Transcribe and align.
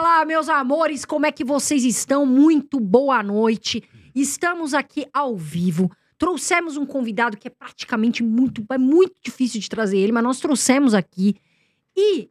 Fala, 0.00 0.24
meus 0.24 0.48
amores, 0.48 1.04
como 1.04 1.26
é 1.26 1.32
que 1.32 1.42
vocês 1.44 1.82
estão? 1.82 2.24
Muito 2.24 2.78
boa 2.78 3.20
noite. 3.20 3.82
Estamos 4.14 4.72
aqui 4.72 5.08
ao 5.12 5.36
vivo. 5.36 5.90
Trouxemos 6.16 6.76
um 6.76 6.86
convidado 6.86 7.36
que 7.36 7.48
é 7.48 7.50
praticamente 7.50 8.22
muito, 8.22 8.64
é 8.70 8.78
muito 8.78 9.14
difícil 9.20 9.60
de 9.60 9.68
trazer 9.68 9.98
ele, 9.98 10.12
mas 10.12 10.22
nós 10.22 10.38
trouxemos 10.38 10.94
aqui. 10.94 11.34
E 11.96 12.30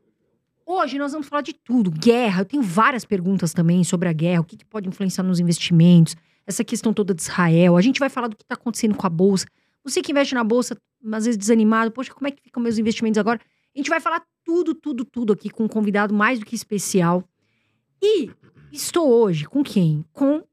hoje 0.66 0.98
nós 0.98 1.12
vamos 1.12 1.28
falar 1.28 1.42
de 1.42 1.52
tudo. 1.52 1.92
Guerra, 1.92 2.40
eu 2.40 2.46
tenho 2.46 2.64
várias 2.64 3.04
perguntas 3.04 3.54
também 3.54 3.84
sobre 3.84 4.08
a 4.08 4.14
guerra, 4.14 4.40
o 4.40 4.46
que, 4.46 4.56
que 4.56 4.66
pode 4.66 4.88
influenciar 4.88 5.26
nos 5.26 5.42
investimentos, 5.42 6.16
essa 6.46 6.64
questão 6.64 6.94
toda 6.94 7.14
de 7.14 7.22
Israel. 7.22 7.76
A 7.76 7.82
gente 7.82 8.00
vai 8.00 8.08
falar 8.08 8.30
do 8.30 8.38
que 8.38 8.44
está 8.44 8.56
acontecendo 8.56 8.96
com 8.96 9.06
a 9.06 9.10
Bolsa. 9.10 9.46
Você 9.84 10.02
que 10.02 10.14
investe 10.14 10.34
na 10.34 10.44
Bolsa, 10.46 10.78
às 11.12 11.26
vezes 11.26 11.38
desanimado, 11.38 11.92
poxa, 11.92 12.14
como 12.14 12.30
é 12.30 12.32
que 12.32 12.42
ficam 12.42 12.64
meus 12.64 12.78
investimentos 12.78 13.18
agora? 13.18 13.42
A 13.76 13.78
gente 13.78 13.90
vai 13.90 14.00
falar 14.00 14.24
tudo, 14.46 14.74
tudo, 14.74 15.04
tudo 15.04 15.34
aqui 15.34 15.50
com 15.50 15.66
um 15.66 15.68
convidado 15.68 16.14
mais 16.14 16.40
do 16.40 16.46
que 16.46 16.56
especial. 16.56 17.28
E 18.02 18.30
estou 18.72 19.10
hoje 19.10 19.46
com 19.46 19.64
quem? 19.64 20.06
Com 20.14 20.44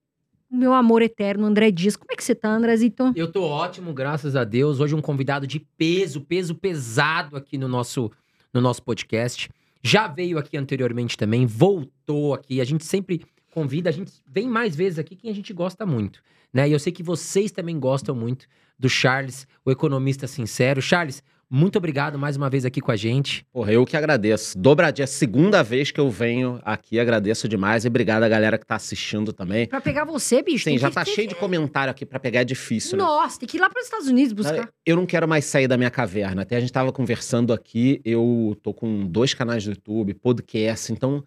o 0.51 0.57
meu 0.57 0.73
amor 0.73 1.03
eterno, 1.03 1.47
André 1.47 1.71
Dias. 1.71 1.97
Como 1.97 2.13
é 2.13 2.17
que 2.17 2.25
você 2.25 2.35
tá, 2.35 2.49
Andrezito? 2.49 3.13
Eu 3.15 3.31
tô 3.31 3.43
ótimo, 3.43 3.93
graças 3.93 4.37
a 4.37 4.45
Deus. 4.45 4.81
Hoje 4.81 4.95
um 4.95 5.01
convidado 5.01 5.47
de 5.47 5.61
peso, 5.61 6.21
peso 6.21 6.55
pesado 6.55 7.37
aqui 7.37 7.59
no 7.59 7.69
nosso, 7.69 8.11
no 8.53 8.61
nosso 8.61 8.83
podcast. 8.83 9.51
Já 9.83 10.09
veio 10.09 10.39
aqui 10.39 10.57
anteriormente 10.57 11.17
também, 11.17 11.45
voltou 11.45 12.33
aqui. 12.33 12.61
A 12.61 12.65
gente 12.65 12.85
sempre 12.85 13.23
convida, 13.53 13.91
a 13.91 13.93
gente 13.93 14.13
vem 14.27 14.49
mais 14.49 14.75
vezes 14.75 14.99
aqui 14.99 15.15
quem 15.15 15.31
a 15.31 15.35
gente 15.35 15.53
gosta 15.53 15.85
muito, 15.85 16.21
né? 16.53 16.69
E 16.69 16.73
eu 16.73 16.79
sei 16.79 16.93
que 16.93 17.03
vocês 17.03 17.53
também 17.53 17.79
gostam 17.79 18.15
muito 18.15 18.47
do 18.79 18.89
Charles, 18.89 19.47
o 19.65 19.71
economista 19.71 20.27
sincero. 20.27 20.83
Charles, 20.83 21.23
muito 21.55 21.79
obrigado 21.79 22.19
mais 22.19 22.37
uma 22.37 22.51
vez 22.51 22.65
aqui 22.65 22.81
com 22.81 22.91
a 22.91 22.97
gente. 22.97 23.47
Porra, 23.53 23.73
eu 23.73 23.87
que 23.87 23.97
agradeço. 23.97 24.59
Dobradinha, 24.59 25.07
segunda 25.07 25.63
vez 25.63 25.93
que 25.93 26.01
eu 26.01 26.11
venho 26.11 26.61
aqui, 26.65 26.99
agradeço 26.99 27.49
demais. 27.49 27.85
E 27.85 27.89
obrigado 27.89 28.25
a 28.25 28.29
galera 28.29 28.59
que 28.59 28.67
tá 28.67 28.75
assistindo 28.75 29.33
também. 29.33 29.69
Pra 29.69 29.81
pegar 29.81 30.05
você, 30.05 30.43
bicho. 30.43 30.65
Sim, 30.65 30.71
tem 30.71 30.79
já 30.79 30.89
que 30.89 30.97
tá 30.97 31.05
cheio 31.05 31.29
de 31.29 31.37
comentário 31.37 31.93
aqui 31.93 32.05
pra 32.05 32.19
pegar, 32.19 32.41
é 32.41 32.45
difícil, 32.45 32.99
né? 32.99 33.05
Nossa, 33.05 33.39
tem 33.39 33.49
que 33.49 33.57
ir 33.57 33.61
lá 33.61 33.71
para 33.71 33.79
os 33.79 33.85
Estados 33.85 34.09
Unidos 34.09 34.33
buscar. 34.33 34.69
Eu 34.85 34.97
não 34.97 35.07
quero 35.07 35.29
mais 35.29 35.45
sair 35.45 35.69
da 35.69 35.77
minha 35.77 35.91
caverna. 35.91 36.43
Até 36.43 36.57
a 36.57 36.61
gente 36.61 36.73
tava 36.73 36.93
conversando 36.93 37.53
aqui, 37.53 38.01
eu 38.05 38.57
tô 38.61 38.75
com 38.75 39.07
dois 39.07 39.33
canais 39.33 39.63
do 39.63 39.71
YouTube, 39.71 40.13
podcast, 40.15 40.93
então 40.93 41.23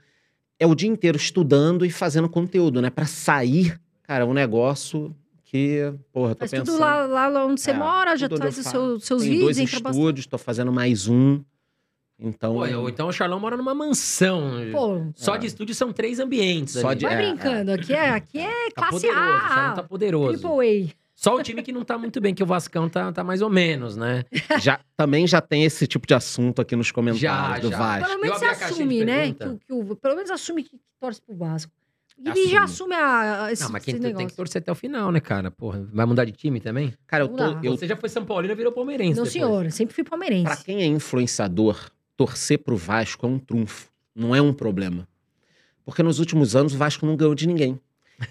é 0.59 0.67
o 0.67 0.75
dia 0.75 0.89
inteiro 0.89 1.15
estudando 1.15 1.85
e 1.85 1.89
fazendo 1.89 2.27
conteúdo, 2.27 2.81
né? 2.81 2.89
Pra 2.89 3.05
sair, 3.05 3.79
cara, 4.03 4.25
é 4.25 4.27
um 4.27 4.33
negócio 4.33 5.15
que, 5.51 5.93
porra, 6.11 6.35
tô 6.35 6.39
pensando. 6.41 6.65
tudo 6.65 6.77
lá, 6.79 7.05
lá 7.05 7.45
onde 7.45 7.61
você 7.61 7.71
É, 7.71 7.73
mora, 7.73 8.17
já 8.17 8.27
tudo 8.27 8.39
faz 8.39 8.57
os 8.57 8.63
faço. 8.65 8.99
seus, 8.99 9.21
Tem 9.21 9.29
vídeos, 9.31 9.55
dois 9.55 9.57
estúdios, 9.59 10.27
tô 10.27 10.37
fazendo 10.37 10.71
mais 10.73 11.07
um. 11.07 11.41
Então, 12.19 12.55
Pô, 12.55 12.65
eu- 12.65 12.89
então 12.89 13.07
o 13.07 13.13
Charlão 13.13 13.39
mora 13.39 13.55
numa 13.55 13.73
mansão. 13.75 14.51
Pô, 14.71 15.05
Só 15.15 15.35
É. 15.35 15.37
de 15.37 15.47
estúdio 15.47 15.73
são 15.75 15.93
três 15.93 16.19
ambientes. 16.19 16.73
Só 16.73 16.89
ali. 16.89 16.99
de- 16.99 17.05
vai 17.05 17.13
É, 17.13 17.17
brincando. 17.17 17.71
Aqui 17.71 17.93
é, 17.93 18.09
aqui 18.09 18.39
é 18.39 18.69
Tá 18.71 18.75
classe 18.89 18.93
poderoso, 19.07 19.19
o 19.35 19.39
Charlão 19.39 19.71
A. 19.71 19.73
tá 19.73 19.83
poderoso. 19.83 20.39
Triple 20.39 20.95
Só 21.15 21.35
o 21.35 21.41
time 21.43 21.63
que 21.63 21.71
não 21.71 21.83
tá 21.85 21.97
muito 21.97 22.19
bem, 22.19 22.33
que 22.33 22.43
o 22.43 22.45
Vascão 22.45 22.89
tá, 22.89 23.11
tá 23.11 23.23
mais 23.23 23.41
ou 23.41 23.49
menos, 23.49 23.95
né? 23.95 24.23
já, 24.61 24.79
também 24.97 25.25
já 25.27 25.39
tem 25.41 25.63
esse 25.63 25.87
tipo 25.87 26.05
de 26.05 26.13
assunto 26.13 26.61
aqui 26.61 26.75
nos 26.75 26.91
comentários 26.91 27.21
Já, 27.21 27.59
do 27.59 27.69
já. 27.71 27.77
Vasco. 27.77 28.07
Pelo 28.09 28.21
menos 28.21 28.37
você 28.39 28.45
a 28.45 28.51
assume, 28.51 29.05
né? 29.05 29.31
Que, 29.33 29.57
que 29.65 29.73
o- 29.73 29.95
pelo 29.95 30.15
menos 30.15 30.29
assume 30.31 30.63
que 30.63 30.77
torce 30.99 31.21
pro 31.21 31.35
Vasco. 31.35 31.71
E 32.19 32.29
Assume. 32.29 32.47
já 32.49 32.63
assume 32.63 32.95
a, 32.95 33.45
a 33.45 33.51
esse, 33.51 33.61
Não, 33.63 33.69
mas 33.71 33.83
quem 33.83 33.93
esse 33.93 34.01
tem, 34.01 34.07
negócio. 34.09 34.27
que 34.29 34.35
torcer 34.35 34.59
até 34.61 34.71
o 34.71 34.75
final, 34.75 35.11
né, 35.11 35.19
cara? 35.19 35.51
Porra, 35.51 35.87
vai 35.93 36.05
mudar 36.05 36.25
de 36.25 36.31
time 36.31 36.59
também? 36.59 36.93
Cara, 37.05 37.23
eu 37.25 37.27
Não 37.27 37.35
tô, 37.35 37.53
dá. 37.53 37.59
eu, 37.63 37.77
Você 37.77 37.87
já 37.87 37.95
foi 37.95 38.09
São 38.09 38.25
Paulino 38.25 38.53
e 38.53 38.55
virou 38.55 38.71
palmeirense 38.71 39.17
Não, 39.17 39.23
depois. 39.23 39.31
senhor. 39.33 39.65
eu 39.65 39.71
Sempre 39.71 39.93
fui 39.93 40.03
palmeirense. 40.03 40.45
Pra 40.45 40.55
quem 40.57 40.81
é 40.81 40.85
influenciador, 40.85 41.91
torcer 42.15 42.57
pro 42.59 42.75
Vasco 42.75 43.25
é 43.25 43.29
um 43.29 43.37
trunfo, 43.37 43.89
não 44.15 44.35
é 44.35 44.41
um 44.41 44.51
problema. 44.51 45.07
Porque 45.85 46.01
nos 46.01 46.19
últimos 46.19 46.55
anos 46.55 46.73
o 46.73 46.77
Vasco 46.77 47.05
não 47.05 47.15
ganhou 47.15 47.35
de 47.35 47.47
ninguém. 47.47 47.79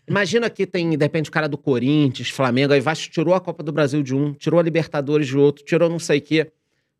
Imagina 0.08 0.50
que 0.50 0.66
tem, 0.66 0.90
de 0.90 0.96
repente, 1.04 1.28
o 1.28 1.32
cara 1.32 1.48
do 1.48 1.56
Corinthians, 1.56 2.28
Flamengo, 2.28 2.72
aí 2.72 2.80
o 2.80 2.82
Vasco 2.82 3.08
tirou 3.10 3.34
a 3.34 3.40
Copa 3.40 3.62
do 3.62 3.70
Brasil 3.70 4.02
de 4.02 4.14
um, 4.16 4.32
tirou 4.32 4.58
a 4.58 4.62
Libertadores 4.64 5.28
de 5.28 5.38
outro, 5.38 5.64
tirou 5.64 5.88
não 5.88 6.00
sei 6.00 6.18
o 6.18 6.22
quê. 6.22 6.50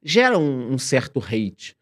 Gera 0.04 0.38
um, 0.38 0.72
um 0.74 0.78
certo 0.78 1.18
hate. 1.18 1.76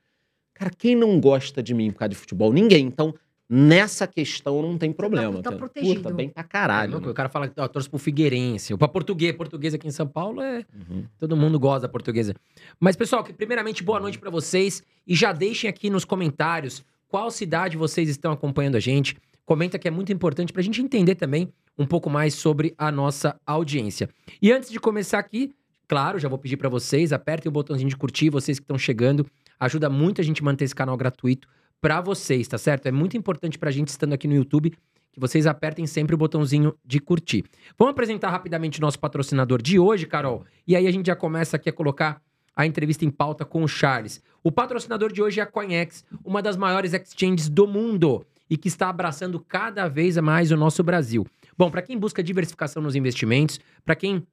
Cara, 0.54 0.70
quem 0.70 0.96
não 0.96 1.20
gosta 1.20 1.62
de 1.62 1.74
mim 1.74 1.90
por 1.90 1.98
causa 1.98 2.08
de 2.10 2.16
futebol? 2.16 2.52
Ninguém. 2.54 2.86
Então, 2.86 3.14
nessa 3.48 4.06
questão 4.06 4.62
não 4.62 4.78
tem 4.78 4.92
problema. 4.92 5.32
tá 5.34 5.38
entendeu? 5.50 5.58
protegido. 5.58 6.02
Puta, 6.02 6.14
bem 6.14 6.28
pra 6.28 6.42
É, 6.42 6.46
caralho. 6.46 7.00
né? 7.00 7.08
O 7.08 7.14
cara 7.14 7.28
fala 7.28 7.48
que 7.48 7.60
ó, 7.60 7.68
torce 7.68 7.88
pro 7.88 7.98
Figueirense, 7.98 8.72
ou 8.72 8.78
pra 8.78 8.88
português. 8.88 9.34
Português 9.36 9.74
aqui 9.74 9.86
em 9.86 9.90
São 9.90 10.06
Paulo 10.06 10.40
é. 10.40 10.64
Uhum. 10.74 11.04
Todo 11.18 11.36
mundo 11.36 11.58
gosta 11.58 11.80
da 11.80 11.88
portuguesa. 11.88 12.34
Mas, 12.80 12.96
pessoal, 12.96 13.22
que 13.22 13.32
primeiramente, 13.32 13.82
boa 13.82 14.00
noite 14.00 14.18
pra 14.18 14.30
vocês. 14.30 14.82
E 15.06 15.14
já 15.14 15.32
deixem 15.32 15.68
aqui 15.68 15.90
nos 15.90 16.04
comentários 16.04 16.82
qual 17.08 17.30
cidade 17.30 17.76
vocês 17.76 18.08
estão 18.08 18.32
acompanhando 18.32 18.76
a 18.76 18.80
gente. 18.80 19.16
Comenta 19.44 19.78
que 19.78 19.86
é 19.86 19.90
muito 19.90 20.10
importante 20.10 20.52
pra 20.52 20.62
gente 20.62 20.80
entender 20.80 21.14
também 21.14 21.52
um 21.78 21.84
pouco 21.86 22.08
mais 22.08 22.34
sobre 22.34 22.74
a 22.78 22.90
nossa 22.90 23.38
audiência. 23.46 24.08
E 24.40 24.50
antes 24.50 24.70
de 24.70 24.80
começar 24.80 25.18
aqui, 25.18 25.52
claro, 25.86 26.18
já 26.18 26.28
vou 26.28 26.38
pedir 26.38 26.56
pra 26.56 26.68
vocês, 26.70 27.12
apertem 27.12 27.50
o 27.50 27.52
botãozinho 27.52 27.90
de 27.90 27.96
curtir, 27.96 28.30
vocês 28.30 28.58
que 28.58 28.64
estão 28.64 28.78
chegando. 28.78 29.26
Ajuda 29.60 29.90
muito 29.90 30.20
a 30.20 30.24
gente 30.24 30.40
a 30.40 30.44
manter 30.44 30.64
esse 30.64 30.74
canal 30.74 30.96
gratuito 30.96 31.46
pra 31.84 32.00
vocês, 32.00 32.48
tá 32.48 32.56
certo? 32.56 32.86
É 32.86 32.90
muito 32.90 33.14
importante 33.14 33.58
pra 33.58 33.70
gente 33.70 33.88
estando 33.88 34.14
aqui 34.14 34.26
no 34.26 34.32
YouTube 34.32 34.70
que 35.12 35.20
vocês 35.20 35.46
apertem 35.46 35.86
sempre 35.86 36.14
o 36.14 36.18
botãozinho 36.18 36.74
de 36.82 36.98
curtir. 36.98 37.44
Vamos 37.78 37.92
apresentar 37.92 38.30
rapidamente 38.30 38.78
o 38.78 38.80
nosso 38.80 38.98
patrocinador 38.98 39.60
de 39.60 39.78
hoje, 39.78 40.06
Carol. 40.06 40.46
E 40.66 40.74
aí 40.74 40.86
a 40.86 40.90
gente 40.90 41.08
já 41.08 41.14
começa 41.14 41.56
aqui 41.56 41.68
a 41.68 41.72
colocar 41.74 42.22
a 42.56 42.64
entrevista 42.64 43.04
em 43.04 43.10
pauta 43.10 43.44
com 43.44 43.62
o 43.62 43.68
Charles. 43.68 44.22
O 44.42 44.50
patrocinador 44.50 45.12
de 45.12 45.20
hoje 45.20 45.40
é 45.40 45.42
a 45.42 45.46
CoinEx, 45.46 46.06
uma 46.24 46.40
das 46.40 46.56
maiores 46.56 46.94
exchanges 46.94 47.50
do 47.50 47.66
mundo 47.66 48.24
e 48.48 48.56
que 48.56 48.68
está 48.68 48.88
abraçando 48.88 49.38
cada 49.38 49.86
vez 49.86 50.16
mais 50.16 50.50
o 50.50 50.56
nosso 50.56 50.82
Brasil. 50.82 51.26
Bom, 51.54 51.70
para 51.70 51.82
quem 51.82 51.98
busca 51.98 52.22
diversificação 52.22 52.82
nos 52.82 52.96
investimentos, 52.96 53.60
para 53.84 53.94
quem 53.94 54.26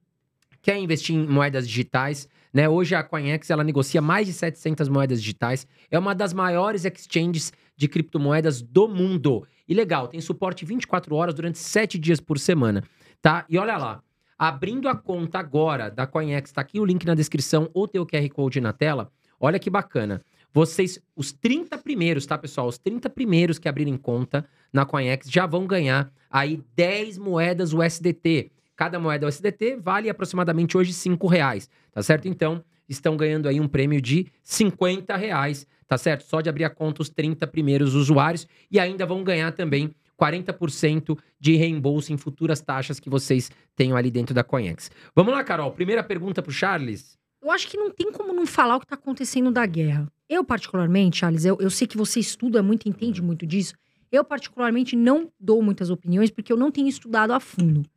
quer 0.62 0.78
investir 0.78 1.14
em 1.14 1.26
moedas 1.26 1.68
digitais, 1.68 2.26
né? 2.52 2.68
Hoje 2.68 2.94
a 2.94 3.02
CoinEx 3.02 3.50
ela 3.50 3.64
negocia 3.64 4.02
mais 4.02 4.26
de 4.26 4.32
700 4.32 4.88
moedas 4.88 5.20
digitais, 5.20 5.66
é 5.90 5.98
uma 5.98 6.14
das 6.14 6.32
maiores 6.32 6.84
exchanges 6.84 7.52
de 7.76 7.88
criptomoedas 7.88 8.60
do 8.60 8.86
mundo. 8.88 9.46
E 9.68 9.74
legal, 9.74 10.08
tem 10.08 10.20
suporte 10.20 10.64
24 10.64 11.14
horas 11.14 11.34
durante 11.34 11.58
7 11.58 11.98
dias 11.98 12.20
por 12.20 12.38
semana, 12.38 12.84
tá? 13.20 13.44
E 13.48 13.56
olha 13.56 13.76
lá, 13.76 14.02
abrindo 14.38 14.88
a 14.88 14.94
conta 14.94 15.38
agora 15.38 15.90
da 15.90 16.06
CoinEx, 16.06 16.52
tá 16.52 16.60
aqui 16.60 16.78
o 16.78 16.84
link 16.84 17.06
na 17.06 17.14
descrição 17.14 17.70
ou 17.72 17.88
tem 17.88 18.00
o 18.00 18.06
QR 18.06 18.28
Code 18.28 18.60
na 18.60 18.72
tela. 18.72 19.10
Olha 19.40 19.58
que 19.58 19.70
bacana. 19.70 20.22
Vocês, 20.52 21.00
os 21.16 21.32
30 21.32 21.78
primeiros, 21.78 22.26
tá, 22.26 22.36
pessoal? 22.36 22.68
Os 22.68 22.76
30 22.76 23.08
primeiros 23.08 23.58
que 23.58 23.68
abrirem 23.68 23.96
conta 23.96 24.46
na 24.72 24.84
CoinEx 24.84 25.30
já 25.30 25.46
vão 25.46 25.66
ganhar 25.66 26.12
aí 26.30 26.62
10 26.76 27.16
moedas 27.18 27.72
USDT. 27.72 28.52
Cada 28.82 28.98
moeda 28.98 29.28
USDT 29.28 29.76
vale 29.76 30.10
aproximadamente 30.10 30.76
hoje 30.76 30.92
5 30.92 31.24
reais, 31.28 31.70
tá 31.92 32.02
certo? 32.02 32.26
Então, 32.26 32.64
estão 32.88 33.16
ganhando 33.16 33.48
aí 33.48 33.60
um 33.60 33.68
prêmio 33.68 34.02
de 34.02 34.26
50 34.42 35.14
reais, 35.14 35.68
tá 35.86 35.96
certo? 35.96 36.24
Só 36.24 36.40
de 36.40 36.48
abrir 36.48 36.64
a 36.64 36.68
conta 36.68 37.00
os 37.00 37.08
30 37.08 37.46
primeiros 37.46 37.94
usuários 37.94 38.44
e 38.68 38.80
ainda 38.80 39.06
vão 39.06 39.22
ganhar 39.22 39.52
também 39.52 39.94
40% 40.20 41.16
de 41.38 41.54
reembolso 41.54 42.12
em 42.12 42.16
futuras 42.16 42.60
taxas 42.60 42.98
que 42.98 43.08
vocês 43.08 43.52
tenham 43.76 43.96
ali 43.96 44.10
dentro 44.10 44.34
da 44.34 44.42
CoinEx. 44.42 44.90
Vamos 45.14 45.32
lá, 45.32 45.44
Carol. 45.44 45.70
Primeira 45.70 46.02
pergunta 46.02 46.42
pro 46.42 46.50
Charles. 46.50 47.16
Eu 47.40 47.52
acho 47.52 47.68
que 47.68 47.76
não 47.76 47.88
tem 47.88 48.10
como 48.10 48.32
não 48.32 48.46
falar 48.46 48.74
o 48.74 48.80
que 48.80 48.86
tá 48.88 48.96
acontecendo 48.96 49.52
da 49.52 49.64
guerra. 49.64 50.08
Eu, 50.28 50.42
particularmente, 50.42 51.18
Charles, 51.18 51.44
eu, 51.44 51.56
eu 51.60 51.70
sei 51.70 51.86
que 51.86 51.96
você 51.96 52.18
estuda 52.18 52.64
muito, 52.64 52.88
entende 52.88 53.22
muito 53.22 53.46
disso. 53.46 53.74
Eu, 54.10 54.24
particularmente, 54.24 54.96
não 54.96 55.30
dou 55.38 55.62
muitas 55.62 55.88
opiniões 55.88 56.32
porque 56.32 56.52
eu 56.52 56.56
não 56.56 56.72
tenho 56.72 56.88
estudado 56.88 57.30
a 57.30 57.38
fundo. 57.38 57.88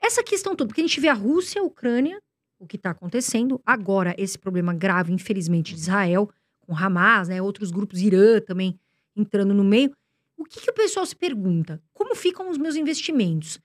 Essa 0.00 0.22
questão 0.22 0.54
toda, 0.56 0.68
porque 0.68 0.80
a 0.80 0.86
gente 0.86 1.00
vê 1.00 1.08
a 1.08 1.14
Rússia, 1.14 1.60
a 1.60 1.64
Ucrânia, 1.64 2.20
o 2.58 2.66
que 2.66 2.78
tá 2.78 2.90
acontecendo. 2.90 3.60
Agora, 3.64 4.14
esse 4.18 4.38
problema 4.38 4.72
grave, 4.72 5.12
infelizmente, 5.12 5.74
de 5.74 5.80
Israel, 5.80 6.30
com 6.60 6.76
Hamas, 6.76 7.28
né? 7.28 7.40
Outros 7.42 7.70
grupos, 7.70 8.00
Irã 8.00 8.40
também 8.40 8.78
entrando 9.16 9.52
no 9.52 9.64
meio. 9.64 9.92
O 10.36 10.44
que, 10.44 10.60
que 10.60 10.70
o 10.70 10.74
pessoal 10.74 11.04
se 11.04 11.14
pergunta? 11.14 11.82
Como 11.92 12.14
ficam 12.14 12.50
os 12.50 12.56
meus 12.56 12.76
investimentos? 12.76 13.56
O 13.56 13.60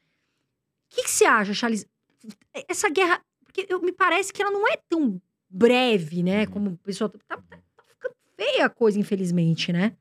que, 0.90 1.04
que 1.04 1.10
você 1.10 1.26
acha, 1.26 1.54
Charles? 1.54 1.86
Essa 2.68 2.90
guerra 2.90 3.22
porque 3.56 3.66
eu, 3.70 3.82
me 3.82 3.94
parece 3.94 4.34
que 4.34 4.42
ela 4.42 4.52
não 4.52 4.68
é 4.68 4.76
tão 4.90 5.22
breve, 5.50 6.22
né? 6.22 6.42
Uhum. 6.42 6.52
Como 6.52 6.70
o 6.72 6.78
pessoal. 6.78 7.10
Tá, 7.10 7.20
tá- 7.26 7.38
tá 7.38 7.84
ficando 7.88 8.14
feia 8.36 8.66
a 8.66 8.70
coisa, 8.70 9.00
infelizmente, 9.00 9.72
né? 9.72 9.96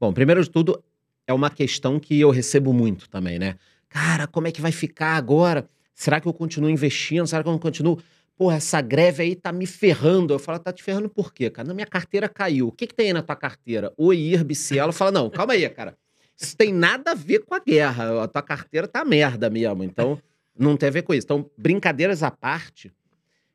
Bom, 0.00 0.14
primeiro 0.14 0.42
de 0.42 0.48
tudo, 0.50 0.82
é 1.26 1.32
uma 1.34 1.50
questão 1.50 2.00
que 2.00 2.18
eu 2.18 2.30
recebo 2.30 2.72
muito 2.72 3.06
também, 3.10 3.38
né? 3.38 3.58
Cara, 3.90 4.26
como 4.26 4.46
é 4.46 4.52
que 4.52 4.60
vai 4.62 4.72
ficar 4.72 5.16
agora? 5.16 5.68
Será 5.94 6.18
que 6.18 6.26
eu 6.26 6.32
continuo 6.32 6.70
investindo? 6.70 7.26
Será 7.26 7.42
que 7.42 7.48
eu 7.48 7.52
não 7.52 7.58
continuo? 7.58 8.00
Porra, 8.38 8.56
essa 8.56 8.80
greve 8.80 9.22
aí 9.22 9.36
tá 9.36 9.52
me 9.52 9.66
ferrando. 9.66 10.32
Eu 10.32 10.38
falo, 10.38 10.58
tá 10.58 10.72
te 10.72 10.82
ferrando 10.82 11.10
por 11.10 11.34
quê, 11.34 11.50
cara? 11.50 11.68
Na 11.68 11.74
minha 11.74 11.86
carteira 11.86 12.26
caiu. 12.26 12.68
O 12.68 12.72
que, 12.72 12.86
que 12.86 12.94
tem 12.94 13.08
aí 13.08 13.12
na 13.12 13.22
tua 13.22 13.36
carteira? 13.36 13.92
O 13.98 14.14
IRB, 14.14 14.54
Cielo. 14.54 14.92
Fala, 14.92 15.10
não, 15.10 15.28
calma 15.28 15.52
aí, 15.52 15.68
cara. 15.68 15.94
Isso 16.40 16.56
tem 16.56 16.72
nada 16.72 17.10
a 17.10 17.14
ver 17.14 17.40
com 17.40 17.54
a 17.54 17.58
guerra. 17.58 18.24
A 18.24 18.28
tua 18.28 18.40
carteira 18.40 18.88
tá 18.88 19.04
merda 19.04 19.50
mesmo. 19.50 19.84
Então, 19.84 20.18
não 20.58 20.74
tem 20.74 20.88
a 20.88 20.92
ver 20.92 21.02
com 21.02 21.12
isso. 21.12 21.26
Então, 21.26 21.50
brincadeiras 21.58 22.22
à 22.22 22.30
parte, 22.30 22.90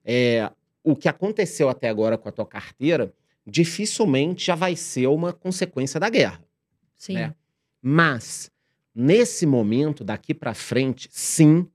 é, 0.04 0.52
o 0.84 0.96
que 0.96 1.10
aconteceu 1.10 1.68
até 1.68 1.90
agora 1.90 2.16
com 2.16 2.30
a 2.30 2.32
tua 2.32 2.46
carteira 2.46 3.12
dificilmente 3.46 4.46
já 4.46 4.56
vai 4.56 4.76
ser 4.76 5.08
uma 5.08 5.34
consequência 5.34 6.00
da 6.00 6.10
guerra 6.10 6.44
Sim. 6.96 7.14
né? 7.14 7.36
Mas, 7.82 8.52
nesse 8.96 9.46
momento, 9.46 10.04
daqui 10.04 10.34
para 10.34 10.54
frente, 10.54 11.10
sim, 11.12 11.68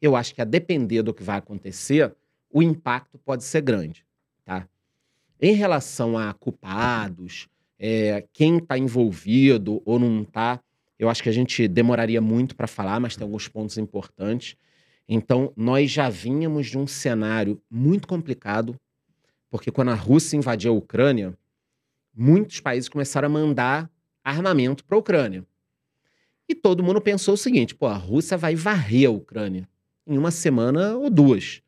eu 0.00 0.16
acho 0.16 0.34
que 0.34 0.40
a 0.40 0.44
depender 0.44 1.02
do 1.02 1.12
que 1.12 1.22
vai 1.22 1.38
acontecer, 1.38 2.14
o 2.50 2.62
impacto 2.62 3.18
pode 3.18 3.44
ser 3.44 3.60
grande, 3.60 4.04
tá? 4.44 4.66
Em 5.40 5.54
relação 5.54 6.16
a 6.16 6.32
culpados, 6.32 7.48
é, 7.78 8.26
quem 8.32 8.58
está 8.58 8.78
envolvido 8.78 9.82
ou 9.84 9.98
não 9.98 10.22
está, 10.22 10.60
eu 10.98 11.08
acho 11.08 11.22
que 11.22 11.28
a 11.28 11.32
gente 11.32 11.66
demoraria 11.66 12.20
muito 12.20 12.54
para 12.54 12.68
falar, 12.68 13.00
mas 13.00 13.16
tem 13.16 13.24
alguns 13.24 13.48
pontos 13.48 13.76
importantes. 13.76 14.56
Então, 15.08 15.52
nós 15.56 15.90
já 15.90 16.08
vínhamos 16.08 16.68
de 16.68 16.78
um 16.78 16.86
cenário 16.86 17.60
muito 17.68 18.06
complicado, 18.06 18.76
porque 19.50 19.70
quando 19.70 19.90
a 19.90 19.94
Rússia 19.94 20.36
invadiu 20.36 20.72
a 20.72 20.76
Ucrânia, 20.76 21.36
muitos 22.14 22.60
países 22.60 22.88
começaram 22.88 23.26
a 23.26 23.32
mandar 23.32 23.90
armamento 24.22 24.84
para 24.84 24.96
a 24.96 25.00
Ucrânia. 25.00 25.44
E 26.52 26.54
todo 26.54 26.82
mundo 26.82 27.00
pensou 27.00 27.32
o 27.32 27.36
seguinte: 27.38 27.74
pô, 27.74 27.86
a 27.86 27.96
Rússia 27.96 28.36
vai 28.36 28.54
varrer 28.54 29.08
a 29.08 29.10
Ucrânia 29.10 29.66
em 30.06 30.18
uma 30.18 30.30
semana 30.30 30.94
ou 30.98 31.08
duas. 31.08 31.62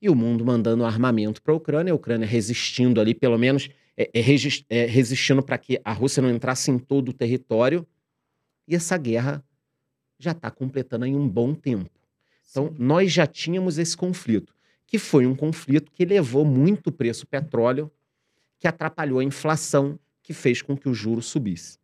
E 0.00 0.08
o 0.08 0.14
mundo 0.14 0.46
mandando 0.46 0.82
armamento 0.82 1.42
para 1.42 1.52
a 1.52 1.56
Ucrânia, 1.56 1.92
a 1.92 1.94
Ucrânia 1.94 2.26
resistindo 2.26 3.02
ali, 3.02 3.14
pelo 3.14 3.36
menos 3.36 3.68
é, 3.94 4.10
é, 4.14 4.20
é, 4.70 4.86
resistindo 4.86 5.42
para 5.42 5.58
que 5.58 5.78
a 5.84 5.92
Rússia 5.92 6.22
não 6.22 6.30
entrasse 6.30 6.70
em 6.70 6.78
todo 6.78 7.10
o 7.10 7.12
território. 7.12 7.86
E 8.66 8.74
essa 8.74 8.96
guerra 8.96 9.44
já 10.18 10.30
está 10.30 10.50
completando 10.50 11.04
aí 11.04 11.14
um 11.14 11.28
bom 11.28 11.52
tempo. 11.52 11.90
Então, 12.50 12.68
Sim. 12.68 12.76
nós 12.78 13.12
já 13.12 13.26
tínhamos 13.26 13.76
esse 13.76 13.94
conflito 13.94 14.54
que 14.86 14.96
foi 14.98 15.26
um 15.26 15.36
conflito 15.36 15.92
que 15.92 16.06
levou 16.06 16.46
muito 16.46 16.86
o 16.86 16.92
preço 16.92 17.26
do 17.26 17.28
petróleo, 17.28 17.90
que 18.58 18.66
atrapalhou 18.66 19.18
a 19.18 19.24
inflação, 19.24 20.00
que 20.22 20.32
fez 20.32 20.62
com 20.62 20.74
que 20.74 20.88
o 20.88 20.94
juro 20.94 21.20
subisse. 21.20 21.79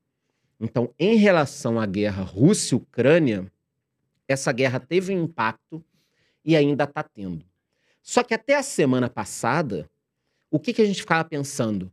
Então, 0.58 0.92
em 0.98 1.16
relação 1.16 1.78
à 1.78 1.86
guerra 1.86 2.22
Rússia-Ucrânia, 2.22 3.50
essa 4.26 4.52
guerra 4.52 4.80
teve 4.80 5.14
um 5.14 5.24
impacto 5.24 5.84
e 6.44 6.56
ainda 6.56 6.84
está 6.84 7.02
tendo. 7.02 7.44
Só 8.02 8.22
que 8.22 8.32
até 8.32 8.54
a 8.54 8.62
semana 8.62 9.10
passada, 9.10 9.90
o 10.50 10.58
que, 10.58 10.72
que 10.72 10.80
a 10.80 10.84
gente 10.84 11.00
ficava 11.00 11.28
pensando? 11.28 11.92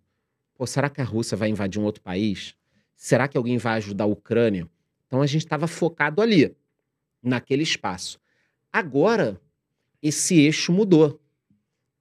Pô, 0.55 0.65
será 0.65 0.89
que 0.89 1.01
a 1.01 1.03
Rússia 1.03 1.35
vai 1.35 1.49
invadir 1.49 1.81
um 1.81 1.85
outro 1.85 2.01
país? 2.01 2.55
Será 2.95 3.27
que 3.27 3.37
alguém 3.37 3.57
vai 3.57 3.77
ajudar 3.77 4.05
a 4.05 4.07
Ucrânia? 4.07 4.69
Então 5.07 5.21
a 5.21 5.27
gente 5.27 5.43
estava 5.43 5.67
focado 5.67 6.21
ali, 6.21 6.55
naquele 7.21 7.63
espaço. 7.63 8.19
Agora, 8.71 9.39
esse 10.01 10.39
eixo 10.39 10.71
mudou. 10.71 11.19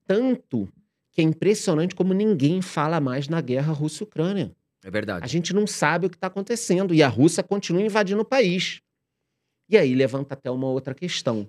Tanto 0.06 0.68
que 1.10 1.20
é 1.20 1.24
impressionante 1.24 1.94
como 1.94 2.14
ninguém 2.14 2.62
fala 2.62 3.00
mais 3.00 3.28
na 3.28 3.40
guerra 3.40 3.72
Rússia-Ucrânia. 3.72 4.54
É 4.84 4.90
verdade. 4.90 5.24
A 5.24 5.28
gente 5.28 5.54
não 5.54 5.66
sabe 5.66 6.06
o 6.06 6.10
que 6.10 6.16
está 6.16 6.26
acontecendo 6.26 6.94
e 6.94 7.02
a 7.02 7.08
Rússia 7.08 7.42
continua 7.42 7.82
invadindo 7.82 8.22
o 8.22 8.24
país. 8.24 8.80
E 9.68 9.76
aí 9.76 9.94
levanta 9.94 10.34
até 10.34 10.50
uma 10.50 10.66
outra 10.66 10.94
questão. 10.94 11.48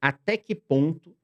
Até 0.00 0.36
que 0.36 0.54
ponto 0.54 1.14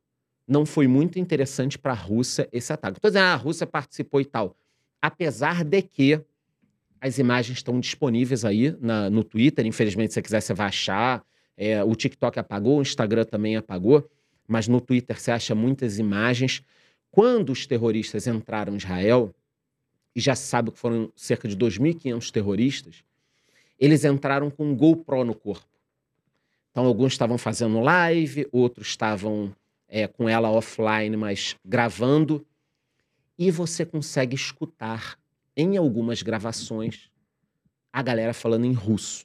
não 0.47 0.67
foi 0.67 0.87
muito 0.87 1.19
interessante 1.19 1.79
para 1.79 1.93
a 1.93 1.97
Rússia 1.97 2.49
esse 2.53 2.73
ataque? 2.73 2.99
Estou 2.99 3.11
dizendo, 3.11 3.25
ah, 3.25 3.33
a 3.33 3.37
Rússia 3.37 3.67
participou 3.67 4.21
e 4.21 4.25
tal. 4.25 4.57
Apesar 5.01 5.65
de 5.65 5.83
que 5.83 6.21
as 7.01 7.19
imagens 7.19 7.59
estão 7.59 7.81
disponíveis 7.81 8.45
aí 8.45 8.77
na, 8.81 9.09
no 9.11 9.25
Twitter, 9.25 9.67
infelizmente, 9.67 10.11
se 10.11 10.15
você 10.15 10.23
quiser, 10.23 10.41
você 10.41 10.55
vai 10.55 10.69
achar. 10.69 11.25
É, 11.57 11.83
o 11.85 11.95
TikTok 11.95 12.39
apagou, 12.39 12.79
o 12.79 12.83
Instagram 12.83 13.25
também 13.25 13.57
apagou 13.57 14.09
mas 14.47 14.69
no 14.69 14.81
Twitter 14.81 15.19
você 15.19 15.31
acha 15.31 15.55
muitas 15.55 15.99
imagens. 15.99 16.63
Quando 17.11 17.51
os 17.51 17.67
terroristas 17.67 18.27
entraram 18.27 18.75
em 18.75 18.77
Israel, 18.77 19.35
e 20.15 20.21
já 20.21 20.35
se 20.35 20.47
sabe 20.47 20.71
que 20.71 20.79
foram 20.79 21.13
cerca 21.17 21.49
de 21.49 21.57
2.500 21.57 22.31
terroristas, 22.31 23.05
eles 23.79 24.05
entraram 24.05 24.51
com 24.51 24.71
um 24.71 24.77
GoPro 24.77 25.25
no 25.25 25.35
corpo. 25.35 25.67
Então, 26.71 26.87
alguns 26.87 27.13
estavam 27.13 27.39
fazendo 27.39 27.81
live, 27.81 28.49
outros 28.51 28.89
estavam 28.89 29.55
é, 29.89 30.07
com 30.07 30.29
ela 30.29 30.51
offline, 30.51 31.17
mas 31.17 31.57
gravando. 31.65 32.47
E 33.39 33.51
você 33.51 33.85
consegue 33.85 34.35
escutar 34.35 35.19
em 35.57 35.77
algumas 35.77 36.23
gravações 36.23 37.11
a 37.93 38.03
galera 38.03 38.35
falando 38.35 38.65
em 38.65 38.73
russo. 38.73 39.25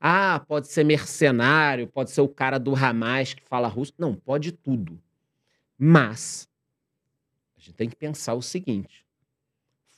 Ah, 0.00 0.42
pode 0.46 0.68
ser 0.68 0.84
mercenário, 0.84 1.86
pode 1.86 2.10
ser 2.10 2.20
o 2.20 2.28
cara 2.28 2.58
do 2.58 2.74
Hamas 2.74 3.34
que 3.34 3.42
fala 3.42 3.68
russo. 3.68 3.92
Não, 3.98 4.14
pode 4.14 4.52
tudo. 4.52 4.98
Mas 5.76 6.48
a 7.56 7.60
gente 7.60 7.74
tem 7.74 7.88
que 7.90 7.96
pensar 7.96 8.34
o 8.34 8.42
seguinte: 8.42 9.04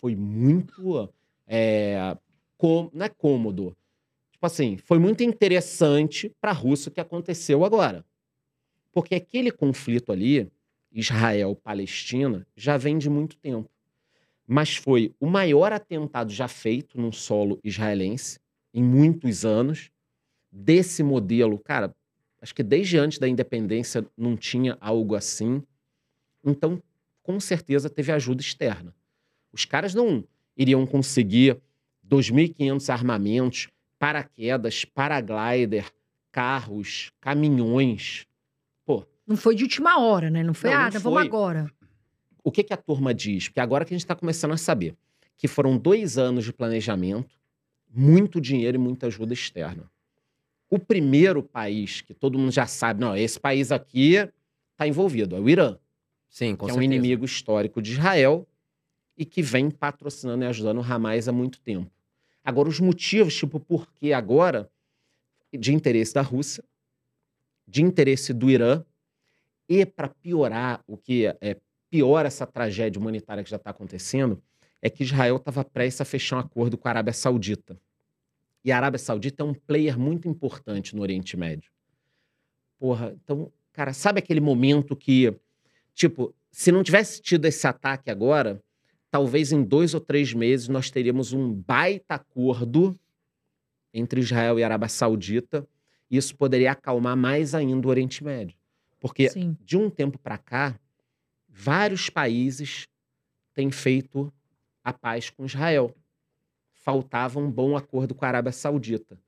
foi 0.00 0.16
muito. 0.16 1.12
É, 1.46 2.16
com, 2.56 2.90
não 2.92 3.06
é 3.06 3.08
cômodo. 3.08 3.76
Tipo 4.32 4.46
assim, 4.46 4.76
foi 4.78 4.98
muito 4.98 5.22
interessante 5.22 6.34
para 6.40 6.50
a 6.50 6.54
Rússia 6.54 6.88
o 6.88 6.92
que 6.92 7.00
aconteceu 7.00 7.64
agora. 7.64 8.04
Porque 8.92 9.14
aquele 9.14 9.50
conflito 9.50 10.10
ali, 10.12 10.50
Israel-Palestina, 10.90 12.46
já 12.56 12.76
vem 12.76 12.98
de 12.98 13.10
muito 13.10 13.36
tempo. 13.36 13.70
Mas 14.46 14.76
foi 14.76 15.14
o 15.20 15.26
maior 15.26 15.72
atentado 15.72 16.32
já 16.32 16.48
feito 16.48 17.00
num 17.00 17.12
solo 17.12 17.60
israelense 17.62 18.40
em 18.72 18.82
muitos 18.82 19.44
anos 19.44 19.90
desse 20.50 21.02
modelo. 21.02 21.58
Cara, 21.58 21.94
acho 22.40 22.54
que 22.54 22.62
desde 22.62 22.98
antes 22.98 23.18
da 23.18 23.28
independência 23.28 24.04
não 24.16 24.36
tinha 24.36 24.76
algo 24.80 25.14
assim. 25.14 25.62
Então, 26.44 26.82
com 27.22 27.38
certeza 27.38 27.88
teve 27.88 28.10
ajuda 28.10 28.40
externa. 28.40 28.94
Os 29.52 29.64
caras 29.64 29.94
não 29.94 30.24
iriam 30.56 30.86
conseguir 30.86 31.58
2.500 32.08 32.88
armamentos, 32.92 33.68
paraquedas, 33.98 34.84
paraglider, 34.84 35.90
carros, 36.32 37.12
caminhões. 37.20 38.26
Pô. 38.84 39.04
Não 39.26 39.36
foi 39.36 39.54
de 39.54 39.62
última 39.64 40.00
hora, 40.00 40.30
né? 40.30 40.42
Não 40.42 40.54
foi, 40.54 40.70
não, 40.70 40.76
ah, 40.76 40.90
não 40.92 41.00
vamos 41.00 41.22
agora. 41.22 41.70
O 42.42 42.50
que, 42.50 42.62
que 42.62 42.72
a 42.72 42.76
turma 42.76 43.12
diz? 43.12 43.48
Porque 43.48 43.60
agora 43.60 43.84
que 43.84 43.92
a 43.92 43.96
gente 43.96 44.04
está 44.04 44.14
começando 44.14 44.52
a 44.52 44.56
saber 44.56 44.96
que 45.36 45.48
foram 45.48 45.78
dois 45.78 46.18
anos 46.18 46.44
de 46.44 46.52
planejamento, 46.52 47.34
muito 47.92 48.40
dinheiro 48.40 48.76
e 48.76 48.78
muita 48.78 49.06
ajuda 49.06 49.32
externa. 49.32 49.90
O 50.68 50.78
primeiro 50.78 51.42
país 51.42 52.00
que 52.00 52.14
todo 52.14 52.38
mundo 52.38 52.52
já 52.52 52.66
sabe, 52.66 53.00
não, 53.00 53.16
esse 53.16 53.40
país 53.40 53.72
aqui 53.72 54.16
está 54.72 54.86
envolvido, 54.86 55.36
é 55.36 55.40
o 55.40 55.48
Irã. 55.48 55.76
Sim, 56.28 56.54
com 56.54 56.66
que 56.66 56.72
certeza. 56.72 56.78
é 56.78 56.80
um 56.80 56.82
inimigo 56.82 57.24
histórico 57.24 57.82
de 57.82 57.92
Israel 57.92 58.46
e 59.20 59.26
que 59.26 59.42
vem 59.42 59.70
patrocinando 59.70 60.44
e 60.44 60.46
ajudando 60.46 60.78
o 60.78 60.82
Hamas 60.82 61.28
há 61.28 61.32
muito 61.32 61.60
tempo. 61.60 61.90
Agora, 62.42 62.70
os 62.70 62.80
motivos, 62.80 63.36
tipo, 63.36 63.60
por 63.60 63.86
que 63.92 64.14
agora, 64.14 64.70
de 65.52 65.74
interesse 65.74 66.14
da 66.14 66.22
Rússia, 66.22 66.64
de 67.68 67.82
interesse 67.82 68.32
do 68.32 68.48
Irã, 68.48 68.82
e 69.68 69.84
para 69.84 70.08
piorar 70.08 70.82
o 70.86 70.96
que 70.96 71.26
é 71.26 71.58
pior 71.90 72.24
essa 72.24 72.46
tragédia 72.46 72.98
humanitária 72.98 73.44
que 73.44 73.50
já 73.50 73.56
está 73.56 73.68
acontecendo, 73.68 74.42
é 74.80 74.88
que 74.88 75.02
Israel 75.02 75.36
estava 75.36 75.62
prestes 75.62 76.00
a 76.00 76.06
fechar 76.06 76.36
um 76.36 76.40
acordo 76.40 76.78
com 76.78 76.88
a 76.88 76.90
Arábia 76.90 77.12
Saudita. 77.12 77.78
E 78.64 78.72
a 78.72 78.76
Arábia 78.78 78.98
Saudita 78.98 79.42
é 79.42 79.46
um 79.46 79.52
player 79.52 79.98
muito 79.98 80.26
importante 80.26 80.96
no 80.96 81.02
Oriente 81.02 81.36
Médio. 81.36 81.70
Porra, 82.78 83.14
então, 83.22 83.52
cara, 83.70 83.92
sabe 83.92 84.20
aquele 84.20 84.40
momento 84.40 84.96
que, 84.96 85.30
tipo, 85.92 86.34
se 86.50 86.72
não 86.72 86.82
tivesse 86.82 87.20
tido 87.20 87.44
esse 87.44 87.66
ataque 87.66 88.10
agora, 88.10 88.62
talvez 89.10 89.52
em 89.52 89.62
dois 89.62 89.94
ou 89.94 90.00
três 90.00 90.32
meses 90.32 90.68
nós 90.68 90.90
teríamos 90.90 91.32
um 91.32 91.52
baita 91.52 92.14
acordo 92.14 92.98
entre 93.92 94.20
Israel 94.20 94.58
e 94.58 94.64
Arábia 94.64 94.88
Saudita. 94.88 95.66
E 96.10 96.16
isso 96.16 96.36
poderia 96.36 96.72
acalmar 96.72 97.16
mais 97.16 97.54
ainda 97.54 97.86
o 97.86 97.90
Oriente 97.90 98.22
Médio. 98.22 98.56
Porque 98.98 99.30
Sim. 99.30 99.56
de 99.64 99.76
um 99.76 99.88
tempo 99.88 100.18
para 100.18 100.36
cá, 100.36 100.78
vários 101.48 102.10
países 102.10 102.86
têm 103.54 103.70
feito 103.70 104.32
a 104.84 104.92
paz 104.92 105.30
com 105.30 105.44
Israel. 105.44 105.94
Faltava 106.72 107.38
um 107.38 107.50
bom 107.50 107.76
acordo 107.76 108.14
com 108.14 108.24
a 108.24 108.28
Arábia 108.28 108.52
Saudita, 108.52 109.18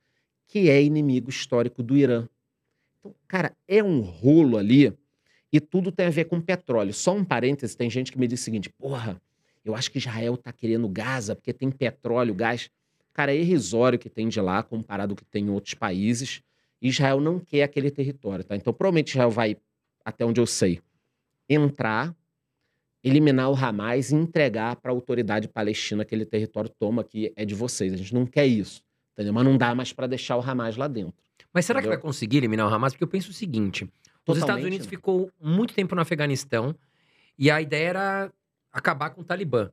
que 0.46 0.68
é 0.68 0.82
inimigo 0.82 1.30
histórico 1.30 1.82
do 1.82 1.96
Irã. 1.96 2.28
Então, 2.98 3.14
cara, 3.26 3.56
é 3.68 3.82
um 3.82 4.00
rolo 4.00 4.56
ali 4.56 4.96
e 5.52 5.60
tudo 5.60 5.92
tem 5.92 6.06
a 6.06 6.10
ver 6.10 6.24
com 6.24 6.40
petróleo. 6.40 6.92
Só 6.92 7.14
um 7.14 7.24
parêntese, 7.24 7.76
tem 7.76 7.90
gente 7.90 8.10
que 8.10 8.18
me 8.18 8.26
diz 8.26 8.40
o 8.40 8.42
seguinte: 8.42 8.70
porra, 8.70 9.20
eu 9.64 9.74
acho 9.74 9.90
que 9.90 9.98
Israel 9.98 10.36
tá 10.36 10.52
querendo 10.52 10.88
Gaza 10.88 11.34
porque 11.36 11.52
tem 11.52 11.70
petróleo, 11.70 12.34
gás. 12.34 12.70
Cara, 13.12 13.32
é 13.32 13.36
irrisório 13.36 13.98
que 13.98 14.08
tem 14.08 14.28
de 14.28 14.40
lá 14.40 14.62
comparado 14.62 15.14
com 15.14 15.20
o 15.20 15.24
que 15.24 15.30
tem 15.30 15.44
em 15.44 15.50
outros 15.50 15.74
países. 15.74 16.42
Israel 16.80 17.20
não 17.20 17.38
quer 17.38 17.62
aquele 17.62 17.90
território, 17.90 18.44
tá? 18.44 18.56
Então, 18.56 18.72
provavelmente 18.72 19.10
Israel 19.10 19.30
vai, 19.30 19.56
até 20.04 20.24
onde 20.24 20.40
eu 20.40 20.46
sei, 20.46 20.80
entrar 21.48 22.16
eliminar 23.02 23.50
o 23.50 23.54
Hamas 23.54 24.12
e 24.12 24.14
entregar 24.14 24.76
para 24.76 24.92
a 24.92 24.94
autoridade 24.94 25.48
palestina 25.48 26.02
aquele 26.02 26.24
território 26.24 26.70
toma 26.70 27.02
que 27.02 27.32
é 27.34 27.44
de 27.44 27.54
vocês. 27.54 27.92
A 27.92 27.96
gente 27.96 28.14
não 28.14 28.24
quer 28.24 28.46
isso, 28.46 28.82
entendeu? 29.12 29.32
Mas 29.32 29.44
não 29.44 29.56
dá 29.56 29.74
mais 29.74 29.92
para 29.92 30.06
deixar 30.06 30.36
o 30.36 30.40
Hamas 30.40 30.76
lá 30.76 30.86
dentro. 30.86 31.14
Mas 31.52 31.66
será 31.66 31.80
entendeu? 31.80 31.96
que 31.96 31.96
vai 31.96 32.02
conseguir 32.02 32.38
eliminar 32.38 32.68
o 32.68 32.72
Hamas? 32.72 32.92
Porque 32.92 33.04
eu 33.04 33.08
penso 33.08 33.30
o 33.30 33.34
seguinte: 33.34 33.84
Totalmente, 33.84 34.28
os 34.28 34.38
Estados 34.38 34.64
Unidos 34.64 34.86
ficou 34.86 35.30
muito 35.40 35.74
tempo 35.74 35.94
no 35.94 36.00
Afeganistão 36.00 36.74
e 37.38 37.50
a 37.50 37.60
ideia 37.60 37.88
era 37.88 38.32
acabar 38.72 39.10
com 39.10 39.20
o 39.20 39.24
Talibã. 39.24 39.70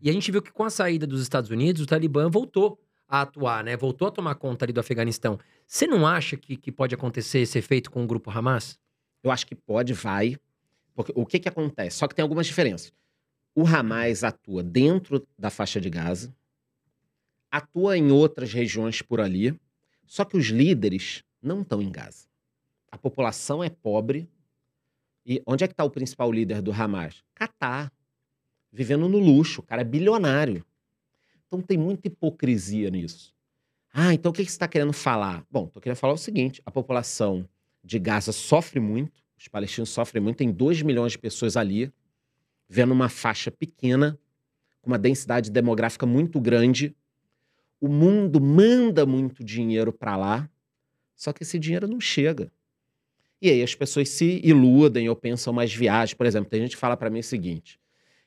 E 0.00 0.10
a 0.10 0.12
gente 0.12 0.30
viu 0.30 0.42
que 0.42 0.52
com 0.52 0.64
a 0.64 0.70
saída 0.70 1.06
dos 1.06 1.22
Estados 1.22 1.50
Unidos, 1.50 1.82
o 1.82 1.86
Talibã 1.86 2.28
voltou 2.28 2.80
a 3.08 3.22
atuar, 3.22 3.62
né? 3.64 3.76
Voltou 3.76 4.08
a 4.08 4.10
tomar 4.10 4.34
conta 4.34 4.64
ali 4.64 4.72
do 4.72 4.80
Afeganistão. 4.80 5.38
Você 5.66 5.86
não 5.86 6.06
acha 6.06 6.36
que, 6.36 6.56
que 6.56 6.72
pode 6.72 6.94
acontecer 6.94 7.40
esse 7.40 7.58
efeito 7.58 7.90
com 7.90 8.02
o 8.02 8.06
grupo 8.06 8.30
Hamas? 8.30 8.78
Eu 9.22 9.30
acho 9.30 9.46
que 9.46 9.54
pode, 9.54 9.92
vai. 9.92 10.36
Porque 10.94 11.12
o 11.14 11.24
que 11.24 11.38
que 11.38 11.48
acontece? 11.48 11.98
Só 11.98 12.08
que 12.08 12.14
tem 12.14 12.22
algumas 12.22 12.46
diferenças. 12.46 12.92
O 13.54 13.66
Hamas 13.66 14.24
atua 14.24 14.62
dentro 14.62 15.26
da 15.38 15.50
faixa 15.50 15.80
de 15.80 15.90
Gaza, 15.90 16.34
atua 17.50 17.98
em 17.98 18.10
outras 18.10 18.52
regiões 18.52 19.02
por 19.02 19.20
ali, 19.20 19.58
só 20.06 20.24
que 20.24 20.36
os 20.36 20.46
líderes 20.46 21.22
não 21.40 21.60
estão 21.60 21.82
em 21.82 21.90
Gaza. 21.90 22.26
A 22.90 22.98
população 22.98 23.62
é 23.62 23.70
pobre. 23.70 24.28
E 25.24 25.42
onde 25.46 25.64
é 25.64 25.68
que 25.68 25.72
está 25.72 25.84
o 25.84 25.90
principal 25.90 26.32
líder 26.32 26.60
do 26.60 26.72
Hamas? 26.72 27.22
Catar. 27.34 27.92
Vivendo 28.72 29.08
no 29.08 29.18
luxo, 29.18 29.60
o 29.60 29.64
cara 29.64 29.82
é 29.82 29.84
bilionário. 29.84 30.64
Então 31.46 31.60
tem 31.60 31.76
muita 31.76 32.08
hipocrisia 32.08 32.88
nisso. 32.88 33.34
Ah, 33.92 34.14
então 34.14 34.30
o 34.30 34.32
que 34.32 34.42
você 34.42 34.48
está 34.48 34.66
querendo 34.66 34.92
falar? 34.92 35.44
Bom, 35.50 35.66
estou 35.66 35.82
querendo 35.82 35.98
falar 35.98 36.14
o 36.14 36.18
seguinte: 36.18 36.62
a 36.64 36.70
população 36.70 37.46
de 37.84 37.98
Gaza 37.98 38.32
sofre 38.32 38.80
muito, 38.80 39.22
os 39.38 39.48
palestinos 39.48 39.90
sofrem 39.90 40.22
muito, 40.22 40.38
tem 40.38 40.50
2 40.50 40.80
milhões 40.82 41.12
de 41.12 41.18
pessoas 41.18 41.56
ali, 41.56 41.92
vendo 42.68 42.92
uma 42.92 43.10
faixa 43.10 43.50
pequena, 43.50 44.18
com 44.80 44.90
uma 44.90 44.98
densidade 44.98 45.50
demográfica 45.50 46.06
muito 46.06 46.40
grande. 46.40 46.96
O 47.78 47.88
mundo 47.88 48.40
manda 48.40 49.04
muito 49.04 49.44
dinheiro 49.44 49.92
para 49.92 50.16
lá, 50.16 50.50
só 51.14 51.32
que 51.32 51.42
esse 51.42 51.58
dinheiro 51.58 51.86
não 51.86 52.00
chega. 52.00 52.50
E 53.42 53.50
aí 53.50 53.62
as 53.62 53.74
pessoas 53.74 54.08
se 54.08 54.40
iludem 54.42 55.08
ou 55.08 55.16
pensam 55.16 55.52
mais 55.52 55.74
viagens. 55.74 56.14
Por 56.14 56.24
exemplo, 56.24 56.48
tem 56.48 56.60
gente 56.62 56.76
que 56.76 56.80
fala 56.80 56.96
para 56.96 57.10
mim 57.10 57.18
o 57.18 57.24
seguinte: 57.24 57.78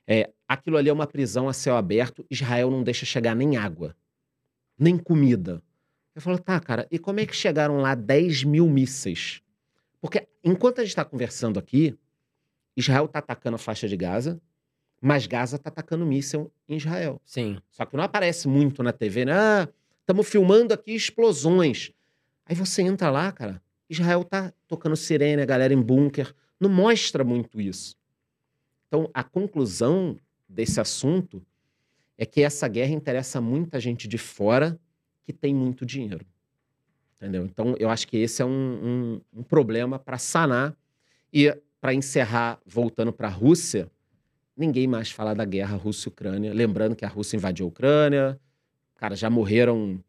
é, 0.06 0.30
aquilo 0.48 0.78
ali 0.78 0.90
é 0.90 0.94
uma 0.94 1.08
prisão 1.08 1.50
a 1.50 1.54
céu 1.54 1.76
aberto, 1.76 2.26
Israel 2.30 2.70
não 2.72 2.84
deixa 2.84 3.06
chegar 3.06 3.36
nem 3.36 3.58
água, 3.58 3.96
nem 4.78 4.98
comida. 4.98 5.62
Eu 6.14 6.22
falo, 6.22 6.40
tá, 6.40 6.60
cara, 6.60 6.88
e 6.90 6.98
como 6.98 7.20
é 7.20 7.26
que 7.26 7.36
chegaram 7.36 7.78
lá 7.78 7.94
10 7.94 8.44
mil 8.44 8.70
mísseis? 8.70 9.42
Porque 10.00 10.28
enquanto 10.44 10.80
a 10.80 10.84
gente 10.84 10.92
está 10.92 11.04
conversando 11.04 11.60
aqui, 11.60 11.98
Israel 12.76 13.06
está 13.06 13.20
atacando 13.20 13.56
a 13.56 13.60
faixa 13.60 13.88
de 13.88 13.98
Gaza, 13.98 14.40
mas 15.02 15.28
Gaza 15.28 15.58
está 15.58 15.70
atacando 15.70 16.06
míssil 16.06 16.52
em 16.68 16.78
Israel. 16.78 17.22
Sim. 17.26 17.58
Só 17.70 17.86
que 17.86 17.96
não 17.96 18.04
aparece 18.04 18.48
muito 18.48 18.82
na 18.82 18.94
TV, 18.94 19.26
né? 19.26 19.34
Ah, 19.34 19.70
estamos 20.00 20.28
filmando 20.28 20.74
aqui 20.74 20.96
explosões. 20.96 21.92
Aí 22.46 22.56
você 22.56 22.82
entra 22.82 23.10
lá, 23.10 23.32
cara, 23.32 23.62
Israel 23.90 24.24
tá 24.24 24.54
tocando 24.68 24.96
sirene, 24.96 25.42
a 25.42 25.46
galera 25.46 25.74
em 25.74 25.82
bunker. 25.82 26.34
Não 26.60 26.70
mostra 26.70 27.24
muito 27.24 27.60
isso. 27.60 27.96
Então, 28.88 29.10
a 29.14 29.24
conclusão 29.24 30.18
desse 30.56 30.80
assunto 30.80 31.46
é 32.18 32.26
que 32.26 32.42
essa 32.42 32.68
guerra 32.68 32.94
interessa 32.94 33.42
muita 33.42 33.80
gente 33.80 34.08
de 34.08 34.18
fora 34.18 34.80
que 35.24 35.34
tem 35.34 35.54
muito 35.54 35.86
dinheiro. 35.86 36.26
Entendeu? 37.18 37.46
Então, 37.46 37.76
eu 37.78 37.90
acho 37.90 38.08
que 38.08 38.18
esse 38.18 38.42
é 38.42 38.46
um, 38.46 38.50
um, 39.34 39.40
um 39.40 39.44
problema 39.44 40.00
para 40.00 40.18
sanar. 40.18 40.76
E 41.34 41.54
para 41.82 41.94
encerrar, 41.94 42.60
voltando 42.66 43.12
para 43.12 43.28
a 43.28 43.32
Rússia, 43.32 43.92
ninguém 44.56 44.88
mais 44.88 45.12
fala 45.12 45.34
da 45.36 45.44
guerra 45.44 45.76
Rússia-Ucrânia. 45.76 46.54
Lembrando 46.54 46.96
que 46.96 47.04
a 47.04 47.10
Rússia 47.10 47.36
invadiu 47.36 47.66
a 47.66 47.70
Ucrânia, 47.70 48.40
cara, 48.96 49.16
já 49.16 49.30
morreram. 49.30 50.02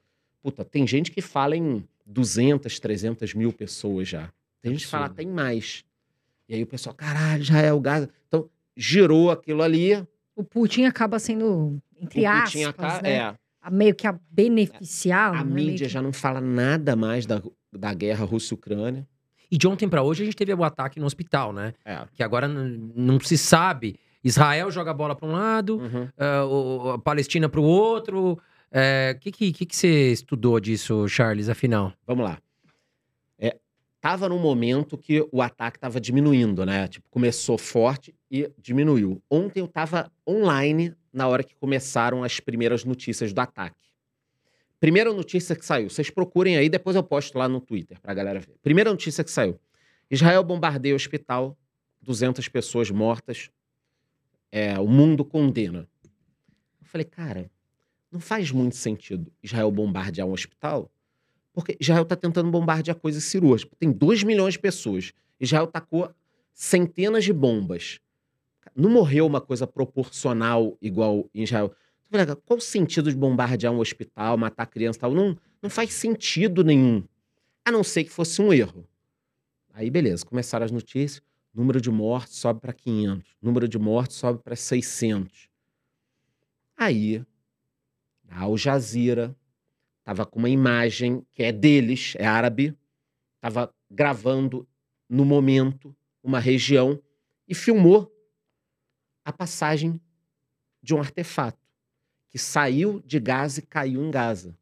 Puta, 0.43 0.65
tem 0.65 0.87
gente 0.87 1.11
que 1.11 1.21
fala 1.21 1.57
em 1.57 1.85
200, 2.07 2.79
300 2.79 3.35
mil 3.35 3.53
pessoas 3.53 4.09
já. 4.09 4.33
Tem 4.63 4.73
gente 4.73 4.85
que 4.85 4.91
fala 4.91 5.07
Absurdo. 5.07 5.19
tem 5.19 5.27
mais. 5.27 5.85
E 6.49 6.55
aí 6.55 6.63
o 6.63 6.67
pessoal, 6.67 6.95
caralho, 6.95 7.43
já 7.43 7.61
é 7.61 7.73
o 7.73 7.81
Gaza. 7.81 8.09
Então, 8.29 8.49
girou 8.77 9.31
aquilo 9.31 9.63
ali. 9.63 10.07
O 10.37 10.45
Putin 10.45 10.85
acaba 10.85 11.19
sendo, 11.19 11.81
entre 12.01 12.21
o 12.23 12.29
aspas, 12.29 12.53
Putin 12.53 12.65
aca- 12.65 13.03
né? 13.03 13.11
é, 13.11 13.21
a- 13.63 13.71
meio 13.71 13.95
que 13.95 14.07
a 14.07 14.15
beneficiar. 14.31 15.35
a 15.35 15.43
né? 15.43 15.51
Mídia 15.55 15.87
que- 15.87 15.93
já 15.93 16.01
não 16.03 16.13
fala 16.13 16.41
nada 16.41 16.95
mais 16.95 17.25
da, 17.27 17.43
da 17.73 17.93
guerra 17.95 18.25
Rússia-Ucrânia. 18.25 19.07
E 19.51 19.57
de 19.57 19.67
ontem 19.67 19.89
pra 19.89 20.03
hoje 20.03 20.23
a 20.23 20.27
gente 20.27 20.37
teve 20.37 20.53
o 20.53 20.63
ataque 20.65 20.99
no 21.01 21.07
hospital, 21.07 21.53
né? 21.53 21.73
É. 21.85 22.05
Que 22.13 22.23
agora 22.23 22.47
não 22.49 23.19
se 23.21 23.39
sabe. 23.39 23.97
Israel 24.23 24.71
joga 24.73 24.91
a 24.91 24.95
bola 24.95 25.15
pra 25.15 25.27
um 25.29 25.33
lado, 25.33 25.79
Uhum. 25.79 26.09
o- 26.51 26.91
a 26.91 26.99
Palestina 26.99 27.49
pro 27.49 27.63
outro. 27.63 28.33
O 28.33 29.19
que, 29.21 29.31
que, 29.31 29.53
que, 29.53 29.65
que 29.67 29.77
você 29.77 30.11
estudou 30.13 30.59
disso, 30.61 31.07
Charles, 31.09 31.49
afinal? 31.49 31.93
Vamos 32.07 32.25
lá. 32.25 32.39
É, 33.39 33.57
tava 34.01 34.29
num 34.29 34.39
momento 34.41 34.99
que 34.99 35.25
o 35.33 35.41
ataque 35.41 35.79
tava 35.79 36.01
diminuindo, 36.01 36.67
né? 36.67 36.89
Tipo, 36.89 37.09
começou 37.09 37.57
forte 37.57 38.13
e 38.31 38.51
diminuiu. 38.59 39.23
Ontem 39.31 39.61
eu 39.61 39.69
tava 39.69 40.11
online 40.27 40.95
na 41.13 41.29
hora 41.29 41.43
que 41.43 41.55
começaram 41.55 42.23
as 42.23 42.41
primeiras 42.41 42.85
notícias 42.85 43.33
do 43.33 43.41
ataque. 43.41 43.77
Primeira 44.79 45.13
notícia 45.13 45.57
que 45.57 45.65
saiu, 45.65 45.89
vocês 45.89 46.11
procurem 46.11 46.57
aí, 46.57 46.69
depois 46.69 46.95
eu 46.97 47.03
posto 47.03 47.39
lá 47.39 47.49
no 47.49 47.61
Twitter 47.61 48.01
pra 48.01 48.13
galera 48.13 48.41
ver. 48.41 48.57
Primeira 48.63 48.91
notícia 48.91 49.25
que 49.25 49.31
saiu. 49.31 49.59
Israel 50.11 50.45
bombardeia 50.45 50.95
o 50.95 50.97
hospital, 50.97 51.57
200 52.03 52.47
pessoas 52.49 52.91
mortas. 52.91 53.51
É, 54.53 54.79
o 54.79 54.87
mundo 54.87 55.25
condena. 55.25 55.89
Eu 56.81 56.87
falei, 56.87 57.05
cara, 57.05 57.51
não 58.13 58.21
faz 58.21 58.51
muito 58.51 58.77
sentido 58.77 59.33
Israel 59.43 59.71
bombardear 59.71 60.27
um 60.27 60.33
hospital 60.33 60.91
porque 61.57 61.75
Israel 61.81 62.03
está 62.03 62.15
tentando 62.15 62.51
bombardear 62.51 62.95
coisas 62.99 63.25
cirúrgicas. 63.25 63.75
Tem 63.79 63.91
2 63.91 64.25
milhões 64.25 64.53
de 64.53 64.59
pessoas. 64.59 65.15
Israel 65.41 65.67
tacou 65.67 66.15
centenas 66.53 67.25
de 67.25 67.33
bombas. 67.33 67.99
Não 68.75 68.91
morreu 68.91 69.27
uma 69.27 69.41
coisa 69.41 69.67
proporcional 69.67 70.77
igual 70.81 71.29
em 71.35 71.43
Israel. 71.43 71.67
Eu 71.67 72.11
falei, 72.11 72.27
"Cara, 72.27 72.41
Qual 72.45 72.59
o 72.59 72.61
sentido 72.61 73.11
de 73.11 73.17
bombardear 73.17 73.73
um 73.73 73.79
hospital, 73.79 74.37
matar 74.37 74.67
criança 74.67 74.99
e 74.99 75.01
tal? 75.01 75.15
Não, 75.15 75.37
não 75.63 75.71
faz 75.71 75.93
sentido 75.93 76.65
nenhum. 76.65 77.03
A 77.65 77.73
não 77.73 77.83
ser 77.83 78.05
que 78.05 78.11
fosse 78.11 78.41
um 78.41 78.53
erro. 78.53 78.87
Aí, 79.73 79.91
beleza, 79.91 80.25
começaram 80.25 80.65
as 80.65 80.71
notícias. 80.71 81.23
Número 81.53 81.81
de 81.81 81.91
mortes 81.91 82.37
sobe 82.37 82.61
para 82.61 82.73
500. 82.73 83.37
Número 83.43 83.69
de 83.69 83.79
mortes 83.79 84.17
sobe 84.17 84.43
para 84.43 84.55
600. 84.55 85.49
Aí, 86.77 87.25
a 88.29 88.43
Al 88.43 88.57
Jazeera 88.57 89.35
Tava 90.07 90.25
com 90.25 90.39
uma 90.39 90.49
imagem 90.49 91.27
que 91.33 91.43
é 91.43 91.51
deles, 91.51 92.15
é 92.17 92.25
árabe. 92.25 92.79
Tava 93.41 93.75
gravando 93.91 94.65
no 95.09 95.25
momento 95.25 95.93
uma 96.23 96.39
região 96.39 97.03
e 97.49 97.57
filmou 97.57 98.09
a 99.27 99.33
passagem 99.33 100.01
de 100.81 100.95
um 100.95 101.01
artefato 101.01 101.59
que 102.31 102.39
saiu 102.39 103.03
de 103.05 103.19
Gaza 103.19 103.59
e 103.59 103.63
caiu 103.63 104.05
em 104.05 104.11
Gaza. 104.11 104.57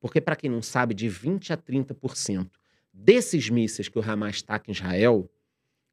Porque, 0.00 0.20
para 0.20 0.34
quem 0.34 0.50
não 0.50 0.60
sabe, 0.60 0.92
de 0.92 1.08
20 1.08 1.52
a 1.52 1.56
30% 1.56 2.50
desses 2.92 3.48
mísseis 3.48 3.88
que 3.88 3.96
o 3.96 4.02
Hamas 4.02 4.42
taca 4.42 4.68
em 4.68 4.74
Israel, 4.74 5.30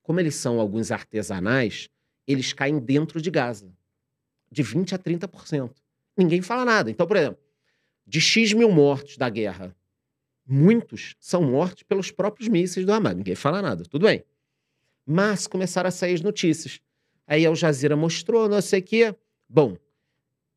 como 0.01 0.19
eles 0.19 0.33
são 0.33 0.59
alguns 0.59 0.89
artesanais, 0.89 1.87
eles 2.25 2.51
caem 2.51 2.79
dentro 2.79 3.21
de 3.21 3.29
Gaza. 3.29 3.71
De 4.51 4.63
20 4.63 4.95
a 4.95 4.99
30%. 4.99 5.71
Ninguém 6.17 6.41
fala 6.41 6.65
nada. 6.65 6.89
Então, 6.89 7.05
por 7.05 7.17
exemplo, 7.17 7.39
de 8.07 8.19
X 8.19 8.53
mil 8.53 8.71
mortos 8.71 9.17
da 9.17 9.29
guerra, 9.29 9.75
muitos 10.47 11.15
são 11.19 11.43
mortos 11.43 11.83
pelos 11.83 12.09
próprios 12.09 12.47
mísseis 12.47 12.87
do 12.87 12.91
Hamas. 12.91 13.15
Ninguém 13.15 13.35
fala 13.35 13.61
nada, 13.61 13.83
tudo 13.83 14.07
bem. 14.07 14.23
Mas 15.05 15.45
começaram 15.45 15.89
a 15.89 15.91
sair 15.91 16.15
as 16.15 16.21
notícias. 16.21 16.81
Aí 17.27 17.45
Al 17.45 17.55
Jazeera 17.55 17.95
mostrou, 17.95 18.47
não 18.47 18.61
sei 18.61 18.79
o 18.79 18.83
quê. 18.83 19.15
Bom, 19.47 19.77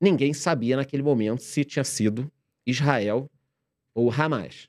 ninguém 0.00 0.32
sabia 0.32 0.76
naquele 0.76 1.02
momento 1.02 1.42
se 1.42 1.64
tinha 1.64 1.84
sido 1.84 2.30
Israel 2.66 3.30
ou 3.94 4.10
Hamas. 4.10 4.68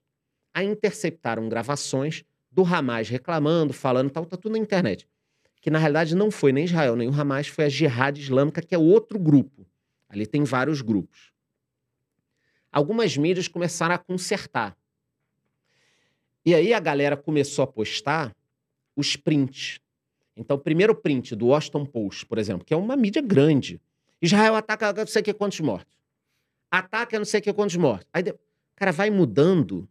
Aí 0.53 0.65
interceptaram 0.65 1.50
gravações 1.50 2.24
do 2.51 2.63
Hamas 2.63 3.10
reclamando, 3.10 3.74
falando 3.74 4.10
tal, 4.10 4.25
tá 4.25 4.38
tudo 4.38 4.53
na 4.53 4.58
internet. 4.58 5.08
Que 5.62 5.70
na 5.70 5.77
realidade 5.77 6.15
não 6.15 6.32
foi 6.32 6.51
nem 6.51 6.65
Israel 6.65 6.96
nem 6.96 7.10
o 7.10 7.13
Hamas, 7.13 7.48
foi 7.48 7.65
a 7.65 7.70
Jihad 7.70 8.18
Islâmica, 8.18 8.62
que 8.62 8.74
é 8.74 8.77
outro 8.77 9.20
grupo. 9.20 9.65
Ali 10.08 10.25
tem 10.25 10.44
vários 10.44 10.82
grupos 10.82 11.34
algumas 12.72 13.18
mídias 13.18 13.48
começaram 13.48 13.96
a 13.96 13.98
consertar. 13.98 14.77
E 16.46 16.56
aí 16.56 16.74
a 16.74 16.79
galera 16.79 17.18
começou 17.18 17.63
a 17.63 17.68
postar 17.68 18.36
os 18.96 19.15
prints. 19.15 19.79
Então, 20.39 20.55
o 20.55 20.60
primeiro 20.60 20.96
print 20.96 21.36
do 21.36 21.48
Washington 21.48 21.86
Post, 21.86 22.25
por 22.25 22.38
exemplo, 22.38 22.63
que 22.65 22.74
é 22.74 22.77
uma 22.77 22.96
mídia 22.96 23.22
grande. 23.22 23.79
Israel 24.22 24.55
ataca 24.55 24.93
não 24.93 25.05
sei 25.05 25.22
que 25.22 25.34
quantos 25.34 25.60
mortos. 25.60 25.93
Ataca 26.72 27.17
não 27.17 27.25
sei 27.25 27.41
que 27.41 27.51
quantos 27.51 27.75
mortos. 27.75 28.08
Aí, 28.13 28.24
cara, 28.74 28.93
vai 28.93 29.10
mudando. 29.10 29.88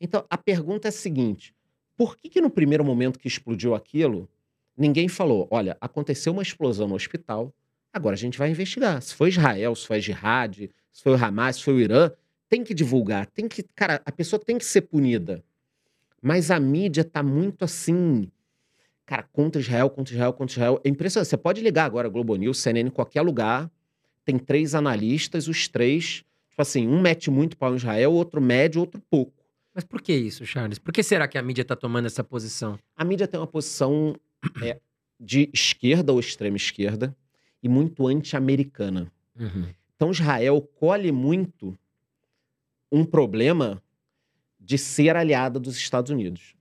Então, 0.00 0.24
a 0.28 0.36
pergunta 0.36 0.88
é 0.88 0.90
a 0.90 0.92
seguinte: 0.92 1.54
por 1.96 2.16
que, 2.16 2.28
que 2.28 2.40
no 2.40 2.50
primeiro 2.50 2.84
momento 2.84 3.16
que 3.16 3.28
explodiu 3.28 3.72
aquilo, 3.72 4.28
ninguém 4.76 5.08
falou, 5.08 5.46
olha, 5.52 5.76
aconteceu 5.80 6.32
uma 6.32 6.42
explosão 6.42 6.88
no 6.88 6.96
hospital, 6.96 7.54
agora 7.92 8.14
a 8.14 8.18
gente 8.18 8.36
vai 8.36 8.50
investigar. 8.50 9.00
Se 9.00 9.14
foi 9.14 9.28
Israel, 9.28 9.76
se 9.76 9.86
foi 9.86 10.00
Jihad, 10.00 10.68
se 10.92 11.02
foi 11.02 11.12
o 11.12 11.24
Hamas, 11.24 11.56
se 11.56 11.62
foi 11.62 11.74
o 11.74 11.80
Irã, 11.80 12.10
tem 12.48 12.64
que 12.64 12.74
divulgar, 12.74 13.26
tem 13.26 13.46
que, 13.46 13.62
cara, 13.62 14.02
a 14.04 14.10
pessoa 14.10 14.40
tem 14.40 14.58
que 14.58 14.64
ser 14.64 14.80
punida. 14.80 15.44
Mas 16.20 16.50
a 16.50 16.58
mídia 16.58 17.04
tá 17.04 17.22
muito 17.22 17.64
assim, 17.64 18.28
cara, 19.10 19.24
contra 19.24 19.60
Israel, 19.60 19.90
contra 19.90 20.14
Israel, 20.14 20.32
contra 20.32 20.52
Israel. 20.52 20.80
É 20.84 20.88
impressionante. 20.88 21.28
Você 21.28 21.36
pode 21.36 21.60
ligar 21.60 21.84
agora 21.84 22.08
Globo 22.08 22.36
News, 22.36 22.60
CNN, 22.60 22.86
em 22.86 22.92
qualquer 22.92 23.22
lugar. 23.22 23.68
Tem 24.24 24.38
três 24.38 24.72
analistas, 24.72 25.48
os 25.48 25.66
três. 25.66 26.24
Tipo 26.48 26.62
assim, 26.62 26.86
um 26.86 27.00
mete 27.00 27.28
muito 27.28 27.56
pau 27.56 27.72
em 27.72 27.76
Israel, 27.76 28.12
outro 28.12 28.40
mede, 28.40 28.78
outro 28.78 29.02
pouco. 29.10 29.32
Mas 29.74 29.82
por 29.82 30.00
que 30.00 30.12
isso, 30.12 30.46
Charles? 30.46 30.78
Por 30.78 30.92
que 30.92 31.02
será 31.02 31.26
que 31.26 31.36
a 31.36 31.42
mídia 31.42 31.64
tá 31.64 31.74
tomando 31.74 32.06
essa 32.06 32.22
posição? 32.22 32.78
A 32.96 33.04
mídia 33.04 33.26
tem 33.26 33.40
uma 33.40 33.48
posição 33.48 34.14
é, 34.62 34.78
de 35.18 35.50
esquerda 35.52 36.12
ou 36.12 36.20
extrema 36.20 36.56
esquerda 36.56 37.16
e 37.60 37.68
muito 37.68 38.06
anti-americana. 38.06 39.10
Uhum. 39.36 39.66
Então 39.96 40.12
Israel 40.12 40.60
colhe 40.78 41.10
muito 41.10 41.76
um 42.92 43.04
problema 43.04 43.82
de 44.58 44.78
ser 44.78 45.16
aliada 45.16 45.58
dos 45.58 45.76
Estados 45.76 46.12
Unidos. 46.12 46.54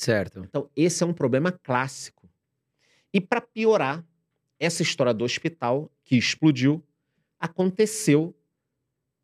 Certo. 0.00 0.40
Então 0.48 0.70
esse 0.74 1.02
é 1.02 1.06
um 1.06 1.12
problema 1.12 1.52
clássico. 1.52 2.26
E 3.12 3.20
para 3.20 3.42
piorar, 3.42 4.02
essa 4.58 4.82
história 4.82 5.12
do 5.12 5.22
hospital 5.22 5.90
que 6.02 6.16
explodiu 6.16 6.82
aconteceu, 7.38 8.34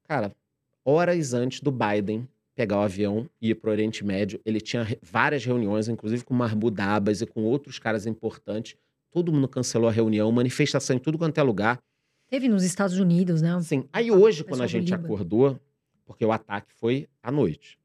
cara, 0.04 0.36
horas 0.84 1.32
antes 1.32 1.60
do 1.60 1.72
Biden 1.72 2.28
pegar 2.54 2.76
o 2.76 2.82
avião 2.82 3.26
e 3.40 3.50
ir 3.50 3.54
para 3.54 3.68
o 3.68 3.70
Oriente 3.70 4.04
Médio. 4.04 4.38
Ele 4.44 4.60
tinha 4.60 4.86
várias 5.00 5.46
reuniões, 5.46 5.88
inclusive 5.88 6.24
com 6.24 6.34
Mahmoud 6.34 6.78
Abbas 6.78 7.22
e 7.22 7.26
com 7.26 7.42
outros 7.42 7.78
caras 7.78 8.04
importantes. 8.04 8.76
Todo 9.10 9.32
mundo 9.32 9.48
cancelou 9.48 9.88
a 9.88 9.92
reunião, 9.92 10.30
manifestação 10.30 10.94
em 10.94 10.98
tudo 10.98 11.16
quanto 11.16 11.38
é 11.38 11.42
lugar. 11.42 11.82
Teve 12.28 12.48
nos 12.48 12.64
Estados 12.64 12.98
Unidos, 12.98 13.40
né? 13.40 13.54
Assim, 13.54 13.88
aí 13.90 14.10
hoje, 14.10 14.44
quando 14.44 14.62
a 14.62 14.66
gente 14.66 14.92
acordou, 14.92 15.58
porque 16.04 16.24
o 16.24 16.32
ataque 16.32 16.74
foi 16.74 17.08
à 17.22 17.32
noite, 17.32 17.78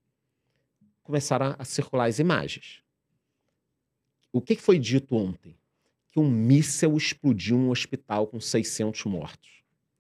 começaram 1.04 1.56
a 1.58 1.64
circular 1.64 2.06
as 2.06 2.20
imagens. 2.20 2.81
O 4.32 4.42
que 4.42 4.56
foi 4.56 4.80
dito 4.80 5.16
ontem? 5.16 5.56
Que 6.12 6.20
um 6.20 6.30
míssel 6.30 6.98
explodiu 6.98 7.58
um 7.58 7.70
hospital 7.70 8.28
com 8.28 8.40
600 8.40 9.06
mortos. 9.06 9.50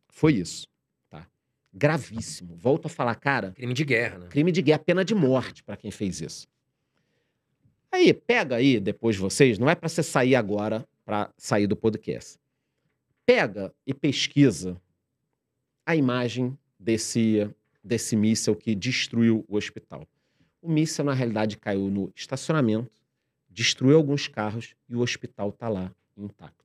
Foi 0.09 0.33
isso, 0.33 0.67
tá? 1.09 1.27
Gravíssimo. 1.73 2.55
Volto 2.55 2.85
a 2.87 2.89
falar, 2.89 3.15
cara, 3.15 3.51
Crime 3.51 3.73
de 3.73 3.85
guerra, 3.85 4.19
né? 4.19 4.27
crime 4.27 4.51
de 4.51 4.61
guerra, 4.61 4.79
pena 4.79 5.05
de 5.05 5.15
morte 5.15 5.63
para 5.63 5.77
quem 5.77 5.91
fez 5.91 6.21
isso. 6.21 6.47
Aí, 7.91 8.13
pega 8.13 8.55
aí 8.55 8.79
depois 8.79 9.17
vocês, 9.17 9.59
não 9.59 9.69
é 9.69 9.75
para 9.75 9.89
você 9.89 10.03
sair 10.03 10.35
agora 10.35 10.87
para 11.03 11.29
sair 11.37 11.67
do 11.67 11.75
podcast. 11.75 12.39
Pega 13.25 13.73
e 13.85 13.93
pesquisa 13.93 14.81
a 15.85 15.95
imagem 15.95 16.57
desse 16.79 17.49
desse 17.83 18.15
míssil 18.15 18.55
que 18.55 18.75
destruiu 18.75 19.43
o 19.47 19.57
hospital. 19.57 20.07
O 20.61 20.71
míssil 20.71 21.03
na 21.03 21.13
realidade 21.13 21.57
caiu 21.57 21.89
no 21.89 22.11
estacionamento, 22.15 23.00
destruiu 23.51 23.97
alguns 23.97 24.27
carros 24.27 24.75
e 24.89 24.95
o 24.95 24.99
hospital 25.01 25.51
tá 25.51 25.67
lá 25.67 25.91
intacto. 26.17 26.55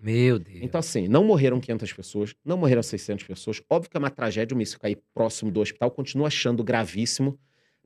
Meu 0.00 0.38
Deus. 0.38 0.60
Então, 0.62 0.78
assim, 0.78 1.08
não 1.08 1.24
morreram 1.24 1.60
500 1.60 1.92
pessoas, 1.92 2.34
não 2.44 2.56
morreram 2.56 2.82
600 2.82 3.26
pessoas. 3.26 3.60
Óbvio 3.68 3.90
que 3.90 3.96
é 3.96 4.00
uma 4.00 4.10
tragédia 4.10 4.54
o 4.54 4.58
míssil 4.58 4.78
cair 4.78 4.98
próximo 5.12 5.50
do 5.50 5.60
hospital, 5.60 5.90
continuo 5.90 6.24
achando 6.24 6.62
gravíssimo, 6.62 7.36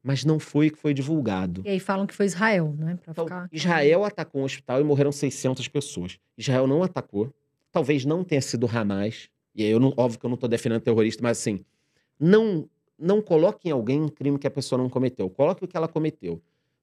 mas 0.03 0.25
não 0.25 0.39
foi 0.39 0.69
o 0.69 0.73
que 0.73 0.79
foi 0.79 0.93
divulgado. 0.93 1.63
E 1.65 1.71
aí 1.71 1.81
falam 1.81 2.07
que 2.07 2.15
foi 2.15 2.27
Israel, 2.27 2.75
né? 2.79 2.99
Pra 3.03 3.13
Então, 3.13 3.25
ficar... 3.25 3.49
Israel 3.51 4.05
atacou 4.05 4.43
um 4.43 4.45
hospital 4.45 4.81
e 4.81 4.85
morreram 4.85 5.11
600 5.13 5.69
pessoas. 5.69 6.19
Israel 6.37 6.67
não 6.67 6.83
atacou. 6.83 7.33
Talvez 7.71 8.05
não 8.05 8.23
tenha 8.23 8.43
sido 8.43 8.67
Hamas. 8.67 9.31
E 9.55 9.63
aí, 9.65 9.71
eu 9.71 9.81
não, 9.81 9.95
óbvio 9.97 10.19
que 10.19 10.27
eu 10.27 10.29
não 10.29 10.35
estou 10.35 10.49
defendendo 10.49 10.83
terrorista, 10.83 11.23
mas 11.23 11.39
assim, 11.39 11.65
não, 12.19 12.69
não 12.99 13.23
coloque 13.23 13.69
em 13.69 13.73
alguém 13.73 14.01
um 14.03 14.09
crime 14.09 14.39
que 14.39 14.47
a 14.47 14.51
pessoa 14.51 14.79
não 14.79 14.91
cometeu. 14.91 15.31
Coloque 15.31 15.65
o 15.65 15.69
que 15.69 15.77
ela 15.77 15.89
cometeu. 15.89 16.43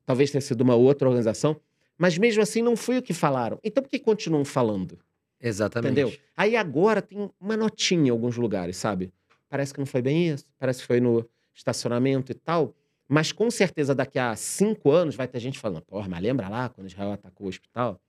Talvez 0.10 0.32
tenha 0.32 0.42
sido 0.42 0.62
uma 0.62 0.74
outra 0.74 1.08
organização, 1.08 1.56
mas 1.96 2.18
mesmo 2.18 2.42
assim 2.42 2.64
não 2.64 2.76
foi 2.76 2.98
o 2.98 3.02
que 3.04 3.14
falaram. 3.14 3.60
Então 3.64 3.84
por 3.84 3.92
que 3.92 4.00
continuam 4.00 4.44
falando? 4.44 4.98
Exatamente. 5.40 5.92
Entendeu? 5.92 6.12
Aí 6.36 6.56
agora 6.56 7.00
tem 7.00 7.30
uma 7.40 7.56
notinha 7.56 8.08
em 8.08 8.10
alguns 8.10 8.36
lugares, 8.36 8.76
sabe? 8.76 9.14
Parece 9.48 9.72
que 9.72 9.80
não 9.80 9.86
foi 9.86 10.02
bem 10.02 10.30
isso, 10.30 10.46
parece 10.58 10.82
que 10.82 10.88
foi 10.88 11.00
no 11.00 11.24
estacionamento 11.54 12.32
e 12.32 12.34
tal. 12.34 12.74
Mas 13.08 13.32
com 13.32 13.52
certeza 13.52 13.94
daqui 13.94 14.18
a 14.18 14.36
cinco 14.36 14.90
anos 14.90 15.14
vai 15.14 15.28
ter 15.28 15.40
gente 15.40 15.60
falando, 15.60 15.84
porra, 15.84 16.08
mas 16.10 16.24
lembra 16.24 16.50
lá 16.50 16.70
quando 16.70 16.88
Israel 16.88 17.12
atacou 17.12 17.46
o 17.46 17.50
hospital? 17.50 18.02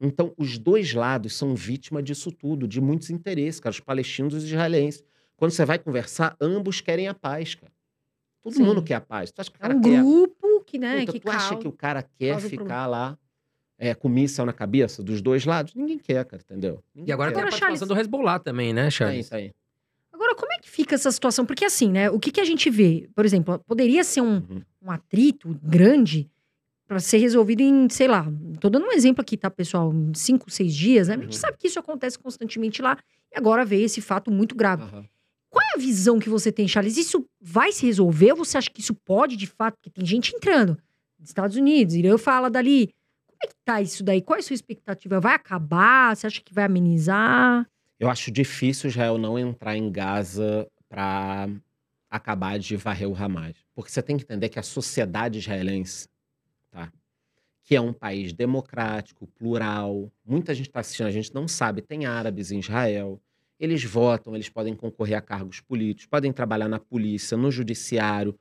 Então, 0.00 0.34
os 0.36 0.58
dois 0.58 0.92
lados 0.92 1.36
são 1.36 1.54
vítima 1.54 2.02
disso 2.02 2.32
tudo, 2.32 2.66
de 2.66 2.80
muitos 2.80 3.10
interesses, 3.10 3.60
cara, 3.60 3.70
os 3.70 3.78
palestinos 3.78 4.34
e 4.34 4.38
os 4.38 4.42
israelenses. 4.42 5.04
Quando 5.36 5.52
você 5.52 5.64
vai 5.64 5.78
conversar, 5.78 6.36
ambos 6.40 6.80
querem 6.80 7.06
a 7.06 7.14
paz, 7.14 7.54
cara. 7.54 7.72
Todo 8.42 8.56
Sim. 8.56 8.64
mundo 8.64 8.82
quer 8.82 8.96
a 8.96 9.00
paz. 9.00 9.30
Tu 9.30 9.40
acha 9.40 9.50
que 9.52 9.56
o 9.56 9.58
É 9.58 9.60
cara 9.60 9.76
um 9.76 9.80
quer 9.80 10.02
grupo 10.02 10.53
que, 10.74 10.78
né, 10.78 11.00
Puta, 11.00 11.12
que 11.12 11.20
tu 11.20 11.30
acha 11.30 11.56
que 11.56 11.68
o 11.68 11.72
cara 11.72 12.02
quer 12.02 12.40
ficar 12.40 12.86
lá 12.86 13.16
é, 13.78 13.94
com 13.94 14.08
míssel 14.08 14.44
na 14.44 14.52
cabeça 14.52 15.02
dos 15.04 15.22
dois 15.22 15.44
lados? 15.44 15.72
Ninguém 15.74 15.98
quer, 15.98 16.24
cara, 16.24 16.42
entendeu? 16.44 16.82
Ninguém 16.92 17.10
E 17.10 17.12
agora 17.12 17.30
quer. 17.30 17.36
tem 17.36 17.44
a 17.44 17.48
participação 17.48 17.86
do 17.86 17.96
Hezbollah 17.98 18.40
também, 18.40 18.72
né, 18.72 18.82
Tá 18.82 18.86
aí, 18.86 18.90
Charles? 18.90 19.28
tá 19.28 19.36
aí. 19.36 19.52
Agora, 20.12 20.34
como 20.34 20.52
é 20.52 20.58
que 20.58 20.68
fica 20.68 20.94
essa 20.96 21.10
situação? 21.12 21.46
Porque 21.46 21.64
assim, 21.64 21.90
né? 21.92 22.10
O 22.10 22.18
que, 22.18 22.30
que 22.32 22.40
a 22.40 22.44
gente 22.44 22.68
vê? 22.70 23.08
Por 23.14 23.24
exemplo, 23.24 23.56
poderia 23.60 24.02
ser 24.02 24.20
um, 24.20 24.36
Uhum. 24.36 24.62
um 24.82 24.90
atrito 24.90 25.56
grande 25.62 26.28
para 26.88 26.98
ser 26.98 27.18
resolvido 27.18 27.60
em, 27.60 27.88
sei 27.88 28.08
lá, 28.08 28.26
tô 28.60 28.68
dando 28.68 28.86
um 28.86 28.92
exemplo 28.92 29.22
aqui, 29.22 29.36
tá, 29.36 29.50
pessoal? 29.50 29.92
Em 29.94 30.12
cinco, 30.14 30.50
seis 30.50 30.74
dias, 30.74 31.06
né? 31.08 31.14
A 31.14 31.18
gente 31.18 31.26
Uhum. 31.34 31.40
sabe 31.40 31.56
que 31.56 31.66
isso 31.68 31.78
acontece 31.78 32.18
constantemente 32.18 32.82
lá 32.82 32.98
e 33.32 33.38
agora 33.38 33.64
veio 33.64 33.84
esse 33.84 34.00
fato 34.00 34.30
muito 34.30 34.54
grave. 34.56 34.82
Aham. 34.82 35.04
Qual 35.54 35.64
é 35.72 35.76
a 35.76 35.78
visão 35.78 36.18
que 36.18 36.28
você 36.28 36.50
tem, 36.50 36.66
Charles? 36.66 36.96
Isso 36.96 37.24
vai 37.40 37.70
se 37.70 37.86
resolver 37.86 38.32
ou 38.32 38.38
você 38.38 38.58
acha 38.58 38.68
que 38.68 38.80
isso 38.80 38.92
pode, 38.92 39.36
de 39.36 39.46
fato? 39.46 39.76
Porque 39.76 39.88
tem 39.88 40.04
gente 40.04 40.34
entrando. 40.34 40.76
dos 41.16 41.30
Estados 41.30 41.56
Unidos, 41.56 41.94
Irã 41.94 42.18
fala 42.18 42.50
dali. 42.50 42.88
Como 43.28 43.38
é 43.44 43.46
que 43.46 43.54
tá 43.64 43.80
isso 43.80 44.02
daí? 44.02 44.20
Qual 44.20 44.36
é 44.36 44.40
a 44.40 44.42
sua 44.42 44.54
expectativa? 44.54 45.20
Vai 45.20 45.36
acabar? 45.36 46.16
Você 46.16 46.26
acha 46.26 46.42
que 46.44 46.52
vai 46.52 46.64
amenizar? 46.64 47.64
Eu 48.00 48.10
acho 48.10 48.32
difícil 48.32 48.90
Israel 48.90 49.16
não 49.16 49.38
entrar 49.38 49.76
em 49.76 49.92
Gaza 49.92 50.66
para 50.88 51.48
acabar 52.10 52.58
de 52.58 52.76
varrer 52.76 53.08
o 53.08 53.14
Hamas. 53.14 53.54
Porque 53.76 53.92
você 53.92 54.02
tem 54.02 54.16
que 54.16 54.24
entender 54.24 54.48
que 54.48 54.58
a 54.58 54.62
sociedade 54.62 55.38
israelense, 55.38 56.08
tá? 56.72 56.92
que 57.62 57.76
é 57.76 57.80
um 57.80 57.92
país 57.92 58.32
democrático, 58.32 59.28
plural, 59.28 60.10
muita 60.24 60.52
gente 60.52 60.66
está 60.66 60.80
assistindo, 60.80 61.06
a 61.06 61.12
gente 61.12 61.32
não 61.32 61.46
sabe, 61.46 61.80
tem 61.80 62.06
árabes 62.06 62.50
em 62.50 62.58
Israel, 62.58 63.20
eles 63.64 63.84
votam, 63.84 64.34
eles 64.34 64.48
podem 64.48 64.74
concorrer 64.74 65.16
a 65.18 65.20
cargos 65.20 65.60
políticos, 65.60 66.06
podem 66.06 66.32
trabalhar 66.32 66.68
na 66.68 66.78
polícia, 66.78 67.36
no 67.36 67.50
judiciário. 67.50 68.38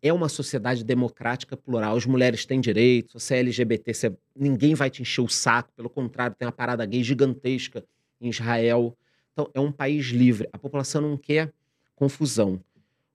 É 0.00 0.12
uma 0.12 0.28
sociedade 0.28 0.84
democrática 0.84 1.56
plural. 1.56 1.96
As 1.96 2.06
mulheres 2.06 2.46
têm 2.46 2.60
direitos, 2.60 3.20
você 3.20 3.34
é 3.34 3.38
LGBT, 3.40 3.92
você- 3.92 4.16
ninguém 4.36 4.74
vai 4.74 4.88
te 4.90 5.02
encher 5.02 5.22
o 5.22 5.28
saco. 5.28 5.72
Pelo 5.74 5.90
contrário, 5.90 6.36
tem 6.36 6.46
uma 6.46 6.52
parada 6.52 6.86
gay 6.86 7.02
gigantesca 7.02 7.84
em 8.20 8.28
Israel. 8.28 8.96
Então, 9.32 9.50
é 9.52 9.60
um 9.60 9.72
país 9.72 10.06
livre. 10.06 10.48
A 10.52 10.58
população 10.58 11.00
não 11.02 11.16
quer 11.16 11.52
confusão. 11.96 12.62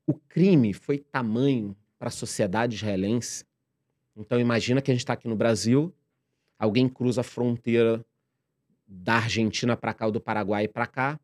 O 0.05 0.13
crime 0.13 0.73
foi 0.73 0.97
tamanho 0.97 1.75
para 1.97 2.09
a 2.09 2.11
sociedade 2.11 2.75
israelense. 2.75 3.45
Então, 4.15 4.39
imagina 4.39 4.81
que 4.81 4.91
a 4.91 4.93
gente 4.93 5.03
está 5.03 5.13
aqui 5.13 5.27
no 5.27 5.35
Brasil, 5.37 5.93
alguém 6.59 6.89
cruza 6.89 7.21
a 7.21 7.23
fronteira 7.23 8.05
da 8.93 9.15
Argentina 9.15 9.75
para 9.75 9.93
cá 9.93 10.05
ou 10.05 10.11
do 10.11 10.21
Paraguai 10.21 10.67
para 10.67 10.85
cá, 10.85 11.19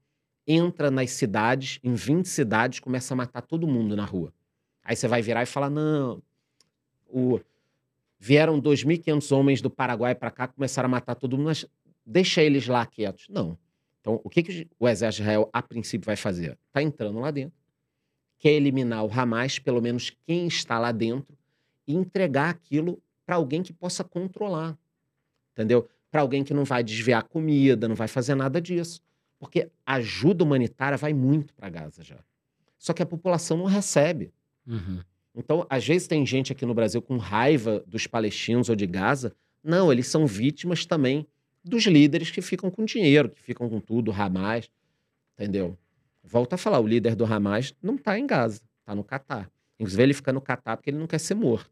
entra 0.48 0.90
nas 0.90 1.12
cidades, 1.12 1.80
em 1.84 1.94
20 1.94 2.26
cidades, 2.28 2.80
começa 2.80 3.14
a 3.14 3.18
matar 3.18 3.42
todo 3.42 3.68
mundo 3.68 3.96
na 3.96 4.06
rua. 4.06 4.34
Aí 4.84 4.96
você 4.96 5.08
vai 5.08 5.22
virar 5.22 5.44
e 5.44 5.46
falar: 5.46 5.70
não, 5.70 6.22
o... 7.08 7.40
vieram 8.18 8.60
2.500 8.60 9.36
homens 9.36 9.62
do 9.62 9.70
Paraguai 9.70 10.16
para 10.16 10.32
cá, 10.32 10.48
começaram 10.48 10.88
a 10.88 10.90
matar 10.90 11.16
todo 11.16 11.38
mundo, 11.38 11.48
mas 11.48 11.66
deixa 12.06 12.42
eles 12.42 12.68
lá 12.68 12.86
quietos. 12.86 13.28
Não. 13.30 13.58
Então, 14.02 14.20
o 14.24 14.30
que, 14.30 14.42
que 14.42 14.68
o 14.80 14.88
exército 14.88 15.22
Israel, 15.22 15.50
a 15.54 15.62
princípio, 15.62 16.06
vai 16.06 16.16
fazer? 16.16 16.58
Está 16.68 16.82
entrando 16.82 17.20
lá 17.20 17.30
dentro, 17.30 17.54
quer 18.40 18.54
eliminar 18.54 19.06
o 19.06 19.12
Hamas, 19.12 19.60
pelo 19.60 19.82
menos 19.82 20.10
quem 20.26 20.48
está 20.48 20.80
lá 20.80 20.92
dentro, 20.92 21.38
e 21.86 21.94
entregar 21.94 22.50
aquilo 22.50 23.02
para 23.26 23.36
alguém 23.36 23.62
que 23.62 23.74
possa 23.74 24.04
controlar. 24.04 24.76
Entendeu? 25.52 25.88
Para 26.12 26.22
alguém 26.22 26.44
que 26.44 26.54
não 26.54 26.66
vai 26.66 26.84
desviar 26.84 27.24
comida, 27.24 27.88
não 27.88 27.96
vai 27.96 28.08
fazer 28.08 28.36
nada 28.36 28.60
disso. 28.60 29.02
Porque 29.38 29.70
a 29.86 29.96
ajuda 29.96 30.44
humanitária 30.44 30.98
vai 30.98 31.14
muito 31.14 31.54
para 31.54 31.70
Gaza 31.70 32.04
já. 32.04 32.18
Só 32.78 32.94
que 32.94 33.02
a 33.02 33.06
população 33.06 33.58
não 33.58 33.66
recebe. 33.66 34.34
Uhum. 34.68 35.00
Então, 35.36 35.66
às 35.70 35.86
vezes 35.86 36.08
tem 36.08 36.26
gente 36.26 36.52
aqui 36.52 36.66
no 36.66 36.74
Brasil 36.74 37.02
com 37.02 37.18
raiva 37.18 37.84
dos 37.88 38.08
palestinos 38.08 38.70
ou 38.70 38.76
de 38.76 38.88
Gaza. 38.88 39.34
Não, 39.64 39.92
eles 39.92 40.08
são 40.08 40.26
vítimas 40.26 40.86
também 40.86 41.28
dos 41.64 41.86
líderes 41.86 42.32
que 42.32 42.42
ficam 42.42 42.70
com 42.72 42.86
dinheiro, 42.86 43.30
que 43.30 43.42
ficam 43.42 43.70
com 43.70 43.80
tudo, 43.80 44.12
Hamas, 44.12 44.70
entendeu? 45.38 45.78
Volta 46.24 46.56
a 46.56 46.58
falar, 46.58 46.80
o 46.80 46.88
líder 46.88 47.16
do 47.16 47.26
Hamas 47.26 47.74
não 47.82 47.96
está 47.96 48.18
em 48.18 48.26
Gaza, 48.26 48.62
está 48.82 48.96
no 48.96 49.04
Catar. 49.04 49.50
Inclusive, 49.80 50.04
ele 50.04 50.14
fica 50.14 50.34
no 50.34 50.42
Catar 50.42 50.78
porque 50.78 50.90
ele 50.90 50.98
não 50.98 51.08
quer 51.08 51.20
ser 51.20 51.36
morto. 51.36 51.72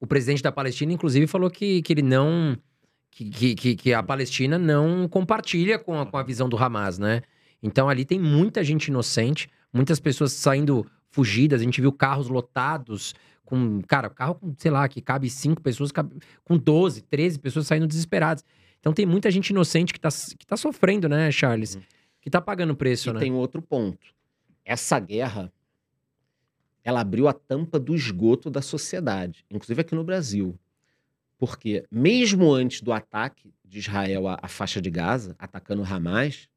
O 0.00 0.06
presidente 0.06 0.42
da 0.42 0.52
Palestina, 0.52 0.92
inclusive, 0.92 1.26
falou 1.26 1.50
que, 1.50 1.82
que 1.82 1.92
ele 1.92 2.02
não. 2.02 2.56
Que, 3.24 3.54
que- 3.54 3.76
que, 3.76 3.94
a 3.94 4.02
Palestina 4.02 4.58
não 4.58 5.08
compartilha 5.08 5.78
com 5.78 5.98
a, 5.98 6.04
com 6.04 6.18
a 6.18 6.22
visão 6.22 6.50
do 6.50 6.56
Hamas, 6.62 6.98
né? 6.98 7.22
Então 7.62 7.88
ali 7.88 8.04
tem 8.04 8.20
muita 8.20 8.62
gente 8.62 8.88
inocente, 8.88 9.48
muitas 9.72 9.98
pessoas 9.98 10.32
saindo 10.32 10.84
fugidas. 11.08 11.62
A 11.62 11.64
gente 11.64 11.80
viu 11.80 11.90
carros 11.90 12.28
lotados 12.28 13.14
com. 13.42 13.80
Cara, 13.88 14.10
carro 14.10 14.34
com, 14.34 14.54
sei 14.58 14.70
lá, 14.70 14.86
que 14.86 15.00
cabe 15.00 15.30
cinco 15.30 15.62
pessoas, 15.62 15.90
cabe, 15.90 16.14
com 16.44 16.58
12, 16.58 17.00
13 17.04 17.38
pessoas 17.38 17.66
saindo 17.66 17.86
desesperadas. 17.86 18.44
Então 18.80 18.92
tem 18.92 19.06
muita 19.06 19.30
gente 19.30 19.48
inocente 19.48 19.94
que 19.94 19.98
tá, 20.00 20.10
que 20.38 20.46
tá 20.46 20.56
sofrendo, 20.56 21.08
né, 21.08 21.30
Charles? 21.32 21.76
Uhum. 21.76 21.82
Que 22.20 22.28
tá 22.28 22.40
pagando 22.40 22.76
preço, 22.76 23.08
E 23.08 23.12
né? 23.14 23.20
tem 23.20 23.32
outro 23.32 23.62
ponto. 23.62 24.14
Essa 24.62 25.00
guerra, 25.00 25.50
ela 26.84 27.00
abriu 27.00 27.28
a 27.28 27.32
tampa 27.32 27.80
do 27.80 27.94
esgoto 27.94 28.50
da 28.50 28.60
sociedade, 28.60 29.42
inclusive 29.50 29.80
aqui 29.80 29.94
no 29.94 30.04
Brasil. 30.04 30.54
Porque 31.38 31.84
mesmo 31.90 32.52
antes 32.52 32.80
do 32.80 32.92
ataque 32.92 33.52
de 33.64 33.78
Israel 33.78 34.28
à, 34.28 34.38
à 34.42 34.48
faixa 34.48 34.80
de 34.80 34.90
Gaza, 34.90 35.34
atacando 35.38 35.82
Hamas, 35.82 36.48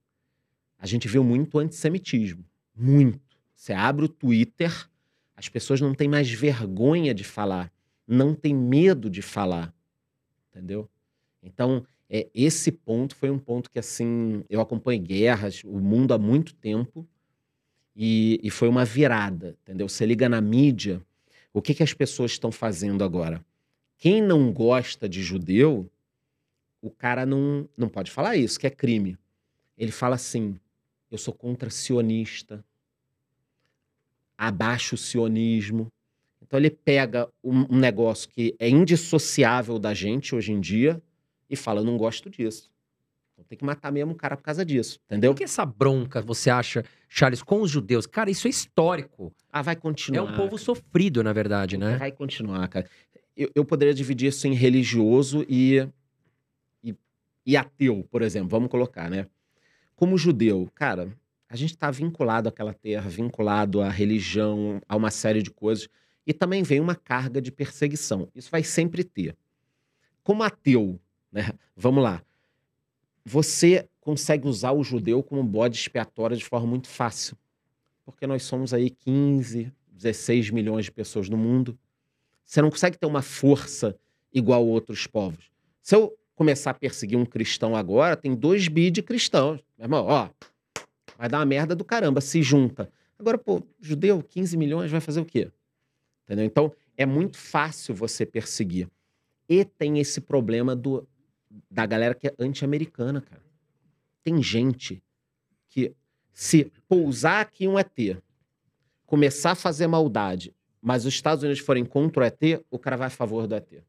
a 0.78 0.86
gente 0.86 1.08
viu 1.08 1.24
muito 1.24 1.60
antissemitismo. 1.60 2.46
Muito. 2.76 3.38
Você 3.56 3.74
abre 3.74 4.06
o 4.06 4.10
Twitter, 4.10 4.72
as 5.36 5.50
pessoas 5.50 5.82
não 5.82 5.94
têm 5.94 6.08
mais 6.08 6.32
vergonha 6.32 7.14
de 7.14 7.24
falar, 7.24 7.72
não 8.08 8.34
têm 8.34 8.56
medo 8.56 9.10
de 9.10 9.22
falar. 9.22 9.74
Entendeu? 10.50 10.90
Então, 11.44 11.86
é, 12.10 12.30
esse 12.34 12.72
ponto 12.72 13.16
foi 13.16 13.30
um 13.30 13.38
ponto 13.38 13.70
que, 13.70 13.80
assim, 13.80 14.44
eu 14.50 14.62
acompanho 14.62 15.02
guerras, 15.02 15.62
o 15.64 15.80
mundo 15.80 16.14
há 16.14 16.18
muito 16.18 16.56
tempo, 16.56 17.08
e, 17.96 18.40
e 18.42 18.50
foi 18.50 18.70
uma 18.70 18.86
virada, 18.86 19.58
entendeu? 19.62 19.90
Você 19.90 20.06
liga 20.06 20.30
na 20.30 20.40
mídia, 20.40 21.02
o 21.54 21.62
que, 21.62 21.74
que 21.74 21.84
as 21.84 21.94
pessoas 21.94 22.32
estão 22.32 22.52
fazendo 22.52 23.04
agora? 23.04 23.44
Quem 24.00 24.22
não 24.22 24.52
gosta 24.52 25.08
de 25.08 25.22
judeu, 25.22 25.88
o 26.82 26.90
cara 26.90 27.26
não, 27.26 27.68
não 27.78 27.88
pode 27.90 28.10
falar 28.10 28.36
isso, 28.38 28.60
que 28.60 28.66
é 28.66 28.70
crime. 28.72 29.18
Ele 29.78 29.92
fala 29.92 30.16
assim: 30.16 30.58
eu 31.12 31.18
sou 31.18 31.34
contra 31.34 31.70
sionista, 31.70 32.64
abaixo 34.38 34.96
o 34.96 34.98
sionismo. 34.98 35.92
Então 36.42 36.58
ele 36.60 36.70
pega 36.70 37.30
um, 37.44 37.76
um 37.76 37.78
negócio 37.78 38.30
que 38.30 38.56
é 38.58 38.70
indissociável 38.70 39.78
da 39.78 39.94
gente 39.94 40.34
hoje 40.34 40.52
em 40.52 40.60
dia 40.60 41.02
e 41.50 41.56
fala: 41.56 41.82
eu 41.82 41.86
não 41.86 41.98
gosto 41.98 42.30
disso. 42.30 42.72
Então 43.34 43.46
tem 43.48 43.58
que 43.58 43.64
matar 43.64 43.92
mesmo 43.92 44.12
o 44.14 44.16
cara 44.16 44.36
por 44.36 44.44
causa 44.44 44.66
disso, 44.66 45.00
entendeu? 45.06 45.32
Por 45.34 45.38
que 45.38 45.44
essa 45.46 45.66
bronca, 45.66 46.22
você 46.22 46.50
acha, 46.50 46.84
Charles, 47.08 47.42
com 47.42 47.62
os 47.62 47.72
judeus? 47.72 48.06
Cara, 48.06 48.30
isso 48.30 48.48
é 48.48 48.50
histórico. 48.50 49.34
Ah, 49.52 49.62
vai 49.62 49.74
É 49.74 49.78
continuar. 49.78 50.24
um 50.24 50.36
povo 50.36 50.58
sofrido, 50.58 51.24
na 51.24 51.32
verdade, 51.32 51.78
né? 51.78 51.96
Vai 51.98 52.12
continuar, 52.12 52.68
cara. 52.68 52.90
Eu, 53.40 53.50
eu 53.56 53.64
poderia 53.64 53.94
dividir 53.94 54.28
isso 54.28 54.46
em 54.48 54.54
religioso 54.54 55.46
e, 55.48 55.88
e, 56.84 56.94
e 57.46 57.56
ateu, 57.56 58.06
por 58.12 58.22
exemplo. 58.22 58.50
Vamos 58.50 58.70
colocar, 58.70 59.10
né? 59.10 59.28
Como 59.96 60.18
judeu, 60.18 60.70
cara, 60.76 61.18
a 61.48 61.56
gente 61.56 61.70
está 61.72 61.90
vinculado 61.90 62.50
àquela 62.50 62.74
terra, 62.74 63.10
vinculado 63.10 63.80
à 63.80 63.90
religião, 63.90 64.82
a 64.90 64.98
uma 64.98 65.10
série 65.10 65.42
de 65.42 65.52
coisas. 65.52 65.88
E 66.28 66.34
também 66.34 66.64
vem 66.64 66.82
uma 66.82 66.96
carga 66.96 67.42
de 67.42 67.50
perseguição. 67.50 68.28
Isso 68.36 68.52
vai 68.52 68.62
sempre 68.62 69.06
ter. 69.06 69.38
Como 70.22 70.44
ateu, 70.44 71.00
né? 71.32 71.54
Vamos 71.78 72.04
lá. 72.04 72.22
Você 73.24 73.88
consegue 74.02 74.50
usar 74.50 74.74
o 74.74 74.84
judeu 74.84 75.24
como 75.24 75.42
bode 75.44 75.78
expiatório 75.78 76.36
de 76.36 76.44
forma 76.44 76.68
muito 76.68 76.90
fácil. 76.90 77.38
Porque 78.04 78.28
nós 78.28 78.44
somos 78.44 78.74
aí 78.74 78.90
15, 78.90 79.72
16 79.94 80.50
milhões 80.50 80.86
de 80.86 80.92
pessoas 80.92 81.30
no 81.30 81.38
mundo. 81.38 81.80
Você 82.50 82.64
não 82.64 82.72
consegue 82.72 82.98
ter 82.98 83.06
uma 83.06 83.22
força 83.22 83.96
igual 84.34 84.66
outros 84.66 85.06
povos. 85.06 85.52
Se 85.84 85.96
eu 85.96 86.18
começar 86.34 86.72
a 86.72 86.74
perseguir 86.74 87.16
um 87.16 87.24
cristão 87.24 87.76
agora, 87.76 88.18
tem 88.18 88.34
dois 88.34 88.68
bi 88.68 88.90
de 88.90 89.04
cristãos. 89.04 89.62
Meu 89.78 89.86
irmão, 89.86 90.06
ó, 90.08 90.30
vai 91.16 91.30
dar 91.30 91.38
uma 91.38 91.46
merda 91.46 91.76
do 91.76 91.86
caramba, 91.86 92.20
se 92.22 92.42
junta. 92.42 92.92
Agora, 93.20 93.38
pô, 93.38 93.62
judeu, 93.80 94.24
15 94.24 94.58
milhões, 94.58 94.90
vai 94.90 95.00
fazer 95.00 95.22
o 95.22 95.26
quê? 95.26 95.52
Entendeu? 96.24 96.44
Então, 96.44 96.74
é 96.98 97.06
muito 97.06 97.38
fácil 97.38 97.94
você 97.94 98.26
perseguir. 98.26 98.90
E 99.48 99.64
tem 99.64 100.00
esse 100.00 100.20
problema 100.20 100.76
do, 100.76 101.08
da 101.70 101.86
galera 101.86 102.16
que 102.16 102.30
é 102.30 102.34
anti-americana, 102.40 103.22
cara. 103.22 103.44
Tem 104.24 104.42
gente 104.42 105.04
que, 105.70 105.94
se 106.34 106.72
pousar 106.88 107.42
aqui 107.42 107.68
um 107.68 107.78
ET, 107.78 108.18
começar 109.06 109.52
a 109.52 109.56
fazer 109.56 109.86
maldade, 109.86 110.52
mas 110.82 111.06
os 111.06 111.14
Estados 111.14 111.44
Unidos 111.44 111.62
forem 111.62 111.84
contra 111.86 112.24
o 112.24 112.26
ET, 112.26 112.62
o 112.70 112.80
cara 112.80 112.96
vai 112.98 113.08
a 113.08 113.12
favor 113.12 113.48
do 113.48 113.56
ET. 113.56 113.84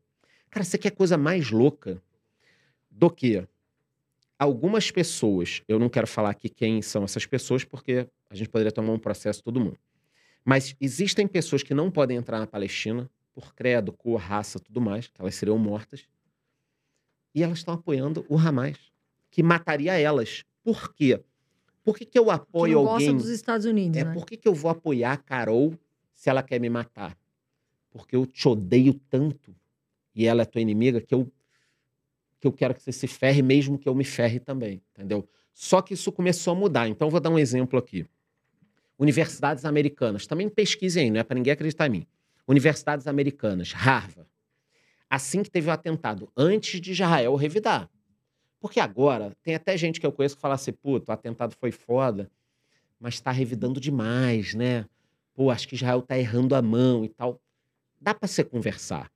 Cara, 0.50 0.64
você 0.64 0.76
quer 0.78 0.90
coisa 0.90 1.16
mais 1.16 1.50
louca 1.50 2.02
do 2.90 3.08
que 3.10 3.46
algumas 4.38 4.90
pessoas, 4.90 5.62
eu 5.68 5.78
não 5.78 5.88
quero 5.88 6.06
falar 6.06 6.30
aqui 6.30 6.48
quem 6.48 6.80
são 6.82 7.04
essas 7.04 7.26
pessoas, 7.26 7.64
porque 7.64 8.08
a 8.28 8.34
gente 8.34 8.48
poderia 8.48 8.72
tomar 8.72 8.92
um 8.92 8.98
processo 8.98 9.42
todo 9.42 9.60
mundo. 9.60 9.78
Mas 10.44 10.74
existem 10.80 11.26
pessoas 11.26 11.62
que 11.62 11.74
não 11.74 11.90
podem 11.90 12.16
entrar 12.16 12.38
na 12.38 12.46
Palestina 12.46 13.08
por 13.32 13.54
credo, 13.54 13.92
cor, 13.92 14.18
raça, 14.18 14.58
tudo 14.58 14.80
mais, 14.80 15.06
que 15.06 15.20
elas 15.20 15.34
seriam 15.34 15.58
mortas. 15.58 16.04
E 17.34 17.42
elas 17.42 17.58
estão 17.58 17.74
apoiando 17.74 18.24
o 18.28 18.36
Hamas, 18.36 18.76
que 19.30 19.42
mataria 19.42 19.96
elas. 19.98 20.42
Por 20.64 20.92
quê? 20.94 21.22
Por 21.84 21.96
que, 21.96 22.04
que 22.04 22.18
eu 22.18 22.24
Que 22.24 22.30
apoio 22.30 22.82
não 22.82 22.88
alguém? 22.88 23.08
gosta 23.12 23.22
dos 23.22 23.28
Estados 23.32 23.66
Unidos, 23.66 23.96
É, 23.98 24.04
né? 24.04 24.12
por 24.12 24.26
que, 24.26 24.36
que 24.36 24.48
eu 24.48 24.54
vou 24.54 24.70
apoiar 24.70 25.12
a 25.12 25.16
Carol 25.16 25.78
se 26.20 26.28
ela 26.28 26.42
quer 26.42 26.60
me 26.60 26.68
matar? 26.68 27.16
Porque 27.90 28.14
eu 28.14 28.26
te 28.26 28.46
odeio 28.46 28.92
tanto 28.92 29.56
e 30.14 30.26
ela 30.26 30.42
é 30.42 30.44
tua 30.44 30.60
inimiga 30.60 31.00
que 31.00 31.14
eu, 31.14 31.26
que 32.38 32.46
eu 32.46 32.52
quero 32.52 32.74
que 32.74 32.82
você 32.82 32.92
se 32.92 33.08
ferre, 33.08 33.40
mesmo 33.40 33.78
que 33.78 33.88
eu 33.88 33.94
me 33.94 34.04
ferre 34.04 34.38
também, 34.38 34.82
entendeu? 34.92 35.26
Só 35.54 35.80
que 35.80 35.94
isso 35.94 36.12
começou 36.12 36.52
a 36.52 36.54
mudar. 36.54 36.88
Então, 36.88 37.08
eu 37.08 37.10
vou 37.10 37.20
dar 37.20 37.30
um 37.30 37.38
exemplo 37.38 37.78
aqui. 37.78 38.04
Universidades 38.98 39.64
americanas. 39.64 40.26
Também 40.26 40.50
pesquisem 40.50 41.10
não 41.10 41.20
é 41.20 41.22
para 41.22 41.36
ninguém 41.36 41.54
acreditar 41.54 41.86
em 41.86 41.90
mim. 41.90 42.06
Universidades 42.46 43.06
americanas, 43.06 43.72
Harvard. 43.72 44.28
Assim 45.08 45.42
que 45.42 45.50
teve 45.50 45.70
o 45.70 45.72
atentado, 45.72 46.30
antes 46.36 46.82
de 46.82 46.92
Israel 46.92 47.34
revidar. 47.34 47.88
Porque 48.60 48.78
agora, 48.78 49.34
tem 49.42 49.54
até 49.54 49.74
gente 49.74 49.98
que 49.98 50.04
eu 50.04 50.12
conheço 50.12 50.36
que 50.36 50.42
fala 50.42 50.54
assim, 50.54 50.72
puto, 50.72 51.10
o 51.10 51.14
atentado 51.14 51.56
foi 51.58 51.72
foda, 51.72 52.30
mas 53.00 53.18
tá 53.18 53.30
revidando 53.30 53.80
demais, 53.80 54.52
né? 54.52 54.84
Pô, 55.34 55.50
acho 55.50 55.68
que 55.68 55.74
Israel 55.74 56.02
tá 56.02 56.18
errando 56.18 56.54
a 56.54 56.62
mão 56.62 57.04
e 57.04 57.08
tal. 57.08 57.40
Dá 58.00 58.14
para 58.14 58.26
você 58.28 58.42
conversar. 58.44 59.10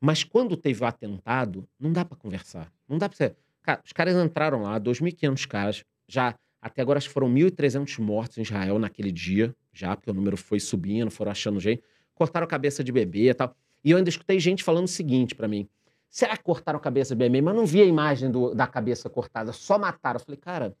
Mas 0.00 0.22
quando 0.22 0.56
teve 0.56 0.82
o 0.82 0.86
atentado, 0.86 1.66
não 1.78 1.92
dá 1.92 2.04
para 2.04 2.16
conversar. 2.16 2.72
Não 2.88 2.98
dá 2.98 3.08
para 3.08 3.16
você. 3.16 3.36
Cara, 3.62 3.80
os 3.84 3.92
caras 3.92 4.14
entraram 4.16 4.62
lá, 4.62 4.78
2.500 4.78 5.46
caras, 5.46 5.84
já 6.06 6.34
até 6.60 6.82
agora 6.82 7.00
foram 7.00 7.28
1.300 7.28 7.98
mortos 7.98 8.38
em 8.38 8.42
Israel 8.42 8.78
naquele 8.78 9.10
dia, 9.12 9.54
já, 9.72 9.96
porque 9.96 10.10
o 10.10 10.14
número 10.14 10.36
foi 10.36 10.60
subindo, 10.60 11.10
foram 11.10 11.30
achando 11.30 11.60
gente. 11.60 11.82
Cortaram 12.14 12.44
a 12.44 12.48
cabeça 12.48 12.82
de 12.84 12.92
bebê 12.92 13.30
e 13.30 13.34
tal. 13.34 13.54
E 13.82 13.90
eu 13.90 13.96
ainda 13.98 14.08
escutei 14.08 14.38
gente 14.38 14.62
falando 14.62 14.84
o 14.84 14.88
seguinte 14.88 15.34
para 15.34 15.48
mim: 15.48 15.68
será 16.10 16.36
que 16.36 16.42
cortaram 16.42 16.78
a 16.78 16.80
cabeça 16.82 17.14
de 17.14 17.18
bebê? 17.18 17.40
Mas 17.40 17.54
não 17.54 17.66
vi 17.66 17.80
a 17.82 17.84
imagem 17.84 18.30
do- 18.30 18.54
da 18.54 18.66
cabeça 18.66 19.08
cortada, 19.10 19.52
só 19.52 19.78
mataram. 19.78 20.18
Eu 20.20 20.24
falei, 20.24 20.38
cara, 20.40 20.76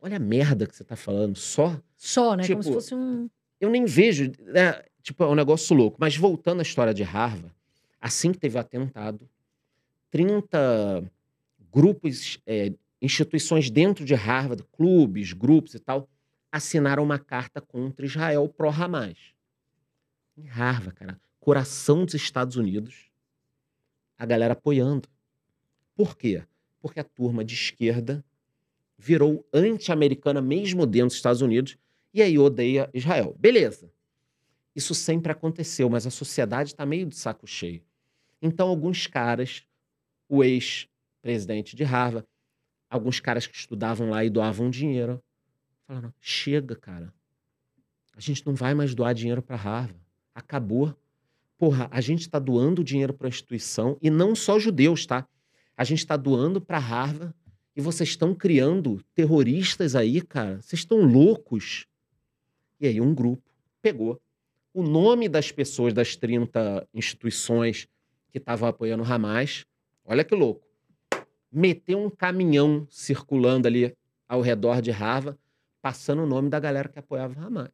olha 0.00 0.16
a 0.16 0.20
merda 0.20 0.66
que 0.66 0.74
você 0.76 0.84
tá 0.84 0.96
falando, 0.96 1.36
só 1.36 1.80
Só, 1.96 2.34
né? 2.36 2.46
Como 2.46 2.62
se 2.62 2.68
Tipo, 2.68 2.80
fosse 2.80 2.94
um. 2.94 3.28
eu 3.60 3.70
nem 3.70 3.84
vejo. 3.84 4.30
né, 4.40 4.82
tipo, 5.02 5.22
é 5.24 5.26
um 5.28 5.34
negócio 5.34 5.74
louco. 5.76 5.96
Mas 6.00 6.16
voltando 6.16 6.60
à 6.60 6.62
história 6.62 6.94
de 6.94 7.02
Harvard, 7.02 7.54
assim 8.00 8.32
que 8.32 8.38
teve 8.38 8.56
o 8.56 8.60
atentado, 8.60 9.28
30 10.10 11.10
grupos, 11.72 12.38
é, 12.46 12.72
instituições 13.00 13.70
dentro 13.70 14.04
de 14.04 14.14
Harvard, 14.14 14.62
clubes, 14.72 15.32
grupos 15.32 15.74
e 15.74 15.78
tal, 15.78 16.08
assinaram 16.50 17.02
uma 17.02 17.18
carta 17.18 17.60
contra 17.60 18.04
Israel 18.04 18.48
pró-Hamas. 18.48 19.16
Em 20.36 20.46
Harvard, 20.46 20.94
cara, 20.94 21.20
coração 21.40 22.04
dos 22.04 22.14
Estados 22.14 22.56
Unidos, 22.56 23.10
a 24.18 24.24
galera 24.26 24.52
apoiando. 24.52 25.08
Por 25.94 26.16
quê? 26.16 26.42
Porque 26.80 27.00
a 27.00 27.04
turma 27.04 27.44
de 27.44 27.54
esquerda 27.54 28.24
virou 28.98 29.46
anti-americana 29.52 30.40
mesmo 30.40 30.86
dentro 30.86 31.08
dos 31.08 31.16
Estados 31.16 31.42
Unidos 31.42 31.76
e 32.12 32.22
aí 32.22 32.38
odeia 32.38 32.90
Israel. 32.92 33.34
Beleza. 33.38 33.90
Isso 34.74 34.94
sempre 34.94 35.32
aconteceu, 35.32 35.88
mas 35.90 36.06
a 36.06 36.10
sociedade 36.10 36.70
está 36.70 36.86
meio 36.86 37.06
de 37.06 37.16
saco 37.16 37.46
cheio. 37.46 37.82
Então, 38.40 38.68
alguns 38.68 39.06
caras, 39.06 39.64
o 40.28 40.42
ex-presidente 40.42 41.76
de 41.76 41.84
Harvard, 41.84 42.26
alguns 42.88 43.20
caras 43.20 43.46
que 43.46 43.56
estudavam 43.56 44.10
lá 44.10 44.24
e 44.24 44.30
doavam 44.30 44.70
dinheiro, 44.70 45.22
falaram: 45.86 46.12
chega, 46.20 46.74
cara. 46.74 47.12
A 48.14 48.20
gente 48.20 48.44
não 48.46 48.54
vai 48.54 48.74
mais 48.74 48.94
doar 48.94 49.14
dinheiro 49.14 49.42
para 49.42 49.56
Harvard. 49.56 50.00
Acabou. 50.34 50.94
Porra, 51.56 51.88
a 51.90 52.00
gente 52.00 52.22
está 52.22 52.38
doando 52.38 52.82
dinheiro 52.82 53.14
para 53.14 53.28
a 53.28 53.30
instituição, 53.30 53.96
e 54.02 54.10
não 54.10 54.34
só 54.34 54.58
judeus, 54.58 55.06
tá? 55.06 55.26
A 55.76 55.84
gente 55.84 56.00
está 56.00 56.16
doando 56.16 56.60
para 56.60 56.78
Harvard 56.78 57.34
e 57.74 57.80
vocês 57.80 58.10
estão 58.10 58.34
criando 58.34 59.02
terroristas 59.14 59.94
aí, 59.96 60.20
cara. 60.20 60.60
Vocês 60.60 60.80
estão 60.80 61.02
loucos. 61.02 61.86
E 62.80 62.86
aí 62.86 63.00
um 63.00 63.14
grupo 63.14 63.42
pegou 63.80 64.20
o 64.74 64.82
nome 64.82 65.28
das 65.28 65.52
pessoas 65.52 65.92
das 65.92 66.16
30 66.16 66.86
instituições 66.94 67.88
que 68.30 68.38
estavam 68.38 68.68
apoiando 68.68 69.02
o 69.02 69.06
Hamas. 69.06 69.66
Olha 70.04 70.24
que 70.24 70.34
louco. 70.34 70.66
Meteu 71.50 72.02
um 72.02 72.10
caminhão 72.10 72.86
circulando 72.90 73.68
ali 73.68 73.94
ao 74.26 74.40
redor 74.40 74.80
de 74.80 74.90
Harvard, 74.90 75.38
passando 75.82 76.22
o 76.22 76.26
nome 76.26 76.48
da 76.48 76.58
galera 76.58 76.88
que 76.88 76.98
apoiava 76.98 77.38
o 77.38 77.44
Hamas. 77.44 77.70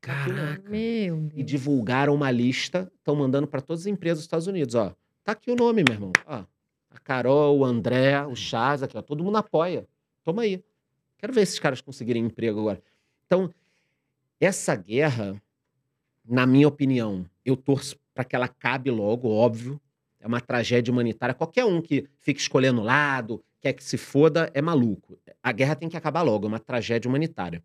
Caraca. 0.00 0.68
Meu 0.68 1.16
Deus. 1.16 1.32
E 1.34 1.42
divulgaram 1.42 2.14
uma 2.14 2.30
lista, 2.30 2.90
estão 2.96 3.14
mandando 3.14 3.46
para 3.46 3.60
todas 3.60 3.82
as 3.82 3.86
empresas 3.86 4.18
dos 4.18 4.24
Estados 4.24 4.46
Unidos, 4.46 4.74
ó. 4.74 4.94
Tá 5.24 5.32
aqui 5.32 5.50
o 5.50 5.56
nome, 5.56 5.82
meu 5.82 5.94
irmão. 5.94 6.12
Ó, 6.26 6.44
a 6.96 7.00
Carol, 7.00 7.58
o 7.58 7.64
André, 7.64 8.24
o 8.26 8.34
Chaz, 8.34 8.82
aqui, 8.82 8.96
ó, 8.96 9.02
todo 9.02 9.22
mundo 9.22 9.36
apoia. 9.36 9.86
Toma 10.24 10.42
aí. 10.42 10.62
Quero 11.18 11.32
ver 11.32 11.42
esses 11.42 11.58
caras 11.58 11.80
conseguirem 11.80 12.24
emprego 12.24 12.60
agora. 12.60 12.82
Então, 13.26 13.52
essa 14.40 14.74
guerra, 14.74 15.40
na 16.24 16.46
minha 16.46 16.68
opinião, 16.68 17.24
eu 17.44 17.56
torço 17.56 17.96
para 18.14 18.24
que 18.24 18.34
ela 18.34 18.46
acabe 18.46 18.90
logo, 18.90 19.28
óbvio. 19.28 19.80
É 20.20 20.26
uma 20.26 20.40
tragédia 20.40 20.92
humanitária. 20.92 21.34
Qualquer 21.34 21.64
um 21.64 21.80
que 21.80 22.08
fique 22.18 22.40
escolhendo 22.40 22.82
lado, 22.82 23.42
quer 23.60 23.72
que 23.72 23.84
se 23.84 23.96
foda, 23.96 24.50
é 24.54 24.60
maluco. 24.60 25.18
A 25.42 25.52
guerra 25.52 25.76
tem 25.76 25.88
que 25.88 25.96
acabar 25.96 26.22
logo, 26.22 26.46
é 26.46 26.48
uma 26.48 26.58
tragédia 26.58 27.08
humanitária. 27.08 27.62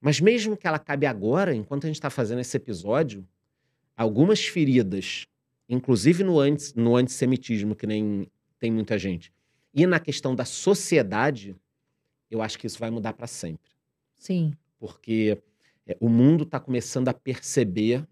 Mas 0.00 0.20
mesmo 0.20 0.56
que 0.56 0.66
ela 0.66 0.76
acabe 0.76 1.06
agora, 1.06 1.54
enquanto 1.54 1.84
a 1.84 1.86
gente 1.86 1.96
está 1.96 2.10
fazendo 2.10 2.40
esse 2.40 2.56
episódio, 2.56 3.26
algumas 3.96 4.44
feridas, 4.44 5.26
inclusive 5.68 6.22
no, 6.22 6.38
anti, 6.38 6.72
no 6.76 6.96
antissemitismo, 6.96 7.74
que 7.74 7.86
nem 7.86 8.30
tem 8.58 8.70
muita 8.70 8.98
gente, 8.98 9.32
e 9.74 9.86
na 9.86 9.98
questão 9.98 10.34
da 10.34 10.44
sociedade, 10.44 11.56
eu 12.30 12.40
acho 12.40 12.58
que 12.58 12.66
isso 12.66 12.78
vai 12.78 12.90
mudar 12.90 13.12
para 13.12 13.26
sempre. 13.26 13.72
Sim. 14.14 14.54
Porque 14.78 15.42
é, 15.86 15.96
o 16.00 16.08
mundo 16.08 16.44
está 16.44 16.60
começando 16.60 17.08
a 17.08 17.14
perceber 17.14 18.06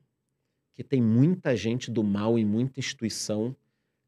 que 0.74 0.83
tem 0.83 1.00
muita 1.00 1.57
gente 1.57 1.90
do 1.90 2.02
mal 2.02 2.38
e 2.38 2.44
muita 2.44 2.81
instituição, 2.81 3.55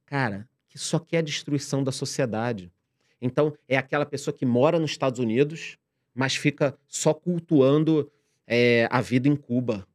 cara, 0.05 0.49
que 0.68 0.79
só 0.79 0.99
quer 0.99 1.18
a 1.18 1.23
destruição 1.23 1.85
da 1.85 1.92
sociedade. 1.92 2.73
Então, 3.20 3.57
é 3.68 3.77
aquela 3.77 4.05
pessoa 4.05 4.37
que 4.37 4.44
mora 4.44 4.79
nos 4.79 4.90
Estados 4.90 5.20
Unidos, 5.20 5.79
mas 6.14 6.35
fica 6.35 6.77
só 6.88 7.14
cultuando 7.14 8.11
é, 8.47 8.88
a 8.90 9.01
vida 9.01 9.29
em 9.29 9.37
Cuba, 9.37 9.87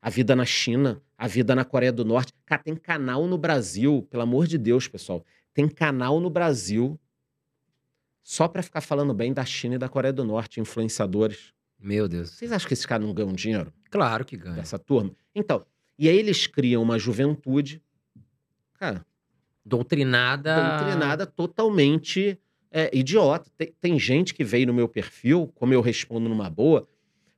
a 0.00 0.08
vida 0.08 0.36
na 0.36 0.44
China, 0.44 1.02
a 1.18 1.26
vida 1.26 1.54
na 1.54 1.64
Coreia 1.64 1.92
do 1.92 2.04
Norte. 2.04 2.32
Cara, 2.46 2.62
tem 2.62 2.76
canal 2.76 3.26
no 3.26 3.36
Brasil, 3.36 4.06
pelo 4.10 4.22
amor 4.22 4.46
de 4.46 4.56
Deus, 4.56 4.88
pessoal. 4.88 5.24
Tem 5.52 5.68
canal 5.68 6.20
no 6.20 6.30
Brasil 6.30 6.98
só 8.22 8.46
para 8.46 8.62
ficar 8.62 8.80
falando 8.80 9.12
bem 9.12 9.32
da 9.32 9.44
China 9.44 9.74
e 9.74 9.78
da 9.78 9.88
Coreia 9.88 10.12
do 10.12 10.24
Norte, 10.24 10.60
influenciadores. 10.60 11.52
Meu 11.78 12.06
Deus. 12.06 12.30
Vocês 12.30 12.52
acham 12.52 12.68
que 12.68 12.74
esses 12.74 12.86
caras 12.86 13.06
não 13.06 13.14
ganham 13.14 13.32
dinheiro? 13.32 13.72
Claro 13.90 14.24
que 14.24 14.36
ganha. 14.36 14.56
Dessa 14.56 14.78
turma? 14.78 15.10
Então, 15.34 15.64
e 15.98 16.08
aí 16.08 16.16
eles 16.16 16.46
criam 16.46 16.82
uma 16.82 16.98
juventude, 16.98 17.82
cara, 18.74 19.04
Doutrinada. 19.64 20.78
doutrinada 20.78 21.26
totalmente 21.26 22.38
é, 22.70 22.90
idiota. 22.96 23.50
Tem, 23.56 23.74
tem 23.80 23.98
gente 23.98 24.32
que 24.32 24.44
veio 24.44 24.66
no 24.66 24.74
meu 24.74 24.88
perfil, 24.88 25.50
como 25.54 25.74
eu 25.74 25.80
respondo 25.80 26.28
numa 26.28 26.48
boa, 26.48 26.88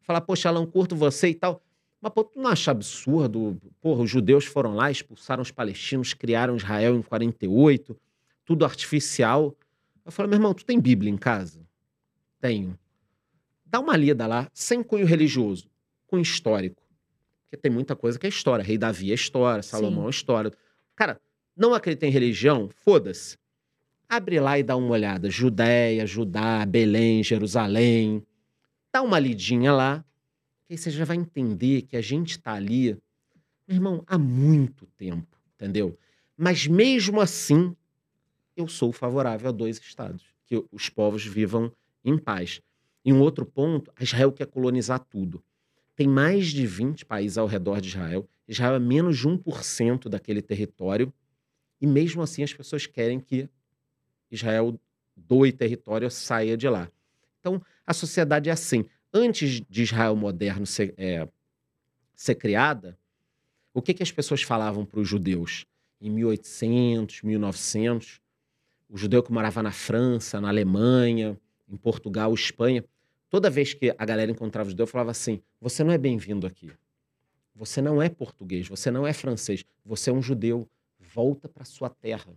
falar, 0.01 0.21
poxa, 0.21 0.49
Alan, 0.49 0.67
curto 0.67 0.95
você 0.95 1.29
e 1.29 1.35
tal. 1.35 1.63
Mas, 2.03 2.13
pô, 2.13 2.25
tu 2.25 2.41
não 2.41 2.51
acha 2.51 2.73
absurdo? 2.73 3.57
Porra, 3.81 4.03
os 4.03 4.11
judeus 4.11 4.45
foram 4.45 4.75
lá, 4.75 4.91
expulsaram 4.91 5.41
os 5.41 5.53
palestinos, 5.53 6.13
criaram 6.13 6.57
Israel 6.57 6.97
em 6.97 7.03
48, 7.03 7.97
tudo 8.45 8.65
artificial. 8.65 9.57
Eu 10.05 10.11
falei, 10.11 10.31
meu 10.31 10.39
irmão, 10.39 10.53
tu 10.53 10.65
tem 10.65 10.81
Bíblia 10.81 11.09
em 11.13 11.17
casa? 11.17 11.65
Tenho. 12.41 12.77
Dá 13.65 13.79
uma 13.79 13.97
lida 13.97 14.27
lá, 14.27 14.51
sem 14.53 14.83
cunho 14.83 15.07
religioso, 15.07 15.71
cunho 16.09 16.23
histórico. 16.23 16.83
Porque 17.45 17.57
tem 17.57 17.71
muita 17.71 17.95
coisa 17.95 18.19
que 18.19 18.27
é 18.27 18.29
história. 18.29 18.65
Rei 18.65 18.77
Davi 18.77 19.13
é 19.13 19.15
história, 19.15 19.63
Salomão 19.63 20.03
Sim. 20.03 20.07
é 20.09 20.11
história. 20.11 20.53
Cara, 20.97 21.21
não 21.57 21.73
acredita 21.73 22.05
em 22.05 22.11
religião? 22.11 22.69
Foda-se. 22.85 23.39
Abre 24.09 24.41
lá 24.41 24.59
e 24.59 24.65
dá 24.65 24.77
uma 24.77 24.91
olhada. 24.91 25.31
Judéia, 25.31 26.05
Judá, 26.05 26.67
Belém, 26.67 27.23
Jerusalém. 27.23 28.27
Dá 28.93 29.03
uma 29.03 29.21
lidinha 29.21 29.73
lá. 29.73 30.05
Aí 30.73 30.79
você 30.79 30.91
já 30.91 31.05
vai 31.05 31.19
entender 31.19 31.83
que 31.83 31.99
a 31.99 32.01
gente 32.01 32.39
tá 32.39 32.55
ali, 32.55 32.97
meu 33.69 33.77
irmão, 33.77 34.03
há 34.07 34.17
muito 34.17 34.87
tempo, 34.97 35.39
entendeu? 35.55 35.99
Mas 36.35 36.67
mesmo 36.67 37.21
assim, 37.21 37.77
eu 38.57 38.67
sou 38.67 38.91
favorável 38.91 39.51
a 39.51 39.53
dois 39.53 39.77
estados. 39.77 40.25
Que 40.47 40.65
os 40.73 40.89
povos 40.89 41.27
vivam 41.27 41.71
em 42.03 42.17
paz. 42.17 42.63
E 43.05 43.13
um 43.13 43.21
outro 43.21 43.45
ponto, 43.45 43.93
Israel 44.01 44.33
quer 44.33 44.47
colonizar 44.47 44.99
tudo. 45.01 45.45
Tem 45.95 46.09
mais 46.09 46.47
de 46.47 46.67
20 46.67 47.05
países 47.05 47.37
ao 47.37 47.47
redor 47.47 47.79
de 47.79 47.89
Israel. 47.89 48.27
Israel 48.49 48.77
é 48.77 48.79
menos 48.79 49.19
de 49.19 49.29
1% 49.29 50.09
daquele 50.09 50.41
território. 50.41 51.13
E 51.83 51.87
mesmo 51.87 52.23
assim 52.23 52.43
as 52.43 52.55
pessoas 52.55 52.87
querem 52.87 53.21
que 53.21 53.47
Israel 54.31 54.81
doe 55.15 55.53
território, 55.53 56.11
saia 56.11 56.57
de 56.57 56.67
lá. 56.67 56.91
Então, 57.41 57.61
a 57.87 57.93
sociedade 57.93 58.49
é 58.49 58.53
assim. 58.55 58.87
Antes 59.13 59.61
de 59.69 59.83
Israel 59.83 60.17
moderno 60.17 60.65
ser, 60.65 60.95
é, 60.97 61.29
ser 62.15 62.35
criada, 62.35 62.99
o 63.75 63.83
que, 63.83 63.93
que 63.95 64.03
as 64.03 64.11
pessoas 64.11 64.43
falavam 64.43 64.85
para 64.85 65.01
os 65.01 65.09
judeus? 65.09 65.67
Em 66.01 66.11
1800, 66.11 67.23
1900, 67.23 68.21
o 68.89 68.97
judeu 68.97 69.23
que 69.23 69.33
morava 69.33 69.63
na 69.63 69.71
França, 69.71 70.41
na 70.41 70.49
Alemanha, 70.49 71.39
em 71.69 71.77
Portugal, 71.77 72.33
Espanha, 72.35 72.85
toda 73.29 73.49
vez 73.49 73.73
que 73.73 73.95
a 73.97 74.05
galera 74.05 74.31
encontrava 74.31 74.69
o 74.69 74.71
judeu, 74.71 74.87
falava 74.87 75.11
assim: 75.11 75.41
você 75.61 75.83
não 75.83 75.93
é 75.93 75.99
bem-vindo 75.99 76.47
aqui. 76.47 76.71
Você 77.55 77.83
não 77.83 78.01
é 78.01 78.09
português, 78.09 78.67
você 78.67 78.91
não 78.91 79.07
é 79.07 79.13
francês, 79.13 79.65
você 79.85 80.11
é 80.11 80.13
um 80.13 80.23
judeu. 80.23 80.69
Volta 80.99 81.49
para 81.49 81.65
sua 81.65 81.91
terra. 81.91 82.33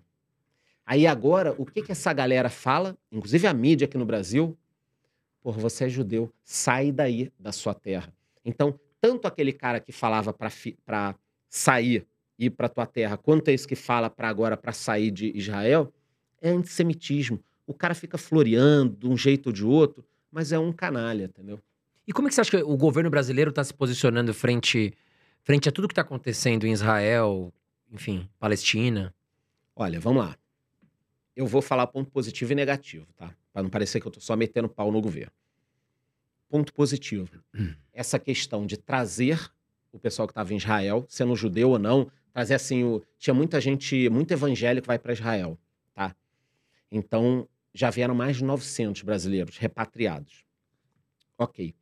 Aí 0.86 1.08
agora, 1.08 1.56
o 1.58 1.66
que, 1.66 1.82
que 1.82 1.92
essa 1.92 2.12
galera 2.12 2.50
fala, 2.50 2.98
inclusive 3.12 3.48
a 3.48 3.54
mídia 3.54 3.86
aqui 3.86 3.98
no 3.98 4.06
Brasil? 4.06 4.58
Porra, 5.46 5.62
você 5.62 5.86
é 5.86 5.90
judeu, 5.90 6.34
sai 6.44 6.92
daí 6.92 7.32
da 7.40 7.52
sua 7.52 7.76
terra. 7.76 8.12
Então, 8.44 8.80
tanto 9.00 9.28
aquele 9.28 9.54
cara 9.54 9.80
que 9.80 9.92
falava 9.92 10.34
para 10.34 11.16
sair 11.48 12.08
e 12.40 12.48
ir 12.48 12.50
para 12.50 12.68
tua 12.68 12.88
terra, 12.88 13.16
quanto 13.16 13.50
esse 13.50 13.68
que 13.68 13.76
fala 13.76 14.10
para 14.10 14.28
agora 14.28 14.58
para 14.58 14.72
sair 14.72 15.12
de 15.12 15.32
Israel, 15.38 15.94
é 16.42 16.50
antissemitismo. 16.50 17.40
O 17.68 17.76
cara 17.76 17.94
fica 17.94 18.18
floreando 18.18 18.96
de 18.96 19.08
um 19.08 19.16
jeito 19.16 19.46
ou 19.46 19.54
de 19.54 19.64
outro, 19.64 20.04
mas 20.32 20.52
é 20.52 20.58
um 20.58 20.74
canalha, 20.74 21.26
entendeu? 21.26 21.60
E 22.08 22.12
como 22.12 22.28
é 22.28 22.30
que 22.30 22.34
você 22.34 22.42
acha 22.42 22.50
que 22.50 22.64
o 22.64 22.76
governo 22.76 23.12
brasileiro 23.12 23.52
está 23.52 23.64
se 23.64 23.72
posicionando 23.72 24.34
frente, 24.34 24.96
frente 25.44 25.70
a 25.70 25.72
tudo 25.72 25.88
que 25.88 25.92
está 25.92 26.02
acontecendo 26.02 26.66
em 26.66 26.72
Israel, 26.72 27.54
enfim, 27.92 28.28
Palestina? 28.40 29.14
Olha, 29.76 30.00
vamos 30.00 30.26
lá. 30.26 30.36
Eu 31.36 31.46
vou 31.46 31.62
falar 31.62 31.86
ponto 31.86 32.10
positivo 32.10 32.52
e 32.52 32.56
negativo, 32.56 33.06
tá? 33.16 33.32
Para 33.56 33.64
não 33.64 33.70
parecer 33.70 34.02
que 34.02 34.06
eu 34.06 34.12
tô 34.12 34.20
só 34.20 34.36
metendo 34.36 34.68
pau 34.68 34.92
no 34.92 35.00
governo. 35.00 35.32
Ponto 36.50 36.74
positivo. 36.74 37.42
Essa 37.94 38.20
questão 38.20 38.66
de 38.66 38.76
trazer 38.76 39.50
o 39.94 39.98
pessoal 39.98 40.28
que 40.28 40.34
estava 40.34 40.54
em 40.54 40.58
Israel, 40.58 41.06
sendo 41.08 41.34
judeu 41.38 41.70
ou 41.70 41.80
não, 41.80 42.12
trazer 42.34 42.56
assim, 42.56 42.84
o... 42.84 43.02
tinha 43.18 43.34
muita 43.34 43.62
gente, 43.62 44.10
muito 44.10 44.30
evangélico 44.32 44.84
que 44.84 44.88
vai 44.88 45.00
para 45.00 45.14
Israel, 45.14 45.58
tá? 45.94 46.14
Então, 46.92 47.48
já 47.74 47.90
vieram 47.90 48.14
mais 48.14 48.36
de 48.36 48.44
900 48.44 49.04
brasileiros 49.04 49.58
repatriados. 49.58 50.44
Ok. 51.38 51.74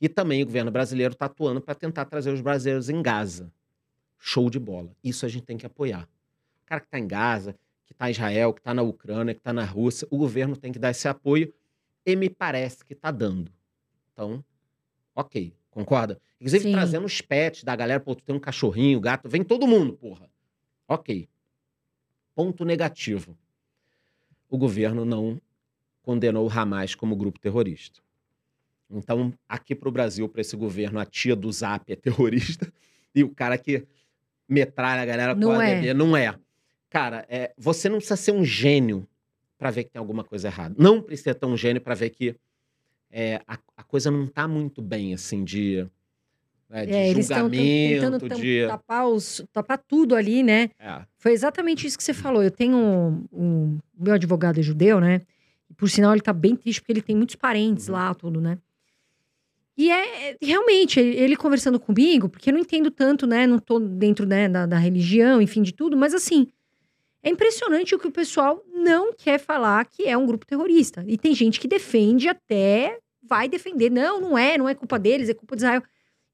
E 0.00 0.08
também 0.08 0.42
o 0.42 0.46
governo 0.46 0.72
brasileiro 0.72 1.12
está 1.12 1.26
atuando 1.26 1.60
para 1.60 1.76
tentar 1.76 2.06
trazer 2.06 2.32
os 2.32 2.40
brasileiros 2.40 2.88
em 2.88 3.00
Gaza. 3.00 3.52
Show 4.18 4.50
de 4.50 4.58
bola. 4.58 4.96
Isso 5.04 5.24
a 5.24 5.28
gente 5.28 5.44
tem 5.44 5.56
que 5.56 5.64
apoiar. 5.64 6.08
O 6.64 6.66
cara 6.66 6.80
que 6.80 6.88
está 6.88 6.98
em 6.98 7.06
Gaza, 7.06 7.54
está 8.00 8.08
em 8.08 8.12
Israel, 8.12 8.54
que 8.54 8.60
está 8.60 8.72
na 8.72 8.82
Ucrânia, 8.82 9.34
que 9.34 9.40
está 9.40 9.52
na 9.52 9.64
Rússia, 9.64 10.08
o 10.10 10.16
governo 10.16 10.56
tem 10.56 10.72
que 10.72 10.78
dar 10.78 10.90
esse 10.90 11.06
apoio 11.06 11.52
e 12.06 12.16
me 12.16 12.30
parece 12.30 12.82
que 12.82 12.94
está 12.94 13.10
dando. 13.10 13.52
Então, 14.12 14.42
ok. 15.14 15.52
Concorda? 15.70 16.20
Inclusive 16.40 16.64
Sim. 16.64 16.72
trazendo 16.72 17.04
os 17.04 17.20
pets 17.20 17.62
da 17.62 17.76
galera, 17.76 18.00
pô, 18.00 18.14
tu 18.14 18.24
tem 18.24 18.34
um 18.34 18.40
cachorrinho, 18.40 18.98
gato, 19.00 19.28
vem 19.28 19.44
todo 19.44 19.66
mundo, 19.66 19.92
porra. 19.92 20.28
Ok. 20.88 21.28
Ponto 22.34 22.64
negativo. 22.64 23.36
O 24.48 24.56
governo 24.56 25.04
não 25.04 25.40
condenou 26.02 26.46
o 26.46 26.50
Hamas 26.50 26.94
como 26.94 27.14
grupo 27.14 27.38
terrorista. 27.38 28.00
Então, 28.90 29.32
aqui 29.48 29.74
pro 29.74 29.92
Brasil, 29.92 30.28
para 30.28 30.40
esse 30.40 30.56
governo, 30.56 30.98
a 30.98 31.04
tia 31.04 31.36
do 31.36 31.52
Zap 31.52 31.92
é 31.92 31.94
terrorista 31.94 32.72
e 33.14 33.22
o 33.22 33.28
cara 33.28 33.56
que 33.56 33.86
metralha 34.48 35.02
a 35.02 35.06
galera 35.06 35.34
com 35.34 35.40
Não 35.40 35.52
a 35.52 35.64
é. 35.64 35.76
ADB 35.76 35.94
não 35.94 36.16
é. 36.16 36.34
Cara, 36.90 37.24
é, 37.28 37.52
você 37.56 37.88
não 37.88 37.96
precisa 37.98 38.16
ser 38.16 38.32
um 38.32 38.44
gênio 38.44 39.06
para 39.56 39.70
ver 39.70 39.84
que 39.84 39.90
tem 39.90 40.00
alguma 40.00 40.24
coisa 40.24 40.48
errada. 40.48 40.74
Não 40.76 41.00
precisa 41.00 41.34
ter 41.34 41.46
um 41.46 41.56
gênio 41.56 41.80
para 41.80 41.94
ver 41.94 42.10
que 42.10 42.34
é, 43.10 43.40
a, 43.46 43.58
a 43.76 43.82
coisa 43.82 44.10
não 44.10 44.26
tá 44.26 44.46
muito 44.48 44.82
bem, 44.82 45.14
assim, 45.14 45.44
de, 45.44 45.86
né, 46.68 46.86
de 46.86 46.92
É, 46.92 47.08
eles 47.10 47.26
estão 47.26 47.42
julgamento, 47.44 48.18
tentando 48.18 48.40
de... 48.40 48.66
tapar, 48.66 49.06
os, 49.08 49.44
tapar 49.52 49.78
tudo 49.78 50.14
ali, 50.16 50.42
né? 50.42 50.70
É. 50.78 51.02
Foi 51.16 51.32
exatamente 51.32 51.86
isso 51.86 51.96
que 51.96 52.04
você 52.04 52.14
falou. 52.14 52.42
Eu 52.42 52.50
tenho 52.50 52.76
um, 52.76 53.24
um- 53.32 53.78
o 53.98 54.04
meu 54.04 54.14
advogado 54.14 54.58
é 54.58 54.62
judeu, 54.62 54.98
né? 55.00 55.20
E, 55.68 55.74
por 55.74 55.88
sinal, 55.88 56.12
ele 56.12 56.20
tá 56.22 56.32
bem 56.32 56.56
triste 56.56 56.80
porque 56.80 56.92
ele 56.92 57.02
tem 57.02 57.14
muitos 57.16 57.36
parentes 57.36 57.86
Uhum. 57.88 57.94
lá, 57.94 58.12
tudo, 58.14 58.40
né? 58.40 58.58
E 59.76 59.90
é 59.90 60.30
é, 60.32 60.36
realmente 60.42 60.98
ele, 61.00 61.16
ele 61.16 61.36
conversando 61.36 61.78
comigo, 61.80 62.28
porque 62.28 62.50
eu 62.50 62.54
não 62.54 62.60
entendo 62.60 62.90
tanto, 62.90 63.26
né? 63.26 63.46
Não 63.46 63.58
tô 63.58 63.78
dentro 63.78 64.26
né, 64.26 64.48
da, 64.48 64.66
da 64.66 64.78
religião, 64.78 65.40
enfim, 65.40 65.62
de 65.62 65.72
tudo, 65.72 65.96
mas 65.96 66.12
assim, 66.12 66.48
é 67.22 67.30
impressionante 67.30 67.94
o 67.94 67.98
que 67.98 68.06
o 68.08 68.12
pessoal 68.12 68.64
não 68.72 69.12
quer 69.12 69.38
falar 69.38 69.84
que 69.84 70.04
é 70.06 70.16
um 70.16 70.26
grupo 70.26 70.46
terrorista. 70.46 71.04
E 71.06 71.18
tem 71.18 71.34
gente 71.34 71.60
que 71.60 71.68
defende 71.68 72.28
até 72.28 72.98
vai 73.22 73.48
defender. 73.48 73.90
Não, 73.90 74.20
não 74.20 74.38
é, 74.38 74.56
não 74.56 74.68
é 74.68 74.74
culpa 74.74 74.98
deles, 74.98 75.28
é 75.28 75.34
culpa 75.34 75.54
de 75.56 75.62
Israel. 75.62 75.82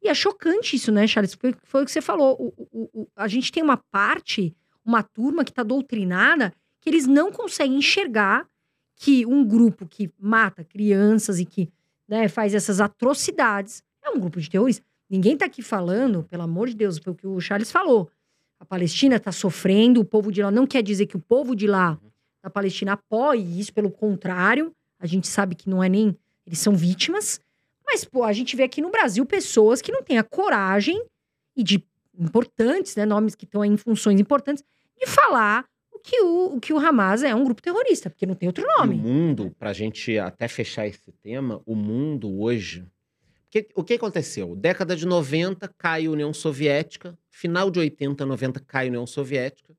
E 0.03 0.09
é 0.09 0.14
chocante 0.14 0.77
isso, 0.77 0.92
né, 0.92 1.07
Charles? 1.07 1.35
Foi, 1.64 1.83
o 1.83 1.85
que 1.85 1.90
você 1.90 2.01
falou. 2.01 2.37
O- 2.38 2.68
o- 2.72 3.03
o- 3.03 3.09
a 3.16 3.27
gente 3.27 3.51
tem 3.51 3.62
uma 3.62 3.77
parte, 3.90 4.55
uma 4.85 5.03
turma 5.03 5.44
que 5.44 5.51
está 5.51 5.62
doutrinada, 5.62 6.53
que 6.81 6.88
eles 6.88 7.07
não 7.07 7.33
conseguem 7.33 7.79
enxergar 7.79 8.46
que 8.94 9.27
um 9.27 9.44
grupo 9.44 9.87
que 9.87 10.11
mata 10.18 10.62
crianças 10.64 11.40
e 11.40 11.44
que 11.44 11.68
né, 12.09 12.29
faz 12.29 12.55
essas 12.55 12.81
atrocidades 12.81 13.83
é 14.05 14.11
um 14.11 14.20
grupo 14.20 14.40
de 14.40 14.49
terroristas. 14.49 14.87
Ninguém 15.11 15.37
tá 15.37 15.44
aqui 15.46 15.61
falando, 15.62 16.22
pelo 16.25 16.42
amor 16.44 16.68
de 16.68 16.77
Deus, 16.77 16.99
foi 16.99 17.12
o 17.12 17.16
que 17.16 17.27
o 17.27 17.40
Charles 17.40 17.70
falou. 17.70 18.09
A 18.59 18.64
Palestina 18.64 19.21
tá 19.21 19.33
sofrendo, 19.33 20.01
o 20.01 20.05
povo 20.05 20.33
de 20.33 20.42
lá 20.42 20.51
não 20.51 20.66
quer 20.66 20.83
dizer 20.83 21.07
que 21.07 21.16
o 21.16 21.21
povo 21.21 21.55
de 21.55 21.66
lá, 21.66 21.99
da 22.42 22.51
Palestina, 22.51 22.92
apoie 22.92 23.59
isso, 23.59 23.73
pelo 23.73 23.90
contrário. 23.90 24.73
A 24.99 25.07
gente 25.07 25.27
sabe 25.27 25.55
que 25.55 25.69
não 25.69 25.83
é 25.83 25.88
nem. 25.88 26.16
Eles 26.47 26.59
são 26.59 26.75
vítimas. 26.77 27.40
Mas, 27.85 28.05
pô, 28.05 28.25
a 28.25 28.33
gente 28.33 28.57
vê 28.57 28.62
aqui 28.62 28.81
no 28.81 28.90
Brasil 28.90 29.25
pessoas 29.27 29.83
que 29.83 29.92
não 29.92 30.03
têm 30.03 30.19
a 30.19 30.25
coragem 30.25 31.05
e 31.57 31.62
de 31.62 31.85
importantes, 32.19 32.97
né? 32.97 33.05
Nomes 33.05 33.35
que 33.35 33.45
estão 33.45 33.64
em 33.64 33.77
funções 33.77 34.21
importantes, 34.21 34.64
de 34.99 35.07
falar 35.07 35.66
que 36.03 36.21
o, 36.21 36.61
que 36.61 36.73
o 36.73 36.79
Hamas 36.79 37.25
é 37.25 37.35
um 37.35 37.42
grupo 37.42 37.61
terrorista, 37.61 38.09
porque 38.09 38.25
não 38.25 38.37
tem 38.37 38.49
outro 38.49 38.64
nome. 38.79 38.95
O 38.95 38.99
mundo, 38.99 39.55
pra 39.59 39.73
gente 39.73 40.16
até 40.19 40.47
fechar 40.47 40.87
esse 40.87 41.11
tema, 41.21 41.61
o 41.66 41.75
mundo 41.75 42.40
hoje. 42.40 42.87
Porque 43.62 43.81
o 43.81 43.85
que 43.85 43.95
aconteceu? 43.95 44.57
Década 44.57 44.97
de 44.97 45.07
90 45.07 45.69
cai 45.79 46.07
a 46.07 46.11
União 46.11 46.33
Soviética, 46.33 47.19
final 47.31 47.71
de 47.71 47.79
80, 47.79 48.27
90 48.27 48.61
cai 48.61 48.87
a 48.87 48.88
União 48.88 49.07
Soviética. 49.07 49.77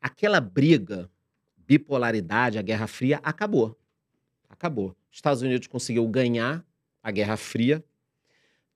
Aquela 0.00 0.40
briga, 0.40 1.10
bipolaridade, 1.56 2.58
a 2.58 2.62
Guerra 2.62 2.86
Fria, 2.86 3.20
acabou. 3.22 3.78
Acabou. 4.48 4.96
Os 5.10 5.18
Estados 5.18 5.42
Unidos 5.42 5.66
conseguiu 5.66 6.06
ganhar 6.08 6.64
a 7.02 7.10
Guerra 7.10 7.36
Fria, 7.36 7.84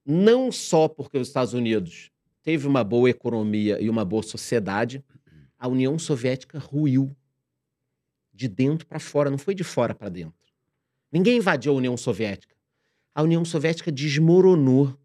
não 0.05 0.51
só 0.51 0.89
porque 0.89 1.19
os 1.19 1.29
Estados 1.29 1.55
Unidos 1.55 2.11
teve 2.43 2.67
uma 2.67 2.83
boa 2.83 3.09
economia 3.09 3.81
e 3.81 3.89
uma 3.89 4.05
boa 4.05 4.23
sociedade, 4.23 5.05
a 5.59 5.69
União 5.69 5.99
Soviética 5.99 6.59
ruiu 6.59 7.15
de 8.33 8.49
dentro 8.49 8.87
para 8.87 8.99
fora, 8.99 9.31
não 9.31 9.39
foi 9.39 9.55
de 9.55 9.63
fora 9.63 9.95
para 9.95 10.09
dentro. 10.09 10.35
Ninguém 11.11 11.37
invadiu 11.37 11.73
a 11.73 11.77
União 11.77 11.97
Soviética. 11.97 12.57
A 13.15 13.23
União 13.23 13.45
Soviética 13.45 13.93
desmoronou 13.93 14.97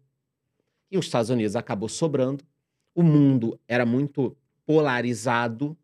e 0.90 0.96
os 0.96 1.06
Estados 1.06 1.30
Unidos 1.30 1.56
acabou 1.56 1.88
sobrando. 1.88 2.42
O 2.94 3.02
mundo 3.02 3.60
era 3.68 3.84
muito 3.84 4.36
polarizado. 4.64 5.76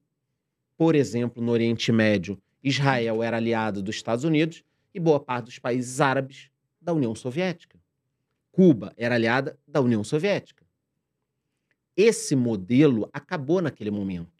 Por 0.77 0.95
exemplo, 0.95 1.43
no 1.43 1.53
Oriente 1.53 1.93
Médio, 1.93 2.41
Israel 2.63 3.23
era 3.23 3.37
aliado 3.37 3.83
dos 3.83 3.97
Estados 3.97 4.25
Unidos 4.25 4.65
e 4.95 4.99
boa 4.99 5.21
parte 5.21 5.47
dos 5.47 5.59
países 5.59 6.01
árabes 6.01 6.51
da 6.81 6.93
União 6.93 7.15
Soviética. 7.15 7.79
Cuba 8.51 8.93
era 8.97 9.17
aliada 9.17 9.59
da 9.67 9.81
União 9.81 10.03
Soviética. 10.03 10.65
Esse 11.97 12.35
modelo 12.35 13.09
acabou 13.13 13.61
naquele 13.61 13.91
momento. 13.91 14.33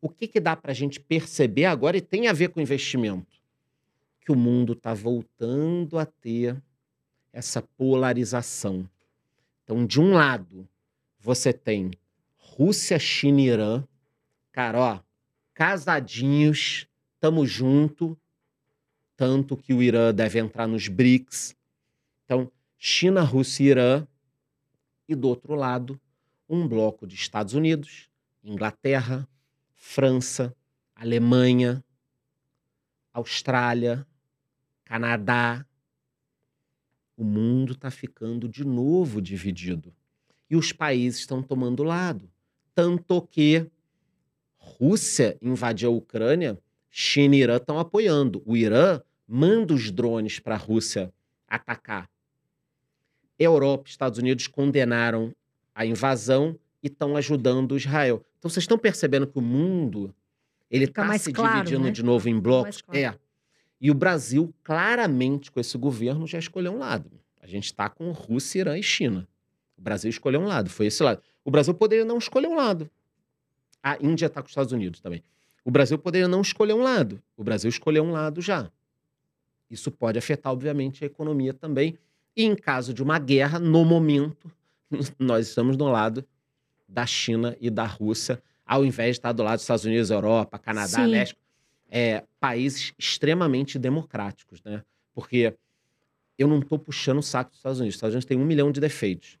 O 0.00 0.08
que, 0.08 0.26
que 0.26 0.40
dá 0.40 0.56
para 0.56 0.72
a 0.72 0.74
gente 0.74 0.98
perceber 0.98 1.66
agora 1.66 1.96
e 1.96 2.00
tem 2.00 2.26
a 2.26 2.32
ver 2.32 2.48
com 2.48 2.60
investimento? 2.60 3.40
Que 4.20 4.32
o 4.32 4.36
mundo 4.36 4.72
está 4.72 4.92
voltando 4.92 5.98
a 5.98 6.04
ter 6.04 6.60
essa 7.32 7.62
polarização. 7.62 8.88
Então, 9.64 9.86
de 9.86 10.00
um 10.00 10.12
lado, 10.12 10.68
você 11.18 11.52
tem 11.52 11.90
Rússia, 12.36 12.98
China 12.98 13.40
e 13.40 13.46
Irã. 13.46 13.84
Cara, 14.52 14.78
ó, 14.78 15.00
casadinhos, 15.54 16.86
tamo 17.18 17.46
junto. 17.46 18.18
Tanto 19.16 19.56
que 19.56 19.72
o 19.72 19.82
Irã 19.82 20.12
deve 20.12 20.38
entrar 20.38 20.66
nos 20.66 20.88
BRICS. 20.88 21.56
Então, 22.24 22.50
China, 22.76 23.22
Rússia 23.22 23.62
e 23.62 23.66
Irã. 23.68 24.06
E 25.08 25.14
do 25.14 25.28
outro 25.28 25.54
lado, 25.54 26.00
um 26.48 26.66
bloco 26.66 27.06
de 27.06 27.14
Estados 27.14 27.54
Unidos, 27.54 28.10
Inglaterra, 28.42 29.28
França, 29.74 30.54
Alemanha, 30.94 31.82
Austrália, 33.12 34.06
Canadá. 34.84 35.66
O 37.16 37.24
mundo 37.24 37.72
está 37.72 37.90
ficando 37.90 38.48
de 38.48 38.64
novo 38.64 39.20
dividido. 39.20 39.92
E 40.48 40.56
os 40.56 40.72
países 40.72 41.20
estão 41.20 41.42
tomando 41.42 41.82
lado. 41.82 42.28
Tanto 42.74 43.22
que 43.22 43.66
Rússia 44.56 45.36
invadiu 45.40 45.90
a 45.90 45.96
Ucrânia, 45.96 46.58
China 46.90 47.36
e 47.36 47.40
Irã 47.40 47.56
estão 47.56 47.78
apoiando. 47.78 48.42
O 48.46 48.56
Irã 48.56 49.00
manda 49.26 49.74
os 49.74 49.90
drones 49.90 50.38
para 50.38 50.54
a 50.54 50.58
Rússia 50.58 51.12
atacar. 51.48 52.08
Europa 53.38 53.84
e 53.86 53.90
Estados 53.90 54.18
Unidos 54.18 54.46
condenaram 54.46 55.34
a 55.74 55.84
invasão 55.84 56.58
e 56.82 56.86
estão 56.86 57.16
ajudando 57.16 57.76
Israel. 57.76 58.24
Então 58.38 58.50
vocês 58.50 58.64
estão 58.64 58.78
percebendo 58.78 59.26
que 59.26 59.38
o 59.38 59.42
mundo 59.42 60.14
ele 60.70 60.84
está 60.84 61.18
se 61.18 61.32
claro, 61.32 61.58
dividindo 61.58 61.84
né? 61.84 61.90
de 61.90 62.02
novo 62.02 62.28
em 62.28 62.38
blocos. 62.38 62.80
claro. 62.82 62.98
É. 62.98 63.21
E 63.82 63.90
o 63.90 63.94
Brasil, 63.94 64.54
claramente, 64.62 65.50
com 65.50 65.58
esse 65.58 65.76
governo, 65.76 66.24
já 66.24 66.38
escolheu 66.38 66.72
um 66.72 66.78
lado. 66.78 67.10
A 67.40 67.48
gente 67.48 67.64
está 67.64 67.88
com 67.88 68.12
Rússia, 68.12 68.60
Irã 68.60 68.78
e 68.78 68.82
China. 68.82 69.28
O 69.76 69.82
Brasil 69.82 70.08
escolheu 70.08 70.40
um 70.40 70.46
lado, 70.46 70.70
foi 70.70 70.86
esse 70.86 71.02
lado. 71.02 71.20
O 71.44 71.50
Brasil 71.50 71.74
poderia 71.74 72.04
não 72.04 72.16
escolher 72.16 72.46
um 72.46 72.54
lado. 72.54 72.88
A 73.82 73.98
Índia 74.00 74.26
está 74.26 74.40
com 74.40 74.46
os 74.46 74.52
Estados 74.52 74.70
Unidos 74.70 75.00
também. 75.00 75.24
O 75.64 75.70
Brasil 75.72 75.98
poderia 75.98 76.28
não 76.28 76.42
escolher 76.42 76.74
um 76.74 76.82
lado. 76.82 77.20
O 77.36 77.42
Brasil 77.42 77.68
escolheu 77.68 78.04
um 78.04 78.12
lado 78.12 78.40
já. 78.40 78.70
Isso 79.68 79.90
pode 79.90 80.16
afetar, 80.16 80.52
obviamente, 80.52 81.02
a 81.02 81.08
economia 81.08 81.52
também. 81.52 81.98
E 82.36 82.44
em 82.44 82.54
caso 82.54 82.94
de 82.94 83.02
uma 83.02 83.18
guerra, 83.18 83.58
no 83.58 83.84
momento, 83.84 84.48
nós 85.18 85.48
estamos 85.48 85.76
no 85.76 85.90
lado 85.90 86.24
da 86.88 87.04
China 87.04 87.56
e 87.60 87.68
da 87.68 87.84
Rússia, 87.84 88.40
ao 88.64 88.84
invés 88.84 89.16
de 89.16 89.18
estar 89.18 89.32
do 89.32 89.42
lado 89.42 89.56
dos 89.56 89.62
Estados 89.62 89.84
Unidos, 89.84 90.08
Europa, 90.08 90.56
Canadá, 90.56 91.04
Sim. 91.04 91.10
México. 91.10 91.41
É, 91.94 92.24
países 92.40 92.94
extremamente 92.98 93.78
democráticos, 93.78 94.62
né? 94.62 94.82
Porque 95.12 95.54
eu 96.38 96.48
não 96.48 96.60
estou 96.60 96.78
puxando 96.78 97.18
o 97.18 97.22
saco 97.22 97.50
dos 97.50 97.58
Estados 97.58 97.80
Unidos. 97.80 97.94
Os 97.94 97.98
Estados 97.98 98.14
Unidos 98.14 98.24
têm 98.24 98.38
um 98.38 98.46
milhão 98.46 98.72
de 98.72 98.80
defeitos. 98.80 99.38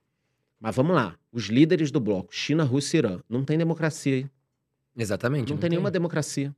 Mas 0.60 0.76
vamos 0.76 0.94
lá. 0.94 1.16
Os 1.32 1.46
líderes 1.46 1.90
do 1.90 1.98
bloco, 1.98 2.34
China, 2.34 2.62
Rússia 2.62 2.96
e 2.96 3.00
Irã, 3.00 3.20
não 3.28 3.42
tem 3.42 3.56
democracia 3.56 4.16
aí. 4.16 4.30
Exatamente. 4.96 5.50
Não, 5.50 5.58
tem 5.58 5.70
nenhuma 5.70 5.90
democracia. 5.90 6.54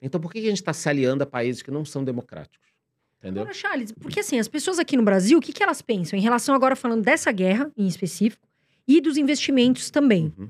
Então 0.00 0.20
por 0.20 0.32
que 0.32 0.40
que 0.40 0.46
a 0.46 0.50
gente 0.50 0.60
está 0.60 0.72
se 0.72 0.88
aliando 0.88 1.22
a 1.22 1.26
países 1.26 1.62
que 1.62 1.70
não 1.70 1.84
são 1.84 2.02
democráticos? 2.02 2.72
Entendeu? 3.18 3.42
Agora, 3.42 3.54
Charles, 3.54 3.92
porque 3.92 4.18
assim, 4.18 4.40
as 4.40 4.48
pessoas 4.48 4.78
aqui 4.80 4.96
no 4.96 5.04
Brasil, 5.04 5.38
o 5.38 5.40
que, 5.40 5.52
que 5.52 5.62
elas 5.62 5.80
pensam 5.80 6.18
em 6.18 6.22
relação 6.22 6.54
agora 6.54 6.74
falando 6.74 7.02
dessa 7.02 7.30
guerra 7.30 7.70
em 7.76 7.86
específico 7.86 8.48
e 8.88 9.00
dos 9.00 9.16
investimentos 9.16 9.90
também? 9.90 10.32
Uhum. 10.36 10.48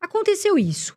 Aconteceu 0.00 0.58
isso. 0.58 0.96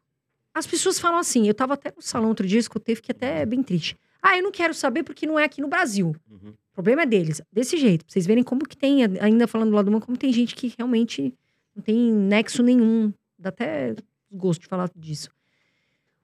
As 0.53 0.67
pessoas 0.67 0.99
falam 0.99 1.17
assim, 1.17 1.47
eu 1.47 1.53
tava 1.53 1.73
até 1.73 1.91
no 1.95 2.01
salão 2.01 2.29
outro 2.29 2.45
dia, 2.45 2.59
escutei, 2.59 2.95
fiquei 2.95 3.13
até 3.15 3.45
bem 3.45 3.63
triste. 3.63 3.97
Ah, 4.21 4.37
eu 4.37 4.43
não 4.43 4.51
quero 4.51 4.73
saber 4.73 5.03
porque 5.03 5.25
não 5.25 5.39
é 5.39 5.43
aqui 5.43 5.61
no 5.61 5.67
Brasil. 5.67 6.15
Uhum. 6.29 6.49
O 6.49 6.73
problema 6.73 7.01
é 7.01 7.05
deles. 7.05 7.41
Desse 7.51 7.75
jeito, 7.77 8.05
pra 8.05 8.13
vocês 8.13 8.25
verem 8.25 8.43
como 8.43 8.65
que 8.65 8.77
tem, 8.77 9.03
ainda 9.19 9.47
falando 9.47 9.71
do 9.71 9.75
lado 9.75 9.85
do 9.85 9.91
uma, 9.91 10.01
como 10.01 10.17
tem 10.17 10.31
gente 10.31 10.55
que 10.55 10.73
realmente 10.77 11.33
não 11.75 11.83
tem 11.83 12.11
nexo 12.11 12.63
nenhum. 12.63 13.11
Dá 13.37 13.49
até 13.49 13.95
gosto 14.31 14.61
de 14.61 14.67
falar 14.67 14.89
disso. 14.95 15.29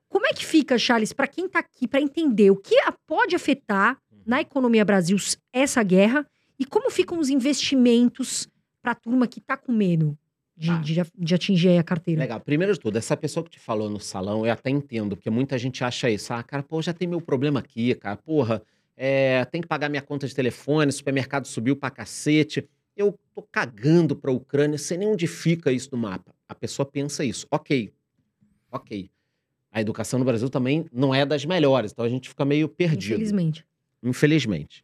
Como 0.08 0.26
é 0.26 0.34
que 0.34 0.46
fica, 0.46 0.78
Charles, 0.78 1.14
pra 1.14 1.28
quem 1.28 1.48
tá 1.48 1.60
aqui, 1.60 1.88
pra 1.88 2.02
entender 2.02 2.50
o 2.50 2.56
que 2.56 2.76
pode 3.06 3.36
afetar 3.36 4.00
na 4.26 4.42
economia 4.42 4.86
Brasil 4.86 5.18
essa 5.52 5.84
guerra 5.84 6.26
e 6.58 6.66
como 6.66 6.90
ficam 6.90 7.20
os 7.20 7.30
investimentos 7.30 8.48
pra 8.82 8.96
turma 8.96 9.28
que 9.28 9.42
tá 9.42 9.58
com 9.58 9.72
medo 9.72 10.18
de, 10.60 10.68
Tá. 10.68 10.78
de, 10.82 11.02
de 11.18 11.36
atingir 11.36 11.78
a 11.80 11.84
carteira? 11.84 12.20
Legal. 12.20 12.40
Primeiro 12.42 12.74
de 12.74 12.80
tudo, 12.80 12.98
essa 12.98 13.16
pessoa 13.16 13.44
que 13.46 13.50
te 13.52 13.60
falou 13.60 13.90
no 13.90 13.98
salão, 14.00 14.46
eu 14.46 14.52
até 14.52 14.70
entendo, 14.70 15.16
porque 15.16 15.30
muita 15.30 15.58
gente 15.58 15.82
acha 15.86 16.10
isso. 16.10 16.34
Ah, 16.34 16.44
cara, 16.44 16.62
pô, 16.62 16.82
já 16.82 16.92
tem 16.94 17.08
meu 17.08 17.22
problema 17.22 17.60
aqui, 17.62 17.96
cara. 17.96 18.18
Porra, 18.18 18.62
é, 18.98 19.46
tem 19.46 19.62
que 19.62 19.68
pagar 19.68 19.88
minha 19.88 20.02
conta 20.02 20.28
de 20.28 20.36
telefone, 20.36 20.90
o 20.90 20.94
supermercado 20.94 21.46
subiu 21.48 21.78
pra 21.78 21.90
cacete. 21.90 22.68
Eu 22.98 23.18
tô 23.34 23.42
cagando 23.42 24.18
pra 24.18 24.30
Ucrânia, 24.32 24.78
sei 24.78 24.98
nem 24.98 25.08
onde 25.08 25.26
fica 25.28 25.72
isso 25.72 25.88
no 25.94 25.98
mapa. 25.98 26.36
A 26.50 26.54
pessoa 26.54 26.86
pensa 26.86 27.24
isso. 27.24 27.48
Ok. 27.50 27.94
Ok. 28.70 29.10
A 29.72 29.80
educação 29.80 30.20
no 30.20 30.26
Brasil 30.26 30.50
também 30.50 30.86
não 30.92 31.16
é 31.16 31.26
das 31.26 31.46
melhores, 31.46 31.94
então 31.94 32.04
a 32.04 32.10
gente 32.10 32.28
fica 32.28 32.44
meio 32.44 32.68
perdido. 32.68 33.14
Infelizmente. 33.16 33.66
infelizmente. 34.04 34.84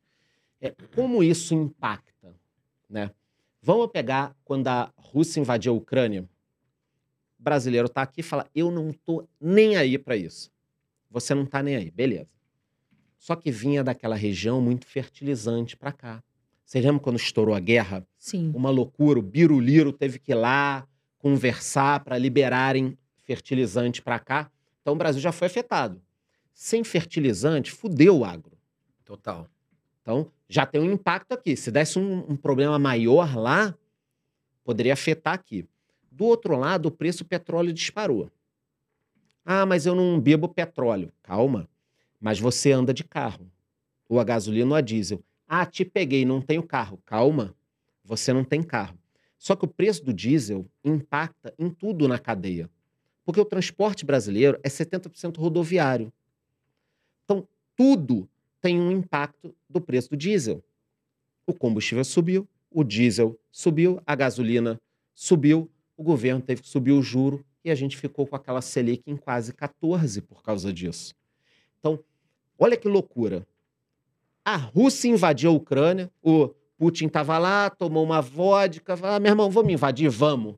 É, 0.61 0.73
como 0.95 1.21
isso 1.21 1.53
impacta, 1.53 2.33
né? 2.89 3.11
Vamos 3.67 3.87
pegar 3.87 4.37
quando 4.45 4.67
a 4.67 4.93
Rússia 4.95 5.39
invadiu 5.39 5.73
a 5.73 5.75
Ucrânia. 5.75 6.29
O 7.39 7.41
brasileiro 7.41 7.89
tá 7.89 8.03
aqui 8.03 8.19
e 8.19 8.23
fala: 8.23 8.47
"Eu 8.53 8.69
não 8.69 8.93
tô 8.93 9.27
nem 9.41 9.75
aí 9.75 9.97
para 9.97 10.15
isso". 10.15 10.51
Você 11.09 11.33
não 11.33 11.47
tá 11.47 11.63
nem 11.63 11.75
aí, 11.75 11.89
beleza? 11.89 12.29
Só 13.17 13.35
que 13.35 13.49
vinha 13.49 13.83
daquela 13.83 14.15
região 14.15 14.61
muito 14.61 14.85
fertilizante 14.85 15.75
para 15.75 15.91
cá. 15.91 16.23
Você 16.63 16.79
lembra 16.79 16.99
quando 17.01 17.15
estourou 17.15 17.55
a 17.55 17.59
guerra? 17.59 18.07
Sim. 18.19 18.51
Uma 18.53 18.69
loucura, 18.69 19.17
o 19.17 19.23
Biruliro 19.23 19.91
teve 19.91 20.19
que 20.19 20.31
ir 20.31 20.35
lá 20.35 20.87
conversar 21.17 22.03
para 22.03 22.19
liberarem 22.19 22.95
fertilizante 23.23 23.99
para 23.99 24.19
cá. 24.19 24.51
Então 24.83 24.93
o 24.93 24.97
Brasil 24.97 25.19
já 25.19 25.31
foi 25.31 25.47
afetado. 25.47 25.99
Sem 26.53 26.83
fertilizante, 26.83 27.71
fudeu 27.71 28.19
o 28.19 28.25
agro. 28.25 28.55
Total. 29.03 29.47
Então, 30.03 30.31
já 30.47 30.65
tem 30.65 30.81
um 30.81 30.91
impacto 30.91 31.33
aqui. 31.33 31.55
Se 31.55 31.71
desse 31.71 31.97
um, 31.99 32.31
um 32.31 32.35
problema 32.35 32.77
maior 32.77 33.35
lá, 33.35 33.75
poderia 34.63 34.93
afetar 34.93 35.33
aqui. 35.33 35.67
Do 36.11 36.25
outro 36.25 36.55
lado, 36.55 36.87
o 36.87 36.91
preço 36.91 37.23
do 37.23 37.27
petróleo 37.27 37.73
disparou. 37.73 38.31
Ah, 39.43 39.65
mas 39.65 39.85
eu 39.85 39.93
não 39.93 40.19
bebo 40.19 40.47
petróleo. 40.47 41.11
Calma. 41.21 41.69
Mas 42.19 42.39
você 42.39 42.71
anda 42.71 42.93
de 42.93 43.03
carro. 43.03 43.51
Ou 44.07 44.19
a 44.19 44.23
gasolina 44.23 44.71
ou 44.71 44.75
a 44.75 44.81
diesel. 44.81 45.23
Ah, 45.47 45.65
te 45.65 45.83
peguei, 45.85 46.25
não 46.25 46.41
tenho 46.41 46.63
carro. 46.63 46.99
Calma. 47.05 47.55
Você 48.03 48.31
não 48.31 48.43
tem 48.43 48.63
carro. 48.63 48.97
Só 49.37 49.55
que 49.55 49.65
o 49.65 49.67
preço 49.67 50.03
do 50.03 50.13
diesel 50.13 50.65
impacta 50.83 51.53
em 51.59 51.69
tudo 51.69 52.07
na 52.07 52.17
cadeia. 52.17 52.69
Porque 53.23 53.39
o 53.39 53.45
transporte 53.45 54.05
brasileiro 54.05 54.59
é 54.63 54.69
70% 54.69 55.37
rodoviário. 55.37 56.11
Então, 57.23 57.47
tudo 57.75 58.29
tem 58.65 58.81
um 58.81 58.91
impacto 58.91 59.55
do 59.69 59.79
preço 59.79 60.09
do 60.09 60.17
diesel. 60.17 60.63
O 61.45 61.53
combustível 61.53 62.03
subiu, 62.03 62.49
o 62.71 62.83
diesel 62.83 63.39
subiu, 63.51 64.01
a 64.07 64.15
gasolina 64.15 64.81
subiu, 65.13 65.69
o 65.95 66.01
governo 66.01 66.41
teve 66.41 66.63
que 66.63 66.67
subir 66.67 66.91
o 66.91 66.99
juro 66.99 67.45
e 67.63 67.69
a 67.69 67.75
gente 67.75 67.95
ficou 67.95 68.25
com 68.25 68.35
aquela 68.35 68.63
Selic 68.63 69.03
em 69.05 69.15
quase 69.15 69.53
14 69.53 70.19
por 70.19 70.41
causa 70.41 70.73
disso. 70.73 71.13
Então, 71.77 72.03
olha 72.57 72.75
que 72.75 72.87
loucura. 72.87 73.47
A 74.43 74.55
Rússia 74.55 75.09
invadiu 75.09 75.51
a 75.51 75.53
Ucrânia, 75.53 76.11
o 76.23 76.47
Putin 76.75 77.05
estava 77.05 77.37
lá, 77.37 77.69
tomou 77.69 78.03
uma 78.03 78.19
vodka, 78.19 78.97
falou, 78.97 79.15
ah, 79.17 79.19
meu 79.19 79.29
irmão, 79.29 79.51
vamos 79.51 79.71
invadir? 79.71 80.09
Vamos. 80.09 80.55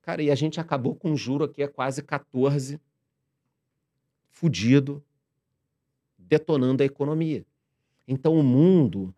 Cara, 0.00 0.22
e 0.22 0.30
a 0.30 0.34
gente 0.34 0.58
acabou 0.58 0.94
com 0.94 1.10
um 1.10 1.16
juro 1.18 1.44
aqui 1.44 1.62
a 1.62 1.68
quase 1.68 2.02
14, 2.02 2.80
fudido, 4.30 5.04
detonando 6.30 6.84
a 6.84 6.86
economia. 6.86 7.44
Então 8.06 8.38
o 8.38 8.42
mundo, 8.42 9.12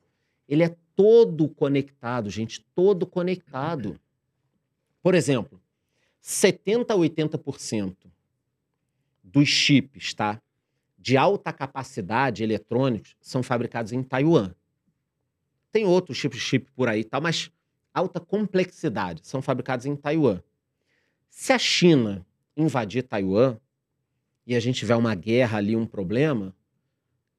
ele 0.48 0.62
é 0.62 0.74
todo 0.96 1.46
conectado, 1.46 2.30
gente, 2.30 2.62
todo 2.74 3.06
conectado. 3.06 4.00
Por 5.02 5.14
exemplo, 5.14 5.60
70 6.22 6.94
a 6.94 6.96
80% 6.96 7.96
dos 9.22 9.48
chips, 9.48 10.14
tá? 10.14 10.40
De 10.98 11.16
alta 11.16 11.52
capacidade 11.52 12.42
eletrônicos 12.42 13.14
são 13.20 13.42
fabricados 13.42 13.92
em 13.92 14.02
Taiwan. 14.02 14.54
Tem 15.70 15.84
outros 15.84 16.16
de 16.16 16.38
chip 16.38 16.70
por 16.72 16.88
aí, 16.88 17.04
tá? 17.04 17.20
Mas 17.20 17.50
alta 17.92 18.20
complexidade 18.20 19.26
são 19.26 19.42
fabricados 19.42 19.84
em 19.84 19.96
Taiwan. 19.96 20.40
Se 21.28 21.52
a 21.52 21.58
China 21.58 22.24
invadir 22.56 23.02
Taiwan 23.02 23.58
e 24.46 24.54
a 24.54 24.60
gente 24.60 24.78
tiver 24.80 24.96
uma 24.96 25.14
guerra 25.14 25.58
ali, 25.58 25.74
um 25.74 25.86
problema, 25.86 26.54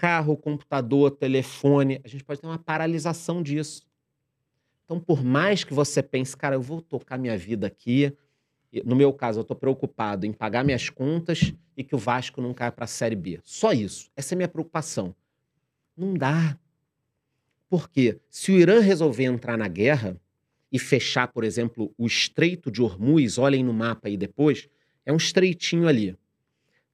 carro, 0.03 0.35
computador, 0.35 1.11
telefone, 1.11 2.01
a 2.03 2.09
gente 2.09 2.25
pode 2.25 2.41
ter 2.41 2.45
uma 2.45 2.59
paralisação 2.59 3.41
disso. 3.41 3.87
Então, 4.83 4.99
por 4.99 5.23
mais 5.23 5.63
que 5.63 5.73
você 5.73 6.03
pense, 6.03 6.35
cara, 6.35 6.55
eu 6.55 6.61
vou 6.61 6.81
tocar 6.81 7.17
minha 7.17 7.37
vida 7.37 7.67
aqui, 7.67 8.13
no 8.83 8.97
meu 8.97 9.13
caso, 9.13 9.39
eu 9.39 9.43
estou 9.43 9.55
preocupado 9.55 10.25
em 10.25 10.33
pagar 10.33 10.65
minhas 10.65 10.89
contas 10.89 11.53
e 11.77 11.85
que 11.85 11.95
o 11.95 11.97
Vasco 11.97 12.41
não 12.41 12.53
caia 12.53 12.69
para 12.69 12.83
a 12.83 12.87
Série 12.87 13.15
B. 13.15 13.39
Só 13.45 13.71
isso. 13.71 14.11
Essa 14.13 14.33
é 14.33 14.35
a 14.35 14.39
minha 14.39 14.47
preocupação. 14.49 15.15
Não 15.95 16.13
dá. 16.15 16.59
Porque 17.69 18.19
se 18.29 18.51
o 18.51 18.59
Irã 18.59 18.81
resolver 18.81 19.23
entrar 19.23 19.57
na 19.57 19.69
guerra 19.69 20.19
e 20.69 20.77
fechar, 20.77 21.29
por 21.29 21.45
exemplo, 21.45 21.93
o 21.97 22.05
Estreito 22.05 22.69
de 22.69 22.81
Hormuz, 22.81 23.37
olhem 23.37 23.63
no 23.63 23.71
mapa 23.71 24.09
aí 24.09 24.17
depois, 24.17 24.67
é 25.05 25.13
um 25.13 25.17
estreitinho 25.17 25.87
ali. 25.87 26.17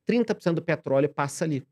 30% 0.08 0.54
do 0.54 0.62
petróleo 0.62 1.10
passa 1.10 1.44
ali. 1.44 1.66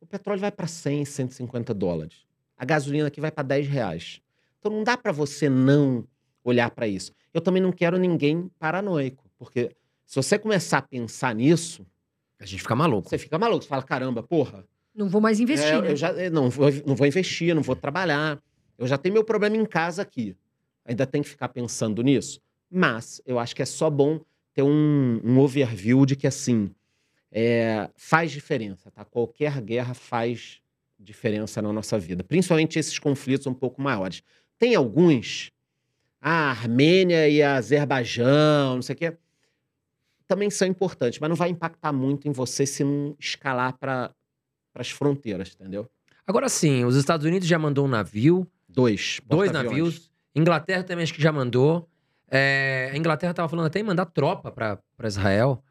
O 0.00 0.06
petróleo 0.06 0.40
vai 0.40 0.52
para 0.52 0.66
100, 0.66 1.04
150 1.04 1.74
dólares. 1.74 2.26
A 2.56 2.64
gasolina 2.64 3.08
aqui 3.08 3.20
vai 3.20 3.30
para 3.30 3.42
10 3.42 3.68
reais. 3.68 4.20
Então 4.58 4.70
não 4.70 4.84
dá 4.84 4.96
para 4.96 5.12
você 5.12 5.48
não 5.48 6.06
olhar 6.44 6.70
para 6.70 6.86
isso. 6.86 7.12
Eu 7.32 7.40
também 7.40 7.62
não 7.62 7.72
quero 7.72 7.98
ninguém 7.98 8.50
paranoico, 8.58 9.24
porque 9.38 9.70
se 10.06 10.16
você 10.16 10.38
começar 10.38 10.78
a 10.78 10.82
pensar 10.82 11.34
nisso. 11.34 11.84
A 12.38 12.46
gente 12.46 12.60
fica 12.60 12.76
maluco. 12.76 13.08
Você 13.08 13.18
fica 13.18 13.38
maluco. 13.38 13.62
Você 13.62 13.68
fala, 13.68 13.82
caramba, 13.82 14.22
porra. 14.22 14.64
Não 14.94 15.08
vou 15.08 15.20
mais 15.20 15.40
investir, 15.40 15.68
é, 15.68 15.80
né? 15.80 15.90
Eu 15.92 15.96
já, 15.96 16.12
não, 16.30 16.48
vou, 16.48 16.68
não 16.86 16.94
vou 16.94 17.06
investir, 17.06 17.54
não 17.54 17.62
vou 17.62 17.74
trabalhar. 17.74 18.40
Eu 18.78 18.86
já 18.86 18.96
tenho 18.96 19.14
meu 19.14 19.24
problema 19.24 19.56
em 19.56 19.64
casa 19.64 20.02
aqui. 20.02 20.36
Ainda 20.84 21.06
tem 21.06 21.22
que 21.22 21.28
ficar 21.28 21.48
pensando 21.48 22.02
nisso. 22.02 22.40
Mas 22.70 23.20
eu 23.26 23.38
acho 23.38 23.54
que 23.54 23.62
é 23.62 23.66
só 23.66 23.90
bom 23.90 24.20
ter 24.54 24.62
um, 24.62 25.20
um 25.24 25.38
overview 25.38 26.06
de 26.06 26.14
que, 26.14 26.26
assim, 26.26 26.70
é, 27.30 27.90
faz 27.96 28.30
diferença, 28.30 28.90
tá? 28.90 29.04
Qualquer 29.04 29.60
guerra 29.60 29.94
faz 29.94 30.60
diferença 30.98 31.60
na 31.60 31.72
nossa 31.72 31.98
vida. 31.98 32.24
Principalmente 32.24 32.78
esses 32.78 32.98
conflitos 32.98 33.46
um 33.46 33.54
pouco 33.54 33.80
maiores. 33.80 34.22
Tem 34.58 34.74
alguns 34.74 35.50
a 36.20 36.50
Armênia 36.50 37.28
e 37.28 37.42
a 37.42 37.56
Azerbaijão, 37.56 38.76
não 38.76 38.82
sei 38.82 38.94
o 38.94 38.98
quê, 38.98 39.16
também 40.26 40.50
são 40.50 40.66
importantes, 40.66 41.20
mas 41.20 41.28
não 41.28 41.36
vai 41.36 41.50
impactar 41.50 41.92
muito 41.92 42.26
em 42.26 42.32
você 42.32 42.66
se 42.66 42.82
não 42.82 43.14
escalar 43.18 43.76
para 43.78 44.12
as 44.74 44.90
fronteiras, 44.90 45.54
entendeu? 45.54 45.88
Agora 46.26 46.48
sim, 46.48 46.84
os 46.84 46.96
Estados 46.96 47.24
Unidos 47.24 47.46
já 47.46 47.58
mandou 47.58 47.84
um 47.84 47.88
navio. 47.88 48.46
Dois. 48.68 49.20
Dois 49.24 49.52
navios. 49.52 50.10
Inglaterra 50.34 50.82
também 50.82 51.04
acho 51.04 51.14
que 51.14 51.22
já 51.22 51.30
mandou. 51.30 51.88
É, 52.28 52.90
a 52.92 52.96
Inglaterra 52.96 53.30
estava 53.30 53.48
falando 53.48 53.66
até 53.66 53.78
em 53.78 53.84
mandar 53.84 54.06
tropa 54.06 54.50
para 54.50 54.80
Israel. 55.04 55.62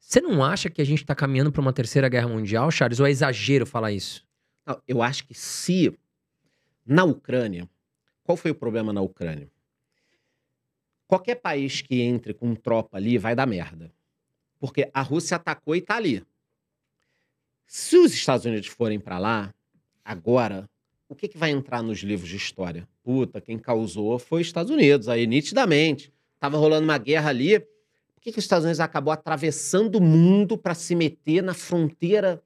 Você 0.00 0.20
não 0.20 0.42
acha 0.42 0.68
que 0.68 0.80
a 0.80 0.84
gente 0.84 1.02
está 1.02 1.14
caminhando 1.14 1.52
para 1.52 1.60
uma 1.60 1.72
terceira 1.72 2.08
guerra 2.08 2.26
mundial, 2.26 2.70
Charles? 2.70 2.98
Ou 2.98 3.06
é 3.06 3.10
exagero 3.10 3.66
falar 3.66 3.92
isso? 3.92 4.26
Não, 4.66 4.80
eu 4.88 5.02
acho 5.02 5.26
que 5.26 5.34
se 5.34 5.96
na 6.84 7.04
Ucrânia, 7.04 7.68
qual 8.24 8.36
foi 8.36 8.50
o 8.50 8.54
problema 8.54 8.92
na 8.92 9.00
Ucrânia? 9.00 9.48
Qualquer 11.06 11.36
país 11.36 11.82
que 11.82 12.00
entre 12.00 12.32
com 12.34 12.54
tropa 12.54 12.96
ali 12.96 13.18
vai 13.18 13.34
dar 13.34 13.46
merda. 13.46 13.92
Porque 14.58 14.90
a 14.92 15.02
Rússia 15.02 15.36
atacou 15.36 15.76
e 15.76 15.80
tá 15.80 15.96
ali. 15.96 16.24
Se 17.66 17.96
os 17.96 18.12
Estados 18.12 18.46
Unidos 18.46 18.68
forem 18.68 18.98
para 18.98 19.18
lá, 19.18 19.54
agora, 20.04 20.68
o 21.08 21.14
que, 21.14 21.28
que 21.28 21.38
vai 21.38 21.50
entrar 21.50 21.82
nos 21.82 21.98
livros 22.00 22.28
de 22.28 22.36
história? 22.36 22.88
Puta, 23.02 23.40
quem 23.40 23.58
causou 23.58 24.18
foi 24.18 24.40
os 24.40 24.46
Estados 24.46 24.70
Unidos, 24.70 25.08
aí 25.08 25.26
nitidamente. 25.26 26.12
Tava 26.38 26.56
rolando 26.56 26.84
uma 26.84 26.98
guerra 26.98 27.30
ali. 27.30 27.64
Por 28.20 28.24
que, 28.24 28.32
que 28.32 28.38
os 28.38 28.44
Estados 28.44 28.64
Unidos 28.64 28.80
acabou 28.80 29.12
atravessando 29.12 29.96
o 29.96 30.00
mundo 30.00 30.58
para 30.58 30.74
se 30.74 30.94
meter 30.94 31.42
na 31.42 31.54
fronteira 31.54 32.42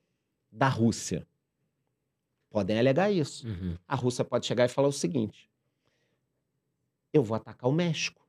da 0.51 0.69
Rússia? 0.69 1.27
Podem 2.49 2.79
alegar 2.79 3.11
isso. 3.11 3.47
Uhum. 3.47 3.77
A 3.87 3.97
Rússia 3.97 4.25
pode 4.25 4.47
chegar 4.47 4.65
e 4.65 4.69
falar 4.69 4.89
o 4.89 4.93
seguinte: 4.93 5.51
eu 7.13 7.23
vou 7.23 7.37
atacar 7.37 7.69
o 7.69 7.73
México 7.73 8.25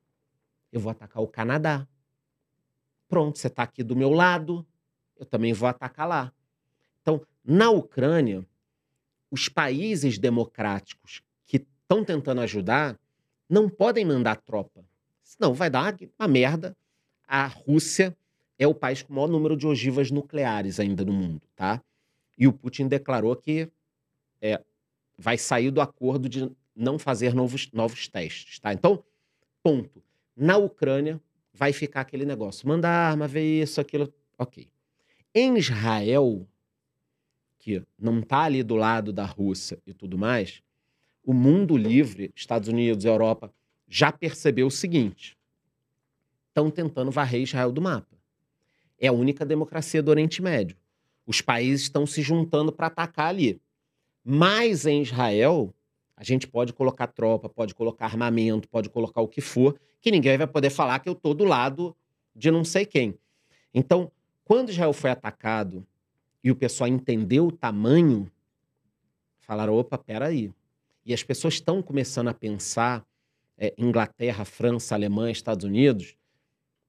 eu 0.76 0.80
vou 0.80 0.90
atacar 0.90 1.22
o 1.22 1.26
Canadá. 1.26 1.86
Pronto, 3.08 3.38
você 3.38 3.46
está 3.46 3.62
aqui 3.62 3.82
do 3.82 3.96
meu 3.96 4.10
lado, 4.10 4.66
eu 5.16 5.24
também 5.24 5.52
vou 5.52 5.68
atacar 5.68 6.06
lá. 6.06 6.32
Então, 7.00 7.24
na 7.42 7.70
Ucrânia, 7.70 8.46
os 9.30 9.48
países 9.48 10.18
democráticos 10.18 11.22
que 11.46 11.56
estão 11.56 12.04
tentando 12.04 12.42
ajudar 12.42 12.98
não 13.48 13.68
podem 13.68 14.04
mandar 14.04 14.36
tropa. 14.36 14.84
Senão 15.22 15.54
vai 15.54 15.70
dar 15.70 15.96
uma 16.18 16.28
merda. 16.28 16.76
A 17.26 17.46
Rússia 17.46 18.16
é 18.58 18.66
o 18.66 18.74
país 18.74 19.02
com 19.02 19.12
o 19.12 19.16
maior 19.16 19.28
número 19.28 19.56
de 19.56 19.66
ogivas 19.66 20.10
nucleares 20.10 20.80
ainda 20.80 21.04
no 21.04 21.12
mundo, 21.12 21.42
tá? 21.54 21.82
E 22.38 22.46
o 22.46 22.52
Putin 22.52 22.88
declarou 22.88 23.34
que 23.36 23.70
é, 24.40 24.62
vai 25.18 25.36
sair 25.38 25.70
do 25.70 25.80
acordo 25.80 26.28
de 26.28 26.50
não 26.74 26.98
fazer 26.98 27.34
novos, 27.34 27.70
novos 27.72 28.08
testes, 28.08 28.58
tá? 28.58 28.72
Então, 28.72 29.02
ponto. 29.62 30.02
Na 30.36 30.58
Ucrânia, 30.58 31.20
vai 31.52 31.72
ficar 31.72 32.02
aquele 32.02 32.26
negócio. 32.26 32.68
Manda 32.68 32.88
arma, 32.88 33.26
ver 33.26 33.62
isso, 33.62 33.80
aquilo. 33.80 34.12
Ok. 34.38 34.68
Em 35.34 35.56
Israel, 35.56 36.46
que 37.58 37.82
não 37.98 38.20
está 38.20 38.42
ali 38.42 38.62
do 38.62 38.76
lado 38.76 39.12
da 39.12 39.24
Rússia 39.24 39.78
e 39.86 39.92
tudo 39.94 40.18
mais, 40.18 40.62
o 41.24 41.32
mundo 41.32 41.76
livre, 41.76 42.30
Estados 42.36 42.68
Unidos, 42.68 43.04
Europa, 43.04 43.52
já 43.88 44.12
percebeu 44.12 44.66
o 44.66 44.70
seguinte: 44.70 45.35
estão 46.56 46.70
tentando 46.70 47.10
varrer 47.10 47.42
Israel 47.42 47.70
do 47.70 47.82
mapa. 47.82 48.16
É 48.98 49.08
a 49.08 49.12
única 49.12 49.44
democracia 49.44 50.02
do 50.02 50.10
Oriente 50.10 50.40
Médio. 50.40 50.74
Os 51.26 51.42
países 51.42 51.82
estão 51.82 52.06
se 52.06 52.22
juntando 52.22 52.72
para 52.72 52.86
atacar 52.86 53.28
ali. 53.28 53.60
Mas 54.24 54.86
em 54.86 55.02
Israel, 55.02 55.74
a 56.16 56.24
gente 56.24 56.46
pode 56.46 56.72
colocar 56.72 57.08
tropa, 57.08 57.46
pode 57.46 57.74
colocar 57.74 58.06
armamento, 58.06 58.66
pode 58.70 58.88
colocar 58.88 59.20
o 59.20 59.28
que 59.28 59.42
for, 59.42 59.78
que 60.00 60.10
ninguém 60.10 60.38
vai 60.38 60.46
poder 60.46 60.70
falar 60.70 60.98
que 61.00 61.08
eu 61.10 61.14
tô 61.14 61.34
do 61.34 61.44
lado 61.44 61.94
de 62.34 62.50
não 62.50 62.64
sei 62.64 62.86
quem. 62.86 63.18
Então, 63.74 64.10
quando 64.42 64.70
Israel 64.70 64.94
foi 64.94 65.10
atacado 65.10 65.86
e 66.42 66.50
o 66.50 66.56
pessoal 66.56 66.88
entendeu 66.88 67.48
o 67.48 67.52
tamanho, 67.52 68.30
falaram: 69.40 69.74
opa, 69.74 69.98
peraí. 69.98 70.50
E 71.04 71.12
as 71.12 71.22
pessoas 71.22 71.54
estão 71.54 71.82
começando 71.82 72.28
a 72.28 72.34
pensar, 72.34 73.04
é, 73.58 73.74
Inglaterra, 73.76 74.44
França, 74.44 74.94
Alemanha, 74.94 75.32
Estados 75.32 75.64
Unidos, 75.64 76.16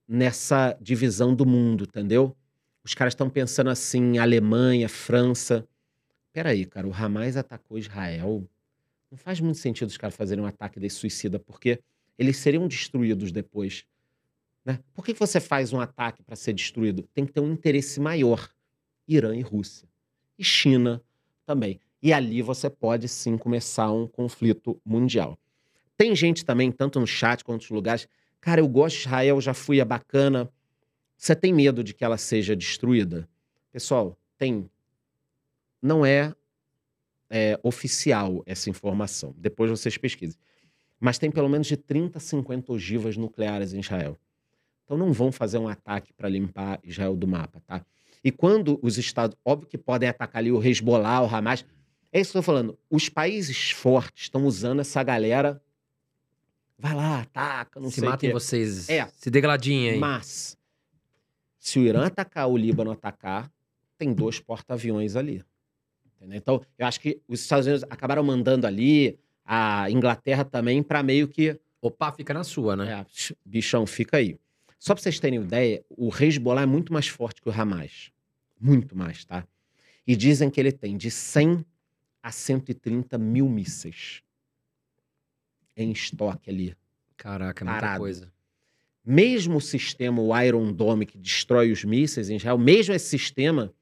nessa 0.08 0.78
divisão 0.80 1.36
do 1.36 1.46
mundo, 1.46 1.84
entendeu? 1.84 2.36
Os 2.84 2.94
caras 2.94 3.12
estão 3.12 3.30
pensando 3.30 3.70
assim, 3.70 4.18
Alemanha, 4.18 4.88
França. 4.88 5.68
Peraí, 6.32 6.66
cara, 6.66 6.88
o 6.88 6.94
Hamas 6.94 7.36
atacou 7.36 7.78
Israel 7.78 8.48
não 9.10 9.18
faz 9.18 9.40
muito 9.40 9.58
sentido 9.58 9.88
os 9.88 9.98
caras 9.98 10.16
fazerem 10.16 10.44
um 10.44 10.48
ataque 10.48 10.80
desse 10.80 10.98
suicida, 10.98 11.40
porque 11.40 11.80
eles 12.18 12.38
seriam 12.38 12.68
destruídos 12.68 13.32
depois. 13.32 13.86
Né? 14.66 14.80
Por 14.94 15.06
que 15.06 15.14
você 15.14 15.40
faz 15.40 15.72
um 15.72 15.80
ataque 15.80 16.22
para 16.24 16.36
ser 16.36 16.54
destruído? 16.54 17.04
Tem 17.14 17.26
que 17.26 17.32
ter 17.32 17.40
um 17.40 17.52
interesse 17.52 18.00
maior. 18.00 18.50
Irã 19.08 19.36
e 19.36 19.42
Rússia. 19.42 19.88
E 20.38 20.44
China 20.44 21.02
também. 21.46 21.80
E 22.02 22.12
ali 22.12 22.42
você 22.42 22.70
pode 22.70 23.08
sim 23.08 23.38
começar 23.38 23.90
um 23.92 24.06
conflito 24.06 24.80
mundial. 24.86 25.40
Tem 25.96 26.14
gente 26.16 26.44
também, 26.44 26.72
tanto 26.72 27.00
no 27.00 27.08
chat 27.08 27.44
quanto 27.44 27.62
nos 27.62 27.70
lugares. 27.70 28.08
Cara, 28.42 28.62
eu 28.62 28.68
gosto 28.68 28.96
de 28.96 29.02
Israel, 29.02 29.42
já 29.42 29.54
fui, 29.54 29.80
é 29.80 29.86
bacana. 29.86 30.50
Você 31.18 31.36
tem 31.36 31.54
medo 31.54 31.84
de 31.84 31.94
que 31.94 32.04
ela 32.04 32.18
seja 32.18 32.56
destruída? 32.56 33.28
Pessoal, 33.72 34.18
tem. 34.38 34.70
Não 35.82 36.06
é, 36.06 36.34
é 37.30 37.60
oficial 37.64 38.44
essa 38.46 38.70
informação. 38.70 39.34
Depois 39.38 39.70
vocês 39.70 39.98
pesquisem. 39.98 40.40
Mas 41.00 41.18
tem 41.18 41.30
pelo 41.30 41.50
menos 41.50 41.68
de 41.68 41.78
30 41.78 42.18
a 42.18 42.22
50 42.22 42.72
ogivas 42.72 43.18
nucleares 43.18 43.74
em 43.74 43.80
Israel. 43.80 44.18
Então 44.84 44.98
não 44.98 45.12
vão 45.12 45.32
fazer 45.32 45.58
um 45.58 45.68
ataque 45.68 46.14
para 46.14 46.30
limpar 46.30 46.80
Israel 46.84 47.16
do 47.16 47.28
mapa, 47.28 47.62
tá? 47.68 47.86
E 48.24 48.32
quando 48.32 48.80
os 48.82 48.98
Estados. 48.98 49.38
Óbvio 49.44 49.70
que 49.70 49.78
podem 49.78 50.10
atacar 50.10 50.42
ali 50.42 50.52
o 50.52 50.64
Hezbollah, 50.64 51.24
o 51.24 51.34
Hamas. 51.34 51.66
É 52.12 52.20
isso 52.20 52.32
que 52.32 52.38
eu 52.38 52.42
tô 52.42 52.46
falando. 52.46 52.80
Os 52.90 53.10
países 53.10 53.72
fortes 53.72 54.24
estão 54.24 54.46
usando 54.46 54.80
essa 54.80 55.04
galera. 55.04 55.62
Vai 56.80 56.94
lá, 56.94 57.22
ataca, 57.22 57.80
não 57.80 57.90
se 57.90 57.96
sei 58.00 58.08
o 58.08 58.12
matem 58.12 58.30
quê. 58.30 58.34
vocês. 58.34 58.88
É. 58.88 59.08
Se 59.16 59.32
degladinhem 59.32 59.92
aí. 59.92 60.00
Mas, 60.00 60.56
se 61.60 61.80
o 61.80 61.84
Irã 61.84 62.06
atacar, 62.06 62.48
o 62.48 62.56
Líbano 62.56 62.92
atacar, 62.92 63.52
tem 63.98 64.14
dois 64.14 64.40
porta-aviões 64.40 65.16
ali. 65.16 65.44
Entendeu? 66.06 66.38
Então, 66.38 66.62
eu 66.78 66.86
acho 66.86 67.00
que 67.00 67.20
os 67.28 67.42
Estados 67.42 67.66
Unidos 67.66 67.84
acabaram 67.90 68.24
mandando 68.24 68.68
ali, 68.68 69.20
a 69.44 69.90
Inglaterra 69.90 70.46
também, 70.46 70.84
para 70.84 71.02
meio 71.02 71.28
que. 71.28 71.60
Opa, 71.82 72.12
fica 72.12 72.34
na 72.34 72.44
sua, 72.44 72.76
né? 72.76 73.02
É, 73.02 73.06
bichão, 73.46 73.86
fica 73.88 74.18
aí. 74.18 74.38
Só 74.78 74.94
para 74.94 75.02
vocês 75.02 75.20
terem 75.20 75.42
ideia, 75.42 75.84
o 75.90 76.12
Hezbollah 76.14 76.62
é 76.62 76.66
muito 76.66 76.94
mais 76.94 77.08
forte 77.08 77.42
que 77.42 77.50
o 77.50 77.52
Hamas. 77.52 78.12
Muito 78.60 78.96
mais, 78.96 79.26
tá? 79.26 79.48
E 80.06 80.16
dizem 80.16 80.50
que 80.50 80.60
ele 80.60 80.72
tem 80.72 80.96
de 80.96 81.10
100 81.10 81.66
a 82.22 82.32
130 82.32 83.18
mil 83.18 83.48
mísseis 83.50 84.22
em 85.78 85.92
estoque 85.92 86.50
ali. 86.50 86.76
Caraca, 87.16 87.64
muita 87.66 87.80
Parado. 87.80 88.00
coisa. 88.00 88.32
mesmo 89.06 89.58
o 89.58 89.62
sistema, 89.62 90.22
o 90.22 90.38
Iron 90.42 90.72
Dome, 90.74 91.06
que 91.06 91.18
destrói 91.18 91.72
os 91.72 91.84
mísseis 91.84 92.30
em 92.30 92.36
Israel, 92.36 92.58
mesmo 92.58 92.94
esse 92.94 93.08
sistema, 93.08 93.74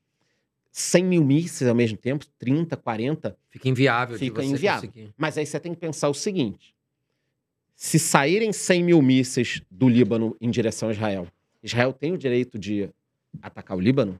100 0.72 1.04
mil 1.06 1.24
mísseis 1.24 1.68
ao 1.68 1.76
mesmo 1.76 1.98
tempo, 1.98 2.26
30, 2.38 2.76
40, 2.78 3.38
Fica 3.50 3.68
inviável. 3.70 4.18
de 4.18 4.26
Fica 4.26 4.44
inviável. 4.44 4.90
conseguir. 4.90 5.14
mas 5.18 5.38
aí 5.38 5.46
você 5.46 5.60
tem 5.60 5.74
que 5.74 5.80
pensar 5.80 6.10
o 6.10 6.14
seguinte: 6.14 6.76
se 7.76 7.98
saírem 7.98 8.52
100 8.54 8.84
mil 8.84 9.02
mísseis 9.02 9.62
do 9.72 9.88
Líbano 9.90 10.36
em 10.40 10.50
direção 10.52 10.90
a 10.90 10.92
Israel, 10.92 11.28
Israel 11.64 11.92
tem 11.94 12.12
o 12.14 12.18
direito 12.18 12.60
de 12.60 12.90
atacar 13.42 13.76
o 13.78 13.80
Líbano? 13.82 14.20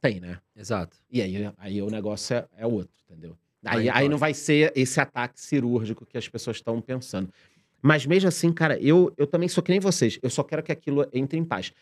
Tem, 0.00 0.20
né? 0.20 0.38
Exato. 0.54 0.96
E 1.10 1.20
aí, 1.22 1.50
aí 1.56 1.82
o 1.82 1.90
negócio 1.90 2.36
é, 2.36 2.46
é 2.58 2.66
outro, 2.66 2.94
entendeu? 3.08 3.36
Aí 3.64 3.88
Aí, 3.90 4.08
não 4.08 4.18
vai 4.18 4.34
ser 4.34 4.72
esse 4.76 5.00
ataque 5.00 5.40
cirúrgico 5.40 6.06
que 6.06 6.16
as 6.16 6.28
pessoas 6.28 6.58
estão 6.58 6.80
pensando. 6.80 7.32
Mas 7.82 8.06
mesmo 8.06 8.28
assim, 8.28 8.52
cara, 8.52 8.78
eu, 8.80 9.12
eu 9.16 9.26
também 9.26 9.48
sou 9.48 9.62
que 9.62 9.70
nem 9.70 9.80
vocês. 9.80 10.18
Eu 10.22 10.30
só 10.30 10.42
quero 10.42 10.62
que 10.62 10.72
aquilo 10.72 11.06
entre 11.12 11.38
em 11.38 11.44
paz. 11.44 11.72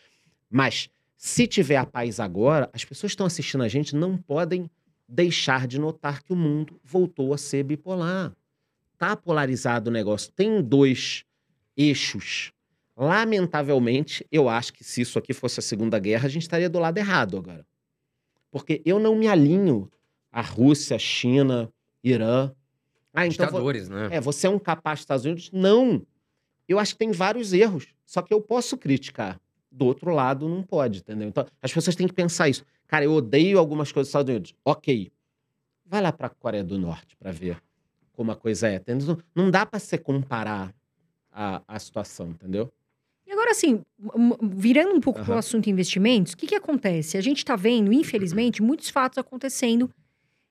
Mas 0.49 0.89
se 1.17 1.47
tiver 1.47 1.77
a 1.77 1.85
paz 1.85 2.19
agora, 2.19 2.69
as 2.73 2.85
pessoas 2.85 3.11
que 3.11 3.15
estão 3.15 3.25
assistindo 3.25 3.63
a 3.63 3.67
gente 3.67 3.95
não 3.95 4.17
podem 4.17 4.69
deixar 5.07 5.67
de 5.67 5.79
notar 5.79 6.21
que 6.21 6.33
o 6.33 6.35
mundo 6.35 6.79
voltou 6.83 7.33
a 7.33 7.37
ser 7.37 7.63
bipolar. 7.63 8.35
Tá 8.97 9.15
polarizado 9.15 9.89
o 9.89 9.93
negócio. 9.93 10.31
Tem 10.31 10.61
dois 10.61 11.23
eixos. 11.75 12.51
Lamentavelmente, 12.95 14.25
eu 14.31 14.49
acho 14.49 14.73
que 14.73 14.83
se 14.83 15.01
isso 15.01 15.19
aqui 15.19 15.33
fosse 15.33 15.59
a 15.59 15.63
Segunda 15.63 15.99
Guerra, 15.99 16.25
a 16.25 16.29
gente 16.29 16.41
estaria 16.41 16.69
do 16.69 16.79
lado 16.79 16.97
errado 16.97 17.37
agora. 17.37 17.65
Porque 18.51 18.81
eu 18.83 18.99
não 18.99 19.15
me 19.15 19.27
alinho 19.27 19.89
à 20.37 20.41
Rússia, 20.41 20.99
China, 20.99 21.67
Irã. 22.03 22.51
Ah, 23.11 23.25
então 23.25 23.47
Ditadores, 23.47 23.89
né? 23.89 24.09
é, 24.11 24.21
você 24.21 24.45
é 24.45 24.49
um 24.51 24.59
capaz 24.59 24.99
dos 24.99 25.01
Estados 25.01 25.25
Unidos? 25.25 25.49
Não. 25.51 26.05
Eu 26.69 26.77
acho 26.77 26.93
que 26.93 26.99
tem 26.99 27.11
vários 27.11 27.53
erros. 27.53 27.87
Só 28.05 28.21
que 28.21 28.31
eu 28.31 28.39
posso 28.39 28.77
criticar. 28.77 29.41
Do 29.71 29.87
outro 29.87 30.11
lado, 30.11 30.47
não 30.47 30.61
pode, 30.61 30.99
entendeu? 30.99 31.27
Então, 31.27 31.43
as 31.59 31.73
pessoas 31.73 31.95
têm 31.95 32.07
que 32.07 32.13
pensar 32.13 32.47
isso. 32.49 32.63
Cara, 32.85 33.03
eu 33.03 33.13
odeio 33.13 33.57
algumas 33.57 33.91
coisas 33.91 34.07
dos 34.07 34.09
Estados 34.09 34.29
Unidos. 34.29 34.53
Ok. 34.63 35.11
Vai 35.83 36.01
lá 36.03 36.11
pra 36.11 36.29
Coreia 36.29 36.63
do 36.63 36.77
Norte 36.77 37.15
pra 37.17 37.31
ver 37.31 37.57
como 38.13 38.31
a 38.31 38.35
coisa 38.35 38.67
é. 38.67 38.75
Entendeu? 38.75 39.17
Não 39.33 39.49
dá 39.49 39.65
pra 39.65 39.79
você 39.79 39.97
comparar 39.97 40.71
a, 41.31 41.63
a 41.67 41.79
situação, 41.79 42.29
entendeu? 42.29 42.71
E 43.25 43.31
agora, 43.31 43.51
assim, 43.51 43.81
virando 44.43 44.93
um 44.93 45.01
pouco 45.01 45.23
para 45.25 45.35
o 45.35 45.37
assunto 45.37 45.67
investimentos, 45.67 46.33
o 46.33 46.37
que, 46.37 46.45
que 46.45 46.55
acontece? 46.55 47.17
A 47.17 47.21
gente 47.21 47.39
está 47.39 47.55
vendo, 47.55 47.91
infelizmente, 47.91 48.61
muitos 48.61 48.89
fatos 48.89 49.17
acontecendo. 49.17 49.91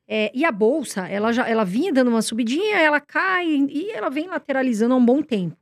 É, 0.08 0.30
e 0.34 0.44
a 0.44 0.52
Bolsa, 0.52 1.06
ela 1.08 1.32
já 1.32 1.48
ela 1.48 1.64
vinha 1.64 1.92
dando 1.92 2.08
uma 2.08 2.22
subidinha, 2.22 2.78
ela 2.78 3.00
cai 3.00 3.46
e 3.46 3.90
ela 3.90 4.08
vem 4.08 4.28
lateralizando 4.28 4.94
há 4.94 4.96
um 4.96 5.04
bom 5.04 5.22
tempo. 5.22 5.56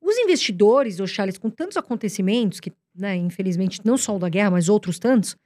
Os 0.00 0.16
investidores, 0.18 0.98
Charles, 1.08 1.38
com 1.38 1.50
tantos 1.50 1.76
acontecimentos, 1.76 2.60
que, 2.60 2.72
né, 2.94 3.14
infelizmente, 3.16 3.80
não 3.84 3.96
só 3.96 4.16
o 4.16 4.18
da 4.18 4.28
guerra, 4.28 4.50
mas 4.52 4.68
outros 4.68 4.98
tantos, 4.98 5.36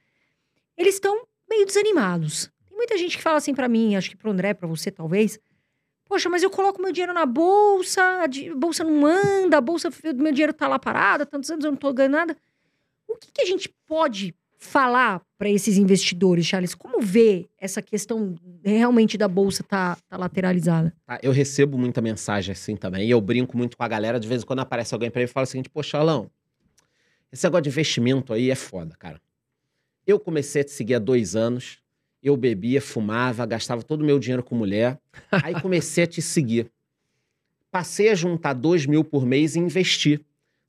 eles 0.77 0.95
estão 0.95 1.25
meio 1.49 1.65
desanimados. 1.65 2.49
Tem 2.67 2.77
muita 2.77 2.97
gente 2.97 3.17
que 3.17 3.23
fala 3.23 3.37
assim 3.37 3.53
para 3.53 3.67
mim, 3.67 3.95
acho 3.95 4.09
que 4.09 4.15
pro 4.15 4.31
André, 4.31 4.53
para 4.53 4.67
você 4.67 4.89
talvez, 4.89 5.39
Poxa, 6.05 6.29
mas 6.29 6.43
eu 6.43 6.49
coloco 6.49 6.81
meu 6.81 6.91
dinheiro 6.91 7.13
na 7.13 7.25
bolsa, 7.25 8.01
a 8.23 8.55
bolsa 8.55 8.83
não 8.83 9.05
anda, 9.05 9.57
a 9.57 9.61
bolsa, 9.61 9.89
meu 10.15 10.31
dinheiro 10.31 10.53
tá 10.53 10.67
lá 10.67 10.77
parado, 10.77 11.23
há 11.23 11.25
tantos 11.25 11.49
anos 11.49 11.65
eu 11.65 11.71
não 11.71 11.77
tô 11.77 11.91
ganhando 11.93 12.13
nada. 12.13 12.37
O 13.07 13.15
que, 13.15 13.31
que 13.31 13.41
a 13.41 13.45
gente 13.45 13.69
pode 13.87 14.35
falar 14.63 15.21
para 15.37 15.49
esses 15.49 15.77
investidores, 15.77 16.45
Charles? 16.45 16.73
Como 16.73 17.01
ver 17.01 17.47
essa 17.59 17.81
questão 17.81 18.35
realmente 18.63 19.17
da 19.17 19.27
bolsa 19.27 19.63
tá, 19.63 19.97
tá 20.07 20.17
lateralizada? 20.17 20.93
Tá, 21.05 21.19
Eu 21.21 21.31
recebo 21.31 21.77
muita 21.77 22.01
mensagem 22.01 22.53
assim 22.53 22.75
também. 22.75 23.05
E 23.07 23.11
eu 23.11 23.19
brinco 23.19 23.57
muito 23.57 23.75
com 23.77 23.83
a 23.83 23.87
galera. 23.87 24.19
De 24.19 24.27
vez 24.27 24.41
em 24.41 24.45
quando 24.45 24.59
aparece 24.59 24.93
alguém 24.93 25.11
pra 25.11 25.19
mim 25.19 25.25
e 25.25 25.27
fala 25.27 25.43
o 25.43 25.47
seguinte: 25.47 25.69
Poxa, 25.69 25.97
Alão, 25.97 26.31
esse 27.31 27.43
negócio 27.45 27.63
de 27.63 27.69
investimento 27.69 28.33
aí 28.33 28.49
é 28.49 28.55
foda, 28.55 28.95
cara. 28.97 29.21
Eu 30.07 30.19
comecei 30.19 30.61
a 30.61 30.65
te 30.65 30.71
seguir 30.71 30.95
há 30.95 30.99
dois 30.99 31.35
anos. 31.35 31.79
Eu 32.21 32.37
bebia, 32.37 32.81
fumava, 32.81 33.45
gastava 33.45 33.83
todo 33.83 34.01
o 34.01 34.05
meu 34.05 34.17
dinheiro 34.17 34.43
com 34.43 34.55
mulher. 34.55 34.97
Aí 35.31 35.59
comecei 35.61 36.05
a 36.05 36.07
te 36.07 36.21
seguir. 36.21 36.71
Passei 37.69 38.09
a 38.09 38.15
juntar 38.15 38.53
dois 38.53 38.85
mil 38.85 39.03
por 39.03 39.25
mês 39.25 39.55
e 39.55 39.59
investir. 39.59 40.21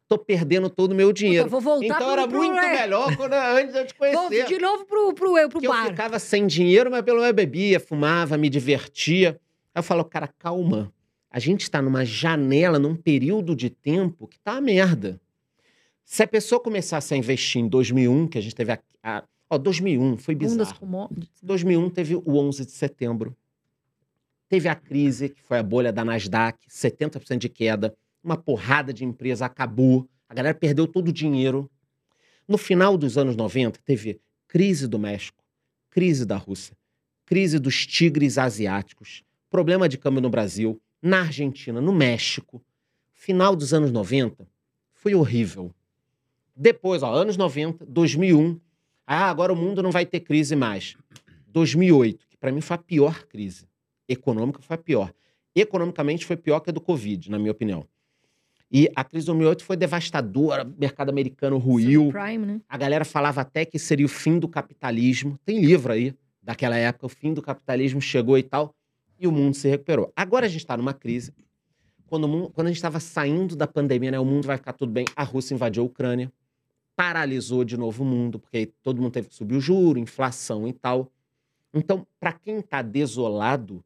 Tô 0.06 0.18
perdendo 0.18 0.68
todo 0.68 0.92
o 0.92 0.94
meu 0.94 1.12
dinheiro. 1.12 1.46
Eu 1.46 1.50
vou 1.50 1.60
voltar 1.60 1.86
Então 1.86 2.10
era 2.10 2.28
pro- 2.28 2.36
muito 2.36 2.58
é, 2.58 2.82
melhor 2.82 3.16
quando, 3.16 3.32
antes 3.32 3.72
de 3.72 3.78
eu 3.80 3.86
te 3.86 3.94
Vou 3.98 4.28
conhecer. 4.28 4.46
de 4.46 4.58
novo 4.58 4.84
pro, 4.84 5.14
pro, 5.14 5.38
eu, 5.38 5.48
pro 5.48 5.60
Porque 5.60 5.66
eu 5.66 5.70
bar. 5.70 5.86
ficava 5.86 6.18
sem 6.18 6.46
dinheiro, 6.46 6.90
mas 6.90 7.02
pelo 7.02 7.20
menos 7.20 7.34
bebia, 7.34 7.80
fumava, 7.80 8.36
me 8.36 8.50
divertia. 8.50 9.40
Aí 9.74 9.78
eu 9.80 9.82
falo, 9.82 10.04
cara, 10.04 10.28
calma. 10.38 10.92
A 11.30 11.38
gente 11.38 11.62
está 11.62 11.80
numa 11.82 12.04
janela, 12.04 12.78
num 12.78 12.94
período 12.94 13.56
de 13.56 13.70
tempo 13.70 14.28
que 14.28 14.38
tá 14.38 14.52
a 14.52 14.60
merda. 14.60 15.18
Se 16.04 16.22
a 16.22 16.28
pessoa 16.28 16.60
começasse 16.60 17.14
a 17.14 17.16
investir 17.16 17.62
em 17.62 17.66
2001, 17.66 18.28
que 18.28 18.36
a 18.38 18.40
gente 18.42 18.54
teve 18.54 18.72
a... 18.72 18.78
a 19.02 19.24
ó, 19.48 19.56
2001 19.58 20.18
foi 20.18 20.34
Um 20.34 20.38
bizarro. 20.38 20.78
commodities. 20.78 21.30
2001 21.42 21.90
teve 21.90 22.14
o 22.14 22.22
11 22.36 22.66
de 22.66 22.72
setembro. 22.72 23.34
Teve 24.48 24.68
a 24.68 24.74
crise, 24.74 25.30
que 25.30 25.42
foi 25.42 25.58
a 25.58 25.62
bolha 25.62 25.90
da 25.92 26.04
Nasdaq, 26.04 26.58
70% 26.68 27.38
de 27.38 27.48
queda. 27.48 27.96
Uma 28.24 28.38
porrada 28.38 28.90
de 28.90 29.04
empresa 29.04 29.44
acabou. 29.44 30.08
A 30.26 30.32
galera 30.32 30.54
perdeu 30.54 30.86
todo 30.86 31.08
o 31.08 31.12
dinheiro. 31.12 31.70
No 32.48 32.56
final 32.56 32.96
dos 32.96 33.18
anos 33.18 33.36
90, 33.36 33.78
teve 33.84 34.18
crise 34.48 34.88
do 34.88 34.98
México, 34.98 35.44
crise 35.90 36.24
da 36.24 36.36
Rússia, 36.36 36.74
crise 37.26 37.58
dos 37.58 37.86
tigres 37.86 38.38
asiáticos, 38.38 39.22
problema 39.50 39.88
de 39.88 39.98
câmbio 39.98 40.22
no 40.22 40.30
Brasil, 40.30 40.80
na 41.02 41.20
Argentina, 41.20 41.80
no 41.80 41.92
México. 41.92 42.64
Final 43.12 43.54
dos 43.54 43.74
anos 43.74 43.92
90 43.92 44.48
foi 44.92 45.14
horrível. 45.14 45.70
Depois, 46.56 47.02
ó, 47.02 47.12
anos 47.12 47.36
90, 47.36 47.84
2001, 47.84 48.58
ah, 49.06 49.28
agora 49.28 49.52
o 49.52 49.56
mundo 49.56 49.82
não 49.82 49.90
vai 49.90 50.06
ter 50.06 50.20
crise 50.20 50.56
mais. 50.56 50.96
2008, 51.48 52.26
que 52.28 52.36
para 52.38 52.50
mim 52.50 52.62
foi 52.62 52.74
a 52.76 52.78
pior 52.78 53.26
crise. 53.26 53.66
Econômica 54.08 54.62
foi 54.62 54.74
a 54.76 54.78
pior. 54.78 55.12
Economicamente 55.54 56.24
foi 56.24 56.36
pior 56.36 56.60
que 56.60 56.70
a 56.70 56.72
do 56.72 56.80
Covid, 56.80 57.30
na 57.30 57.38
minha 57.38 57.52
opinião. 57.52 57.86
E 58.76 58.90
a 58.96 59.04
crise 59.04 59.22
de 59.22 59.26
2008 59.26 59.64
foi 59.64 59.76
devastadora, 59.76 60.64
o 60.64 60.74
mercado 60.76 61.08
americano 61.08 61.58
ruiu. 61.58 62.06
Subprime, 62.06 62.44
né? 62.44 62.60
A 62.68 62.76
galera 62.76 63.04
falava 63.04 63.40
até 63.40 63.64
que 63.64 63.78
seria 63.78 64.04
o 64.04 64.08
fim 64.08 64.36
do 64.36 64.48
capitalismo. 64.48 65.38
Tem 65.44 65.60
livro 65.60 65.92
aí 65.92 66.12
daquela 66.42 66.76
época, 66.76 67.06
o 67.06 67.08
fim 67.08 67.32
do 67.32 67.40
capitalismo 67.40 68.00
chegou 68.00 68.36
e 68.36 68.42
tal, 68.42 68.74
e 69.16 69.28
o 69.28 69.32
mundo 69.32 69.54
se 69.54 69.68
recuperou. 69.68 70.12
Agora 70.16 70.46
a 70.46 70.48
gente 70.48 70.62
está 70.62 70.76
numa 70.76 70.92
crise. 70.92 71.32
Quando, 72.08 72.26
mundo- 72.26 72.50
quando 72.50 72.66
a 72.66 72.70
gente 72.70 72.78
estava 72.78 72.98
saindo 72.98 73.54
da 73.54 73.68
pandemia, 73.68 74.10
né, 74.10 74.18
o 74.18 74.24
mundo 74.24 74.44
vai 74.44 74.56
ficar 74.56 74.72
tudo 74.72 74.90
bem. 74.90 75.04
A 75.14 75.22
Rússia 75.22 75.54
invadiu 75.54 75.84
a 75.84 75.86
Ucrânia, 75.86 76.32
paralisou 76.96 77.62
de 77.64 77.76
novo 77.76 78.02
o 78.02 78.06
mundo, 78.06 78.40
porque 78.40 78.72
todo 78.82 79.00
mundo 79.00 79.12
teve 79.12 79.28
que 79.28 79.36
subir 79.36 79.54
o 79.54 79.60
juro, 79.60 80.00
inflação 80.00 80.66
e 80.66 80.72
tal. 80.72 81.12
Então, 81.72 82.04
para 82.18 82.32
quem 82.32 82.58
está 82.58 82.82
desolado, 82.82 83.84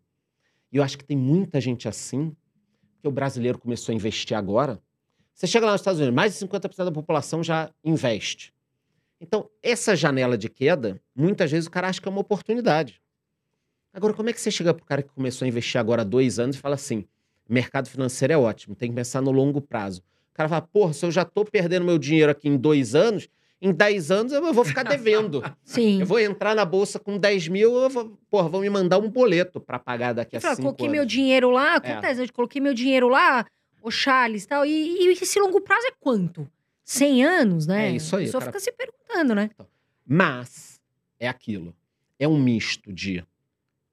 e 0.73 0.79
eu 0.79 0.83
acho 0.83 0.97
que 0.97 1.05
tem 1.05 1.17
muita 1.17 1.61
gente 1.61 1.87
assim, 1.87 2.35
que 3.01 3.09
o 3.09 3.11
brasileiro 3.11 3.59
começou 3.59 3.93
a 3.93 3.97
investir 3.97 4.37
agora. 4.37 4.81
Você 5.35 5.47
chega 5.47 5.67
lá 5.67 5.73
nos 5.73 5.81
Estados 5.81 6.01
Unidos, 6.01 6.15
mais 6.15 6.33
de 6.39 6.47
50% 6.47 6.85
da 6.85 6.93
população 6.93 7.43
já 7.43 7.71
investe. 7.85 8.53
Então, 9.21 9.49
essa 9.63 9.97
janela 9.97 10.37
de 10.37 10.49
queda, 10.49 11.01
muitas 11.15 11.51
vezes 11.51 11.67
o 11.67 11.71
cara 11.71 11.89
acha 11.89 12.01
que 12.01 12.09
é 12.09 12.11
uma 12.11 12.21
oportunidade. 12.21 13.01
Agora, 13.93 14.15
como 14.15 14.29
é 14.31 14.33
que 14.33 14.41
você 14.41 14.51
chega 14.51 14.75
pro 14.75 14.85
cara 14.85 15.03
que 15.03 15.09
começou 15.11 15.45
a 15.45 15.49
investir 15.49 15.81
agora 15.81 16.03
há 16.03 16.05
dois 16.05 16.39
anos 16.39 16.57
e 16.57 16.59
fala 16.59 16.75
assim: 16.75 17.05
mercado 17.49 17.89
financeiro 17.89 18.33
é 18.33 18.39
ótimo, 18.39 18.75
tem 18.75 18.91
que 18.91 18.95
pensar 18.95 19.21
no 19.21 19.31
longo 19.31 19.61
prazo. 19.61 20.03
O 20.31 20.35
cara 20.35 20.49
fala, 20.49 20.63
porra, 20.63 20.93
se 20.93 21.05
eu 21.05 21.11
já 21.11 21.25
tô 21.25 21.45
perdendo 21.45 21.85
meu 21.85 21.99
dinheiro 21.99 22.31
aqui 22.31 22.49
em 22.49 22.57
dois 22.57 22.95
anos, 22.95 23.29
em 23.61 23.73
10 23.73 24.11
anos 24.11 24.33
eu 24.33 24.53
vou 24.53 24.65
ficar 24.65 24.83
devendo. 24.85 25.43
Sim. 25.65 26.01
Eu 26.01 26.07
vou 26.07 26.19
entrar 26.21 26.55
na 26.55 26.65
bolsa 26.65 26.99
com 26.99 27.19
10 27.19 27.49
mil, 27.49 27.75
eu 27.77 27.89
vou, 27.91 28.19
porra, 28.31 28.49
vão 28.49 28.61
me 28.61 28.71
mandar 28.71 28.99
um 28.99 29.11
boleto 29.11 29.61
para 29.61 29.79
pagar 29.79 30.13
daqui 30.15 30.37
a 30.37 30.39
Eu 30.39 30.41
falo, 30.43 30.57
cinco 30.57 30.67
coloquei 30.69 30.87
anos. 30.87 30.97
meu 30.99 31.05
dinheiro 31.07 31.51
lá, 31.51 31.75
É. 31.75 31.77
acontece, 31.77 32.23
eu 32.23 32.33
coloquei 32.33 32.61
meu 32.61 32.73
dinheiro 32.75 33.09
lá, 33.09 33.45
o 33.83 33.91
Charles 33.91 34.45
e 34.45 34.49
tal, 34.49 34.65
e, 34.65 34.71
e 34.71 35.09
esse 35.13 35.39
longo 35.41 35.61
prazo 35.61 35.87
é 35.87 35.93
quanto? 35.99 36.49
100 36.85 37.25
anos, 37.25 37.67
né? 37.67 37.89
É 37.89 37.93
isso 37.93 38.17
aí, 38.17 38.23
A 38.23 38.27
pessoa 38.27 38.41
cara. 38.41 38.53
fica 38.53 38.61
se 38.65 38.73
perguntando, 38.73 39.35
né? 39.35 39.51
Mas 40.07 40.81
é 41.21 41.29
aquilo. 41.29 41.75
É 42.19 42.27
um 42.27 42.39
misto 42.39 42.93
de 42.93 43.23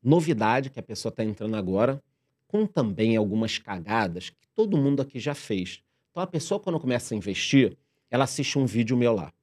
novidade 0.01 0.69
que 0.69 0.79
a 0.79 0.83
pessoa 0.83 1.09
está 1.09 1.23
entrando 1.23 1.55
agora, 1.55 2.01
com 2.47 2.65
também 2.65 3.15
algumas 3.17 3.57
cagadas 3.57 4.29
que 4.29 4.47
todo 4.55 4.77
mundo 4.77 5.01
aqui 5.01 5.19
já 5.19 5.33
fez. 5.35 5.81
Então 6.11 6.23
a 6.23 6.27
pessoa, 6.27 6.59
quando 6.59 6.79
começa 6.79 7.13
a 7.13 7.17
investir, 7.17 7.75
ela 8.09 8.23
assiste 8.23 8.57
um 8.57 8.65
vídeo 8.65 8.95
meu 8.95 9.13
lá. 9.13 9.33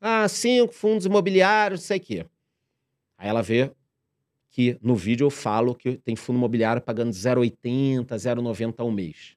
Ah, 0.00 0.26
cinco 0.28 0.72
fundos 0.72 1.04
imobiliários, 1.06 1.80
não 1.80 1.86
sei 1.86 1.98
o 1.98 2.00
quê. 2.00 2.26
Aí 3.18 3.28
ela 3.28 3.42
vê 3.42 3.70
que 4.50 4.78
no 4.82 4.96
vídeo 4.96 5.26
eu 5.26 5.30
falo 5.30 5.74
que 5.74 5.96
tem 5.98 6.16
fundo 6.16 6.36
imobiliário 6.38 6.80
pagando 6.82 7.12
0,80, 7.12 8.06
0,90 8.06 8.74
ao 8.78 8.90
mês. 8.90 9.36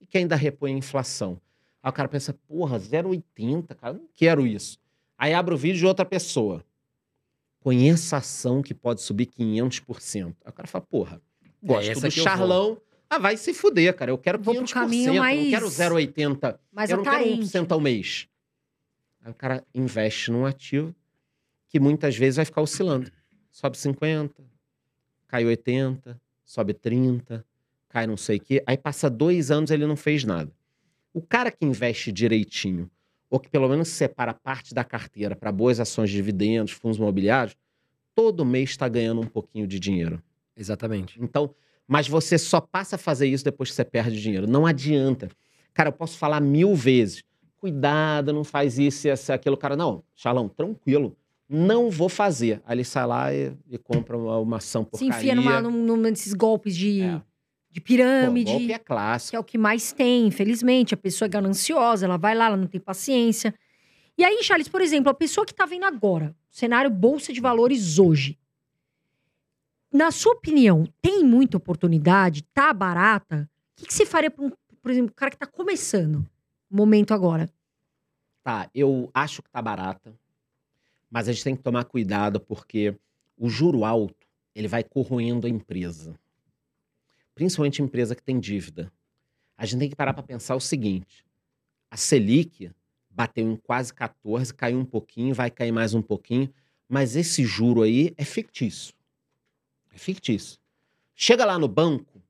E 0.00 0.06
que 0.06 0.18
ainda 0.18 0.36
repõe 0.36 0.74
a 0.74 0.78
inflação. 0.78 1.40
Aí 1.82 1.90
o 1.90 1.92
cara 1.92 2.08
pensa, 2.08 2.34
porra, 2.46 2.78
0,80, 2.78 3.74
cara, 3.74 3.94
não 3.94 4.06
quero 4.14 4.46
isso. 4.46 4.78
Aí 5.16 5.32
abre 5.32 5.54
o 5.54 5.56
vídeo 5.56 5.78
de 5.78 5.86
outra 5.86 6.04
pessoa. 6.04 6.64
Conheça 7.60 8.16
a 8.16 8.18
ação 8.18 8.62
que 8.62 8.74
pode 8.74 9.00
subir 9.00 9.26
500%. 9.26 10.26
Aí 10.44 10.50
o 10.50 10.52
cara 10.52 10.68
fala, 10.68 10.84
porra, 10.84 11.20
gosto 11.62 11.90
essa 11.90 12.08
do. 12.08 12.10
Charlão. 12.10 12.78
Ah, 13.08 13.18
vai 13.18 13.36
se 13.36 13.54
fuder, 13.54 13.94
cara. 13.94 14.10
Eu 14.10 14.18
quero 14.18 14.38
500%, 14.38 14.44
Vou 14.44 14.54
pro 14.56 14.74
caminho 14.74 15.08
eu 15.10 15.14
não 15.14 15.20
mais- 15.22 15.50
quero 15.50 15.66
0,80. 15.70 16.58
Mas 16.72 16.90
eu 16.90 16.96
não 16.98 17.04
quero 17.04 17.16
atraente. 17.16 17.40
1% 17.46 17.72
ao 17.72 17.80
mês. 17.80 18.28
Aí 19.24 19.30
o 19.30 19.34
cara 19.34 19.64
investe 19.74 20.30
num 20.30 20.44
ativo 20.44 20.94
que 21.66 21.80
muitas 21.80 22.14
vezes 22.14 22.36
vai 22.36 22.44
ficar 22.44 22.60
oscilando. 22.60 23.10
Sobe 23.50 23.78
50, 23.78 24.44
cai 25.26 25.46
80, 25.46 26.20
sobe 26.44 26.74
30, 26.74 27.44
cai 27.88 28.06
não 28.06 28.18
sei 28.18 28.36
o 28.36 28.40
quê. 28.40 28.62
Aí 28.66 28.76
passa 28.76 29.08
dois 29.08 29.50
anos 29.50 29.70
ele 29.70 29.86
não 29.86 29.96
fez 29.96 30.24
nada. 30.24 30.52
O 31.14 31.22
cara 31.22 31.50
que 31.50 31.64
investe 31.64 32.12
direitinho, 32.12 32.90
ou 33.30 33.40
que 33.40 33.48
pelo 33.48 33.68
menos 33.68 33.88
separa 33.88 34.34
parte 34.34 34.74
da 34.74 34.84
carteira 34.84 35.34
para 35.34 35.50
boas 35.50 35.80
ações 35.80 36.10
de 36.10 36.16
dividendos, 36.16 36.72
fundos 36.72 36.98
imobiliários, 36.98 37.56
todo 38.14 38.44
mês 38.44 38.70
está 38.70 38.86
ganhando 38.88 39.22
um 39.22 39.26
pouquinho 39.26 39.66
de 39.66 39.80
dinheiro. 39.80 40.22
Exatamente. 40.54 41.20
Então, 41.20 41.54
mas 41.88 42.06
você 42.06 42.36
só 42.36 42.60
passa 42.60 42.96
a 42.96 42.98
fazer 42.98 43.26
isso 43.26 43.44
depois 43.44 43.70
que 43.70 43.76
você 43.76 43.84
perde 43.84 44.20
dinheiro. 44.20 44.46
Não 44.46 44.66
adianta. 44.66 45.28
Cara, 45.72 45.88
eu 45.88 45.92
posso 45.92 46.18
falar 46.18 46.40
mil 46.40 46.74
vezes. 46.74 47.24
Cuidado, 47.64 48.30
não 48.30 48.44
faz 48.44 48.78
isso, 48.78 49.08
isso, 49.08 49.32
aquilo. 49.32 49.56
Cara, 49.56 49.74
não, 49.74 50.04
Xalão, 50.14 50.50
tranquilo. 50.50 51.16
Não 51.48 51.88
vou 51.90 52.10
fazer. 52.10 52.60
Aí 52.66 52.76
ele 52.76 52.84
sai 52.84 53.06
lá 53.06 53.32
e, 53.32 53.56
e 53.70 53.78
compra 53.78 54.18
uma, 54.18 54.36
uma 54.38 54.56
ação 54.58 54.82
Se 54.84 54.90
porcaria. 54.90 55.16
enfia 55.16 55.34
numa, 55.34 55.62
num, 55.62 55.70
num 55.96 56.02
desses 56.02 56.34
golpes 56.34 56.76
de, 56.76 57.00
É. 57.00 57.22
de 57.70 57.80
Pô, 57.80 57.86
pirâmide. 57.86 58.52
golpe 58.52 58.70
é 58.70 58.78
clássico. 58.78 59.30
que 59.30 59.36
é 59.36 59.38
o 59.38 59.44
que 59.44 59.56
mais 59.56 59.92
tem, 59.94 60.26
infelizmente. 60.26 60.92
A 60.92 60.96
pessoa 60.98 61.24
é 61.24 61.28
gananciosa, 61.30 62.04
ela 62.04 62.18
vai 62.18 62.34
lá, 62.34 62.48
ela 62.48 62.56
não 62.58 62.66
tem 62.66 62.78
paciência. 62.78 63.54
E 64.18 64.22
aí, 64.22 64.42
Charles, 64.42 64.68
por 64.68 64.82
exemplo, 64.82 65.10
a 65.10 65.14
pessoa 65.14 65.46
que 65.46 65.54
tá 65.54 65.64
vendo 65.64 65.84
agora, 65.86 66.36
o 66.52 66.54
cenário 66.54 66.90
Bolsa 66.90 67.32
de 67.32 67.40
Valores 67.40 67.98
hoje. 67.98 68.38
Na 69.90 70.10
sua 70.10 70.32
opinião, 70.34 70.84
tem 71.00 71.24
muita 71.24 71.56
oportunidade? 71.56 72.42
Tá 72.52 72.74
barata? 72.74 73.48
O 73.72 73.80
que, 73.80 73.86
que 73.86 73.94
você 73.94 74.04
faria 74.04 74.30
para 74.30 74.44
um, 74.44 74.50
por 74.82 74.90
exemplo, 74.90 75.12
o 75.12 75.14
cara 75.14 75.30
que 75.30 75.38
tá 75.38 75.46
começando? 75.46 76.26
Momento 76.76 77.14
agora. 77.14 77.48
Tá, 78.42 78.68
eu 78.74 79.08
acho 79.14 79.40
que 79.40 79.48
tá 79.48 79.62
barata, 79.62 80.12
mas 81.08 81.28
a 81.28 81.32
gente 81.32 81.44
tem 81.44 81.54
que 81.54 81.62
tomar 81.62 81.84
cuidado 81.84 82.40
porque 82.40 82.98
o 83.38 83.48
juro 83.48 83.84
alto, 83.84 84.26
ele 84.52 84.66
vai 84.66 84.82
corroendo 84.82 85.46
a 85.46 85.50
empresa. 85.50 86.18
Principalmente 87.32 87.80
a 87.80 87.84
empresa 87.84 88.16
que 88.16 88.22
tem 88.24 88.40
dívida. 88.40 88.92
A 89.56 89.64
gente 89.64 89.78
tem 89.78 89.88
que 89.88 89.94
parar 89.94 90.12
para 90.14 90.24
pensar 90.24 90.56
o 90.56 90.60
seguinte: 90.60 91.24
a 91.88 91.96
Selic 91.96 92.72
bateu 93.08 93.48
em 93.48 93.54
quase 93.54 93.94
14, 93.94 94.52
caiu 94.52 94.80
um 94.80 94.84
pouquinho, 94.84 95.32
vai 95.32 95.52
cair 95.52 95.70
mais 95.70 95.94
um 95.94 96.02
pouquinho, 96.02 96.52
mas 96.88 97.14
esse 97.14 97.44
juro 97.44 97.82
aí 97.82 98.12
é 98.18 98.24
fictício. 98.24 98.92
É 99.92 99.96
fictício. 99.96 100.58
Chega 101.14 101.44
lá 101.44 101.56
no 101.56 101.68
banco, 101.68 102.20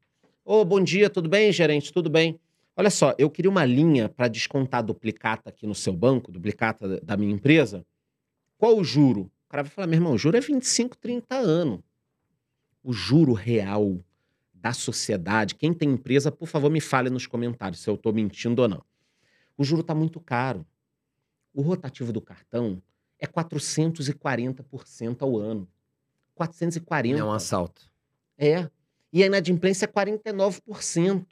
ô, 0.45 0.66
bom 0.66 0.84
dia, 0.84 1.09
tudo 1.09 1.30
bem, 1.30 1.51
gerente? 1.51 1.90
Tudo 1.90 2.11
bem? 2.11 2.38
Olha 2.77 2.91
só, 2.91 3.14
eu 3.18 3.31
queria 3.31 3.51
uma 3.51 3.64
linha 3.64 4.09
para 4.09 4.27
descontar 4.29 4.83
duplicata 4.83 5.49
aqui 5.51 5.66
no 5.66 5.75
seu 5.75 5.93
banco, 5.93 6.33
duplicata 6.33 7.01
da- 7.01 7.16
minha 7.16 7.33
empresa. 7.33 7.87
Qual 8.59 8.77
o 8.77 8.85
juro? 8.85 9.31
O 9.47 9.49
cara 9.49 9.62
vai 9.62 9.70
falar, 9.70 9.87
meu 9.87 9.97
irmão, 9.97 10.12
o 10.14 10.18
juro 10.18 10.37
é 10.37 10.41
25, 10.41 10.97
30 10.97 11.37
anos. 11.37 11.81
O 12.83 12.93
juro 12.93 13.33
real 13.33 13.99
da 14.53 14.72
sociedade, 14.72 15.55
quem 15.55 15.72
tem 15.72 15.91
empresa, 15.91 16.33
por 16.33 16.47
favor, 16.47 16.70
me 16.70 16.81
fale 16.81 17.11
nos 17.11 17.27
comentários 17.27 17.81
se 17.81 17.89
eu 17.89 17.95
estou 17.95 18.12
mentindo 18.12 18.62
ou 18.62 18.68
não. 18.68 18.83
O 19.57 19.62
juro 19.62 19.83
está 19.83 19.95
muito 19.95 20.18
caro. 20.18 20.66
O 21.53 21.62
rotativo 21.62 22.12
do 22.12 22.20
cartão 22.20 22.83
é 23.20 23.27
440% 23.27 25.22
ao 25.22 25.37
ano. 25.37 25.68
440%. 26.35 27.18
É 27.18 27.25
um 27.25 27.33
assalto. 27.33 27.89
É. 28.37 28.68
E 29.12 29.22
a 29.22 29.27
inadimplência 29.27 29.85
é 29.85 29.89
49%. 29.89 31.25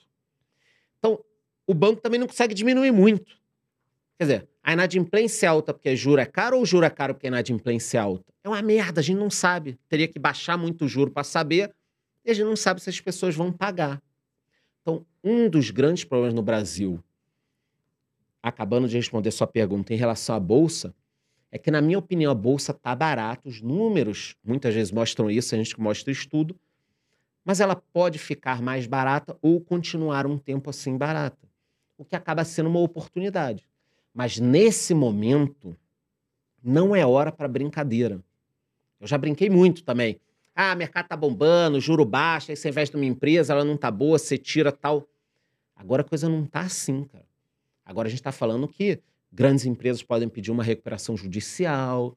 Então, 0.99 1.25
o 1.73 1.75
banco 1.75 2.01
também 2.01 2.21
não 2.21 2.27
consegue 2.27 2.55
diminuir 2.55 2.93
muito. 2.93 3.25
Quer 4.19 4.25
dizer, 4.25 4.49
a 4.63 4.73
inadimplência 4.73 5.47
é 5.47 5.49
alta 5.49 5.75
porque 5.75 5.97
juro 5.97 6.21
é 6.21 6.27
caro 6.27 6.57
ou 6.57 6.63
o 6.63 6.67
juro 6.67 6.87
é 6.87 6.91
caro 6.91 7.15
porque 7.15 7.27
a 7.27 7.31
inadimplência 7.31 7.99
é 7.99 8.01
alta? 8.01 8.33
É 8.45 8.49
uma 8.49 8.63
merda, 8.63 9.01
a 9.01 9.03
gente 9.03 9.19
não 9.19 9.31
sabe. 9.31 9.79
Teria 9.89 10.07
que 10.07 10.19
baixar 10.19 10.57
muito 10.57 10.85
o 10.85 10.89
juro 10.89 11.11
para 11.11 11.25
saber 11.25 11.75
e 12.25 12.31
a 12.31 12.35
gente 12.35 12.45
não 12.45 12.57
sabe 12.57 12.81
se 12.81 12.89
as 12.89 13.01
pessoas 13.01 13.35
vão 13.35 13.51
pagar. 13.51 14.01
Então, 14.81 15.05
um 15.25 15.49
dos 15.49 15.71
grandes 15.71 16.05
problemas 16.05 16.35
no 16.35 16.43
Brasil, 16.43 17.03
acabando 18.43 18.89
de 18.89 18.97
responder 18.97 19.31
sua 19.31 19.47
pergunta 19.47 19.93
em 19.93 19.97
relação 19.97 20.35
à 20.35 20.41
bolsa, 20.41 20.95
é 21.51 21.59
que, 21.59 21.71
na 21.71 21.81
minha 21.81 21.99
opinião, 21.99 22.33
a 22.33 22.35
bolsa 22.35 22.73
está 22.73 22.95
barata. 22.95 23.49
Os 23.49 23.61
números 23.61 24.37
muitas 24.43 24.75
vezes 24.75 24.91
mostram 24.91 25.31
isso, 25.31 25.55
a 25.55 25.59
gente 25.59 25.79
mostra 25.81 26.11
estudo, 26.11 26.59
mas 27.45 27.61
ela 27.61 27.77
pode 27.77 28.19
ficar 28.19 28.63
mais 28.63 28.87
barata 28.87 29.37
ou 29.43 29.61
continuar 29.61 30.27
um 30.27 30.39
tempo 30.39 30.71
assim 30.71 30.97
barata, 30.97 31.49
o 32.03 32.05
que 32.05 32.17
acaba 32.17 32.45
sendo 32.45 32.69
uma 32.69 32.81
oportunidade. 32.81 33.65
Mas 34.13 34.39
nesse 34.39 34.93
momento, 34.93 35.77
não 36.63 36.95
é 36.95 37.07
hora 37.07 37.31
para 37.31 37.47
brincadeira. 37.47 38.21
Eu 39.01 39.07
já 39.07 39.17
brinquei 39.17 39.49
muito 39.49 39.85
também. 39.85 40.21
Ah, 40.55 40.75
mercado 40.75 41.07
tá 41.07 41.17
bombando, 41.17 41.81
juro 41.81 42.05
baixo, 42.05 42.51
aí 42.51 42.57
você 42.57 42.69
investe 42.69 42.95
numa 42.95 43.07
empresa, 43.07 43.53
ela 43.53 43.65
não 43.65 43.77
tá 43.77 43.91
boa, 43.91 44.19
você 44.19 44.37
tira 44.37 44.71
tal. 44.71 45.09
Agora 45.75 46.03
a 46.03 46.05
coisa 46.05 46.29
não 46.29 46.45
tá 46.45 46.61
assim, 46.61 47.05
cara. 47.05 47.25
Agora 47.85 48.09
a 48.09 48.11
gente 48.11 48.23
tá 48.23 48.33
falando 48.33 48.69
que 48.69 49.01
grandes 49.33 49.65
empresas 49.65 50.03
podem 50.03 50.29
pedir 50.29 50.51
uma 50.51 50.63
recuperação 50.63 51.17
judicial. 51.17 52.17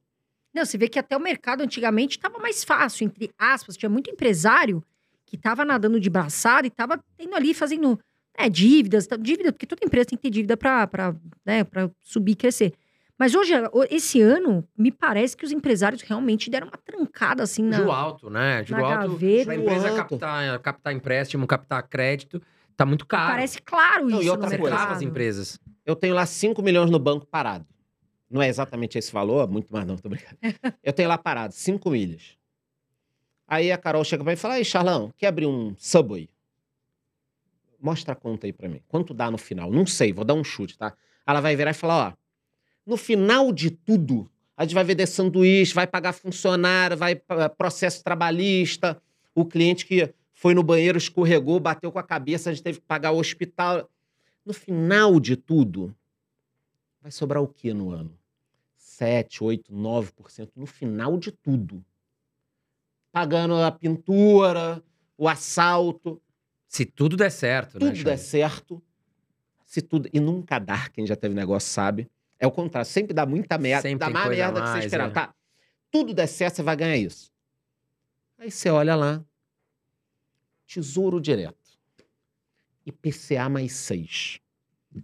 Não, 0.52 0.64
você 0.64 0.76
vê 0.76 0.88
que 0.88 0.98
até 0.98 1.16
o 1.16 1.20
mercado 1.20 1.62
antigamente 1.62 2.18
estava 2.18 2.38
mais 2.38 2.64
fácil, 2.64 3.04
entre 3.04 3.30
aspas. 3.38 3.76
Tinha 3.76 3.88
muito 3.88 4.10
empresário 4.10 4.84
que 5.24 5.36
estava 5.36 5.64
nadando 5.64 6.00
de 6.00 6.10
braçada 6.10 6.66
e 6.66 6.68
estava 6.68 7.02
tendo 7.16 7.34
ali 7.34 7.54
fazendo 7.54 7.98
é, 8.38 8.48
dívidas, 8.48 9.06
tá- 9.06 9.16
dívida, 9.16 9.52
porque 9.52 9.66
toda 9.66 9.84
empresa 9.84 10.06
tem 10.06 10.16
que 10.18 10.22
ter 10.22 10.30
dívida 10.30 10.56
para 10.56 11.14
né, 11.44 11.64
pra 11.64 11.90
subir 12.02 12.32
e 12.32 12.36
crescer. 12.36 12.72
Mas 13.18 13.34
hoje, 13.34 13.52
o- 13.72 13.84
esse 13.90 14.20
ano, 14.20 14.62
me 14.76 14.90
parece 14.92 15.36
que 15.36 15.44
os 15.44 15.50
empresários 15.50 16.02
realmente 16.02 16.50
deram 16.50 16.66
uma 16.68 16.76
trancada 16.76 17.42
assim 17.42 17.62
na. 17.62 17.78
Juro 17.78 17.90
alto, 17.92 18.28
né? 18.30 18.62
Juro 18.64 18.84
alto. 18.84 19.08
gaveta. 19.12 19.44
Pra 19.46 19.54
empresa 19.54 19.88
alto. 19.88 19.96
captar, 20.18 20.58
captar 20.60 20.92
empréstimo, 20.92 21.46
captar 21.46 21.82
crédito, 21.88 22.42
tá 22.76 22.84
muito 22.84 23.06
caro. 23.06 23.32
Parece 23.32 23.62
claro 23.62 24.06
Não, 24.08 24.18
e 24.18 24.22
isso. 24.22 24.30
outra 24.30 24.58
coisa. 24.58 24.76
as 24.88 25.00
empresas. 25.02 25.58
Eu 25.84 25.96
tenho 25.96 26.14
lá 26.14 26.26
5 26.26 26.60
milhões 26.62 26.90
no 26.90 26.98
banco 26.98 27.24
parado. 27.26 27.64
Não 28.30 28.42
é 28.42 28.48
exatamente 28.48 28.98
esse 28.98 29.12
valor, 29.12 29.48
muito 29.48 29.72
mais 29.72 29.86
não, 29.86 29.96
tô 29.96 30.08
brincando. 30.10 30.36
Eu 30.82 30.92
tenho 30.92 31.08
lá 31.08 31.16
parado, 31.16 31.54
5 31.54 31.88
milhas. 31.90 32.36
Aí 33.48 33.70
a 33.70 33.78
Carol 33.78 34.02
chega 34.04 34.24
pra 34.24 34.32
mim 34.32 34.34
e 34.34 34.40
fala: 34.40 34.54
Aí, 34.54 34.64
Charlão, 34.64 35.10
quer 35.16 35.28
abrir 35.28 35.46
um 35.46 35.74
Subway? 35.78 36.28
Mostra 37.80 38.12
a 38.12 38.16
conta 38.16 38.46
aí 38.46 38.52
pra 38.52 38.68
mim. 38.68 38.80
Quanto 38.88 39.12
dá 39.12 39.30
no 39.30 39.38
final? 39.38 39.70
Não 39.70 39.86
sei, 39.86 40.12
vou 40.12 40.24
dar 40.24 40.34
um 40.34 40.44
chute, 40.44 40.76
tá? 40.76 40.94
Ela 41.26 41.40
vai 41.40 41.56
virar 41.56 41.70
e 41.70 41.74
falar: 41.74 42.08
Ó, 42.08 42.12
no 42.86 42.96
final 42.96 43.52
de 43.52 43.70
tudo, 43.70 44.30
a 44.56 44.64
gente 44.64 44.74
vai 44.74 44.84
vender 44.84 45.06
sanduíche, 45.06 45.74
vai 45.74 45.86
pagar 45.86 46.12
funcionário, 46.12 46.96
vai 46.96 47.20
processo 47.58 48.02
trabalhista, 48.02 49.00
o 49.34 49.44
cliente 49.44 49.84
que 49.84 50.14
foi 50.32 50.54
no 50.54 50.62
banheiro, 50.62 50.98
escorregou, 50.98 51.58
bateu 51.58 51.90
com 51.90 51.98
a 51.98 52.02
cabeça, 52.02 52.50
a 52.50 52.52
gente 52.52 52.62
teve 52.62 52.78
que 52.78 52.86
pagar 52.86 53.10
o 53.10 53.18
hospital. 53.18 53.90
No 54.44 54.52
final 54.52 55.18
de 55.18 55.36
tudo, 55.36 55.94
vai 57.00 57.10
sobrar 57.10 57.42
o 57.42 57.48
que 57.48 57.74
no 57.74 57.90
ano? 57.90 58.16
7, 58.76 59.44
8, 59.44 59.72
9% 59.74 60.50
no 60.56 60.66
final 60.66 61.18
de 61.18 61.32
tudo. 61.32 61.84
Pagando 63.12 63.54
a 63.56 63.70
pintura, 63.70 64.82
o 65.18 65.28
assalto. 65.28 66.20
Se 66.68 66.84
tudo 66.84 67.16
der 67.16 67.30
certo, 67.30 67.78
né, 67.78 67.90
tudo 67.90 68.04
der 68.04 68.18
certo, 68.18 68.82
se 69.64 69.80
tudo. 69.82 70.08
E 70.12 70.20
nunca 70.20 70.58
dá, 70.58 70.88
quem 70.90 71.06
já 71.06 71.16
teve 71.16 71.34
negócio 71.34 71.68
sabe. 71.68 72.10
É 72.38 72.46
o 72.46 72.50
contrário, 72.50 72.88
sempre 72.88 73.14
dá 73.14 73.24
muita 73.24 73.56
merda. 73.56 73.82
Sempre 73.82 74.06
dá 74.06 74.10
mais 74.10 74.26
a 74.26 74.30
merda 74.30 74.60
que 74.60 74.66
você 74.66 74.72
mais, 74.72 74.84
esperava. 74.84 75.10
é. 75.10 75.14
Tá. 75.14 75.34
Tudo 75.90 76.12
der 76.12 76.26
certo, 76.26 76.56
você 76.56 76.62
vai 76.62 76.76
ganhar 76.76 76.96
isso. 76.96 77.32
Aí 78.38 78.50
você 78.50 78.68
olha 78.68 78.94
lá. 78.94 79.24
Tesouro 80.66 81.20
direto. 81.20 81.56
IPCA 82.84 83.48
mais 83.48 83.72
6. 83.72 84.40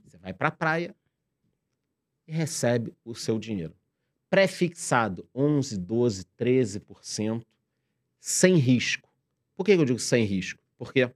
Você 0.05 0.19
vai 0.19 0.33
pra 0.33 0.51
praia 0.51 0.95
e 2.27 2.33
recebe 2.33 2.95
o 3.05 3.15
seu 3.15 3.39
dinheiro. 3.39 3.75
Pré-fixado 4.29 5.29
11, 5.35 5.79
12, 5.79 6.25
13%, 6.39 7.45
sem 8.19 8.57
risco. 8.57 9.09
Por 9.55 9.65
que 9.65 9.75
que 9.75 9.81
eu 9.81 9.85
digo 9.85 9.99
sem 9.99 10.25
risco? 10.25 10.63
Porque 10.79 11.11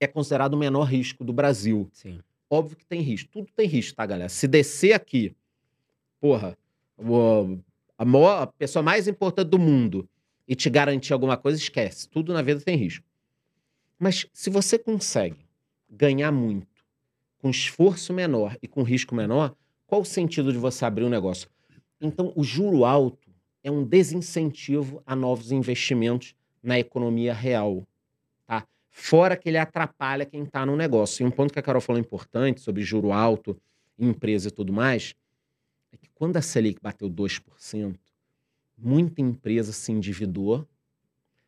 é 0.00 0.06
considerado 0.06 0.54
o 0.54 0.58
menor 0.58 0.84
risco 0.84 1.24
do 1.24 1.32
Brasil. 1.32 1.88
Sim. 1.92 2.20
Óbvio 2.50 2.76
que 2.76 2.86
tem 2.86 3.00
risco. 3.00 3.30
Tudo 3.32 3.48
tem 3.54 3.66
risco, 3.66 3.96
tá, 3.96 4.04
galera? 4.06 4.28
Se 4.28 4.46
descer 4.46 4.92
aqui, 4.92 5.34
porra, 6.20 6.56
o- 6.96 7.58
a, 7.98 8.04
maior, 8.04 8.42
a 8.42 8.46
pessoa 8.46 8.82
mais 8.82 9.08
importante 9.08 9.48
do 9.48 9.58
mundo 9.58 10.08
e 10.46 10.54
te 10.54 10.68
garantir 10.68 11.12
alguma 11.12 11.36
coisa, 11.36 11.58
esquece. 11.58 12.08
Tudo 12.08 12.32
na 12.32 12.42
vida 12.42 12.60
tem 12.60 12.76
risco. 12.76 13.04
Mas 13.98 14.26
se 14.32 14.50
você 14.50 14.78
consegue 14.78 15.38
ganhar 15.88 16.30
muito 16.32 16.66
com 17.38 17.48
esforço 17.50 18.12
menor 18.12 18.56
e 18.62 18.68
com 18.68 18.82
risco 18.82 19.14
menor, 19.14 19.54
qual 19.86 20.00
o 20.02 20.04
sentido 20.04 20.52
de 20.52 20.58
você 20.58 20.84
abrir 20.84 21.04
um 21.04 21.08
negócio? 21.10 21.48
Então, 22.00 22.32
o 22.36 22.42
juro 22.42 22.84
alto 22.84 23.30
é 23.62 23.70
um 23.70 23.84
desincentivo 23.84 25.02
a 25.06 25.14
novos 25.16 25.52
investimentos 25.52 26.34
na 26.62 26.78
economia 26.78 27.32
real. 27.32 27.86
Tá? 28.46 28.66
Fora 28.96 29.36
que 29.36 29.48
ele 29.48 29.58
atrapalha 29.58 30.24
quem 30.24 30.44
está 30.44 30.64
no 30.64 30.76
negócio. 30.76 31.24
E 31.24 31.26
um 31.26 31.30
ponto 31.30 31.52
que 31.52 31.58
a 31.58 31.62
Carol 31.62 31.82
falou 31.82 32.00
importante 32.00 32.60
sobre 32.60 32.84
juro 32.84 33.12
alto, 33.12 33.60
empresa 33.98 34.48
e 34.48 34.50
tudo 34.52 34.72
mais, 34.72 35.16
é 35.92 35.96
que 35.96 36.08
quando 36.14 36.36
a 36.36 36.40
Selic 36.40 36.80
bateu 36.80 37.10
2%, 37.10 37.96
muita 38.78 39.20
empresa 39.20 39.72
se 39.72 39.90
endividou, 39.90 40.64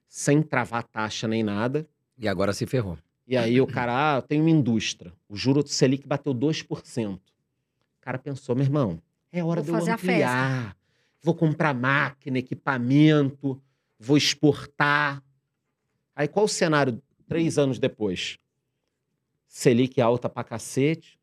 sem 0.09 0.43
travar 0.43 0.83
taxa 0.83 1.29
nem 1.29 1.45
nada. 1.45 1.87
E 2.19 2.27
agora 2.27 2.53
se 2.53 2.67
ferrou. 2.67 2.99
E 3.25 3.37
aí 3.37 3.61
o 3.61 3.67
cara, 3.67 4.15
ah, 4.15 4.19
eu 4.19 4.23
tenho 4.23 4.43
uma 4.43 4.51
indústria. 4.51 5.13
O 5.29 5.37
juro 5.37 5.63
do 5.63 5.69
Selic 5.69 6.05
bateu 6.05 6.35
2%. 6.35 7.15
O 7.15 7.21
cara 8.01 8.19
pensou, 8.19 8.57
meu 8.57 8.65
irmão, 8.65 9.01
é 9.31 9.45
hora 9.45 9.63
Vou 9.63 9.81
de 9.81 9.89
eu 9.89 9.95
ampliar. 9.95 10.77
Vou 11.23 11.35
comprar 11.35 11.73
máquina, 11.73 12.39
equipamento, 12.41 13.63
vou 14.01 14.17
exportar. 14.17 15.23
Aí 16.17 16.27
qual 16.27 16.47
o 16.47 16.49
cenário 16.49 17.01
três 17.27 17.59
anos 17.59 17.79
depois? 17.79 18.39
Selic 19.47 20.01
alta 20.01 20.29
pra 20.29 20.45
cacete, 20.45 21.19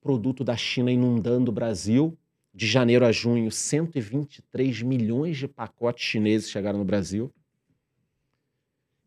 produto 0.00 0.42
da 0.42 0.56
China 0.56 0.90
inundando 0.90 1.50
o 1.50 1.54
Brasil. 1.54 2.16
De 2.52 2.66
janeiro 2.66 3.06
a 3.06 3.12
junho, 3.12 3.50
123 3.50 4.82
milhões 4.82 5.36
de 5.36 5.46
pacotes 5.46 6.04
chineses 6.04 6.50
chegaram 6.50 6.80
no 6.80 6.84
Brasil. 6.84 7.32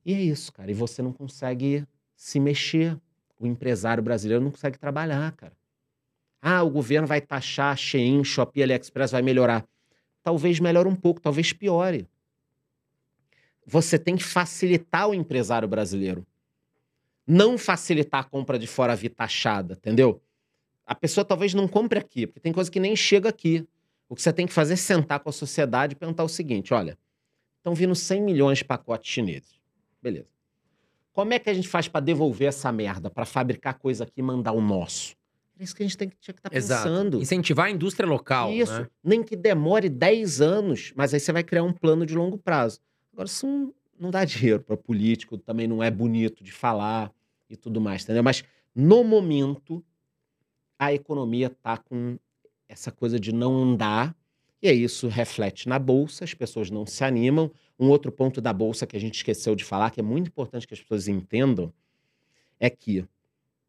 E 0.06 0.14
é 0.14 0.22
isso, 0.22 0.52
cara. 0.54 0.72
E 0.72 0.74
você 0.74 1.02
não 1.02 1.12
consegue 1.12 1.86
se 2.16 2.40
mexer. 2.40 2.98
O 3.38 3.46
empresário 3.46 4.02
brasileiro 4.02 4.44
não 4.44 4.52
consegue 4.52 4.78
trabalhar, 4.78 5.34
cara. 5.34 5.54
Ah, 6.42 6.64
o 6.64 6.70
governo 6.70 7.08
vai 7.08 7.20
taxar 7.20 7.78
Shein, 7.78 8.24
Shopee, 8.24 8.64
AliExpress, 8.64 9.12
vai 9.12 9.22
melhorar. 9.22 9.66
Talvez 10.22 10.60
melhore 10.60 10.88
um 10.88 10.96
pouco, 10.96 11.20
talvez 11.20 11.52
piore. 11.52 12.08
Você 13.66 13.98
tem 13.98 14.16
que 14.16 14.24
facilitar 14.24 15.10
o 15.10 15.14
empresário 15.14 15.68
brasileiro. 15.68 16.26
Não 17.26 17.58
facilitar 17.58 18.22
a 18.22 18.24
compra 18.24 18.60
de 18.60 18.68
fora 18.68 18.96
vir 18.96 19.10
taxada, 19.10 19.76
entendeu? 19.76 20.22
A 20.86 20.94
pessoa 20.94 21.24
talvez 21.24 21.54
não 21.54 21.68
compre 21.68 21.98
aqui, 21.98 22.28
porque 22.28 22.42
tem 22.42 22.52
coisa 22.52 22.70
que 22.70 22.80
nem 22.80 22.96
chega 22.96 23.30
aqui. 23.30 23.66
O 24.10 24.16
que 24.16 24.22
você 24.22 24.34
tem 24.34 24.46
que 24.46 24.54
fazer 24.54 24.74
é 24.74 24.78
sentar 24.78 25.22
com 25.22 25.30
a 25.30 25.34
sociedade 25.34 25.94
e 25.94 25.96
perguntar 25.96 26.24
o 26.24 26.30
seguinte: 26.30 26.74
olha, 26.74 26.98
estão 27.58 27.74
vindo 27.74 27.96
100 27.96 28.22
milhões 28.22 28.58
de 28.58 28.66
pacotes 28.66 29.10
chineses. 29.10 29.60
Beleza. 30.02 30.34
Como 31.14 31.32
é 31.32 31.40
que 31.40 31.50
a 31.50 31.54
gente 31.54 31.68
faz 31.68 31.88
para 31.88 32.02
devolver 32.02 32.50
essa 32.50 32.72
merda, 32.72 33.10
para 33.10 33.24
fabricar 33.24 33.76
coisa 33.76 34.04
aqui 34.04 34.16
e 34.18 34.22
mandar 34.22 34.52
o 34.52 34.60
nosso? 34.60 35.16
É 35.60 35.64
isso 35.64 35.76
que 35.76 35.84
a 35.84 35.86
gente 35.86 35.98
tem 35.98 36.10
que, 36.10 36.18
tinha 36.20 36.34
que 36.34 36.40
estar 36.40 36.54
Exato. 36.54 36.84
pensando. 36.84 37.22
Incentivar 37.22 37.68
a 37.68 37.72
indústria 37.72 38.10
local, 38.10 38.52
Isso. 38.52 38.74
né? 38.74 38.88
Nem 39.04 39.24
que 39.24 39.36
demore 39.36 39.88
10 39.88 40.42
anos, 40.42 40.92
mas 40.96 41.14
aí 41.14 41.20
você 41.20 41.32
vai 41.32 41.44
criar 41.44 41.64
um 41.64 41.72
plano 41.72 42.06
de 42.06 42.16
longo 42.16 42.38
prazo. 42.38 42.80
Agora, 43.14 43.28
isso 43.28 43.48
não, 43.48 43.74
não 43.98 44.12
dá 44.12 44.26
dinheiro 44.26 44.60
para 44.60 44.76
político, 44.76 45.38
também 45.38 45.68
não 45.68 45.82
é 45.82 45.90
bonito 45.90 46.44
de 46.44 46.52
falar 46.52 47.14
e 47.50 47.56
tudo 47.56 47.80
mais, 47.80 48.04
entendeu? 48.04 48.24
Mas, 48.24 48.44
no 48.76 49.04
momento, 49.04 49.84
a 50.78 50.92
economia 50.92 51.48
está 51.48 51.78
com 51.78 52.18
essa 52.68 52.92
coisa 52.92 53.20
de 53.20 53.32
não 53.32 53.56
andar, 53.56 54.16
e 54.62 54.68
aí 54.68 54.84
isso 54.84 55.08
reflete 55.08 55.70
na 55.70 55.78
bolsa, 55.78 56.24
as 56.24 56.34
pessoas 56.34 56.70
não 56.72 56.86
se 56.86 57.04
animam. 57.04 57.52
Um 57.80 57.90
outro 57.90 58.12
ponto 58.12 58.40
da 58.42 58.54
bolsa 58.54 58.88
que 58.88 58.96
a 58.96 59.00
gente 59.00 59.16
esqueceu 59.16 59.56
de 59.56 59.64
falar, 59.64 59.92
que 59.92 60.00
é 60.00 60.04
muito 60.04 60.28
importante 60.28 60.68
que 60.68 60.74
as 60.74 60.80
pessoas 60.80 61.08
entendam, 61.08 61.72
é 62.60 62.70
que 62.70 63.06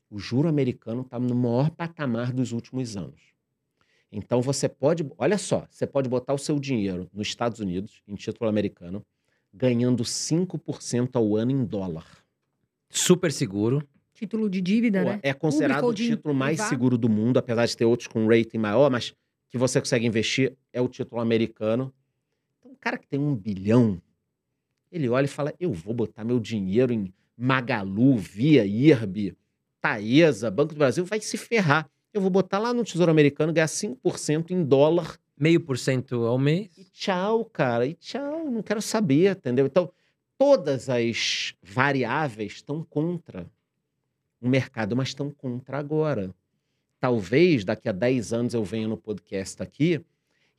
o 0.08 0.18
juro 0.18 0.48
americano 0.48 1.02
está 1.02 1.18
no 1.18 1.34
maior 1.34 1.70
patamar 1.70 2.32
dos 2.32 2.52
últimos 2.52 2.96
anos. 2.96 3.20
Então 4.12 4.40
você 4.40 4.68
pode, 4.68 5.04
olha 5.18 5.36
só, 5.36 5.66
você 5.68 5.86
pode 5.86 6.08
botar 6.08 6.32
o 6.32 6.38
seu 6.38 6.60
dinheiro 6.60 7.10
nos 7.12 7.26
Estados 7.26 7.58
Unidos, 7.58 8.00
em 8.06 8.14
título 8.14 8.48
americano, 8.48 9.04
ganhando 9.54 10.02
5% 10.02 11.10
ao 11.14 11.36
ano 11.36 11.52
em 11.52 11.64
dólar. 11.64 12.04
Super 12.90 13.30
seguro. 13.32 13.86
Título 14.12 14.48
de 14.48 14.60
dívida, 14.60 15.02
Pô, 15.02 15.08
né? 15.10 15.20
é 15.22 15.32
considerado 15.32 15.80
Público 15.80 16.02
o 16.02 16.16
título 16.16 16.34
mais 16.34 16.56
privado? 16.56 16.70
seguro 16.70 16.98
do 16.98 17.08
mundo, 17.08 17.38
apesar 17.38 17.66
de 17.66 17.76
ter 17.76 17.84
outros 17.84 18.06
com 18.08 18.26
rating 18.28 18.58
maior, 18.58 18.90
mas 18.90 19.12
que 19.50 19.58
você 19.58 19.80
consegue 19.80 20.06
investir 20.06 20.56
é 20.72 20.80
o 20.80 20.88
título 20.88 21.20
americano. 21.20 21.92
Então, 22.58 22.72
o 22.72 22.76
cara 22.76 22.98
que 22.98 23.06
tem 23.06 23.18
um 23.18 23.34
bilhão, 23.34 24.00
ele 24.90 25.08
olha 25.08 25.24
e 25.24 25.28
fala: 25.28 25.52
eu 25.58 25.72
vou 25.72 25.94
botar 25.94 26.24
meu 26.24 26.38
dinheiro 26.38 26.92
em 26.92 27.12
Magalu, 27.36 28.16
Via, 28.16 28.64
IRB, 28.64 29.36
Taesa, 29.80 30.50
Banco 30.50 30.74
do 30.74 30.78
Brasil, 30.78 31.04
vai 31.04 31.20
se 31.20 31.36
ferrar. 31.36 31.88
Eu 32.12 32.20
vou 32.20 32.30
botar 32.30 32.60
lá 32.60 32.72
no 32.72 32.84
Tesouro 32.84 33.10
Americano, 33.10 33.52
ganhar 33.52 33.66
5% 33.66 34.52
em 34.52 34.64
dólar 34.64 35.18
Meio 35.36 35.60
por 35.60 35.76
cento 35.76 36.26
ao 36.26 36.38
mês. 36.38 36.70
e 36.78 36.84
tchau, 36.84 37.44
cara. 37.44 37.86
E 37.86 37.94
tchau, 37.94 38.50
não 38.50 38.62
quero 38.62 38.80
saber, 38.80 39.36
entendeu? 39.36 39.66
Então, 39.66 39.90
todas 40.38 40.88
as 40.88 41.54
variáveis 41.62 42.52
estão 42.52 42.84
contra 42.84 43.46
o 44.40 44.48
mercado, 44.48 44.94
mas 44.94 45.08
estão 45.08 45.30
contra 45.30 45.78
agora. 45.78 46.32
Talvez 47.00 47.64
daqui 47.64 47.88
a 47.88 47.92
10 47.92 48.32
anos 48.32 48.54
eu 48.54 48.64
venha 48.64 48.88
no 48.88 48.96
podcast 48.96 49.62
aqui 49.62 50.04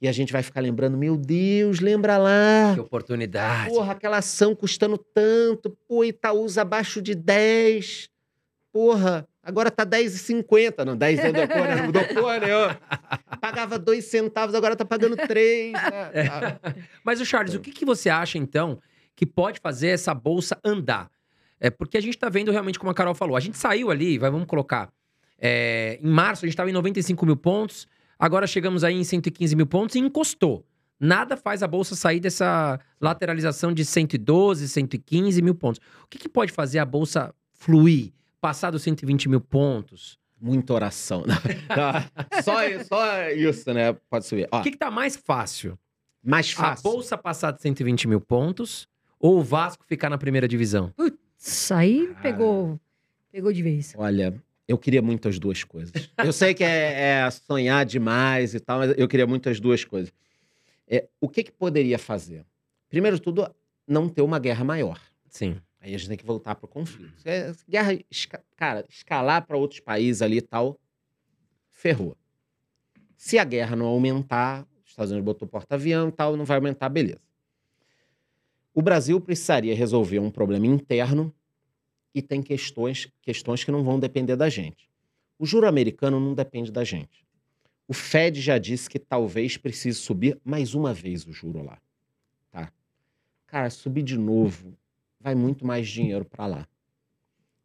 e 0.01 0.07
a 0.07 0.11
gente 0.11 0.33
vai 0.33 0.43
ficar 0.43 0.59
lembrando, 0.59 0.97
meu 0.97 1.15
Deus, 1.17 1.79
lembra 1.79 2.17
lá. 2.17 2.73
Que 2.75 2.81
oportunidade. 2.81 3.69
Porra, 3.69 3.93
aquela 3.93 4.17
ação 4.17 4.53
custando 4.53 4.97
tanto. 4.97 5.69
Pô, 5.87 6.03
Itaúsa 6.03 6.61
abaixo 6.61 7.01
de 7.01 7.15
10. 7.15 8.09
Porra, 8.71 9.27
agora 9.45 9.71
tá 9.71 9.85
10,50. 9.85 10.83
Não, 10.83 10.97
10 10.97 11.19
é 11.19 11.31
do 11.31 11.47
Cone, 11.47 11.75
não 11.75 11.85
mudou 11.85 12.03
Cone, 12.05 12.51
ó. 12.51 12.75
Pagava 13.39 13.79
2 13.79 14.03
centavos, 14.03 14.55
agora 14.55 14.75
tá 14.75 14.83
pagando 14.83 15.15
3. 15.15 15.73
Mas, 17.05 17.21
o 17.21 17.25
Charles, 17.25 17.53
o 17.53 17.59
que, 17.59 17.71
que 17.71 17.85
você 17.85 18.09
acha, 18.09 18.37
então, 18.37 18.79
que 19.15 19.25
pode 19.25 19.59
fazer 19.59 19.89
essa 19.89 20.13
bolsa 20.13 20.59
andar? 20.65 21.09
É 21.59 21.69
porque 21.69 21.97
a 21.97 22.01
gente 22.01 22.17
tá 22.17 22.27
vendo 22.27 22.51
realmente, 22.51 22.77
como 22.77 22.91
a 22.91 22.93
Carol 22.93 23.15
falou, 23.15 23.37
a 23.37 23.39
gente 23.39 23.57
saiu 23.57 23.89
ali, 23.89 24.17
vai, 24.17 24.29
vamos 24.29 24.47
colocar. 24.47 24.89
é, 25.39 25.99
em 26.01 26.09
março, 26.09 26.45
a 26.45 26.47
gente 26.47 26.57
tava 26.57 26.69
em 26.69 26.73
95 26.73 27.25
mil 27.25 27.37
pontos, 27.37 27.87
agora 28.17 28.47
chegamos 28.47 28.83
aí 28.83 28.95
em 28.95 29.03
115 29.03 29.55
mil 29.55 29.67
pontos 29.67 29.95
e 29.95 29.99
encostou. 29.99 30.65
Nada 30.99 31.35
faz 31.35 31.61
a 31.61 31.67
bolsa 31.67 31.95
sair 31.95 32.19
dessa 32.19 32.79
lateralização 33.01 33.73
de 33.73 33.83
112, 33.83 34.67
115 34.69 35.41
mil 35.41 35.53
pontos. 35.53 35.81
O 36.03 36.07
que, 36.07 36.17
que 36.17 36.29
pode 36.29 36.51
fazer 36.51 36.79
a 36.79 36.85
bolsa 36.85 37.33
fluir, 37.53 38.13
passar 38.45 38.69
dos 38.69 38.83
120 38.83 39.27
mil 39.27 39.41
pontos? 39.41 40.19
Muita 40.39 40.71
oração. 40.71 41.23
Não, 41.25 42.43
só, 42.43 42.53
só 42.83 43.29
isso, 43.31 43.73
né? 43.73 43.91
Pode 44.07 44.27
subir. 44.27 44.47
O 44.51 44.61
que, 44.61 44.69
que 44.69 44.77
tá 44.77 44.91
mais 44.91 45.15
fácil? 45.15 45.79
mais 46.23 46.51
A 46.51 46.61
fácil. 46.61 46.83
bolsa 46.83 47.17
passar 47.17 47.51
de 47.51 47.61
120 47.63 48.07
mil 48.07 48.21
pontos 48.21 48.87
ou 49.19 49.39
o 49.39 49.43
Vasco 49.43 49.83
ficar 49.87 50.11
na 50.11 50.17
primeira 50.19 50.47
divisão? 50.47 50.93
Isso 51.39 51.73
aí 51.73 52.05
Cara. 52.07 52.21
pegou, 52.21 52.79
pegou 53.31 53.51
de 53.51 53.63
vez. 53.63 53.95
Olha, 53.97 54.39
eu 54.67 54.77
queria 54.77 55.01
muito 55.01 55.27
as 55.27 55.39
duas 55.39 55.63
coisas. 55.63 55.91
Eu 56.23 56.31
sei 56.31 56.53
que 56.53 56.63
é, 56.63 57.23
é 57.23 57.31
sonhar 57.31 57.83
demais 57.83 58.53
e 58.53 58.59
tal, 58.59 58.77
mas 58.77 58.93
eu 58.95 59.07
queria 59.07 59.25
muito 59.25 59.49
as 59.49 59.59
duas 59.59 59.83
coisas. 59.83 60.13
É, 60.87 61.07
o 61.19 61.27
que, 61.27 61.41
que 61.41 61.51
poderia 61.51 61.97
fazer? 61.97 62.45
Primeiro 62.89 63.17
de 63.17 63.23
tudo, 63.23 63.49
não 63.87 64.07
ter 64.07 64.21
uma 64.21 64.37
guerra 64.37 64.63
maior. 64.63 64.99
Sim. 65.29 65.57
Aí 65.85 65.93
a 65.93 65.97
gente 65.99 66.07
tem 66.09 66.17
que 66.17 66.25
voltar 66.25 66.55
pro 66.55 66.67
conflito. 66.67 67.13
É, 67.23 67.51
guerra, 67.69 67.93
esca- 68.09 68.43
cara, 68.55 68.83
escalar 68.89 69.45
para 69.45 69.55
outros 69.55 69.79
países 69.79 70.23
ali 70.23 70.37
e 70.37 70.41
tal, 70.41 70.79
ferrou. 71.71 72.17
Se 73.15 73.37
a 73.37 73.43
guerra 73.43 73.75
não 73.75 73.85
aumentar, 73.85 74.65
os 74.83 74.89
Estados 74.89 75.11
Unidos 75.11 75.25
botou 75.25 75.47
porta-avião 75.47 76.09
e 76.09 76.11
tal, 76.11 76.35
não 76.35 76.43
vai 76.43 76.57
aumentar, 76.57 76.89
beleza. 76.89 77.21
O 78.73 78.81
Brasil 78.81 79.21
precisaria 79.21 79.75
resolver 79.75 80.17
um 80.17 80.31
problema 80.31 80.65
interno 80.65 81.31
e 82.15 82.21
tem 82.21 82.41
questões, 82.41 83.07
questões 83.21 83.63
que 83.63 83.71
não 83.71 83.83
vão 83.83 83.99
depender 83.99 84.35
da 84.35 84.49
gente. 84.49 84.89
O 85.37 85.45
juro 85.45 85.67
americano 85.67 86.19
não 86.19 86.33
depende 86.33 86.71
da 86.71 86.83
gente. 86.83 87.23
O 87.87 87.93
Fed 87.93 88.41
já 88.41 88.57
disse 88.57 88.89
que 88.89 88.97
talvez 88.97 89.55
precise 89.55 89.99
subir 89.99 90.41
mais 90.43 90.73
uma 90.73 90.95
vez 90.95 91.27
o 91.27 91.31
juro 91.31 91.61
lá. 91.63 91.79
Tá? 92.49 92.73
Cara, 93.45 93.69
subir 93.69 94.01
de 94.01 94.17
novo 94.17 94.75
vai 95.25 95.33
muito 95.33 95.65
mais 95.65 95.87
dinheiro 95.87 96.23
para 96.23 96.45
lá. 96.45 96.67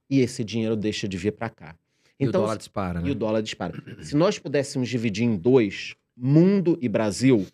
E 0.08 0.20
esse 0.20 0.42
dinheiro 0.42 0.74
deixa 0.74 1.06
de 1.06 1.18
vir 1.18 1.32
para 1.32 1.50
cá. 1.50 1.76
E 2.18 2.24
Então, 2.24 2.40
o 2.40 2.44
dólar 2.44 2.56
dispara, 2.56 3.00
né? 3.02 3.08
e 3.08 3.11
o 3.11 3.14
dólar 3.14 3.42
dispara. 3.42 3.74
Se 4.02 4.16
nós 4.16 4.38
pudéssemos 4.38 4.88
dividir 4.88 5.24
em 5.24 5.36
dois, 5.36 5.94
mundo 6.16 6.78
e 6.80 6.88
Brasil, 6.88 7.46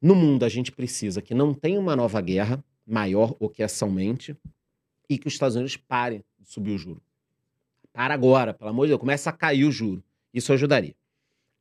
no 0.00 0.14
mundo 0.14 0.44
a 0.44 0.48
gente 0.50 0.70
precisa 0.70 1.22
que 1.22 1.32
não 1.32 1.54
tenha 1.54 1.80
uma 1.80 1.96
nova 1.96 2.20
guerra 2.20 2.62
maior 2.86 3.34
ou 3.40 3.48
que 3.48 3.62
essa 3.62 3.86
aumente 3.86 4.36
e 5.08 5.16
que 5.16 5.26
os 5.26 5.32
Estados 5.32 5.56
Unidos 5.56 5.78
parem 5.78 6.22
de 6.38 6.50
subir 6.50 6.72
o 6.72 6.78
juro. 6.78 7.00
Para 7.94 8.12
agora, 8.12 8.52
pelo 8.52 8.68
amor 8.68 8.84
de 8.84 8.90
Deus, 8.90 9.00
começa 9.00 9.30
a 9.30 9.32
cair 9.32 9.64
o 9.64 9.72
juro. 9.72 10.04
Isso 10.34 10.52
ajudaria. 10.52 10.94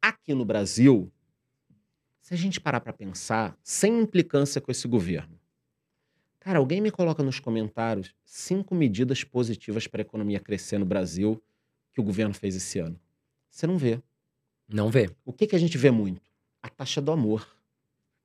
Aqui 0.01 0.33
no 0.33 0.43
Brasil, 0.43 1.09
se 2.19 2.33
a 2.33 2.37
gente 2.37 2.59
parar 2.59 2.81
para 2.81 2.91
pensar, 2.91 3.57
sem 3.63 4.01
implicância 4.01 4.59
com 4.59 4.69
esse 4.69 4.85
governo, 4.85 5.34
cara, 6.45 6.59
alguém 6.59 6.79
me 6.79 6.91
coloca 6.91 7.23
nos 7.23 7.39
comentários 7.39 8.13
cinco 8.23 8.75
medidas 8.75 9.23
positivas 9.23 9.87
para 9.87 10.01
a 10.01 10.03
economia 10.03 10.39
crescer 10.39 10.77
no 10.77 10.85
Brasil 10.85 11.41
que 11.91 11.99
o 11.99 12.03
governo 12.03 12.33
fez 12.35 12.55
esse 12.55 12.77
ano. 12.77 12.99
Você 13.49 13.65
não 13.65 13.77
vê. 13.79 13.99
Não 14.67 14.89
vê. 14.91 15.09
O 15.25 15.33
que, 15.33 15.47
que 15.47 15.55
a 15.55 15.59
gente 15.59 15.75
vê 15.77 15.89
muito? 15.89 16.21
A 16.61 16.69
taxa 16.69 17.01
do 17.01 17.11
amor. 17.11 17.47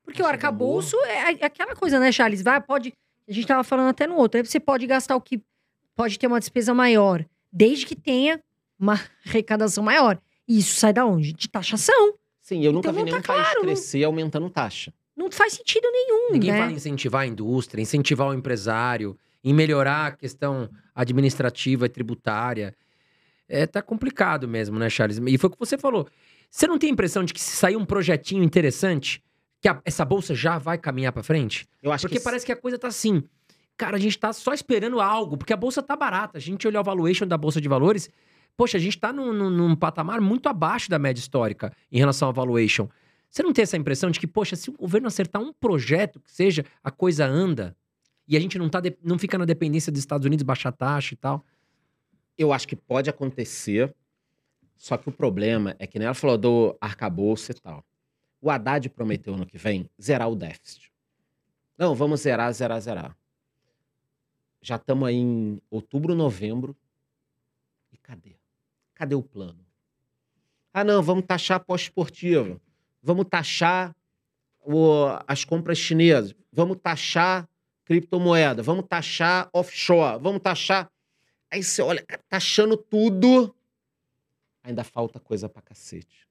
Porque 0.03 0.21
o 0.21 0.25
arcabouço 0.25 0.95
é 1.05 1.33
é 1.33 1.45
aquela 1.45 1.75
coisa, 1.75 1.99
né, 1.99 2.11
Charles? 2.11 2.41
Vai, 2.43 2.61
pode. 2.61 2.93
A 3.27 3.31
gente 3.31 3.47
tava 3.47 3.63
falando 3.63 3.89
até 3.89 4.05
no 4.05 4.15
outro. 4.17 4.39
Aí 4.39 4.45
você 4.45 4.59
pode 4.59 4.85
gastar 4.85 5.15
o 5.15 5.21
que. 5.21 5.41
Pode 5.95 6.17
ter 6.19 6.27
uma 6.27 6.39
despesa 6.39 6.73
maior, 6.73 7.25
desde 7.51 7.85
que 7.85 7.95
tenha 7.95 8.39
uma 8.79 8.93
arrecadação 9.25 9.83
maior. 9.83 10.19
E 10.47 10.59
isso 10.59 10.75
sai 10.79 10.93
da 10.93 11.05
onde? 11.05 11.33
De 11.33 11.47
taxação. 11.49 12.13
Sim, 12.41 12.63
eu 12.63 12.71
nunca 12.73 12.89
Então 12.89 12.93
vi 12.93 12.99
não 12.99 13.05
nenhum 13.05 13.21
tá 13.21 13.33
país 13.33 13.43
claro, 13.43 13.59
não- 13.59 13.65
crescer 13.65 14.03
aumentando 14.03 14.49
taxa. 14.49 14.93
Não 15.15 15.31
faz 15.31 15.53
sentido 15.53 15.87
nenhum, 15.91 16.31
Ninguém 16.33 16.51
né? 16.51 16.57
fala 16.59 16.71
em 16.71 16.75
incentivar 16.75 17.21
a 17.23 17.27
indústria, 17.27 17.81
incentivar 17.81 18.27
o 18.29 18.33
empresário, 18.33 19.17
em 19.43 19.53
melhorar 19.53 20.07
a 20.07 20.11
questão 20.11 20.69
administrativa 20.95 21.85
e 21.85 21.89
tributária. 21.89 22.75
É, 23.47 23.65
tá 23.67 23.81
complicado 23.81 24.47
mesmo, 24.47 24.79
né, 24.79 24.89
Charles? 24.89 25.19
E 25.27 25.37
foi 25.37 25.49
o 25.49 25.51
que 25.53 25.59
você 25.59 25.77
falou. 25.77 26.07
Você 26.49 26.67
não 26.67 26.77
tem 26.77 26.89
a 26.89 26.93
impressão 26.93 27.23
de 27.23 27.33
que 27.33 27.41
se 27.41 27.55
sair 27.55 27.75
um 27.75 27.85
projetinho 27.85 28.43
interessante, 28.43 29.21
que 29.61 29.67
a- 29.67 29.81
essa 29.85 30.05
bolsa 30.05 30.33
já 30.33 30.57
vai 30.57 30.77
caminhar 30.77 31.11
pra 31.11 31.23
frente? 31.23 31.67
Eu 31.83 31.91
acho 31.91 32.03
Porque 32.03 32.17
que 32.17 32.23
parece 32.23 32.45
que 32.45 32.51
a 32.51 32.55
coisa 32.55 32.77
tá 32.79 32.87
assim. 32.87 33.23
Cara, 33.77 33.97
a 33.97 33.99
gente 33.99 34.17
tá 34.17 34.31
só 34.31 34.53
esperando 34.53 34.99
algo, 35.01 35.37
porque 35.37 35.53
a 35.53 35.57
bolsa 35.57 35.81
tá 35.81 35.95
barata. 35.95 36.37
A 36.37 36.41
gente 36.41 36.67
olhar 36.67 36.81
o 36.81 36.83
valuation 36.83 37.25
da 37.27 37.37
bolsa 37.37 37.59
de 37.59 37.67
valores, 37.67 38.09
poxa, 38.55 38.77
a 38.77 38.79
gente 38.81 38.97
tá 38.99 39.11
num, 39.11 39.33
num- 39.33 39.49
num 39.49 39.75
patamar 39.75 40.21
muito 40.21 40.47
abaixo 40.47 40.89
da 40.89 40.99
média 40.99 41.19
histórica 41.19 41.73
em 41.91 41.97
relação 41.99 42.27
ao 42.27 42.33
valuation. 42.33 42.87
Você 43.31 43.41
não 43.41 43.53
tem 43.53 43.63
essa 43.63 43.77
impressão 43.77 44.11
de 44.11 44.19
que, 44.19 44.27
poxa, 44.27 44.57
se 44.57 44.69
o 44.69 44.73
governo 44.73 45.07
acertar 45.07 45.41
um 45.41 45.53
projeto 45.53 46.19
que 46.19 46.29
seja, 46.31 46.65
a 46.83 46.91
coisa 46.91 47.25
anda 47.25 47.75
e 48.27 48.35
a 48.35 48.39
gente 48.39 48.59
não, 48.59 48.69
tá 48.69 48.81
de- 48.81 48.97
não 49.01 49.17
fica 49.17 49.37
na 49.37 49.45
dependência 49.45 49.89
dos 49.91 49.99
Estados 50.01 50.25
Unidos 50.25 50.43
baixar 50.43 50.71
taxa 50.73 51.13
e 51.13 51.17
tal? 51.17 51.43
eu 52.37 52.51
acho 52.51 52.67
que 52.67 52.75
pode 52.75 53.07
acontecer. 53.07 53.93
Só 54.75 54.97
que 54.97 55.07
o 55.07 55.11
problema 55.11 55.75
é 55.77 55.85
que 55.85 55.99
nem 55.99 56.07
ela 56.07 56.15
falou 56.15 56.39
do 56.39 56.75
arcabouço 56.81 57.51
e 57.51 57.53
tal. 57.53 57.85
O 58.41 58.49
Haddad 58.49 58.89
prometeu 58.89 59.35
ano 59.35 59.45
que 59.45 59.59
vem 59.59 59.87
zerar 60.01 60.27
o 60.27 60.35
déficit. 60.35 60.91
Não, 61.77 61.93
vamos 61.93 62.21
zerar, 62.21 62.51
zerar, 62.51 62.81
zerar. 62.81 63.15
Já 64.59 64.77
estamos 64.77 65.07
aí 65.07 65.17
em 65.17 65.61
outubro, 65.69 66.15
novembro. 66.15 66.75
E 67.91 67.97
cadê? 67.97 68.35
Cadê 68.95 69.13
o 69.13 69.21
plano? 69.21 69.63
Ah, 70.73 70.83
não, 70.83 71.03
vamos 71.03 71.25
taxar 71.27 71.59
pós-esportivo. 71.59 72.59
Vamos 73.01 73.25
taxar 73.29 73.95
o- 74.63 75.07
as 75.27 75.43
compras 75.43 75.77
chinesas. 75.77 76.35
Vamos 76.51 76.77
taxar 76.81 77.47
criptomoeda. 77.85 78.61
Vamos 78.61 78.85
taxar 78.87 79.49
offshore. 79.53 80.21
Vamos 80.21 80.41
taxar. 80.41 80.91
Aí 81.49 81.63
você 81.63 81.81
olha, 81.81 82.05
taxando 82.29 82.77
tudo. 82.77 83.53
Ainda 84.63 84.83
falta 84.83 85.19
coisa 85.19 85.49
pra 85.49 85.61
cacete. 85.61 86.27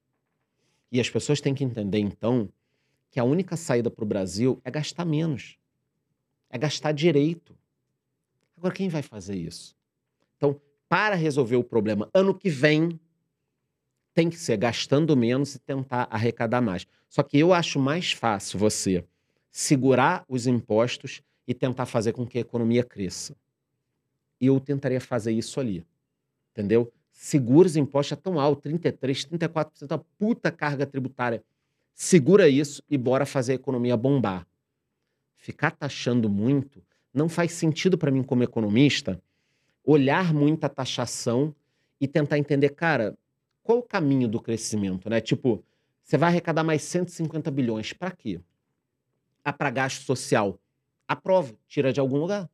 E 0.92 1.00
as 1.00 1.10
pessoas 1.10 1.40
têm 1.40 1.54
que 1.54 1.64
entender, 1.64 1.98
então, 1.98 2.48
que 3.10 3.18
a 3.20 3.24
única 3.24 3.56
saída 3.56 3.90
pro 3.90 4.06
Brasil 4.06 4.60
é 4.64 4.70
gastar 4.70 5.04
menos. 5.04 5.56
É 6.48 6.56
gastar 6.58 6.92
direito. 6.92 7.56
Agora, 8.56 8.74
quem 8.74 8.88
vai 8.88 9.02
fazer 9.02 9.36
isso? 9.36 9.76
Então, 10.36 10.60
para 10.88 11.14
resolver 11.14 11.56
o 11.56 11.64
problema 11.64 12.08
ano 12.14 12.34
que 12.34 12.50
vem, 12.50 12.98
tem 14.20 14.28
que 14.28 14.36
ser 14.36 14.58
gastando 14.58 15.16
menos 15.16 15.54
e 15.54 15.58
tentar 15.58 16.06
arrecadar 16.10 16.60
mais. 16.60 16.86
Só 17.08 17.22
que 17.22 17.38
eu 17.38 17.54
acho 17.54 17.80
mais 17.80 18.12
fácil 18.12 18.58
você 18.58 19.02
segurar 19.50 20.26
os 20.28 20.46
impostos 20.46 21.22
e 21.48 21.54
tentar 21.54 21.86
fazer 21.86 22.12
com 22.12 22.26
que 22.26 22.36
a 22.36 22.42
economia 22.42 22.84
cresça. 22.84 23.34
E 24.38 24.44
eu 24.44 24.60
tentaria 24.60 25.00
fazer 25.00 25.32
isso 25.32 25.58
ali. 25.58 25.86
Entendeu? 26.52 26.92
Segura 27.10 27.66
os 27.66 27.76
impostos, 27.76 28.12
é 28.12 28.20
tão 28.20 28.38
alto, 28.38 28.60
33, 28.60 29.24
34%, 29.24 29.90
uma 29.90 30.04
puta 30.18 30.52
carga 30.52 30.84
tributária. 30.84 31.42
Segura 31.94 32.46
isso 32.46 32.82
e 32.90 32.98
bora 32.98 33.24
fazer 33.24 33.52
a 33.52 33.54
economia 33.54 33.96
bombar. 33.96 34.46
Ficar 35.34 35.70
taxando 35.70 36.28
muito 36.28 36.82
não 37.12 37.26
faz 37.26 37.52
sentido 37.52 37.96
para 37.96 38.10
mim 38.10 38.22
como 38.22 38.42
economista 38.42 39.18
olhar 39.82 40.34
muito 40.34 40.62
a 40.64 40.68
taxação 40.68 41.54
e 41.98 42.06
tentar 42.06 42.36
entender, 42.36 42.68
cara, 42.68 43.16
qual 43.70 43.78
o 43.78 43.82
caminho 43.84 44.26
do 44.26 44.40
crescimento, 44.40 45.08
né? 45.08 45.20
Tipo, 45.20 45.64
você 46.02 46.18
vai 46.18 46.30
arrecadar 46.30 46.64
mais 46.64 46.82
150 46.82 47.52
bilhões, 47.52 47.92
para 47.92 48.10
quê? 48.10 48.40
Ah, 49.44 49.52
para 49.52 49.70
gasto 49.70 50.02
social. 50.02 50.58
Aprova, 51.06 51.54
tira 51.68 51.92
de 51.92 52.00
algum 52.00 52.16
lugar, 52.16 52.50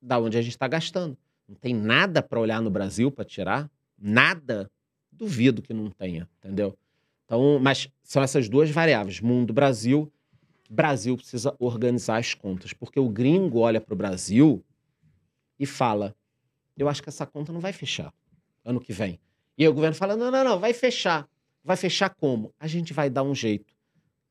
da 0.00 0.20
onde 0.20 0.38
a 0.38 0.42
gente 0.42 0.52
está 0.52 0.68
gastando. 0.68 1.18
Não 1.48 1.56
tem 1.56 1.74
nada 1.74 2.22
para 2.22 2.38
olhar 2.38 2.62
no 2.62 2.70
Brasil 2.70 3.10
para 3.10 3.24
tirar, 3.24 3.68
nada. 3.98 4.70
Duvido 5.10 5.60
que 5.62 5.74
não 5.74 5.90
tenha, 5.90 6.28
entendeu? 6.38 6.78
Então, 7.24 7.58
mas 7.60 7.88
são 8.04 8.22
essas 8.22 8.48
duas 8.48 8.70
variáveis, 8.70 9.20
mundo, 9.20 9.52
Brasil. 9.52 10.12
Brasil 10.70 11.16
precisa 11.16 11.56
organizar 11.58 12.18
as 12.18 12.34
contas, 12.34 12.72
porque 12.72 13.00
o 13.00 13.08
gringo 13.08 13.58
olha 13.58 13.80
para 13.80 13.94
o 13.94 13.96
Brasil 13.96 14.64
e 15.58 15.66
fala: 15.66 16.14
eu 16.78 16.88
acho 16.88 17.02
que 17.02 17.08
essa 17.08 17.26
conta 17.26 17.52
não 17.52 17.60
vai 17.60 17.72
fechar 17.72 18.14
ano 18.64 18.80
que 18.80 18.92
vem. 18.92 19.18
E 19.62 19.68
o 19.68 19.72
governo 19.72 19.94
fala: 19.94 20.16
não, 20.16 20.28
não, 20.28 20.42
não, 20.42 20.58
vai 20.58 20.72
fechar. 20.72 21.28
Vai 21.62 21.76
fechar 21.76 22.10
como? 22.10 22.52
A 22.58 22.66
gente 22.66 22.92
vai 22.92 23.08
dar 23.08 23.22
um 23.22 23.32
jeito. 23.32 23.72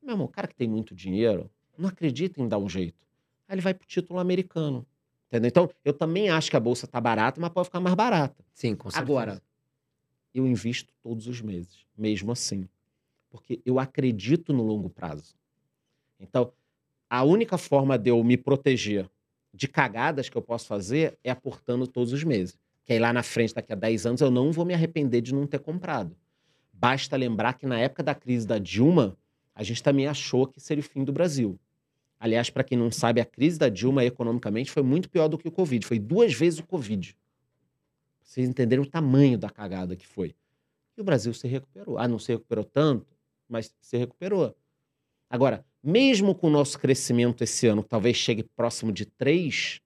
Meu 0.02 0.12
irmão, 0.12 0.26
o 0.26 0.28
cara 0.28 0.46
que 0.46 0.54
tem 0.54 0.68
muito 0.68 0.94
dinheiro 0.94 1.50
não 1.78 1.88
acredita 1.88 2.42
em 2.42 2.46
dar 2.46 2.58
um 2.58 2.68
jeito. 2.68 3.06
Aí 3.48 3.54
ele 3.54 3.62
vai 3.62 3.72
pro 3.72 3.86
título 3.86 4.18
americano. 4.18 4.86
Entendeu? 5.28 5.48
Então, 5.48 5.70
eu 5.82 5.94
também 5.94 6.28
acho 6.28 6.50
que 6.50 6.56
a 6.56 6.60
bolsa 6.60 6.86
tá 6.86 7.00
barata, 7.00 7.40
mas 7.40 7.50
pode 7.50 7.68
ficar 7.68 7.80
mais 7.80 7.94
barata. 7.94 8.44
Sim, 8.52 8.76
com 8.76 8.90
certeza. 8.90 9.10
Agora, 9.10 9.42
eu 10.34 10.46
invisto 10.46 10.92
todos 11.02 11.26
os 11.26 11.40
meses, 11.40 11.86
mesmo 11.96 12.30
assim. 12.30 12.68
Porque 13.30 13.62
eu 13.64 13.78
acredito 13.78 14.52
no 14.52 14.62
longo 14.62 14.90
prazo. 14.90 15.34
Então, 16.20 16.52
a 17.08 17.24
única 17.24 17.56
forma 17.56 17.96
de 17.98 18.10
eu 18.10 18.22
me 18.22 18.36
proteger 18.36 19.08
de 19.54 19.66
cagadas 19.66 20.28
que 20.28 20.36
eu 20.36 20.42
posso 20.42 20.66
fazer 20.66 21.18
é 21.24 21.30
aportando 21.30 21.86
todos 21.86 22.12
os 22.12 22.22
meses. 22.22 22.58
Que 22.84 22.92
aí 22.92 22.98
lá 22.98 23.12
na 23.12 23.22
frente, 23.22 23.54
daqui 23.54 23.72
a 23.72 23.76
10 23.76 24.06
anos, 24.06 24.20
eu 24.20 24.30
não 24.30 24.50
vou 24.52 24.64
me 24.64 24.74
arrepender 24.74 25.20
de 25.20 25.34
não 25.34 25.46
ter 25.46 25.60
comprado. 25.60 26.16
Basta 26.72 27.16
lembrar 27.16 27.54
que 27.54 27.66
na 27.66 27.78
época 27.78 28.02
da 28.02 28.14
crise 28.14 28.46
da 28.46 28.58
Dilma, 28.58 29.16
a 29.54 29.62
gente 29.62 29.82
também 29.82 30.06
achou 30.06 30.46
que 30.46 30.60
seria 30.60 30.80
o 30.80 30.86
fim 30.86 31.04
do 31.04 31.12
Brasil. 31.12 31.58
Aliás, 32.18 32.50
para 32.50 32.64
quem 32.64 32.78
não 32.78 32.90
sabe, 32.90 33.20
a 33.20 33.24
crise 33.24 33.58
da 33.58 33.68
Dilma 33.68 34.04
economicamente 34.04 34.70
foi 34.70 34.82
muito 34.82 35.10
pior 35.10 35.28
do 35.28 35.36
que 35.36 35.48
o 35.48 35.52
Covid. 35.52 35.86
Foi 35.86 35.98
duas 35.98 36.32
vezes 36.32 36.60
o 36.60 36.64
Covid. 36.64 37.16
Vocês 38.22 38.48
entenderem 38.48 38.84
o 38.84 38.88
tamanho 38.88 39.36
da 39.36 39.50
cagada 39.50 39.96
que 39.96 40.06
foi. 40.06 40.34
E 40.96 41.00
o 41.00 41.04
Brasil 41.04 41.34
se 41.34 41.46
recuperou. 41.48 41.98
Ah, 41.98 42.08
não 42.08 42.18
se 42.18 42.32
recuperou 42.32 42.64
tanto, 42.64 43.06
mas 43.48 43.74
se 43.80 43.96
recuperou. 43.96 44.56
Agora, 45.28 45.64
mesmo 45.82 46.34
com 46.34 46.46
o 46.46 46.50
nosso 46.50 46.78
crescimento 46.78 47.42
esse 47.42 47.66
ano, 47.66 47.82
que 47.82 47.88
talvez 47.88 48.16
chegue 48.16 48.42
próximo 48.42 48.92
de 48.92 49.04
3, 49.04 49.81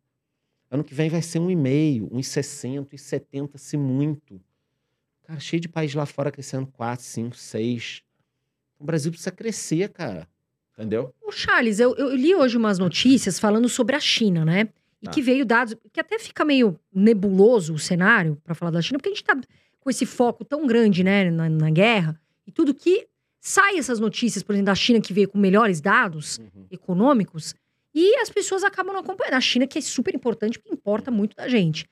ano 0.71 0.83
que 0.85 0.95
vem 0.95 1.09
vai 1.09 1.23
ser 1.23 1.39
1,5, 1.39 2.09
1,60, 2.11 2.87
1,70, 2.87 3.51
se 3.57 3.77
muito. 3.77 4.41
Cara, 5.27 5.41
cheio 5.41 5.61
de 5.61 5.69
país 5.69 5.95
lá 5.95 6.07
fora 6.07 6.31
crescendo 6.31 6.67
4, 6.69 7.05
5, 7.05 7.37
6. 7.37 8.03
O 8.79 8.85
Brasil 8.85 9.11
precisa 9.11 9.31
crescer, 9.33 9.89
cara. 9.91 10.29
Entendeu? 10.75 11.15
Ô, 11.23 11.33
Charles, 11.33 11.81
eu, 11.81 11.95
eu 11.97 12.15
li 12.15 12.35
hoje 12.35 12.57
umas 12.57 12.79
notícias 12.79 13.39
falando 13.39 13.69
sobre 13.69 13.97
a 13.97 14.01
China, 14.01 14.45
né? 14.45 14.69
E 15.01 15.07
Tá. 15.07 15.11
que 15.13 15.23
veio 15.23 15.45
dados. 15.47 15.75
Que 15.93 16.01
até 16.01 16.19
fica 16.19 16.45
meio 16.45 16.79
nebuloso 16.93 17.75
o 17.75 17.79
cenário 17.79 18.37
para 18.45 18.55
falar 18.55 18.71
da 18.71 18.83
China, 18.83 18.99
porque 18.99 19.09
a 19.09 19.13
gente 19.13 19.25
tá 19.25 19.39
com 19.81 19.91
esse 19.91 20.05
foco 20.05 20.45
tão 20.45 20.67
grande, 20.67 21.03
né, 21.05 21.31
na, 21.31 21.49
na 21.49 21.71
guerra, 21.71 22.21
e 22.47 22.51
tudo 22.51 22.75
que 22.75 23.07
sai 23.41 23.79
essas 23.79 24.01
notícias, 24.01 24.43
por 24.43 24.53
exemplo, 24.53 24.67
da 24.67 24.75
China 24.75 25.01
que 25.01 25.13
veio 25.13 25.29
com 25.29 25.39
melhores 25.39 25.81
dados 25.81 26.39
Uhum. 26.39 26.67
econômicos, 26.71 27.55
e 27.99 28.17
as 28.17 28.29
pessoas 28.29 28.63
acabam 28.63 28.93
não 28.93 29.01
acompanhando. 29.01 29.35
A 29.35 29.41
China, 29.41 29.67
que 29.67 29.79
é 29.79 29.81
super 29.81 30.15
importante, 30.15 30.59
porque 30.59 30.75
importa 30.75 31.11
muito 31.11 31.35
da 31.35 31.49
gente. 31.49 31.89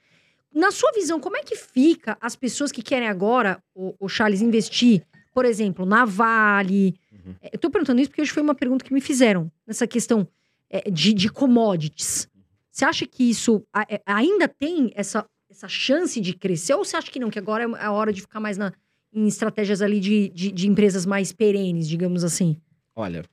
na 0.54 0.70
sua 0.70 0.92
visão, 0.92 1.18
como 1.18 1.36
é 1.36 1.42
que 1.42 1.56
fica 1.56 2.16
as 2.20 2.36
pessoas 2.36 2.70
que 2.70 2.82
querem 2.82 3.08
agora, 3.08 3.58
o, 3.74 3.94
o 3.98 4.08
Charles, 4.08 4.40
investir, 4.42 5.02
por 5.32 5.44
exemplo, 5.46 5.84
na 5.86 6.04
Vale? 6.04 6.94
Uhum. 7.10 7.34
É, 7.40 7.50
Eu 7.54 7.58
tô 7.58 7.70
perguntando 7.70 8.00
isso 8.00 8.10
porque 8.10 8.22
hoje 8.22 8.30
foi 8.30 8.42
uma 8.42 8.54
pergunta 8.54 8.84
que 8.84 8.92
me 8.92 9.00
fizeram 9.00 9.50
nessa 9.66 9.86
questão 9.86 10.28
é, 10.70 10.90
de, 10.90 11.12
de 11.14 11.28
commodities. 11.30 12.28
Você 12.70 12.84
acha 12.84 13.06
que 13.06 13.28
isso 13.30 13.64
a- 13.72 13.86
é, 13.88 14.00
ainda 14.06 14.46
tem 14.46 14.92
essa, 14.94 15.26
essa 15.50 15.68
chance 15.68 16.20
de 16.20 16.34
crescer? 16.34 16.74
Ou 16.74 16.84
você 16.84 16.96
acha 16.96 17.10
que 17.10 17.18
não, 17.18 17.30
que 17.30 17.38
agora 17.38 17.64
é 17.64 17.84
a 17.84 17.90
hora 17.92 18.12
de 18.12 18.20
ficar 18.20 18.40
mais 18.40 18.56
na, 18.58 18.72
em 19.12 19.26
estratégias 19.26 19.80
ali 19.82 19.98
de, 20.00 20.28
de, 20.28 20.52
de 20.52 20.68
empresas 20.68 21.06
mais 21.06 21.32
perenes, 21.32 21.88
digamos 21.88 22.22
assim? 22.24 22.56
Olha, 22.94 23.24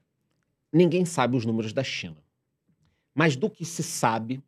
ninguém 0.73 1.05
sabe 1.05 1.35
os 1.37 1.45
números 1.45 1.73
da 1.73 1.83
China. 1.83 2.17
Mas 3.13 3.35
do 3.35 3.49
que 3.49 3.65
se 3.65 3.83
sabe, 3.83 4.41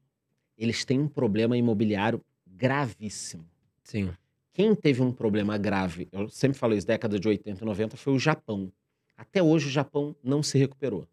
eles 0.58 0.86
têm 0.86 1.00
um 1.00 1.08
problema 1.08 1.58
imobiliário 1.58 2.24
gravíssimo. 2.48 3.46
Sim. 3.84 4.12
Quem 4.54 4.76
teve 4.76 5.02
um 5.02 5.12
problema 5.12 5.58
grave, 5.58 6.08
eu 6.12 6.30
sempre 6.30 6.58
falo 6.58 6.76
isso, 6.76 6.86
década 6.86 7.20
de 7.20 7.28
80 7.28 7.64
e 7.64 7.66
90, 7.66 7.98
foi 7.98 8.14
o 8.14 8.20
Japão. 8.20 8.72
Até 9.18 9.42
hoje 9.42 9.68
o 9.68 9.72
Japão 9.72 10.16
não 10.24 10.44
se 10.44 10.58
recuperou. 10.58 11.08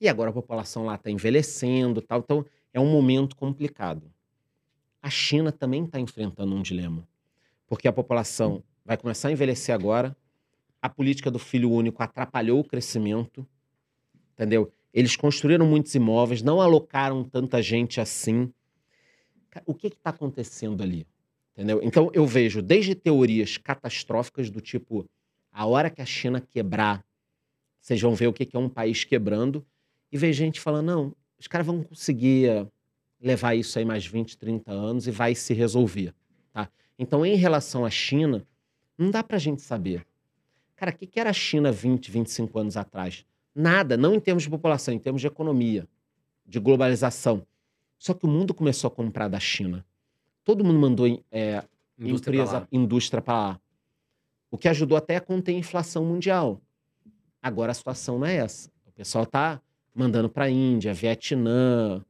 E 0.00 0.08
agora 0.08 0.30
a 0.30 0.32
população 0.32 0.84
lá 0.84 0.94
está 0.94 1.10
envelhecendo, 1.10 2.00
tal, 2.00 2.20
então 2.20 2.46
é 2.72 2.80
um 2.80 2.90
momento 2.90 3.36
complicado. 3.36 4.10
A 5.02 5.10
China 5.10 5.52
também 5.52 5.84
está 5.84 5.98
enfrentando 5.98 6.54
um 6.54 6.62
dilema, 6.62 7.06
porque 7.66 7.88
a 7.88 7.92
população 7.92 8.62
vai 8.84 8.96
começar 8.96 9.28
a 9.28 9.32
envelhecer 9.32 9.74
agora, 9.74 10.16
a 10.80 10.88
política 10.88 11.30
do 11.30 11.38
filho 11.38 11.70
único 11.70 12.02
atrapalhou 12.02 12.60
o 12.60 12.64
crescimento, 12.64 13.46
entendeu? 14.32 14.70
Eles 14.94 15.16
construíram 15.16 15.66
muitos 15.66 15.92
imóveis, 15.96 16.40
não 16.40 16.60
alocaram 16.60 17.24
tanta 17.24 17.60
gente 17.60 18.00
assim. 18.00 18.48
O 19.66 19.74
que 19.74 19.88
está 19.88 20.10
acontecendo 20.10 20.84
ali? 20.84 21.04
Entendeu? 21.52 21.80
Então 21.82 22.10
eu 22.14 22.24
vejo 22.24 22.62
desde 22.62 22.94
teorias 22.94 23.56
catastróficas 23.56 24.50
do 24.50 24.60
tipo 24.60 25.04
a 25.52 25.66
hora 25.66 25.90
que 25.90 26.00
a 26.00 26.06
China 26.06 26.40
quebrar, 26.40 27.04
vocês 27.80 28.00
vão 28.00 28.14
ver 28.14 28.28
o 28.28 28.32
que 28.32 28.48
é 28.52 28.58
um 28.58 28.68
país 28.68 29.04
quebrando, 29.04 29.66
e 30.10 30.16
vejo 30.16 30.38
gente 30.38 30.60
falando, 30.60 30.86
não, 30.86 31.16
os 31.38 31.48
caras 31.48 31.66
vão 31.66 31.82
conseguir 31.82 32.48
eh, 32.48 32.66
levar 33.20 33.54
isso 33.54 33.78
aí 33.78 33.84
mais 33.84 34.06
20, 34.06 34.36
30 34.36 34.72
anos 34.72 35.06
e 35.06 35.10
vai 35.10 35.34
se 35.34 35.52
resolver. 35.54 36.14
Tá? 36.52 36.68
Então, 36.98 37.26
em 37.26 37.36
relação 37.36 37.84
à 37.84 37.90
China, 37.90 38.46
não 38.96 39.10
dá 39.10 39.22
pra 39.22 39.38
gente 39.38 39.60
saber. 39.60 40.06
Cara, 40.76 40.92
o 40.92 40.94
que, 40.94 41.06
que 41.06 41.20
era 41.20 41.30
a 41.30 41.32
China 41.32 41.70
20, 41.70 42.10
25 42.10 42.58
anos 42.58 42.76
atrás? 42.76 43.24
Nada, 43.54 43.96
não 43.96 44.14
em 44.14 44.20
termos 44.20 44.42
de 44.42 44.50
população, 44.50 44.92
em 44.92 44.98
termos 44.98 45.20
de 45.20 45.26
economia, 45.26 45.86
de 46.44 46.58
globalização. 46.58 47.46
Só 47.98 48.12
que 48.12 48.26
o 48.26 48.28
mundo 48.28 48.52
começou 48.52 48.88
a 48.88 48.90
comprar 48.90 49.28
da 49.28 49.38
China. 49.38 49.84
Todo 50.44 50.64
mundo 50.64 50.78
mandou 50.78 51.06
é, 51.30 51.64
Indústria 51.98 52.32
pra 52.32 52.42
empresa, 52.42 52.58
lá. 52.58 52.68
indústria 52.72 53.22
para 53.22 53.34
lá. 53.34 53.60
O 54.50 54.58
que 54.58 54.68
ajudou 54.68 54.96
até 54.96 55.16
a 55.16 55.20
conter 55.20 55.54
a 55.54 55.58
inflação 55.58 56.04
mundial. 56.04 56.60
Agora 57.42 57.72
a 57.72 57.74
situação 57.74 58.18
não 58.18 58.26
é 58.26 58.36
essa. 58.36 58.70
O 58.86 58.92
pessoal 58.92 59.24
está 59.24 59.60
mandando 59.94 60.28
para 60.28 60.44
a 60.44 60.50
Índia, 60.50 60.92
Vietnã, 60.92 62.04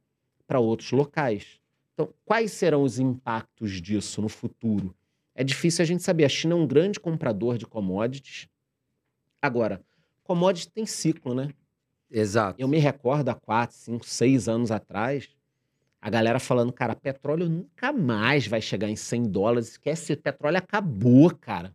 para 0.47 0.59
outros 0.59 0.91
locais. 0.93 1.61
Então, 1.93 2.13
quais 2.25 2.53
serão 2.53 2.83
os 2.83 2.99
impactos 2.99 3.81
disso 3.81 4.21
no 4.21 4.29
futuro? 4.29 4.95
É 5.35 5.45
difícil 5.45 5.83
a 5.83 5.87
gente 5.87 6.03
saber. 6.03 6.25
A 6.25 6.29
China 6.29 6.55
é 6.55 6.57
um 6.57 6.67
grande 6.67 6.99
comprador 6.99 7.59
de 7.59 7.67
commodities. 7.67 8.49
Agora, 9.41 9.83
commodities 10.25 10.66
tem 10.66 10.87
ciclo, 10.87 11.35
né? 11.35 11.49
Exato. 12.11 12.61
Eu 12.61 12.68
me 12.68 12.79
recordo 12.79 13.29
há 13.29 13.35
4, 13.35 13.77
5, 13.77 14.05
6 14.05 14.49
anos 14.49 14.70
atrás, 14.70 15.29
a 16.01 16.11
galera 16.11 16.39
falando, 16.39 16.72
cara, 16.72 16.95
petróleo 16.95 17.49
nunca 17.49 17.93
mais 17.93 18.47
vai 18.47 18.61
chegar 18.61 18.91
em 18.91 18.97
100 18.97 19.22
dólares. 19.22 19.70
Esquece, 19.70 20.14
petróleo 20.14 20.59
acabou, 20.59 21.35
cara. 21.35 21.75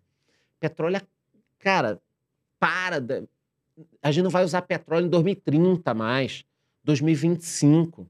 Petróleo, 0.60 1.02
cara, 1.58 2.00
para. 2.60 3.04
A 4.04 4.12
gente 4.12 4.24
não 4.24 4.30
vai 4.30 4.44
usar 4.44 4.62
petróleo 4.62 5.08
em 5.08 5.10
2030 5.10 5.94
mais, 5.94 6.46
2025. 6.84 8.08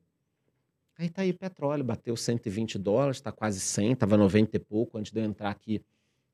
Aí 0.97 1.09
tá 1.09 1.21
aí 1.21 1.29
o 1.29 1.37
petróleo, 1.37 1.85
bateu 1.85 2.17
120 2.17 2.77
dólares, 2.77 3.21
tá 3.21 3.31
quase 3.31 3.61
100, 3.61 3.95
tava 3.95 4.17
90 4.17 4.57
e 4.57 4.59
pouco 4.59 4.97
antes 4.97 5.13
de 5.13 5.21
eu 5.21 5.23
entrar 5.23 5.49
aqui 5.49 5.81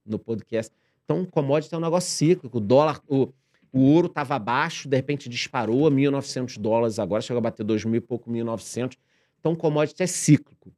no 0.04 0.18
podcast. 0.18 0.74
Então, 1.04 1.24
commodity 1.24 1.76
é 1.76 1.78
um 1.78 1.82
negócio 1.82 2.10
cíclico. 2.10 2.58
O 2.58 2.62
dólar, 2.62 3.00
o, 3.08 3.32
o 3.78 3.82
ouro 3.92 4.08
estava 4.08 4.36
abaixo, 4.36 4.88
de 4.88 4.96
repente 4.96 5.28
disparou 5.28 5.86
a 5.86 5.92
1.900 5.92 6.58
dólares, 6.58 6.98
agora 6.98 7.22
chegou 7.22 7.40
a 7.40 7.42
bater 7.42 7.66
2.000 7.66 7.96
e 7.96 8.00
pouco, 8.00 8.32
1.900. 8.32 8.98
Então, 9.38 9.54
commodity 9.54 10.02
é 10.02 10.08
cíclico. 10.08 10.72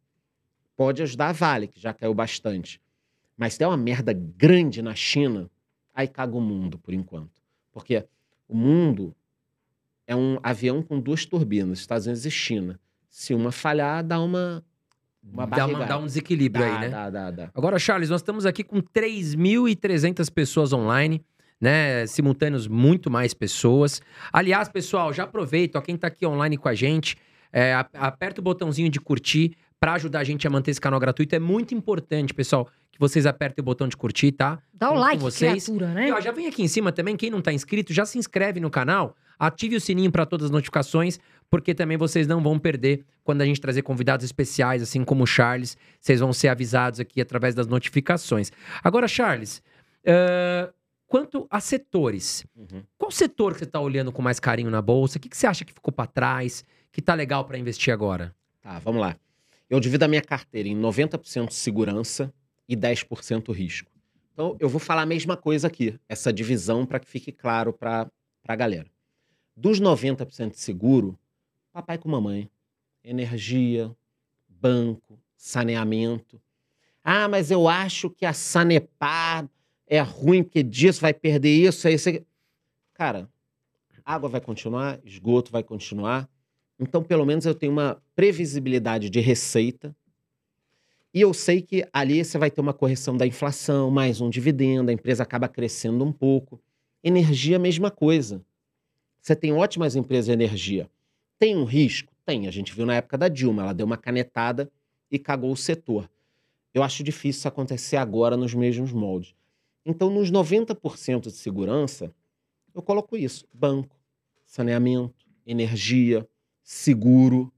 Pode 0.76 1.04
ajudar 1.04 1.30
a 1.30 1.32
Vale, 1.32 1.68
que 1.68 1.80
já 1.80 1.94
caiu 1.94 2.14
bastante. 2.16 2.82
Mas 3.38 3.54
se 3.54 3.60
der 3.60 3.68
uma 3.68 3.78
merda 3.78 4.14
grande 4.14 4.82
na 4.82 4.96
China, 4.96 5.48
aí 5.94 6.08
caga 6.08 6.36
o 6.36 6.42
mundo, 6.42 6.80
por 6.80 6.92
enquanto. 6.92 7.40
Porque 7.72 8.04
o 8.50 8.58
mundo 8.58 9.16
é 10.08 10.16
um 10.16 10.40
avião 10.42 10.82
com 10.82 11.00
duas 11.00 11.24
turbinas, 11.24 11.78
Estados 11.78 12.08
Unidos 12.08 12.26
e 12.26 12.32
China. 12.32 12.80
Se 13.10 13.32
uma 13.36 13.52
falhar, 13.52 14.04
dá 14.04 14.20
uma, 14.20 14.64
uma 15.24 15.46
Dá, 15.46 15.68
uma- 15.68 15.86
dá 15.86 15.98
um 16.00 16.06
desequilíbrio 16.06 16.66
Dá, 16.66 16.74
aí, 16.74 16.82
né? 16.82 16.90
Dá, 16.90 17.10
dá, 17.12 17.30
dá. 17.32 17.52
Agora, 17.54 17.78
Charles, 17.78 18.10
nós 18.10 18.22
estamos 18.22 18.44
aqui 18.46 18.64
com 18.64 18.82
3.300 18.82 20.32
pessoas 20.32 20.74
online, 20.74 21.24
né? 21.60 22.06
Simultâneos, 22.08 22.68
muito 22.68 23.10
mais 23.10 23.34
pessoas. 23.34 24.02
Aliás, 24.32 24.70
pessoal, 24.70 25.12
já 25.12 25.24
aproveita, 25.24 25.80
ó, 25.80 25.82
quem 25.82 25.98
tá 25.98 26.08
aqui 26.08 26.26
online 26.26 26.58
com 26.58 26.70
a 26.70 26.76
gente, 26.76 27.18
é, 27.52 27.74
aperta 27.94 28.42
o 28.42 28.44
botãozinho 28.44 28.90
de 28.90 29.00
curtir 29.00 29.56
para 29.80 29.94
ajudar 29.94 30.20
a 30.20 30.24
gente 30.24 30.46
a 30.48 30.50
manter 30.50 30.72
esse 30.72 30.82
canal 30.82 31.00
gratuito. 31.00 31.36
É 31.36 31.40
muito 31.40 31.74
importante, 31.74 32.34
pessoal, 32.34 32.68
que 32.92 33.00
vocês 33.00 33.26
apertem 33.26 33.62
o 33.62 33.66
botão 33.66 33.88
de 33.88 33.96
curtir, 33.96 34.32
tá? 34.32 34.60
Dá 34.74 34.90
o 34.90 34.94
com 34.94 35.00
like, 35.00 35.22
vocês. 35.22 35.66
criatura, 35.66 35.94
né? 35.94 36.10
E, 36.10 36.12
ó, 36.12 36.20
já 36.20 36.32
vem 36.32 36.48
aqui 36.48 36.64
em 36.64 36.68
cima 36.68 36.92
também, 36.92 37.16
quem 37.16 37.30
não 37.30 37.42
tá 37.42 37.54
inscrito, 37.54 37.94
já 37.94 38.06
se 38.06 38.18
inscreve 38.18 38.60
no 38.60 38.70
canal, 38.70 39.16
ative 39.38 39.76
o 39.76 39.82
sininho 39.82 40.12
para 40.12 40.26
todas 40.26 40.46
as 40.46 40.52
notificações, 40.52 41.20
porque 41.50 41.74
também 41.74 41.98
vocês 41.98 42.28
não 42.28 42.42
vão 42.42 42.58
perder 42.58 43.06
quando 43.24 43.42
a 43.42 43.46
gente 43.46 43.62
trazer 43.62 43.82
convidados 43.84 44.26
especiais, 44.26 44.82
assim 44.82 45.04
como 45.04 45.24
o 45.24 45.28
Charles, 45.28 45.78
vocês 46.00 46.20
vão 46.20 46.34
ser 46.34 46.48
avisados 46.48 47.00
aqui 47.00 47.22
através 47.22 47.54
das 47.54 47.68
notificações. 47.68 48.52
Agora, 48.84 49.08
Charles, 49.08 49.62
eh, 50.04 50.70
quanto 51.08 51.48
a 51.50 51.60
setores, 51.60 52.46
Uhum. 52.56 52.84
qual 52.98 53.10
setor 53.10 53.54
que 53.54 53.60
você 53.60 53.66
tá 53.66 53.80
olhando 53.80 54.12
com 54.12 54.22
mais 54.22 54.40
carinho 54.40 54.70
na 54.70 54.82
bolsa? 54.82 55.18
O 55.18 55.22
que, 55.22 55.30
que 55.30 55.38
você 55.38 55.48
acha 55.48 55.64
que 55.66 55.74
ficou 55.74 55.92
para 55.94 56.06
trás, 56.08 56.64
que 56.92 57.02
tá 57.02 57.14
legal 57.14 57.46
para 57.46 57.58
investir 57.58 57.94
agora? 57.94 58.36
Tá, 58.62 58.78
vamos 58.80 59.02
lá. 59.02 59.16
Eu 59.70 59.80
divido 59.80 60.06
a 60.06 60.08
minha 60.08 60.22
carteira 60.22 60.68
em 60.70 60.76
90% 60.80 61.52
segurança 61.52 62.34
e 62.68 62.76
10% 62.76 63.54
risco. 63.54 63.92
Então, 64.34 64.56
eu 64.60 64.70
vou 64.70 64.80
falar 64.80 65.02
a 65.02 65.06
mesma 65.06 65.36
coisa 65.36 65.68
aqui, 65.68 66.00
essa 66.08 66.32
divisão 66.32 66.86
para 66.86 67.00
que 67.00 67.08
fique 67.08 67.32
claro 67.32 67.74
para 67.74 68.10
a 68.48 68.56
galera. 68.56 68.88
Dos 69.56 69.80
90% 69.82 70.52
de 70.52 70.60
seguro, 70.60 71.18
papai 71.74 71.98
com 71.98 72.08
mamãe, 72.08 72.50
energia, 73.04 73.92
banco, 74.48 75.20
saneamento. 75.36 76.40
Ah, 77.04 77.28
mas 77.28 77.50
eu 77.52 77.68
acho 77.68 78.10
que 78.10 78.26
a 78.26 78.34
Sanepar 78.34 79.48
é 79.88 80.00
ruim 80.02 80.44
porque 80.44 80.62
disso 80.62 81.02
vai 81.02 81.14
perder 81.14 81.50
isso, 81.50 81.88
isso. 81.88 82.10
é- 82.10 82.24
Cara, 82.94 83.30
água 84.04 84.30
vai 84.30 84.42
continuar, 84.42 85.00
esgoto 85.04 85.52
vai 85.52 85.64
continuar. 85.64 86.30
Então, 86.80 87.04
pelo 87.04 87.26
menos 87.26 87.46
eu 87.46 87.56
tenho 87.56 87.72
uma 87.72 88.02
previsibilidade 88.16 89.10
de 89.10 89.20
receita. 89.20 89.96
E 91.14 91.22
eu 91.22 91.34
sei 91.34 91.62
que 91.62 91.88
ali 91.92 92.24
você 92.24 92.38
vai 92.38 92.52
ter 92.52 92.62
uma 92.62 92.74
correção 92.74 93.18
da 93.18 93.26
inflação, 93.26 93.90
mais 93.90 94.22
um 94.22 94.30
dividendo, 94.30 94.92
a 94.92 94.94
empresa 94.94 95.24
acaba 95.24 95.48
crescendo 95.48 96.04
um 96.04 96.12
pouco. 96.12 96.62
Energia, 97.04 97.58
mesma 97.58 97.90
coisa. 97.90 98.44
Você 99.22 99.36
tem 99.36 99.52
ótimas 99.54 99.96
empresas 99.96 100.26
de 100.28 100.32
energia. 100.34 100.90
Tem 101.40 101.56
um 101.56 101.64
risco? 101.64 102.12
Tem. 102.26 102.48
A 102.48 102.52
gente 102.52 102.74
viu 102.74 102.86
na 102.86 102.96
época 102.96 103.18
da 103.18 103.28
Dilma, 103.28 103.64
ela 103.64 103.74
deu 103.74 103.86
uma 103.86 103.98
canetada 103.98 104.70
e 105.10 105.18
cagou 105.18 105.52
o 105.52 105.58
setor. 105.58 106.10
Eu 106.74 106.84
acho 106.84 107.04
difícil 107.04 107.40
isso 107.40 107.48
acontecer 107.48 107.98
agora 107.98 108.38
nos 108.38 108.54
mesmos 108.54 108.92
moldes. 108.92 109.34
Então, 109.90 110.10
nos 110.10 110.30
90% 110.30 111.22
de 111.22 111.32
segurança, 111.32 112.14
eu 112.76 112.82
coloco 112.82 113.16
isso: 113.16 113.48
banco, 113.54 113.96
saneamento, 114.46 115.26
energia, 115.46 116.28
seguro. 116.62 117.54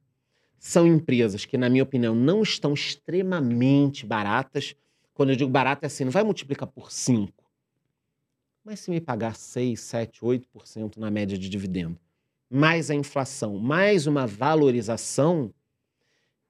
São 0.60 0.86
empresas 0.86 1.44
que, 1.44 1.58
na 1.58 1.70
minha 1.70 1.82
opinião, 1.82 2.14
não 2.14 2.44
estão 2.44 2.72
extremamente 2.74 4.06
baratas. 4.06 4.76
Quando 5.12 5.32
eu 5.32 5.36
digo 5.36 5.50
barata, 5.50 5.86
é 5.86 5.88
assim, 5.88 6.04
não 6.04 6.12
vai 6.12 6.24
multiplicar 6.24 6.68
por 6.68 6.92
5. 6.92 7.34
Mas 8.64 8.82
se 8.82 8.92
me 8.92 9.02
pagar 9.02 9.36
6, 9.36 9.80
7, 9.80 10.22
8% 10.22 10.98
na 10.98 11.10
média 11.10 11.36
de 11.36 11.50
dividendo, 11.50 11.98
mais 12.48 12.92
a 12.92 12.96
inflação, 12.96 13.58
mais 13.58 14.06
uma 14.06 14.28
valorização, 14.28 15.52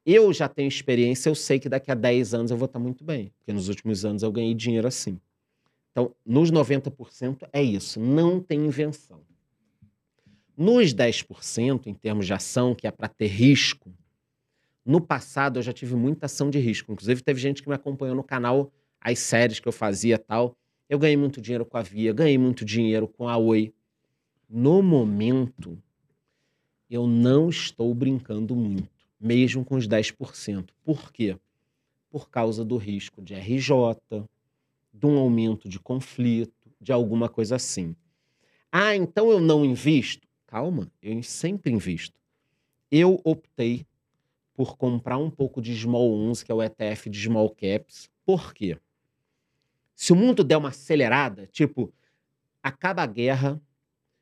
eu 0.05 0.33
já 0.33 0.49
tenho 0.49 0.67
experiência, 0.67 1.29
eu 1.29 1.35
sei 1.35 1.57
que 1.57 1.69
daqui 1.69 1.89
a 1.89 1.95
10 1.95 2.33
anos 2.33 2.51
eu 2.51 2.57
vou 2.57 2.65
estar 2.65 2.79
muito 2.79 3.01
bem. 3.01 3.31
Porque 3.37 3.53
nos 3.53 3.69
últimos 3.69 4.03
anos 4.03 4.23
eu 4.23 4.31
ganhei 4.31 4.53
dinheiro 4.53 4.87
assim. 4.87 5.21
Então, 5.91 6.15
nos 6.25 6.51
90% 6.51 7.47
é 7.51 7.61
isso, 7.61 7.99
não 7.99 8.39
tem 8.39 8.65
invenção. 8.65 9.21
Nos 10.55 10.93
10%, 10.93 11.87
em 11.87 11.93
termos 11.93 12.25
de 12.25 12.33
ação, 12.33 12.75
que 12.75 12.85
é 12.85 12.91
para 12.91 13.07
ter 13.07 13.27
risco, 13.27 13.91
No 14.89 14.99
passado, 14.99 15.59
eu 15.59 15.61
já 15.61 15.71
tive 15.71 15.95
muita 15.95 16.25
ação 16.25 16.49
de 16.49 16.57
risco. 16.57 16.91
Inclusive, 16.91 17.21
teve 17.21 17.39
gente 17.39 17.61
que 17.61 17.69
me 17.69 17.75
acompanhou 17.75 18.15
no 18.15 18.23
canal, 18.23 18.71
as 18.99 19.19
séries 19.19 19.59
que 19.59 19.67
eu 19.67 19.71
fazia 19.71 20.17
tal. 20.17 20.57
Eu 20.89 20.97
ganhei 20.97 21.15
muito 21.15 21.39
dinheiro 21.39 21.63
com 21.63 21.77
a 21.77 21.83
Via, 21.83 22.11
ganhei 22.11 22.39
muito 22.39 22.65
dinheiro 22.65 23.07
com 23.07 23.27
a 23.27 23.37
Oi. 23.37 23.71
No 24.49 24.81
momento, 24.81 25.77
eu 26.89 27.05
não 27.05 27.49
estou 27.49 27.93
brincando 27.93 28.55
muito, 28.55 28.89
mesmo 29.19 29.63
com 29.63 29.75
os 29.75 29.87
10%. 29.87 30.69
Por 30.83 31.11
quê? 31.11 31.37
Por 32.09 32.27
causa 32.27 32.65
do 32.65 32.77
risco 32.77 33.21
de 33.21 33.35
RJ, 33.35 33.95
de 34.93 35.05
um 35.05 35.17
aumento 35.17 35.67
de 35.67 35.79
conflito, 35.79 36.71
de 36.79 36.91
alguma 36.91 37.29
coisa 37.29 37.55
assim. 37.55 37.95
Ah, 38.71 38.95
então 38.95 39.31
eu 39.31 39.39
não 39.39 39.65
invisto? 39.65 40.27
Calma, 40.45 40.91
eu 41.01 41.21
sempre 41.23 41.71
invisto. 41.71 42.19
Eu 42.91 43.19
optei 43.23 43.85
por 44.53 44.75
comprar 44.77 45.17
um 45.17 45.29
pouco 45.29 45.61
de 45.61 45.73
Small 45.75 46.11
11, 46.11 46.43
que 46.43 46.51
é 46.51 46.55
o 46.55 46.61
ETF 46.61 47.09
de 47.09 47.21
Small 47.21 47.49
Caps. 47.49 48.09
Por 48.25 48.53
quê? 48.53 48.77
Se 49.95 50.11
o 50.11 50.15
mundo 50.15 50.43
der 50.43 50.57
uma 50.57 50.69
acelerada, 50.69 51.47
tipo, 51.47 51.93
acaba 52.61 53.03
a 53.03 53.05
guerra, 53.05 53.61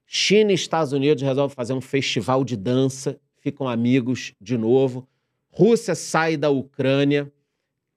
China 0.05 0.51
e 0.51 0.55
Estados 0.55 0.93
Unidos 0.93 1.24
resolvem 1.24 1.55
fazer 1.55 1.74
um 1.74 1.82
festival 1.82 2.43
de 2.43 2.55
dança, 2.55 3.20
ficam 3.39 3.68
amigos 3.68 4.34
de 4.39 4.57
novo, 4.57 5.07
Rússia 5.49 5.95
sai 5.95 6.38
da 6.38 6.49
Ucrânia, 6.49 7.32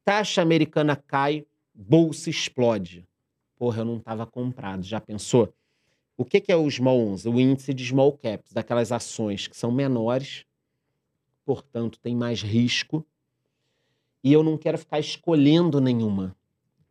taxa 0.05 0.41
americana 0.41 0.97
cai, 0.97 1.45
bolsa 1.81 2.29
explode. 2.29 3.07
Porra, 3.57 3.81
eu 3.81 3.85
não 3.85 3.97
estava 3.97 4.27
comprado, 4.27 4.83
já 4.83 5.01
pensou? 5.01 5.53
O 6.17 6.25
que, 6.25 6.41
que 6.41 6.53
é 6.53 6.57
o 6.57 6.71
Small 6.71 7.01
11? 7.01 7.29
O 7.29 7.41
índice 7.41 7.73
de 7.73 7.85
Small 7.85 8.13
Caps, 8.13 8.53
daquelas 8.53 8.93
ações 8.93 9.49
que 9.49 9.57
são 9.57 9.73
menores, 9.73 10.45
portanto, 11.45 11.99
tem 11.99 12.15
mais 12.15 12.43
risco, 12.43 13.05
e 14.23 14.33
eu 14.33 14.43
não 14.43 14.59
quero 14.59 14.77
ficar 14.77 15.01
escolhendo 15.01 15.81
nenhuma, 15.81 16.37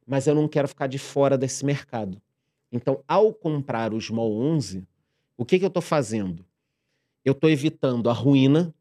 mas 0.05 0.25
eu 0.25 0.33
não 0.33 0.47
quero 0.47 0.67
ficar 0.67 0.87
de 0.87 0.97
fora 0.97 1.37
desse 1.37 1.63
mercado. 1.63 2.19
Então, 2.71 3.03
ao 3.07 3.31
comprar 3.31 3.93
o 3.93 4.01
Small 4.01 4.33
11, 4.33 4.87
o 5.37 5.45
que, 5.45 5.59
que 5.59 5.65
eu 5.65 5.69
estou 5.69 5.81
fazendo? 5.81 6.43
Eu 7.23 7.33
estou 7.33 7.49
evitando 7.49 8.09
a 8.09 8.13
ruína, 8.13 8.73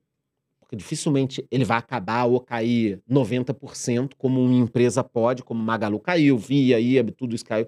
porque 0.68 0.76
dificilmente 0.76 1.42
ele 1.50 1.64
vai 1.64 1.78
acabar 1.78 2.26
ou 2.26 2.38
cair 2.40 3.00
90%, 3.10 4.12
como 4.18 4.44
uma 4.44 4.54
empresa 4.54 5.02
pode, 5.02 5.42
como 5.42 5.62
Magalu 5.62 5.98
caiu, 5.98 6.36
Via, 6.36 6.78
IAB, 6.78 7.12
tudo 7.12 7.34
isso 7.34 7.44
caiu. 7.46 7.66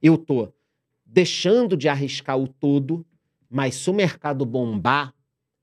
Eu 0.00 0.14
estou 0.14 0.54
deixando 1.04 1.76
de 1.76 1.88
arriscar 1.88 2.38
o 2.38 2.46
todo, 2.46 3.04
mas 3.50 3.74
se 3.74 3.90
o 3.90 3.92
mercado 3.92 4.46
bombar, 4.46 5.12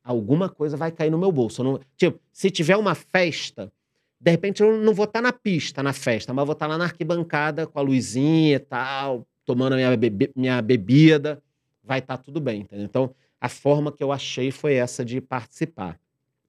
alguma 0.03 0.49
coisa 0.49 0.75
vai 0.75 0.91
cair 0.91 1.09
no 1.09 1.17
meu 1.17 1.31
bolso. 1.31 1.63
Não, 1.63 1.79
tipo, 1.95 2.19
se 2.33 2.51
tiver 2.51 2.75
uma 2.75 2.93
festa, 2.93 3.71
de 4.19 4.31
repente 4.31 4.61
eu 4.61 4.77
não 4.77 4.93
vou 4.93 5.05
estar 5.05 5.21
na 5.21 5.31
pista, 5.31 5.81
na 5.81 5.93
festa, 5.93 6.33
mas 6.33 6.43
vou 6.45 6.51
estar 6.51 6.67
lá 6.67 6.77
na 6.77 6.83
arquibancada 6.83 7.65
com 7.65 7.79
a 7.79 7.81
luzinha 7.81 8.57
e 8.57 8.59
tal, 8.59 9.25
tomando 9.45 9.73
a 9.73 9.75
minha, 9.77 9.95
bebe 9.95 10.29
minha 10.35 10.61
bebida, 10.61 11.41
vai 11.81 11.99
estar 11.99 12.17
tudo 12.17 12.41
bem, 12.41 12.63
entendeu? 12.63 12.85
Então, 12.85 13.15
a 13.39 13.47
forma 13.47 13.93
que 13.93 14.03
eu 14.03 14.11
achei 14.11 14.51
foi 14.51 14.73
essa 14.73 15.05
de 15.05 15.21
participar. 15.21 15.97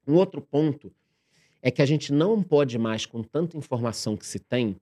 Um 0.07 0.15
outro 0.15 0.41
ponto 0.41 0.93
é 1.61 1.71
que 1.71 1.83
a 1.83 1.87
gente 1.87 2.13
não 2.13 2.43
pode 2.43 2.79
mais, 2.79 3.05
com 3.05 3.23
tanta 3.23 3.57
informação 3.57 4.17
que 4.17 4.27
se 4.27 4.39
tem, 4.39 4.77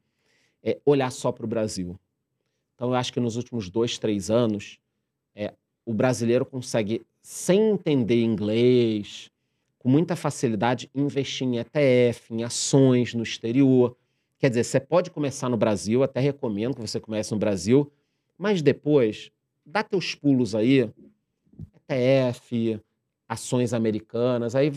é, 0.63 0.79
olhar 0.85 1.11
só 1.11 1.33
para 1.33 1.45
o 1.45 1.49
Brasil. 1.49 1.99
Então, 2.75 2.89
eu 2.89 2.95
acho 2.95 3.13
que 3.13 3.21
nos 3.21 3.37
últimos 3.37 3.71
dois, 3.71 3.99
três 3.99 4.31
anos, 4.31 4.79
é, 5.35 5.55
o 5.87 5.95
brasileiro 5.95 6.45
consegue, 6.45 7.07
sem 7.23 7.71
entender 7.71 8.23
inglês, 8.23 9.31
com 9.79 9.89
muita 9.89 10.17
facilidade, 10.17 10.91
investir 10.95 11.47
em 11.47 11.59
ETF, 11.59 12.33
em 12.33 12.43
ações 12.43 13.15
no 13.15 13.23
exterior. 13.23 13.97
Quer 14.39 14.49
dizer, 14.49 14.65
você 14.65 14.81
pode 14.81 15.11
começar 15.11 15.49
no 15.49 15.57
Brasil, 15.57 16.03
até 16.03 16.21
recomendo 16.21 16.75
que 16.75 16.81
você 16.81 16.99
comece 16.99 17.33
no 17.33 17.39
Brasil, 17.39 17.91
mas 18.37 18.63
depois, 18.63 19.31
dá 19.65 19.83
teus 19.83 20.15
pulos 20.15 20.55
aí, 20.55 20.91
ETF, 21.89 22.81
ações 23.29 23.73
americanas, 23.73 24.55
aí 24.55 24.73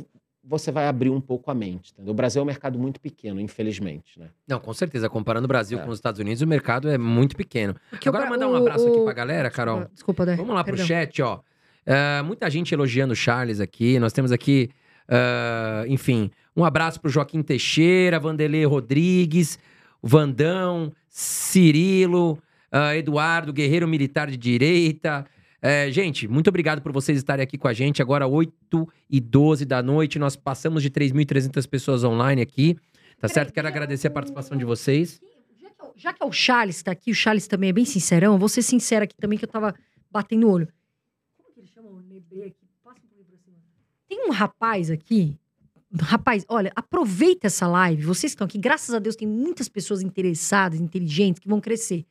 você 0.48 0.72
vai 0.72 0.88
abrir 0.88 1.10
um 1.10 1.20
pouco 1.20 1.52
a 1.52 1.54
mente. 1.54 1.92
Entendeu? 1.94 2.12
O 2.12 2.16
Brasil 2.16 2.40
é 2.40 2.44
um 2.44 2.46
mercado 2.48 2.80
muito 2.80 3.00
pequeno, 3.02 3.40
infelizmente. 3.42 4.18
Né? 4.20 4.28
Não, 4.48 4.60
com 4.60 4.74
certeza. 4.74 5.10
Comparando 5.10 5.46
o 5.46 5.48
Brasil 5.48 5.78
É. 5.80 5.84
com 5.84 5.90
os 5.90 5.98
Estados 5.98 6.20
Unidos, 6.20 6.42
o 6.42 6.48
mercado 6.48 6.90
é 6.90 6.98
muito 6.98 7.36
pequeno. 7.36 7.76
Porque 7.90 8.08
o 8.08 8.12
Agora, 8.12 8.26
Bra- 8.26 8.32
mandar 8.36 8.48
um 8.48 8.54
o- 8.54 8.56
abraço 8.56 8.88
aqui 8.88 8.98
o- 8.98 9.04
pra 9.04 9.14
galera, 9.14 9.50
Carol. 9.52 9.80
Desculpa, 9.80 9.94
Desculpa 9.96 10.26
Dé. 10.26 10.36
Vamos 10.36 10.56
lá 10.56 10.64
pro 10.64 10.72
Perdão. 10.76 10.88
chat, 10.88 11.22
ó. 11.22 11.40
É, 11.86 12.22
muita 12.22 12.50
gente 12.50 12.74
elogiando 12.74 13.14
o 13.14 13.16
Charles 13.16 13.60
aqui. 13.60 14.00
Nós 14.00 14.14
temos 14.14 14.32
aqui, 14.32 14.70
é, 15.08 15.86
enfim, 15.88 16.30
um 16.56 16.64
abraço 16.66 17.00
pro 17.00 17.10
Joaquim 17.10 17.42
Teixeira, 17.42 18.20
Vanderlei 18.20 18.66
Rodrigues, 18.66 19.58
Vandão, 20.02 20.92
Cirilo, 21.10 22.38
é, 22.72 22.98
Eduardo, 22.98 23.52
Guerreiro 23.54 23.88
Militar 23.88 24.30
de 24.30 24.38
Direita. 24.38 25.26
É, 25.62 25.90
gente, 25.92 26.28
muito 26.28 26.48
obrigado 26.50 26.82
por 26.82 26.92
vocês 26.92 27.18
estarem 27.18 27.44
aqui 27.44 27.58
com 27.58 27.68
a 27.68 27.74
gente. 27.74 28.02
Agora, 28.02 28.28
8 28.28 28.88
e 29.10 29.20
12 29.20 29.66
da 29.66 29.82
noite, 29.82 30.20
nós 30.20 30.36
passamos 30.36 30.84
de 30.84 30.90
3.300 30.92 31.68
pessoas 31.68 32.04
online 32.04 32.42
aqui. 32.42 32.78
Tá 33.20 33.28
certo? 33.28 33.52
Quero 33.52 33.68
agradecer 33.68 34.08
a 34.08 34.12
participação 34.12 34.56
de 34.56 34.64
vocês. 34.64 35.20
Já 35.60 35.70
que, 35.72 35.82
é 35.82 35.86
o- 35.86 35.94
já 35.96 36.14
que 36.14 36.24
é 36.24 36.26
o 36.28 36.32
Charles 36.32 36.84
tá 36.84 36.92
aqui, 36.92 37.10
o 37.10 37.16
Charles 37.16 37.48
também 37.48 37.70
é 37.72 37.74
bem 37.74 37.86
sincerão, 37.86 38.34
eu 38.34 38.38
vou 38.38 38.48
ser 38.50 38.62
sincera 38.62 39.06
aqui 39.06 39.16
também, 39.18 39.40
que 39.40 39.46
eu 39.46 39.50
tava 39.50 39.74
batendo 40.12 40.48
o 40.48 40.52
olho. 40.52 40.68
Como 41.38 41.52
que 41.52 41.60
ele 41.62 41.68
chama 41.68 41.90
o 41.90 42.00
Nebré 42.02 42.46
aqui? 42.46 42.56
Passa 42.84 43.00
um 43.04 43.08
pouquinho 43.08 43.26
pra 43.26 43.38
cima. 43.44 43.58
Tem 44.08 44.28
um 44.28 44.32
rapaz 44.32 44.92
aqui. 44.92 45.36
Rapaz, 46.00 46.46
olha, 46.48 46.72
aproveita 46.76 47.48
essa 47.48 47.66
live. 47.68 48.04
Vocês 48.04 48.34
que 48.34 48.36
estão 48.36 48.46
aqui, 48.46 48.60
graças 48.60 48.94
a 48.94 49.00
Deus, 49.00 49.16
tem 49.16 49.28
muitas 49.28 49.68
pessoas 49.68 50.04
interessadas, 50.04 50.80
inteligentes, 50.80 51.40
que 51.40 51.48
vão 51.48 51.60
crescer. 51.60 52.06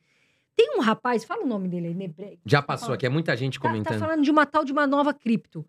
Tem 0.57 0.75
um 0.75 0.81
rapaz, 0.81 1.23
fala 1.23 1.43
o 1.43 1.47
nome 1.47 1.67
dele 1.67 1.87
aí, 1.87 1.93
Nebré. 1.93 2.37
Já 2.43 2.63
passou 2.63 2.93
aqui, 2.95 3.05
é 3.05 3.09
muita 3.09 3.37
gente 3.37 3.59
Tá, 3.59 3.63
tá 3.63 3.69
comentando. 3.69 3.99
falando 3.99 4.23
de 4.23 4.31
uma 4.31 4.43
tal 4.45 4.65
de 4.65 4.71
uma 4.71 4.87
nova 4.87 5.13
cripto. 5.13 5.63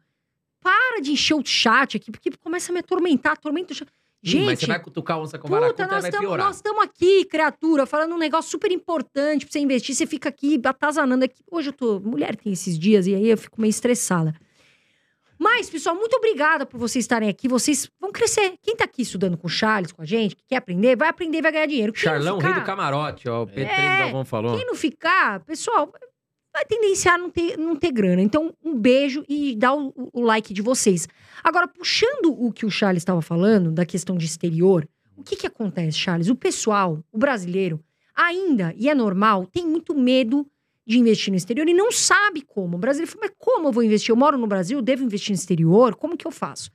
Para 0.62 1.00
de 1.02 1.12
encher 1.12 1.34
o 1.34 1.44
chat 1.44 1.96
aqui, 1.98 2.10
porque 2.10 2.30
começa 2.42 2.72
a 2.72 2.74
me 2.74 2.80
atormentar, 2.80 3.34
atormenta 3.34 3.72
o 3.74 3.76
chat. 3.76 3.86
Ih, 4.24 4.30
Gente, 4.30 4.44
mas 4.46 4.58
você 4.58 4.66
vai 4.66 4.80
cutucar 4.82 5.16
a 5.16 5.20
onça 5.20 5.38
com 5.38 5.46
Puta, 5.46 5.60
varacuta, 5.60 5.86
nós 5.86 6.02
vai 6.02 6.10
piorar. 6.10 6.50
estamos 6.50 6.82
aqui, 6.82 7.24
criatura, 7.26 7.86
falando 7.86 8.14
um 8.14 8.18
negócio 8.18 8.50
super 8.50 8.72
importante 8.72 9.44
pra 9.46 9.52
você 9.52 9.60
investir. 9.60 9.94
Você 9.94 10.06
fica 10.06 10.28
aqui 10.28 10.60
atazanando 10.64 11.24
aqui. 11.24 11.40
Hoje 11.50 11.68
eu 11.68 11.72
tô. 11.72 12.00
Mulher 12.00 12.34
tem 12.34 12.52
esses 12.52 12.76
dias 12.76 13.06
e 13.06 13.14
aí 13.14 13.28
eu 13.28 13.38
fico 13.38 13.60
meio 13.60 13.70
estressada. 13.70 14.34
Mas, 15.38 15.70
pessoal, 15.70 15.94
muito 15.94 16.16
obrigada 16.16 16.66
por 16.66 16.78
vocês 16.78 17.04
estarem 17.04 17.28
aqui. 17.28 17.46
Vocês 17.48 17.88
vão 18.00 18.10
crescer. 18.10 18.54
Quem 18.62 18.74
tá 18.76 18.84
aqui 18.84 19.02
estudando 19.02 19.36
com 19.36 19.46
o 19.46 19.50
Charles, 19.50 19.92
com 19.92 20.02
a 20.02 20.04
gente, 20.04 20.34
que 20.34 20.42
quer 20.48 20.56
aprender, 20.56 20.96
vai 20.96 21.08
aprender 21.08 21.38
e 21.38 21.42
vai 21.42 21.52
ganhar 21.52 21.66
dinheiro. 21.66 21.92
Quem 21.92 22.02
Charlão, 22.02 22.36
ficar- 22.38 22.52
rei 22.52 22.60
do 22.60 22.66
camarote, 22.66 23.28
ó. 23.28 23.42
O 23.42 23.46
P3 23.46 23.68
É, 23.68 23.98
Galvão 23.98 24.24
falou. 24.24 24.56
Quem 24.56 24.66
não 24.66 24.74
ficar, 24.74 25.40
pessoal, 25.44 25.92
vai 26.52 26.64
tendenciar 26.64 27.14
a 27.14 27.18
não 27.18 27.30
ter, 27.30 27.56
não 27.56 27.76
ter 27.76 27.92
grana. 27.92 28.20
Então, 28.20 28.52
um 28.64 28.76
beijo 28.76 29.24
e 29.28 29.54
dá 29.54 29.72
o, 29.72 29.92
o 30.12 30.20
like 30.22 30.52
de 30.52 30.60
vocês. 30.62 31.06
Agora, 31.44 31.68
puxando 31.68 32.32
o 32.32 32.52
que 32.52 32.66
o 32.66 32.70
Charles 32.70 33.00
estava 33.02 33.22
falando, 33.22 33.70
da 33.70 33.86
questão 33.86 34.16
de 34.16 34.26
exterior, 34.26 34.88
o 35.16 35.22
que 35.22 35.36
que 35.36 35.46
acontece, 35.46 35.96
Charles? 35.98 36.28
O 36.28 36.34
pessoal, 36.34 36.98
o 37.12 37.18
brasileiro, 37.18 37.80
ainda, 38.14 38.74
e 38.76 38.88
é 38.88 38.94
normal, 38.94 39.46
tem 39.46 39.64
muito 39.64 39.94
medo 39.94 40.44
de 40.88 40.98
investir 40.98 41.30
no 41.30 41.36
exterior 41.36 41.68
e 41.68 41.74
não 41.74 41.92
sabe 41.92 42.40
como. 42.40 42.76
O 42.76 42.80
brasileiro 42.80 43.12
fala, 43.12 43.26
mas 43.26 43.36
como 43.38 43.68
eu 43.68 43.72
vou 43.72 43.82
investir? 43.82 44.10
Eu 44.10 44.16
moro 44.16 44.38
no 44.38 44.46
Brasil, 44.46 44.80
devo 44.80 45.04
investir 45.04 45.32
no 45.32 45.34
exterior? 45.34 45.94
Como 45.94 46.16
que 46.16 46.26
eu 46.26 46.30
faço? 46.30 46.70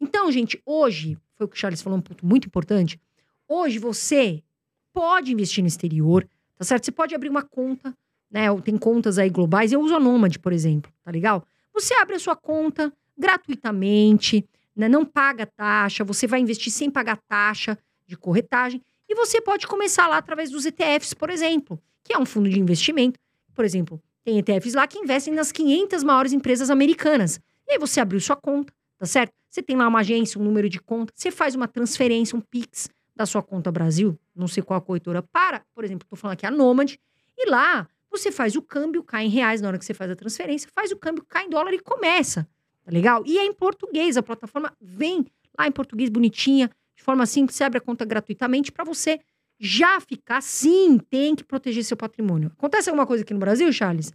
Então, 0.00 0.32
gente, 0.32 0.58
hoje, 0.64 1.18
foi 1.34 1.44
o 1.44 1.48
que 1.48 1.54
o 1.54 1.60
Charles 1.60 1.82
falou, 1.82 1.98
um 1.98 2.02
ponto 2.02 2.24
muito 2.24 2.46
importante. 2.46 2.98
Hoje 3.46 3.78
você 3.78 4.42
pode 4.90 5.34
investir 5.34 5.62
no 5.62 5.68
exterior, 5.68 6.26
tá 6.56 6.64
certo? 6.64 6.86
Você 6.86 6.92
pode 6.92 7.14
abrir 7.14 7.28
uma 7.28 7.42
conta, 7.42 7.94
né? 8.30 8.46
Tem 8.62 8.78
contas 8.78 9.18
aí 9.18 9.28
globais. 9.28 9.70
Eu 9.70 9.82
uso 9.82 9.94
a 9.94 10.00
Nômade, 10.00 10.38
por 10.38 10.54
exemplo, 10.54 10.90
tá 11.04 11.10
legal? 11.10 11.44
Você 11.74 11.92
abre 11.92 12.16
a 12.16 12.18
sua 12.18 12.34
conta 12.34 12.90
gratuitamente, 13.18 14.48
né? 14.74 14.88
Não 14.88 15.04
paga 15.04 15.44
taxa, 15.44 16.04
você 16.04 16.26
vai 16.26 16.40
investir 16.40 16.72
sem 16.72 16.90
pagar 16.90 17.18
taxa 17.28 17.76
de 18.06 18.16
corretagem. 18.16 18.82
E 19.06 19.14
você 19.14 19.42
pode 19.42 19.66
começar 19.66 20.06
lá 20.06 20.16
através 20.16 20.50
dos 20.50 20.64
ETFs, 20.64 21.12
por 21.12 21.28
exemplo, 21.28 21.78
que 22.02 22.14
é 22.14 22.18
um 22.18 22.24
fundo 22.24 22.48
de 22.48 22.58
investimento. 22.58 23.18
Por 23.58 23.64
exemplo, 23.64 24.00
tem 24.22 24.38
ETFs 24.38 24.74
lá 24.74 24.86
que 24.86 24.96
investem 25.00 25.34
nas 25.34 25.50
500 25.50 26.04
maiores 26.04 26.32
empresas 26.32 26.70
americanas. 26.70 27.40
E 27.66 27.72
aí 27.72 27.78
você 27.80 27.98
abriu 27.98 28.20
sua 28.20 28.36
conta, 28.36 28.72
tá 28.96 29.04
certo? 29.04 29.32
Você 29.50 29.60
tem 29.60 29.74
lá 29.74 29.88
uma 29.88 29.98
agência, 29.98 30.40
um 30.40 30.44
número 30.44 30.68
de 30.68 30.78
conta, 30.78 31.12
você 31.12 31.28
faz 31.32 31.56
uma 31.56 31.66
transferência, 31.66 32.38
um 32.38 32.40
Pix 32.40 32.88
da 33.16 33.26
sua 33.26 33.42
conta 33.42 33.72
Brasil, 33.72 34.16
não 34.32 34.46
sei 34.46 34.62
qual 34.62 34.78
a 34.78 34.80
corretora, 34.80 35.24
para, 35.24 35.64
por 35.74 35.82
exemplo, 35.82 36.04
estou 36.04 36.16
falando 36.16 36.34
aqui 36.34 36.46
a 36.46 36.52
Nomad, 36.52 36.94
e 37.36 37.50
lá 37.50 37.88
você 38.08 38.30
faz 38.30 38.54
o 38.54 38.62
câmbio, 38.62 39.02
cai 39.02 39.24
em 39.24 39.28
reais 39.28 39.60
na 39.60 39.66
hora 39.66 39.76
que 39.76 39.84
você 39.84 39.92
faz 39.92 40.08
a 40.08 40.14
transferência, 40.14 40.70
faz 40.72 40.92
o 40.92 40.96
câmbio, 40.96 41.24
cai 41.28 41.46
em 41.46 41.50
dólar 41.50 41.74
e 41.74 41.80
começa, 41.80 42.48
tá 42.84 42.92
legal? 42.92 43.24
E 43.26 43.38
é 43.38 43.44
em 43.44 43.52
português, 43.52 44.16
a 44.16 44.22
plataforma 44.22 44.72
vem 44.80 45.26
lá 45.58 45.66
em 45.66 45.72
português 45.72 46.08
bonitinha, 46.10 46.70
de 46.94 47.02
forma 47.02 47.26
que 47.26 47.52
você 47.52 47.64
abre 47.64 47.78
a 47.78 47.80
conta 47.80 48.04
gratuitamente 48.04 48.70
para 48.70 48.84
você 48.84 49.18
já 49.58 50.00
ficar, 50.00 50.40
sim, 50.40 50.98
tem 51.10 51.34
que 51.34 51.44
proteger 51.44 51.84
seu 51.84 51.96
patrimônio. 51.96 52.52
Acontece 52.56 52.88
alguma 52.90 53.06
coisa 53.06 53.24
aqui 53.24 53.32
no 53.34 53.40
Brasil, 53.40 53.72
Charles? 53.72 54.12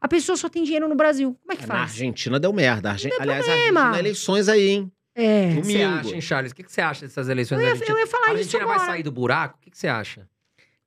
A 0.00 0.08
pessoa 0.08 0.36
só 0.36 0.48
tem 0.48 0.64
dinheiro 0.64 0.88
no 0.88 0.94
Brasil. 0.96 1.36
Como 1.40 1.52
é 1.52 1.56
que 1.56 1.62
Na 1.66 1.74
faz? 1.74 1.92
Argentina 1.92 2.38
deu 2.40 2.52
merda. 2.52 2.90
Argen... 2.90 3.10
Aliás, 3.20 3.42
a 3.48 3.52
problema. 3.52 3.80
Argentina, 3.80 3.98
eleições 4.00 4.48
aí, 4.48 4.68
hein? 4.68 4.92
É. 5.14 5.50
O 5.52 5.56
que 5.56 5.62
você 5.66 5.72
Domingo. 5.78 5.98
acha, 6.00 6.14
hein, 6.14 6.20
Charles? 6.20 6.52
O 6.52 6.54
que 6.54 6.64
você 6.72 6.80
acha 6.80 7.06
dessas 7.06 7.28
eleições 7.28 7.58
Eu 7.58 7.62
da 7.62 7.66
ia, 7.68 7.72
Argentina? 7.72 7.94
eu 7.94 7.98
ia 8.00 8.04
A 8.04 8.08
falar 8.08 8.24
isso 8.26 8.36
Argentina 8.56 8.66
vai 8.66 8.78
sair 8.80 9.02
do 9.02 9.12
buraco? 9.12 9.58
O 9.58 9.70
que 9.70 9.78
você 9.78 9.86
acha? 9.88 10.28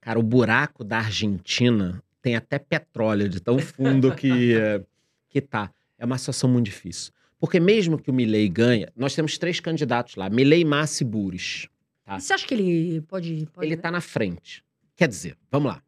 Cara, 0.01 0.19
o 0.19 0.23
buraco 0.23 0.83
da 0.83 0.97
Argentina 0.97 2.03
tem 2.21 2.35
até 2.35 2.59
petróleo 2.59 3.29
de 3.29 3.39
tão 3.39 3.57
fundo 3.59 4.13
que, 4.13 4.53
eh, 4.57 4.81
que 5.29 5.39
tá. 5.41 5.71
É 5.97 6.05
uma 6.05 6.17
situação 6.17 6.49
muito 6.49 6.65
difícil. 6.65 7.13
Porque 7.39 7.59
mesmo 7.59 7.97
que 7.97 8.09
o 8.09 8.13
Milley 8.13 8.49
ganhe, 8.49 8.87
nós 8.95 9.15
temos 9.15 9.37
três 9.37 9.59
candidatos 9.59 10.15
lá, 10.15 10.29
Milley, 10.29 10.65
Massa 10.65 11.03
e 11.03 11.05
Buris. 11.05 11.67
E 12.07 12.19
Você 12.21 12.33
acha 12.33 12.45
que 12.47 12.53
ele 12.53 13.01
pode... 13.01 13.47
pode 13.53 13.67
Ele 13.67 13.77
tá 13.77 13.89
na 13.91 14.01
frente. 14.01 14.63
Quer 14.95 15.07
dizer, 15.07 15.37
vamos 15.51 15.71
lá. 15.71 15.81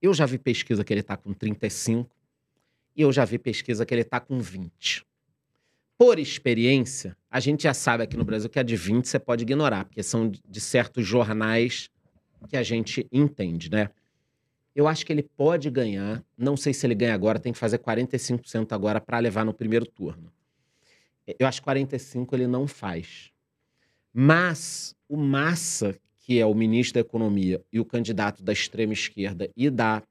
Eu 0.00 0.12
já 0.12 0.26
vi 0.26 0.38
pesquisa 0.38 0.84
que 0.84 0.92
ele 0.92 1.02
tá 1.02 1.16
com 1.16 1.32
35 1.32 2.10
e 2.96 3.02
eu 3.02 3.12
já 3.12 3.24
vi 3.24 3.38
pesquisa 3.38 3.86
que 3.86 3.94
ele 3.94 4.04
tá 4.04 4.20
com 4.20 4.40
20. 4.40 5.04
Por 5.96 6.18
experiência, 6.18 7.16
a 7.30 7.38
gente 7.38 7.62
já 7.62 7.72
sabe 7.72 8.02
aqui 8.02 8.16
no 8.16 8.24
Brasil 8.24 8.50
que 8.50 8.58
a 8.58 8.62
de 8.62 8.74
20 8.76 9.06
você 9.06 9.18
pode 9.18 9.42
ignorar, 9.44 9.84
porque 9.84 10.02
são 10.02 10.28
de- 10.28 10.42
de 10.46 10.60
certos 10.60 11.06
jornais 11.06 11.88
que 12.48 12.56
a 12.56 12.62
gente 12.62 13.06
entende, 13.12 13.70
né? 13.70 13.88
Eu 14.74 14.88
acho 14.88 15.06
que 15.06 15.12
ele 15.12 15.22
pode 15.22 15.70
ganhar, 15.70 16.24
não 16.36 16.56
sei 16.56 16.74
se 16.74 16.84
ele 16.86 16.94
ganha 16.94 17.14
agora, 17.14 17.38
tem 17.38 17.52
que 17.52 17.58
fazer 17.58 17.78
45% 17.78 18.72
agora 18.72 19.00
para 19.00 19.18
levar 19.18 19.44
no 19.44 19.54
primeiro 19.54 19.86
turno. 19.86 20.32
Eu 21.38 21.46
acho 21.46 21.60
que 21.60 21.64
45 21.64 22.34
ele 22.34 22.46
não 22.48 22.66
faz. 22.66 23.30
Mas 24.12 24.94
o 25.08 25.16
Massa, 25.16 25.94
que 26.18 26.38
é 26.38 26.46
o 26.46 26.54
ministro 26.54 26.94
da 26.94 27.00
Economia 27.00 27.62
e 27.72 27.80
o 27.80 27.84
candidato 27.84 28.42
da 28.42 28.52
extrema 28.52 28.92
esquerda 28.92 29.50
e 29.56 29.70
da 29.70 30.02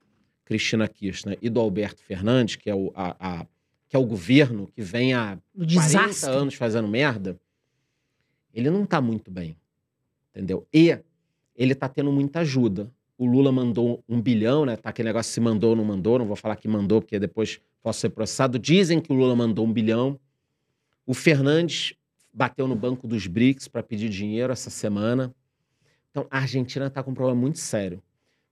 Cristina 0.46 0.88
Kirchner 0.88 1.38
e 1.42 1.50
do 1.50 1.60
Alberto 1.60 2.04
Fernandes, 2.04 2.56
que 2.56 2.70
é 2.70 2.76
o, 2.76 2.92
a- 2.96 3.16
a- 3.20 3.46
que 3.88 3.96
é 3.96 4.00
o 4.00 4.06
governo 4.06 4.68
que 4.68 4.82
vem 4.82 5.14
há 5.14 5.38
O 5.54 5.60
40 5.60 5.66
desastre. 5.76 6.30
anos 6.30 6.54
fazendo 6.56 6.88
merda, 6.88 7.40
ele 8.54 8.70
não 8.70 8.86
tá 8.86 9.00
muito 9.02 9.30
bem. 9.32 9.56
Entendeu? 10.34 10.66
E 10.74 10.98
ele 11.56 11.76
tá 11.76 11.88
tendo 11.90 12.12
muita 12.12 12.40
ajuda. 12.40 12.90
O 13.18 13.26
Lula 13.26 13.52
mandou 13.52 14.04
um 14.10 14.20
bilhão, 14.22 14.66
né? 14.66 14.76
Tá 14.78 14.90
aquele 14.90 15.10
negócio 15.10 15.32
se 15.32 15.40
mandou 15.40 15.72
ou 15.72 15.76
não 15.76 15.84
mandou. 15.86 16.18
Não 16.18 16.26
vou 16.26 16.36
falar 16.36 16.56
que 16.56 16.68
mandou, 16.68 17.02
porque 17.02 17.20
depois 17.20 17.60
posso 17.84 18.00
ser 18.00 18.10
processado. 18.10 18.58
Dizem 18.58 19.00
que 19.00 19.12
o 19.12 19.16
Lula 19.16 19.36
mandou 19.36 19.66
um 19.66 19.72
bilhão. 19.72 20.20
O 21.06 21.14
Fernandes 21.14 21.94
bateu 22.34 22.68
no 22.68 22.76
banco 22.76 23.08
dos 23.08 23.28
BRICS 23.28 23.68
para 23.68 23.84
pedir 23.84 24.10
dinheiro 24.10 24.52
essa 24.54 24.70
semana. 24.70 25.34
Então, 26.10 26.28
a 26.30 26.40
Argentina 26.40 26.90
tá 26.90 27.02
com 27.04 27.12
um 27.12 27.14
problema 27.14 27.40
muito 27.40 27.60
sério. 27.60 28.02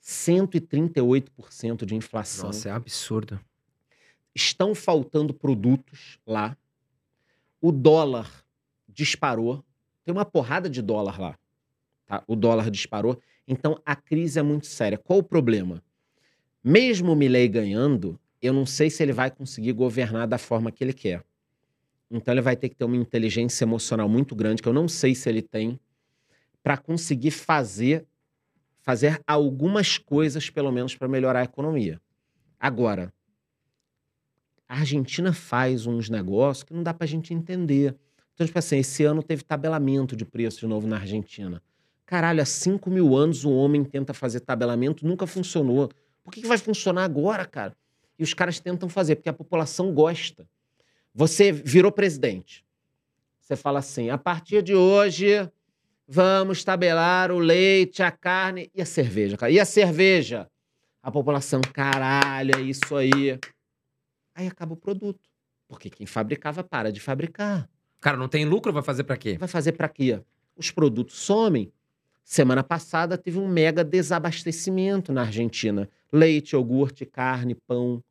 138% 0.01 1.85
de 1.85 1.95
inflação 1.95 2.47
Nossa, 2.47 2.69
é 2.69 2.72
absurdo. 2.72 3.39
estão 4.34 4.73
faltando 4.73 5.34
produtos 5.34 6.19
lá. 6.26 6.57
O 7.61 7.72
dólar 7.72 8.45
disparou. 8.88 9.64
Tem 10.06 10.14
uma 10.14 10.26
porrada 10.26 10.69
de 10.69 10.81
dólar 10.81 11.19
lá. 11.19 11.38
tá? 12.06 12.23
O 12.27 12.35
dólar 12.35 12.72
disparou. 12.72 13.22
Então 13.47 13.81
a 13.85 13.95
crise 13.95 14.39
é 14.39 14.41
muito 14.41 14.68
séria. 14.68 14.97
Qual 14.97 15.19
o 15.19 15.23
problema? 15.23 15.84
Mesmo 16.64 17.11
o 17.11 17.15
Milley 17.15 17.47
ganhando, 17.47 18.19
eu 18.41 18.53
não 18.53 18.65
sei 18.65 18.89
se 18.89 19.03
ele 19.03 19.14
vai 19.14 19.30
conseguir 19.30 19.73
governar 19.73 20.27
da 20.27 20.38
forma 20.38 20.72
que 20.72 20.84
ele 20.84 20.93
quer. 20.93 21.23
Então 22.10 22.34
ele 22.34 22.41
vai 22.41 22.56
ter 22.56 22.69
que 22.69 22.76
ter 22.76 22.86
uma 22.86 22.95
inteligência 22.95 23.64
emocional 23.64 24.10
muito 24.10 24.36
grande, 24.36 24.61
que 24.61 24.68
eu 24.68 24.73
não 24.73 24.88
sei 24.88 25.14
se 25.14 25.30
ele 25.30 25.41
tem, 25.41 25.80
para 26.64 26.77
conseguir 26.77 27.31
fazer 27.31 28.06
fazer 28.81 29.22
algumas 29.27 29.99
coisas, 29.99 30.49
pelo 30.49 30.72
menos, 30.72 30.95
para 30.95 31.07
melhorar 31.07 31.41
a 31.41 31.44
economia. 31.44 32.02
Agora, 32.60 33.14
a 34.68 34.80
Argentina 34.80 35.31
faz 35.31 35.86
uns 35.86 36.10
negócios 36.10 36.64
que 36.64 36.73
não 36.73 36.81
dá 36.81 36.91
pra 36.91 37.06
gente 37.06 37.31
entender. 37.31 37.95
Então, 38.34 38.48
tipo 38.48 38.57
assim, 38.57 38.77
esse 38.77 39.03
ano 39.03 39.22
teve 39.22 39.44
tabelamento 39.44 40.15
de 40.15 40.26
preço 40.26 40.61
de 40.61 40.68
novo 40.68 40.88
na 40.88 40.98
Argentina. 40.98 41.61
Caralho, 42.06 42.41
há 42.41 42.45
5 42.45 42.90
mil 42.90 43.15
anos 43.15 43.45
o 43.45 43.52
homem 43.52 43.84
tenta 43.84 44.14
fazer 44.14 44.40
tabelamento, 44.40 45.06
nunca 45.06 45.27
funcionou. 45.27 45.91
Por 46.23 46.34
que, 46.34 46.41
que 46.41 46.48
vai 46.48 46.57
funcionar 46.57 47.03
agora, 47.03 47.45
cara? 47.45 47.76
E 48.18 48.23
os 48.23 48.34
caras 48.34 48.60
tentam 48.60 48.90
fazer, 48.90 49.18
porque 49.18 49.30
a 49.30 49.34
população 49.34 49.94
gosta. 49.94 50.48
Você 51.14 51.52
virou 51.52 51.91
presidente. 51.91 52.65
Você 53.40 53.56
fala 53.56 53.80
assim: 53.80 54.10
a 54.10 54.18
partir 54.18 54.61
de 54.61 54.76
hoje, 54.76 55.49
vamos 56.07 56.64
tabelar 56.64 57.31
o 57.31 57.40
leite, 57.40 58.03
a 58.03 58.11
carne 58.11 58.69
e 58.73 58.81
a 58.81 58.86
cerveja, 58.86 59.38
cara. 59.38 59.52
E 59.52 59.60
a 59.60 59.65
cerveja? 59.65 60.49
A 61.02 61.11
população, 61.11 61.61
caralho, 61.61 62.56
é 62.57 62.61
isso 62.61 62.95
aí. 62.95 63.40
Aí 64.36 64.48
acaba 64.48 64.73
o 64.73 64.77
produto. 64.77 65.30
Porque 65.68 65.90
quem 65.90 66.06
fabricava 66.06 66.64
para 66.64 66.91
de 66.91 66.99
fabricar. 66.99 67.69
Cara, 67.99 68.18
não 68.18 68.27
tem 68.27 68.45
lucro, 68.45 68.72
vai 68.72 68.84
fazer 68.84 69.03
pra 69.03 69.18
quê? 69.18 69.38
Vai 69.38 69.48
fazer 69.48 69.73
para 69.73 69.90
quê? 69.90 70.22
Os 70.56 70.72
produtos 70.72 71.18
somem. 71.18 71.72
Semana 72.23 72.64
passada 72.64 73.18
teve 73.18 73.40
um 73.40 73.48
mega 73.48 73.84
desabastecimento 73.84 75.11
na 75.11 75.22
Argentina. 75.22 75.90
Leite, 76.11 76.53
iogurte, 76.53 77.06
carne, 77.06 77.56
pão. 77.56 78.03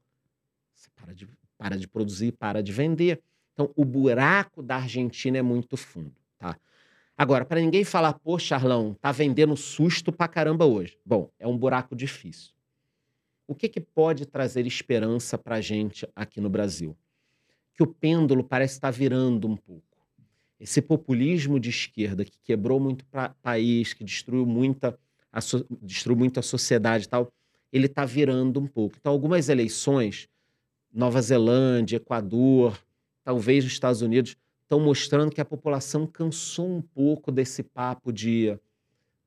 Você 0.75 0.89
para 0.95 1.15
de, 1.15 1.29
para 1.59 1.77
de 1.77 1.87
produzir, 1.87 2.33
para 2.33 2.63
de 2.63 2.73
vender. 2.73 3.21
Então, 3.53 3.71
o 3.77 3.85
buraco 3.85 4.63
da 4.63 4.77
Argentina 4.77 5.37
é 5.37 5.43
muito 5.43 5.77
fundo, 5.77 6.15
tá? 6.39 6.57
Agora, 7.17 7.45
para 7.45 7.61
ninguém 7.61 7.85
falar, 7.85 8.13
pô, 8.15 8.39
Charlão, 8.39 8.95
tá 8.95 9.11
vendendo 9.11 9.57
susto 9.57 10.13
pra 10.13 10.29
caramba 10.29 10.65
hoje. 10.65 10.97
Bom, 11.05 11.31
é 11.39 11.47
um 11.47 11.59
buraco 11.59 11.97
difícil. 11.97 12.53
O 13.47 13.55
que, 13.55 13.69
que 13.69 13.81
pode 13.81 14.25
trazer 14.25 14.67
esperança 14.67 15.37
pra 15.37 15.61
gente 15.61 16.09
aqui 16.15 16.41
no 16.41 16.49
Brasil? 16.49 16.97
Que 17.75 17.83
o 17.83 17.87
pêndulo 17.87 18.45
parece 18.45 18.75
estar 18.75 18.91
virando 18.91 19.49
um 19.49 19.57
pouco 19.57 19.89
esse 20.61 20.83
populismo 20.83 21.61
de 21.61 21.71
esquerda 21.71 22.25
que 22.25 22.39
quebrou 22.43 22.81
muito 22.81 23.03
o 23.03 23.35
país, 23.43 23.93
que 23.93 24.03
destruiu 24.03 24.45
muita, 24.45 24.99
a 25.33 25.39
destruiu 25.83 26.19
muito 26.19 26.41
a 26.41 26.43
sociedade 26.43 27.05
e 27.05 27.09
tal, 27.09 27.33
ele 27.73 27.87
está 27.87 28.05
virando 28.05 28.59
um 28.59 28.67
pouco. 28.67 28.97
Então, 28.99 29.13
algumas 29.13 29.49
eleições, 29.49 30.29
Nova 30.99 31.23
Zelândia, 31.23 31.99
Equador, 31.99 32.77
talvez 33.23 33.65
os 33.65 33.71
Estados 33.71 34.03
Unidos, 34.03 34.37
estão 34.63 34.81
mostrando 34.81 35.31
que 35.31 35.41
a 35.41 35.45
população 35.45 36.09
cansou 36.09 36.69
um 36.69 36.83
pouco 36.83 37.31
desse 37.31 37.63
papo 37.63 38.13
de 38.13 38.59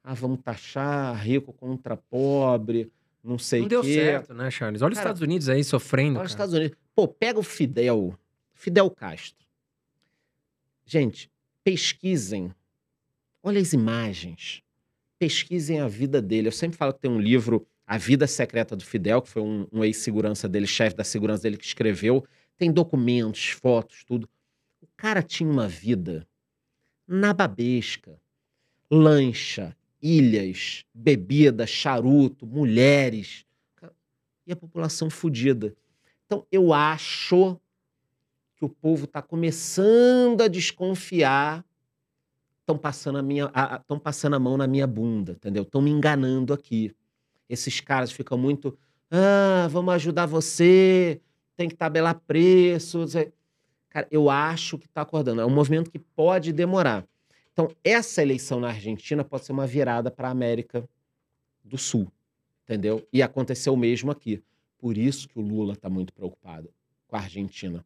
ah, 0.04 0.14
vamos 0.14 0.42
taxar 0.44 1.16
rico 1.16 1.54
contra 1.54 1.96
pobre, 1.96 2.92
não 3.24 3.38
sei 3.38 3.62
Não 3.62 3.68
o 3.68 3.70
deu 3.70 3.82
quê. 3.84 3.94
certo, 3.94 4.34
né, 4.34 4.52
Charles? 4.52 4.82
Olha 4.82 4.92
os 4.92 4.98
Cara, 4.98 5.08
Estados 5.08 5.22
Unidos 5.22 5.48
aí 5.48 5.64
sofrendo. 5.64 6.20
Olha 6.20 6.26
os 6.26 6.34
cara. 6.34 6.44
Estados 6.44 6.54
Unidos. 6.56 6.78
Pô, 6.94 7.08
pega 7.08 7.40
o 7.40 7.44
Fidel, 7.44 8.20
Fidel 8.54 8.92
Castro. 8.92 9.48
Gente, 10.86 11.32
pesquisem. 11.64 12.54
Olha 13.42 13.62
as 13.62 13.72
imagens. 13.72 14.62
Pesquisem 15.18 15.80
a 15.80 15.88
vida 15.88 16.22
dele. 16.22 16.50
Eu 16.50 16.52
sempre 16.52 16.78
falo 16.78 16.94
que 16.94 17.00
tem 17.00 17.10
um 17.10 17.20
livro, 17.20 17.66
A 17.92 17.98
Vida 17.98 18.26
Secreta 18.26 18.74
do 18.74 18.86
Fidel, 18.86 19.22
que 19.22 19.28
foi 19.28 19.42
um, 19.42 19.68
um 19.70 19.84
ex-segurança 19.84 20.48
dele, 20.48 20.66
chefe 20.66 20.96
da 20.96 21.04
segurança 21.04 21.44
dele, 21.44 21.58
que 21.58 21.66
escreveu. 21.66 22.26
Tem 22.58 22.72
documentos, 22.72 23.50
fotos, 23.50 24.06
tudo. 24.06 24.30
O 24.82 24.88
cara 24.96 25.22
tinha 25.22 25.52
uma 25.52 25.68
vida 25.68 26.26
nababesca. 27.06 28.18
Lancha, 28.90 29.76
ilhas, 30.02 30.86
bebida, 30.94 31.68
charuto, 31.68 32.48
mulheres. 32.48 33.46
E 34.48 34.54
a 34.54 34.56
população 34.56 35.10
fodida. 35.10 35.76
Então, 36.26 36.48
eu 36.50 36.72
acho 36.72 37.60
que 38.56 38.64
o 38.64 38.70
povo 38.70 39.04
está 39.04 39.22
começando 39.22 40.40
a 40.40 40.48
desconfiar. 40.48 41.66
Estão 42.62 42.78
passando, 42.78 43.18
a 43.54 43.80
passando 44.02 44.38
a 44.38 44.40
mão 44.40 44.56
na 44.56 44.66
minha 44.66 44.88
bunda, 44.88 45.34
entendeu? 45.34 45.64
Estão 45.64 45.82
me 45.82 45.92
enganando 45.92 46.54
aqui. 46.54 46.96
Esses 47.52 47.80
caras 47.82 48.12
ficam 48.12 48.38
muito. 48.38 48.78
Ah, 49.10 49.68
vamos 49.70 49.94
ajudar 49.96 50.26
você, 50.26 51.20
tem 51.58 51.68
que 51.68 51.76
tabelar 51.76 52.20
preço. 52.26 53.00
não 53.00 53.08
sei." 53.08 53.32
Cara, 53.90 54.08
eu 54.10 54.30
acho 54.30 54.78
que 54.78 54.86
está 54.86 55.02
acordando. 55.02 55.42
É 55.42 55.46
um 55.46 55.50
movimento 55.50 55.92
que 55.92 56.00
pode 56.00 56.54
demorar. 56.54 57.06
Então, 57.52 57.70
essa 57.84 58.22
eleição 58.22 58.60
na 58.60 58.70
Argentina 58.70 59.24
pode 59.24 59.46
ser 59.46 59.52
uma 59.52 59.68
virada 59.68 60.10
para 60.10 60.30
a 60.30 60.32
América 60.32 60.88
do 61.64 61.78
Sul, 61.78 62.10
entendeu? 62.64 63.06
E 63.12 63.22
aconteceu 63.22 63.74
o 63.74 63.78
mesmo 63.78 64.10
aqui. 64.10 64.42
Por 64.78 64.98
isso 64.98 65.28
que 65.28 65.38
o 65.38 65.42
Lula 65.42 65.74
está 65.74 65.90
muito 65.90 66.14
preocupado 66.14 66.74
com 67.06 67.18
a 67.18 67.20
Argentina. 67.20 67.86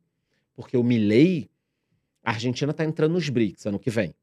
Porque 0.56 0.78
o 0.78 0.84
Milley, 0.84 1.50
a 2.24 2.32
Argentina 2.32 2.72
está 2.72 2.86
entrando 2.86 3.14
nos 3.14 3.28
BRICS 3.28 3.66
ano 3.66 3.80
que 3.80 3.90
vem. 3.90 4.14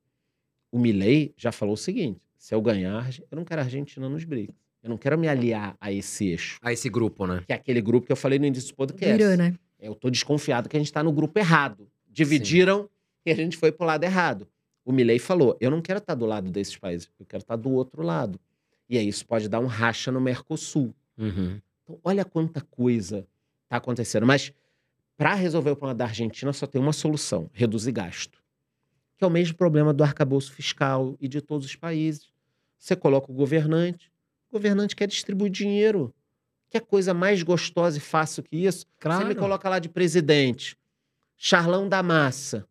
O 0.70 0.78
Milley 0.78 1.34
já 1.36 1.50
falou 1.50 1.74
o 1.74 1.76
seguinte: 1.76 2.20
se 2.38 2.54
eu 2.54 2.62
ganhar, 2.62 3.10
eu 3.30 3.36
não 3.36 3.44
quero 3.44 3.60
a 3.60 3.64
Argentina 3.64 4.08
nos 4.08 4.24
BRICS. 4.24 4.54
Eu 4.82 4.90
não 4.90 4.96
quero 4.98 5.16
me 5.16 5.28
aliar 5.28 5.76
a 5.80 5.92
esse 5.92 6.26
eixo, 6.28 6.58
A 6.60 6.72
esse 6.72 6.88
grupo, 6.88 7.26
né? 7.26 7.42
que 7.46 7.52
é 7.52 7.56
aquele 7.56 7.80
grupo 7.80 8.06
que 8.06 8.12
eu 8.12 8.16
falei 8.16 8.38
no 8.38 8.46
início 8.46 8.70
do 8.72 8.76
podcast. 8.76 9.16
Virou, 9.16 9.36
né? 9.36 9.54
Eu 9.78 9.94
tô 9.94 10.10
desconfiado 10.10 10.68
que 10.68 10.76
a 10.76 10.80
gente 10.80 10.88
está 10.88 11.02
no 11.02 11.12
grupo 11.12 11.38
errado. 11.38 11.88
Dividiram 12.08 12.88
e 13.24 13.30
a 13.30 13.34
gente 13.34 13.56
foi 13.56 13.70
pro 13.72 13.86
lado 13.86 14.04
errado. 14.04 14.46
O 14.84 14.92
Milley 14.92 15.18
falou: 15.18 15.56
eu 15.60 15.70
não 15.70 15.80
quero 15.80 15.98
estar 15.98 16.14
do 16.14 16.26
lado 16.26 16.50
desses 16.50 16.76
países, 16.76 17.08
eu 17.18 17.24
quero 17.26 17.42
estar 17.42 17.56
do 17.56 17.70
outro 17.70 18.02
lado. 18.02 18.38
E 18.88 18.98
aí 18.98 19.06
isso 19.08 19.24
pode 19.24 19.48
dar 19.48 19.60
um 19.60 19.66
racha 19.66 20.10
no 20.12 20.20
Mercosul. 20.20 20.94
Uhum. 21.16 21.60
Então, 21.82 21.98
olha 22.04 22.24
quanta 22.24 22.60
coisa 22.60 23.26
está 23.64 23.76
acontecendo. 23.76 24.26
Mas 24.26 24.52
para 25.16 25.34
resolver 25.34 25.70
o 25.70 25.76
problema 25.76 25.96
da 25.96 26.04
Argentina 26.06 26.52
só 26.52 26.66
tem 26.66 26.80
uma 26.80 26.92
solução: 26.92 27.48
reduzir 27.52 27.92
gasto. 27.92 28.42
que 29.16 29.24
é 29.24 29.26
o 29.26 29.30
mesmo 29.30 29.56
problema 29.56 29.92
do 29.94 30.02
arcabouço 30.02 30.52
fiscal 30.52 31.16
e 31.20 31.28
de 31.28 31.40
todos 31.40 31.66
os 31.66 31.76
países. 31.76 32.30
Você 32.76 32.96
coloca 32.96 33.30
o 33.30 33.34
governante, 33.34 34.10
o 34.52 34.58
governante 34.58 34.94
quer 34.94 35.08
distribuir 35.08 35.50
dinheiro. 35.50 36.14
Que 36.68 36.78
coisa 36.78 37.14
mais 37.14 37.42
gostosa 37.42 37.96
e 37.96 38.00
fácil 38.00 38.42
que 38.42 38.56
isso? 38.56 38.86
Você 39.02 39.24
me 39.24 39.34
coloca 39.34 39.68
lá 39.68 39.78
de 39.78 39.88
presidente, 39.88 40.76
Charlão 41.36 41.88
da 41.88 42.02
Massa. 42.02 42.66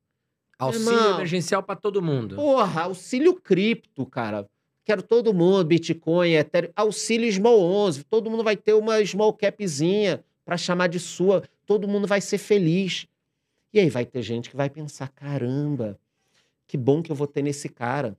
Auxílio 0.58 0.92
Irmão. 0.92 1.16
emergencial 1.16 1.64
pra 1.64 1.76
todo 1.76 2.02
mundo. 2.02 2.36
Porra, 2.36 2.84
auxílio 2.84 3.34
cripto, 3.34 4.06
cara. 4.06 4.48
Quero 4.86 5.02
todo 5.02 5.34
mundo, 5.34 5.66
Bitcoin, 5.66 6.34
Ethereum, 6.34 6.72
auxílio 6.76 7.32
Small 7.32 7.60
11. 7.60 8.04
Todo 8.04 8.30
mundo 8.30 8.44
vai 8.44 8.56
ter 8.56 8.74
uma 8.74 9.04
small 9.04 9.34
capzinha 9.34 10.24
para 10.46 10.58
chamar 10.58 10.88
de 10.88 11.00
sua. 11.00 11.44
Todo 11.66 11.88
mundo 11.88 12.08
vai 12.08 12.22
ser 12.22 12.38
feliz. 12.38 13.08
E 13.74 13.80
aí 13.80 13.90
vai 13.90 14.06
ter 14.06 14.22
gente 14.22 14.52
que 14.52 14.56
vai 14.56 14.70
pensar: 14.70 15.10
caramba, 15.10 16.00
que 16.68 16.78
bom 16.78 17.02
que 17.02 17.12
eu 17.12 17.16
vou 17.16 17.28
ter 17.28 17.42
nesse 17.42 17.70
cara. 17.70 18.16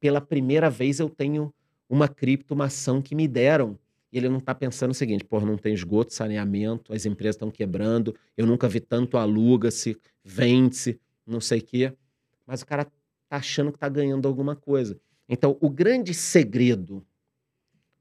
Pela 0.00 0.20
primeira 0.20 0.68
vez 0.68 0.98
eu 0.98 1.08
tenho 1.08 1.52
uma 1.88 2.08
cripto, 2.08 2.54
uma 2.54 2.66
ação 2.66 3.00
que 3.00 3.14
me 3.14 3.28
deram. 3.28 3.78
E 4.12 4.18
ele 4.18 4.28
não 4.28 4.40
tá 4.40 4.54
pensando 4.54 4.90
o 4.92 4.94
seguinte: 4.94 5.24
porra, 5.24 5.46
não 5.46 5.56
tem 5.56 5.74
esgoto, 5.74 6.12
saneamento, 6.12 6.92
as 6.92 7.06
empresas 7.06 7.36
estão 7.36 7.50
quebrando, 7.50 8.14
eu 8.36 8.46
nunca 8.46 8.68
vi 8.68 8.80
tanto 8.80 9.16
aluga-se, 9.16 9.96
vende-se, 10.24 11.00
não 11.26 11.40
sei 11.40 11.60
o 11.60 11.64
quê. 11.64 11.92
Mas 12.46 12.62
o 12.62 12.66
cara 12.66 12.84
tá 12.84 13.36
achando 13.36 13.72
que 13.72 13.78
tá 13.78 13.88
ganhando 13.88 14.26
alguma 14.26 14.54
coisa. 14.54 14.98
Então, 15.28 15.56
o 15.60 15.68
grande 15.68 16.14
segredo 16.14 17.04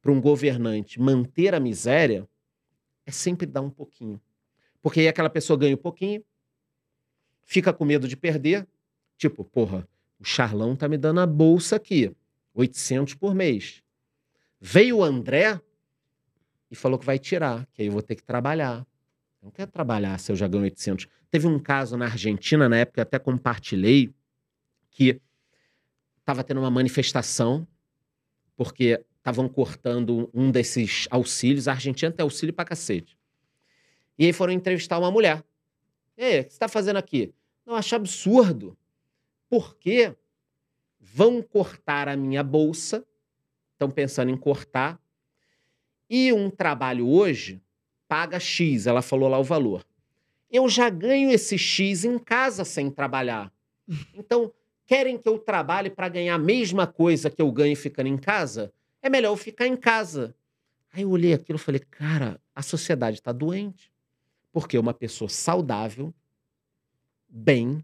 para 0.01 0.11
um 0.11 0.21
governante 0.21 0.99
manter 0.99 1.55
a 1.55 1.59
miséria 1.59 2.27
é 3.05 3.11
sempre 3.11 3.47
dar 3.47 3.61
um 3.61 3.71
pouquinho. 3.71 4.21
Porque 4.81 4.99
aí 4.99 5.07
aquela 5.07 5.29
pessoa 5.29 5.57
ganha 5.57 5.73
um 5.73 5.79
pouquinho, 5.79 6.23
fica 7.43 7.73
com 7.73 7.83
medo 7.83 8.07
de 8.07 8.15
perder. 8.15 8.67
Tipo, 9.17 9.43
porra, 9.43 9.87
o 10.19 10.23
Charlão 10.23 10.75
tá 10.75 10.87
me 10.87 10.97
dando 10.97 11.21
a 11.21 11.25
bolsa 11.25 11.77
aqui, 11.77 12.15
800 12.55 13.13
por 13.13 13.35
mês. 13.35 13.83
Veio 14.59 14.97
o 14.97 15.03
André 15.03 15.61
e 16.71 16.75
falou 16.75 16.97
que 16.97 17.05
vai 17.05 17.19
tirar, 17.19 17.67
que 17.67 17.81
aí 17.81 17.87
eu 17.87 17.91
vou 17.91 18.01
ter 18.01 18.15
que 18.15 18.23
trabalhar. 18.23 18.79
Eu 19.41 19.45
não 19.45 19.51
quero 19.51 19.69
trabalhar 19.69 20.17
se 20.19 20.31
eu 20.31 20.35
já 20.35 20.47
ganho 20.47 20.63
800. 20.63 21.07
Teve 21.29 21.45
um 21.45 21.59
caso 21.59 21.97
na 21.97 22.05
Argentina, 22.05 22.67
na 22.67 22.77
época, 22.77 23.01
eu 23.01 23.03
até 23.03 23.19
compartilhei, 23.19 24.13
que 24.89 25.21
estava 26.19 26.43
tendo 26.43 26.61
uma 26.61 26.71
manifestação, 26.71 27.67
porque 28.55 29.03
estavam 29.17 29.49
cortando 29.49 30.29
um 30.33 30.49
desses 30.49 31.07
auxílios. 31.11 31.67
A 31.67 31.73
Argentina 31.73 32.11
tem 32.11 32.23
auxílio 32.23 32.53
pra 32.53 32.63
cacete. 32.63 33.17
E 34.17 34.25
aí 34.25 34.31
foram 34.31 34.53
entrevistar 34.53 34.97
uma 34.97 35.11
mulher. 35.11 35.43
Ei, 36.15 36.39
o 36.39 36.43
que 36.45 36.51
você 36.51 36.55
está 36.55 36.69
fazendo 36.69 36.97
aqui? 36.97 37.33
Não, 37.65 37.75
acho 37.75 37.95
absurdo. 37.95 38.77
Porque 39.49 40.15
vão 41.13 41.41
cortar 41.41 42.09
a 42.09 42.17
minha 42.17 42.43
bolsa, 42.43 43.05
estão 43.73 43.91
pensando 43.91 44.31
em 44.31 44.37
cortar, 44.37 44.99
e 46.09 46.33
um 46.33 46.49
trabalho 46.49 47.07
hoje 47.07 47.61
paga 48.07 48.39
X, 48.39 48.87
ela 48.87 49.01
falou 49.01 49.29
lá 49.29 49.39
o 49.39 49.43
valor. 49.43 49.85
Eu 50.49 50.69
já 50.69 50.89
ganho 50.89 51.31
esse 51.31 51.57
X 51.57 52.03
em 52.05 52.17
casa 52.17 52.65
sem 52.65 52.89
trabalhar. 52.89 53.51
Então, 54.15 54.51
querem 54.85 55.17
que 55.17 55.27
eu 55.27 55.37
trabalhe 55.37 55.89
para 55.89 56.09
ganhar 56.09 56.35
a 56.35 56.39
mesma 56.39 56.87
coisa 56.87 57.29
que 57.29 57.41
eu 57.41 57.51
ganho 57.51 57.75
ficando 57.75 58.07
em 58.07 58.17
casa? 58.17 58.73
É 59.01 59.09
melhor 59.09 59.31
eu 59.31 59.37
ficar 59.37 59.67
em 59.67 59.75
casa. 59.75 60.35
Aí 60.91 61.03
eu 61.03 61.09
olhei 61.09 61.33
aquilo 61.33 61.57
e 61.57 61.61
falei, 61.61 61.81
cara, 61.81 62.41
a 62.53 62.61
sociedade 62.61 63.17
está 63.17 63.31
doente. 63.31 63.91
Porque 64.51 64.77
uma 64.77 64.93
pessoa 64.93 65.29
saudável, 65.29 66.13
bem, 67.27 67.83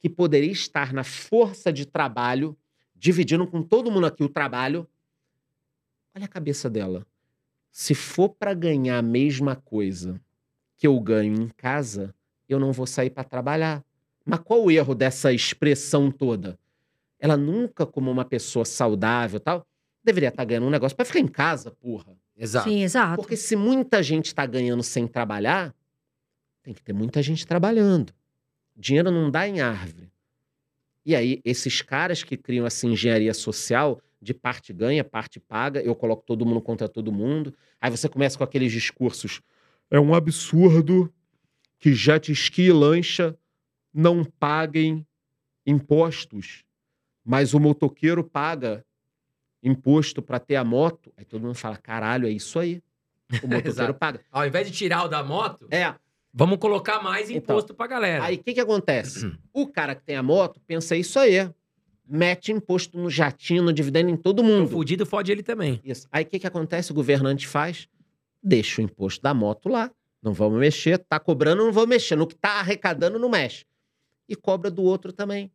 que 0.00 0.08
poderia 0.08 0.50
estar 0.50 0.92
na 0.92 1.04
força 1.04 1.72
de 1.72 1.86
trabalho, 1.86 2.56
dividindo 2.96 3.46
com 3.46 3.62
todo 3.62 3.90
mundo 3.90 4.06
aqui 4.06 4.24
o 4.24 4.28
trabalho, 4.28 4.88
olha 6.14 6.24
a 6.24 6.28
cabeça 6.28 6.68
dela. 6.70 7.06
Se 7.70 7.94
for 7.94 8.30
para 8.30 8.54
ganhar 8.54 8.98
a 8.98 9.02
mesma 9.02 9.54
coisa 9.54 10.20
que 10.76 10.86
eu 10.86 10.98
ganho 10.98 11.34
em 11.34 11.48
casa, 11.48 12.14
eu 12.48 12.58
não 12.58 12.72
vou 12.72 12.86
sair 12.86 13.10
para 13.10 13.22
trabalhar. 13.22 13.84
Mas 14.24 14.40
qual 14.40 14.64
o 14.64 14.70
erro 14.70 14.94
dessa 14.94 15.32
expressão 15.32 16.10
toda? 16.10 16.58
Ela 17.18 17.36
nunca, 17.36 17.86
como 17.86 18.10
uma 18.10 18.24
pessoa 18.24 18.64
saudável 18.64 19.36
e 19.36 19.40
tal, 19.40 19.66
deveria 20.02 20.30
estar 20.30 20.44
ganhando 20.44 20.66
um 20.66 20.70
negócio 20.70 20.96
para 20.96 21.04
ficar 21.04 21.20
em 21.20 21.28
casa, 21.28 21.70
porra. 21.70 22.16
Exato. 22.36 22.68
Sim, 22.68 22.82
exato. 22.82 23.16
Porque 23.16 23.36
se 23.36 23.54
muita 23.54 24.02
gente 24.02 24.26
está 24.26 24.46
ganhando 24.46 24.82
sem 24.82 25.06
trabalhar, 25.06 25.74
tem 26.62 26.72
que 26.72 26.82
ter 26.82 26.94
muita 26.94 27.22
gente 27.22 27.46
trabalhando. 27.46 28.14
Dinheiro 28.80 29.10
não 29.10 29.30
dá 29.30 29.46
em 29.46 29.60
árvore. 29.60 30.10
E 31.04 31.14
aí, 31.14 31.42
esses 31.44 31.82
caras 31.82 32.22
que 32.22 32.34
criam 32.34 32.66
essa 32.66 32.86
engenharia 32.86 33.34
social 33.34 34.00
de 34.20 34.32
parte 34.32 34.72
ganha, 34.72 35.04
parte 35.04 35.38
paga, 35.38 35.82
eu 35.82 35.94
coloco 35.94 36.22
todo 36.26 36.46
mundo 36.46 36.62
contra 36.62 36.88
todo 36.88 37.12
mundo. 37.12 37.54
Aí 37.78 37.90
você 37.90 38.08
começa 38.08 38.38
com 38.38 38.44
aqueles 38.44 38.72
discursos. 38.72 39.42
É 39.90 40.00
um 40.00 40.14
absurdo 40.14 41.12
que 41.78 41.92
jet 41.92 42.32
ski 42.32 42.62
e 42.62 42.72
lancha 42.72 43.36
não 43.92 44.24
paguem 44.24 45.06
impostos, 45.66 46.64
mas 47.24 47.52
o 47.52 47.60
motoqueiro 47.60 48.24
paga 48.24 48.84
imposto 49.62 50.22
para 50.22 50.38
ter 50.38 50.56
a 50.56 50.64
moto. 50.64 51.12
Aí 51.18 51.24
todo 51.24 51.42
mundo 51.42 51.54
fala: 51.54 51.76
caralho, 51.76 52.26
é 52.26 52.30
isso 52.30 52.58
aí. 52.58 52.82
O 53.42 53.48
motoqueiro 53.48 53.94
paga. 53.94 54.20
Ao 54.30 54.46
invés 54.46 54.66
de 54.66 54.72
tirar 54.72 55.04
o 55.04 55.08
da 55.08 55.22
moto, 55.22 55.66
É. 55.70 55.94
vamos 56.32 56.58
colocar 56.58 57.02
mais 57.02 57.30
Então, 57.30 57.56
imposto 57.56 57.74
pra 57.74 57.86
galera. 57.86 58.24
Aí 58.24 58.36
o 58.36 58.42
que, 58.42 58.54
que 58.54 58.60
acontece? 58.60 59.32
O 59.52 59.66
cara 59.66 59.94
que 59.94 60.02
tem 60.02 60.16
a 60.16 60.22
moto 60.22 60.60
pensa 60.66 60.96
isso 60.96 61.18
aí. 61.18 61.50
Mete 62.06 62.50
imposto 62.50 62.98
no 62.98 63.08
jatinho, 63.08 63.62
no 63.62 63.72
dividendo 63.72 64.10
em 64.10 64.16
todo 64.16 64.40
o 64.40 64.44
mundo. 64.44 64.68
fudido 64.68 65.06
fode 65.06 65.30
ele 65.30 65.42
também. 65.42 65.80
Isso. 65.84 66.08
Aí 66.10 66.24
o 66.24 66.26
que, 66.26 66.40
que 66.40 66.46
acontece? 66.46 66.90
O 66.90 66.94
governante 66.94 67.46
faz, 67.46 67.88
deixa 68.42 68.80
o 68.80 68.84
imposto 68.84 69.22
da 69.22 69.32
moto 69.32 69.68
lá. 69.68 69.90
Não 70.22 70.32
vamos 70.32 70.58
mexer. 70.58 70.98
Tá 70.98 71.20
cobrando, 71.20 71.64
não 71.64 71.72
vou 71.72 71.86
mexer. 71.86 72.16
No 72.16 72.26
que 72.26 72.34
tá 72.34 72.58
arrecadando, 72.60 73.18
não 73.18 73.28
mexe. 73.28 73.64
E 74.28 74.34
cobra 74.34 74.70
do 74.70 74.82
outro 74.82 75.12
também. 75.12 75.50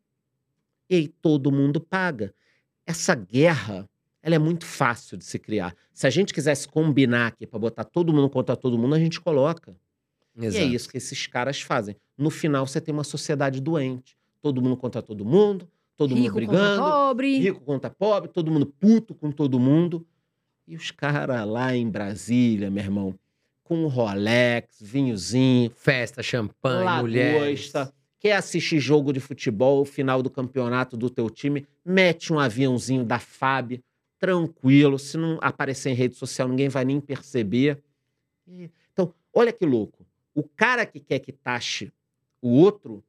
E 0.90 0.96
aí 0.96 1.08
todo 1.08 1.52
mundo 1.52 1.80
paga. 1.82 2.34
Essa 2.86 3.16
guerra, 3.16 3.88
ela 4.22 4.36
é 4.36 4.40
muito 4.40 4.66
fácil 4.66 5.18
de 5.18 5.26
se 5.26 5.38
criar. 5.38 5.76
Se 5.92 6.08
a 6.08 6.10
gente 6.10 6.34
quisesse 6.34 6.68
combinar 6.68 7.28
aqui 7.28 7.46
para 7.46 7.60
botar 7.60 7.84
todo 7.84 8.14
mundo 8.14 8.30
contra 8.30 8.56
todo 8.56 8.78
mundo, 8.78 8.96
a 8.96 9.00
gente 9.00 9.20
coloca. 9.20 9.76
E 10.38 10.46
é 10.46 10.64
isso 10.64 10.90
que 10.90 10.98
esses 10.98 11.28
caras 11.28 11.62
fazem. 11.62 11.96
No 12.18 12.30
final, 12.30 12.68
você 12.68 12.82
tem 12.82 12.94
uma 12.94 13.04
sociedade 13.04 13.62
doente. 13.62 14.18
Todo 14.42 14.62
mundo 14.62 14.78
contra 14.78 15.02
todo 15.02 15.24
mundo, 15.26 15.68
todo 15.98 16.16
mundo 16.16 16.24
Rico 16.24 16.34
contra 16.36 16.48
brigando 16.48 16.82
pobre. 16.82 17.38
rico 17.40 17.62
contra 17.62 17.90
pobre, 17.90 18.30
todo 18.30 18.52
mundo 18.52 18.66
puto 18.66 19.16
com 19.16 19.32
todo 19.32 19.60
mundo. 19.60 20.06
E 20.68 20.76
os 20.76 20.92
caras 20.92 21.48
lá 21.48 21.76
em 21.76 21.90
Brasília, 21.90 22.70
meu 22.70 22.84
irmão, 22.84 23.16
com 23.64 23.88
Rolex, 23.88 24.78
vinhozinho, 24.82 25.72
Festa, 25.76 26.22
champanhe, 26.22 27.02
mulheres. 27.02 27.72
lagosta, 27.74 27.94
quer 28.20 28.34
assistir 28.34 28.80
jogo 28.80 29.12
de 29.12 29.20
futebol, 29.20 29.84
final 29.86 30.22
do 30.22 30.30
campeonato 30.30 30.96
do 30.96 31.10
teu 31.10 31.30
time, 31.30 31.66
mete 31.84 32.32
um 32.32 32.40
aviãozinho 32.40 33.04
da 33.04 33.20
FAB, 33.20 33.82
tranquilo, 34.20 34.98
se 35.00 35.18
não 35.18 35.40
aparecer 35.42 35.90
em 35.90 35.96
rede 35.96 36.16
social, 36.16 36.48
ninguém 36.48 36.70
vai 36.70 36.86
nem 36.86 37.00
perceber. 37.00 37.84
Então, 38.94 39.14
olha 39.34 39.52
que 39.52 39.66
louco. 39.66 40.05
O 40.36 40.44
cara 40.44 40.86
que 40.86 41.00
quer 41.00 41.20
que 41.20 41.32
taxe 41.32 41.92
o 42.42 42.50
outro 42.50 43.04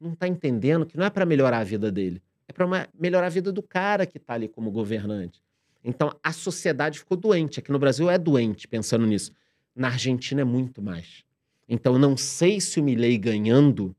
não 0.00 0.14
tá 0.14 0.26
entendendo 0.26 0.86
que 0.86 0.96
não 0.96 1.04
é 1.04 1.10
para 1.10 1.26
melhorar 1.26 1.58
a 1.58 1.64
vida 1.64 1.92
dele, 1.92 2.22
é 2.48 2.52
para 2.52 2.88
melhorar 2.98 3.26
a 3.26 3.30
vida 3.30 3.52
do 3.52 3.62
cara 3.62 4.06
que 4.06 4.18
tá 4.18 4.34
ali 4.34 4.48
como 4.48 4.70
governante. 4.70 5.42
Então, 5.84 6.18
a 6.22 6.32
sociedade 6.32 6.98
ficou 6.98 7.16
doente. 7.16 7.60
Aqui 7.60 7.70
no 7.70 7.78
Brasil 7.78 8.10
é 8.10 8.18
doente 8.18 8.66
pensando 8.66 9.06
nisso. 9.06 9.32
Na 9.74 9.88
Argentina 9.88 10.40
é 10.40 10.44
muito 10.44 10.82
mais. 10.82 11.22
Então, 11.68 11.98
não 11.98 12.16
sei 12.16 12.60
se 12.60 12.80
o 12.80 12.82
Milley 12.82 13.18
ganhando, 13.18 13.94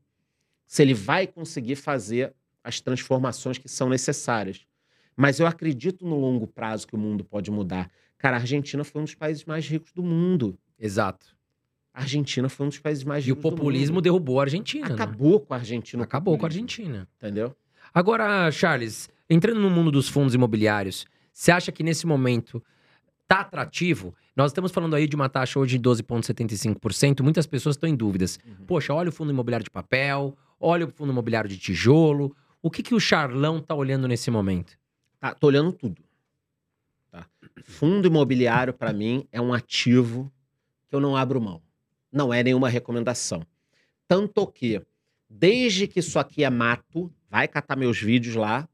se 0.66 0.82
ele 0.82 0.92
vai 0.92 1.26
conseguir 1.26 1.76
fazer 1.76 2.34
as 2.62 2.80
transformações 2.80 3.56
que 3.56 3.68
são 3.68 3.88
necessárias. 3.88 4.66
Mas 5.16 5.40
eu 5.40 5.46
acredito 5.46 6.04
no 6.04 6.18
longo 6.18 6.46
prazo 6.46 6.86
que 6.86 6.94
o 6.94 6.98
mundo 6.98 7.24
pode 7.24 7.50
mudar. 7.50 7.90
Cara, 8.18 8.36
a 8.36 8.40
Argentina 8.40 8.84
foi 8.84 9.00
um 9.00 9.04
dos 9.04 9.14
países 9.14 9.44
mais 9.44 9.66
ricos 9.66 9.92
do 9.92 10.02
mundo. 10.02 10.58
Exato. 10.78 11.37
A 11.98 12.02
Argentina 12.02 12.48
foi 12.48 12.66
um 12.66 12.68
dos 12.68 12.78
países 12.78 13.02
mais 13.02 13.26
E 13.26 13.32
o 13.32 13.36
populismo 13.36 14.00
derrubou 14.00 14.38
a 14.38 14.44
Argentina. 14.44 14.86
né? 14.88 14.94
Acabou 14.94 15.40
com 15.40 15.52
a 15.52 15.56
Argentina. 15.56 16.04
Acabou 16.04 16.38
com 16.38 16.46
a 16.46 16.48
populismo, 16.48 16.62
Argentina. 16.64 17.08
Entendeu? 17.16 17.56
Agora, 17.92 18.48
Charles, 18.52 19.10
entrando 19.28 19.60
no 19.60 19.68
mundo 19.68 19.90
dos 19.90 20.08
fundos 20.08 20.32
imobiliários, 20.32 21.06
você 21.32 21.50
acha 21.50 21.72
que 21.72 21.82
nesse 21.82 22.06
momento 22.06 22.62
tá 23.26 23.40
atrativo? 23.40 24.14
Nós 24.36 24.52
estamos 24.52 24.70
falando 24.70 24.94
aí 24.94 25.08
de 25.08 25.16
uma 25.16 25.28
taxa 25.28 25.58
hoje 25.58 25.76
de 25.76 25.88
12,75%. 25.88 27.20
Muitas 27.20 27.48
pessoas 27.48 27.74
estão 27.74 27.88
em 27.88 27.96
dúvidas. 27.96 28.38
Uhum. 28.46 28.64
Poxa, 28.64 28.94
olha 28.94 29.08
o 29.08 29.12
fundo 29.12 29.32
imobiliário 29.32 29.64
de 29.64 29.70
papel, 29.70 30.38
olha 30.60 30.86
o 30.86 30.90
fundo 30.92 31.10
imobiliário 31.10 31.50
de 31.50 31.58
tijolo. 31.58 32.32
O 32.62 32.70
que, 32.70 32.80
que 32.80 32.94
o 32.94 33.00
Charlão 33.00 33.60
tá 33.60 33.74
olhando 33.74 34.06
nesse 34.06 34.30
momento? 34.30 34.78
Tá, 35.18 35.34
tô 35.34 35.48
olhando 35.48 35.72
tudo. 35.72 36.00
Tá? 37.10 37.26
Fundo 37.64 38.06
imobiliário, 38.06 38.72
para 38.72 38.92
mim, 38.92 39.26
é 39.32 39.40
um 39.40 39.52
ativo 39.52 40.30
que 40.88 40.94
eu 40.94 41.00
não 41.00 41.16
abro 41.16 41.40
mão. 41.40 41.60
Não 42.12 42.32
é 42.32 42.42
nenhuma 42.42 42.68
recomendação. 42.68 43.42
Tanto 44.06 44.46
que 44.46 44.80
Desde 45.30 45.86
que 45.86 45.98
isso 46.00 46.18
aqui 46.18 46.42
é 46.42 46.48
mato, 46.48 47.12
vai 47.28 47.46
catar 47.46 47.76
meus 47.76 48.00
vídeos 48.00 48.34
lá. 48.34 48.66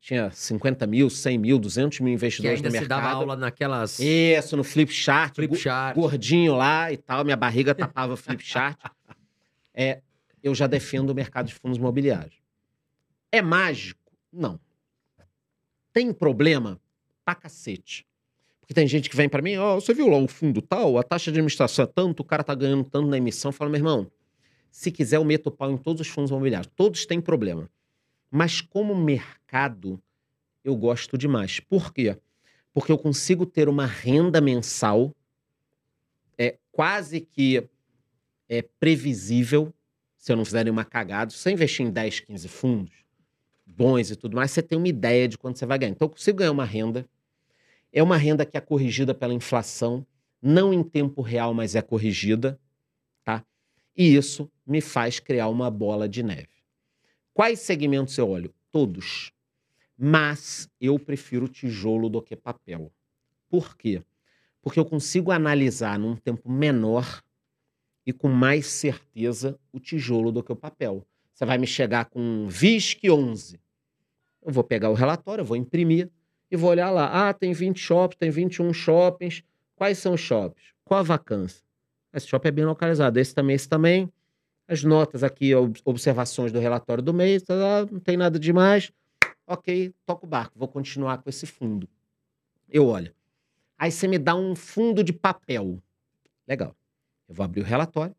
Tinha 0.00 0.30
50 0.30 0.86
mil, 0.86 1.10
100 1.10 1.36
mil, 1.38 1.58
200 1.58 1.98
mil 1.98 2.10
Que 2.12 2.14
investidores 2.14 2.58
ainda 2.58 2.68
no 2.68 2.72
se 2.72 2.78
mercado. 2.80 3.02
dava 3.02 3.12
aula 3.14 3.34
naquelas 3.34 3.98
Isso, 3.98 4.56
no 4.56 4.62
Flipchart. 4.62 5.34
flip 5.34 5.56
chart. 5.56 5.96
Gordinho 5.96 6.54
lá 6.54 6.92
e 6.92 6.96
tal, 6.96 7.24
minha 7.24 7.36
barriga 7.36 7.74
tapava 7.74 8.12
o 8.12 8.16
Flipchart. 8.16 8.78
É, 9.78 10.00
eu 10.42 10.54
já 10.54 10.66
defendo 10.66 11.10
o 11.10 11.14
mercado 11.14 11.48
de 11.48 11.54
fundos 11.54 11.76
imobiliários. 11.76 12.36
É 13.30 13.42
mágico? 13.42 14.00
Não. 14.32 14.58
Tem 15.92 16.14
problema? 16.14 16.80
Pra 17.22 17.34
cacete. 17.34 18.05
Porque 18.66 18.74
tem 18.74 18.88
gente 18.88 19.08
que 19.08 19.14
vem 19.14 19.28
pra 19.28 19.40
mim, 19.40 19.56
ó, 19.58 19.76
você 19.76 19.94
viu 19.94 20.08
lá 20.08 20.18
o 20.18 20.26
fundo 20.26 20.60
tal, 20.60 20.98
a 20.98 21.02
taxa 21.04 21.30
de 21.30 21.38
administração 21.38 21.84
é 21.84 21.86
tanto, 21.86 22.20
o 22.20 22.24
cara 22.24 22.42
tá 22.42 22.52
ganhando 22.52 22.82
tanto 22.82 23.06
na 23.06 23.16
emissão. 23.16 23.50
Eu 23.50 23.52
falo, 23.52 23.70
meu 23.70 23.78
irmão, 23.78 24.10
se 24.72 24.90
quiser 24.90 25.18
eu 25.18 25.24
meto 25.24 25.46
o 25.46 25.50
pau 25.52 25.70
em 25.70 25.76
todos 25.76 26.00
os 26.00 26.08
fundos 26.08 26.32
imobiliários. 26.32 26.68
Todos 26.74 27.06
têm 27.06 27.20
problema. 27.20 27.70
Mas 28.28 28.60
como 28.60 28.92
mercado, 28.92 30.02
eu 30.64 30.74
gosto 30.74 31.16
demais. 31.16 31.60
Por 31.60 31.92
quê? 31.92 32.18
Porque 32.74 32.90
eu 32.90 32.98
consigo 32.98 33.46
ter 33.46 33.68
uma 33.68 33.86
renda 33.86 34.40
mensal 34.40 35.14
é 36.36 36.58
quase 36.72 37.20
que 37.20 37.68
é 38.48 38.62
previsível, 38.80 39.72
se 40.18 40.32
eu 40.32 40.36
não 40.36 40.44
fizer 40.44 40.64
nenhuma 40.64 40.84
cagada. 40.84 41.30
Se 41.30 41.38
você 41.38 41.52
investir 41.52 41.86
em 41.86 41.90
10, 41.90 42.20
15 42.20 42.48
fundos 42.48 42.92
bons 43.64 44.10
e 44.10 44.16
tudo 44.16 44.36
mais, 44.36 44.50
você 44.50 44.60
tem 44.60 44.76
uma 44.76 44.88
ideia 44.88 45.28
de 45.28 45.38
quanto 45.38 45.58
você 45.58 45.66
vai 45.66 45.78
ganhar. 45.78 45.92
Então, 45.92 46.06
eu 46.06 46.10
consigo 46.10 46.38
ganhar 46.38 46.52
uma 46.52 46.64
renda. 46.64 47.06
É 47.92 48.02
uma 48.02 48.16
renda 48.16 48.44
que 48.44 48.56
é 48.56 48.60
corrigida 48.60 49.14
pela 49.14 49.34
inflação, 49.34 50.06
não 50.42 50.72
em 50.72 50.82
tempo 50.82 51.22
real, 51.22 51.54
mas 51.54 51.74
é 51.74 51.82
corrigida, 51.82 52.60
tá? 53.24 53.44
E 53.96 54.14
isso 54.14 54.50
me 54.66 54.80
faz 54.80 55.18
criar 55.18 55.48
uma 55.48 55.70
bola 55.70 56.08
de 56.08 56.22
neve. 56.22 56.48
Quais 57.32 57.60
segmentos 57.60 58.16
eu 58.18 58.28
olho? 58.28 58.54
Todos. 58.70 59.32
Mas 59.96 60.68
eu 60.80 60.98
prefiro 60.98 61.48
tijolo 61.48 62.08
do 62.08 62.20
que 62.20 62.36
papel. 62.36 62.92
Por 63.48 63.76
quê? 63.76 64.02
Porque 64.60 64.78
eu 64.78 64.84
consigo 64.84 65.30
analisar 65.30 65.98
num 65.98 66.16
tempo 66.16 66.50
menor 66.50 67.22
e 68.04 68.12
com 68.12 68.28
mais 68.28 68.66
certeza 68.66 69.58
o 69.72 69.80
tijolo 69.80 70.30
do 70.30 70.42
que 70.42 70.52
o 70.52 70.56
papel. 70.56 71.06
Você 71.32 71.44
vai 71.44 71.58
me 71.58 71.66
chegar 71.66 72.06
com 72.06 72.46
VISC 72.48 73.10
11. 73.10 73.60
Eu 74.42 74.52
vou 74.52 74.64
pegar 74.64 74.90
o 74.90 74.94
relatório, 74.94 75.42
eu 75.42 75.46
vou 75.46 75.56
imprimir 75.56 76.10
e 76.50 76.56
vou 76.56 76.70
olhar 76.70 76.90
lá. 76.90 77.28
Ah, 77.28 77.34
tem 77.34 77.52
20 77.52 77.78
shoppings, 77.78 78.18
tem 78.18 78.30
21 78.30 78.72
shoppings. 78.72 79.42
Quais 79.74 79.98
são 79.98 80.14
os 80.14 80.20
shoppings? 80.20 80.72
Qual 80.84 81.00
a 81.00 81.02
vacância? 81.02 81.62
Esse 82.12 82.26
shopping 82.28 82.48
é 82.48 82.52
bem 82.52 82.64
localizado. 82.64 83.18
Esse 83.18 83.34
também, 83.34 83.56
esse 83.56 83.68
também. 83.68 84.10
As 84.68 84.82
notas 84.82 85.22
aqui, 85.22 85.54
ob- 85.54 85.80
observações 85.84 86.50
do 86.50 86.58
relatório 86.58 87.02
do 87.02 87.12
mês, 87.14 87.42
tá 87.42 87.86
não 87.90 88.00
tem 88.00 88.16
nada 88.16 88.38
demais. 88.38 88.90
Ok, 89.46 89.94
toco 90.04 90.26
o 90.26 90.28
barco, 90.28 90.58
vou 90.58 90.66
continuar 90.66 91.18
com 91.18 91.28
esse 91.30 91.46
fundo. 91.46 91.88
Eu 92.68 92.86
olho. 92.86 93.14
Aí 93.78 93.92
você 93.92 94.08
me 94.08 94.18
dá 94.18 94.34
um 94.34 94.56
fundo 94.56 95.04
de 95.04 95.12
papel. 95.12 95.80
Legal. 96.48 96.74
Eu 97.28 97.34
vou 97.34 97.44
abrir 97.44 97.60
o 97.60 97.64
relatório. 97.64 98.14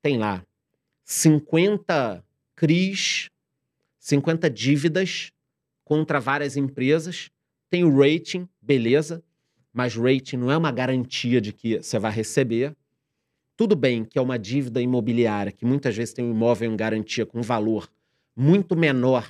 Tem 0.00 0.16
lá 0.16 0.42
50 1.04 2.24
CRIs, 2.54 3.28
50 3.98 4.48
dívidas 4.48 5.30
contra 5.84 6.18
várias 6.20 6.56
empresas. 6.56 7.30
Tem 7.70 7.84
o 7.84 7.96
rating, 7.96 8.48
beleza. 8.60 9.22
Mas 9.72 9.94
rating 9.96 10.36
não 10.36 10.50
é 10.50 10.56
uma 10.56 10.70
garantia 10.70 11.40
de 11.40 11.52
que 11.52 11.82
você 11.82 11.98
vai 11.98 12.12
receber. 12.12 12.74
Tudo 13.56 13.76
bem 13.76 14.04
que 14.04 14.18
é 14.18 14.22
uma 14.22 14.38
dívida 14.38 14.80
imobiliária, 14.80 15.52
que 15.52 15.64
muitas 15.64 15.96
vezes 15.96 16.14
tem 16.14 16.24
um 16.24 16.30
imóvel 16.30 16.72
em 16.72 16.76
garantia 16.76 17.24
com 17.24 17.42
valor 17.42 17.88
muito 18.36 18.76
menor 18.76 19.28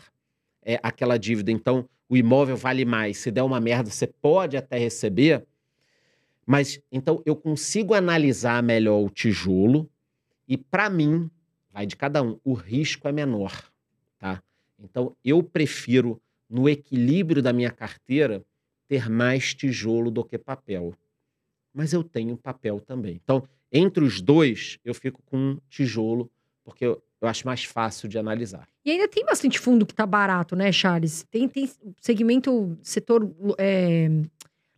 é, 0.62 0.78
aquela 0.82 1.18
dívida. 1.18 1.50
Então, 1.50 1.88
o 2.08 2.16
imóvel 2.16 2.56
vale 2.56 2.84
mais. 2.84 3.18
Se 3.18 3.30
der 3.30 3.42
uma 3.42 3.60
merda, 3.60 3.90
você 3.90 4.06
pode 4.06 4.56
até 4.56 4.78
receber. 4.78 5.44
Mas, 6.46 6.80
então, 6.90 7.22
eu 7.24 7.36
consigo 7.36 7.94
analisar 7.94 8.62
melhor 8.62 9.00
o 9.00 9.10
tijolo 9.10 9.88
e, 10.46 10.56
para 10.56 10.90
mim, 10.90 11.30
vai 11.72 11.86
de 11.86 11.96
cada 11.96 12.22
um, 12.22 12.38
o 12.44 12.52
risco 12.52 13.08
é 13.08 13.12
menor, 13.12 13.52
tá? 14.18 14.42
Então, 14.78 15.16
eu 15.24 15.42
prefiro, 15.42 16.20
no 16.48 16.68
equilíbrio 16.68 17.42
da 17.42 17.52
minha 17.52 17.70
carteira, 17.70 18.44
ter 18.88 19.08
mais 19.08 19.54
tijolo 19.54 20.10
do 20.10 20.24
que 20.24 20.38
papel. 20.38 20.94
Mas 21.72 21.92
eu 21.92 22.04
tenho 22.04 22.36
papel 22.36 22.80
também. 22.80 23.20
Então, 23.22 23.42
entre 23.72 24.04
os 24.04 24.20
dois, 24.20 24.78
eu 24.84 24.94
fico 24.94 25.22
com 25.22 25.58
tijolo, 25.68 26.30
porque 26.64 26.84
eu, 26.84 27.02
eu 27.20 27.28
acho 27.28 27.46
mais 27.46 27.64
fácil 27.64 28.08
de 28.08 28.18
analisar. 28.18 28.68
E 28.84 28.90
ainda 28.90 29.08
tem 29.08 29.24
bastante 29.24 29.58
fundo 29.58 29.86
que 29.86 29.94
tá 29.94 30.06
barato, 30.06 30.54
né, 30.54 30.70
Charles? 30.70 31.24
Tem, 31.30 31.48
tem 31.48 31.68
segmento, 32.00 32.78
setor 32.82 33.34
é, 33.58 34.08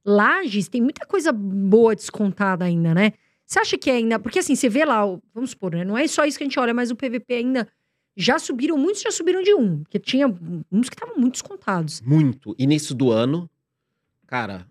lajes, 0.05 0.69
tem 0.69 0.81
muita 0.81 1.05
coisa 1.05 1.33
boa 1.33 1.95
descontada 1.95 2.65
ainda, 2.65 2.95
né? 2.95 3.13
Você 3.45 3.61
acha 3.61 3.79
que 3.79 3.91
ainda. 3.91 4.19
Porque 4.19 4.39
assim, 4.39 4.55
você 4.55 4.69
vê 4.69 4.85
lá, 4.85 5.05
vamos 5.35 5.51
supor, 5.51 5.73
né? 5.73 5.85
Não 5.85 5.99
é 5.99 6.07
só 6.07 6.25
isso 6.25 6.39
que 6.39 6.45
a 6.45 6.47
gente 6.47 6.59
olha, 6.59 6.73
mas 6.73 6.91
o 6.91 6.97
PVP 6.97 7.35
ainda. 7.35 7.69
Já 8.17 8.39
subiram, 8.39 8.79
muitos 8.79 9.03
já 9.03 9.11
subiram 9.11 9.43
de 9.43 9.55
um. 9.55 9.83
Porque 9.83 9.99
tinha 9.99 10.27
uns 10.73 10.89
que 10.89 10.95
estavam 10.95 11.17
muito 11.17 11.35
descontados. 11.35 12.01
Muito. 12.01 12.55
Início 12.59 12.95
do 12.95 13.11
ano, 13.13 13.49
cara, 14.27 14.67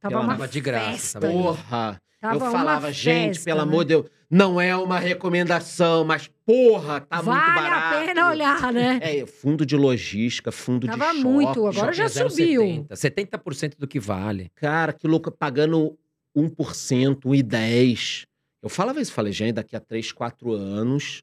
Tava 0.00 0.20
uma 0.20 0.28
Tava 0.28 0.48
de 0.48 0.60
graça, 0.60 1.20
tava 1.20 1.32
porra. 1.32 2.00
Tava 2.20 2.46
eu 2.46 2.50
falava, 2.52 2.92
gente, 2.92 3.34
festa, 3.34 3.44
pelo 3.44 3.58
né? 3.58 3.62
amor 3.62 3.84
de 3.84 3.88
Deus, 3.88 4.06
não 4.30 4.60
é 4.60 4.76
uma 4.76 4.98
recomendação, 4.98 6.04
mas 6.04 6.28
porra, 6.44 7.00
tá 7.00 7.16
muito 7.16 7.26
vale 7.26 7.68
barato. 7.68 7.96
a 7.96 8.06
pena 8.06 8.28
olhar, 8.28 8.72
né? 8.72 8.98
É, 9.02 9.26
fundo 9.26 9.64
de 9.64 9.76
logística, 9.76 10.50
fundo 10.50 10.86
Tava 10.86 11.12
de 11.14 11.20
muito, 11.20 11.54
shopping. 11.54 11.78
agora 11.78 11.92
já 11.92 12.08
Shopping 12.08 12.30
subiu. 12.30 12.62
0,70. 12.62 12.88
70% 12.88 13.76
do 13.78 13.86
que 13.86 14.00
vale. 14.00 14.50
Cara, 14.54 14.92
que 14.92 15.06
louco, 15.06 15.30
pagando 15.30 15.96
1%, 16.36 17.20
1,10%. 17.24 18.26
Eu 18.62 18.68
falava 18.68 19.00
isso, 19.00 19.12
falei, 19.12 19.32
gente, 19.32 19.52
daqui 19.52 19.76
a 19.76 19.80
3, 19.80 20.10
4 20.10 20.52
anos, 20.52 21.22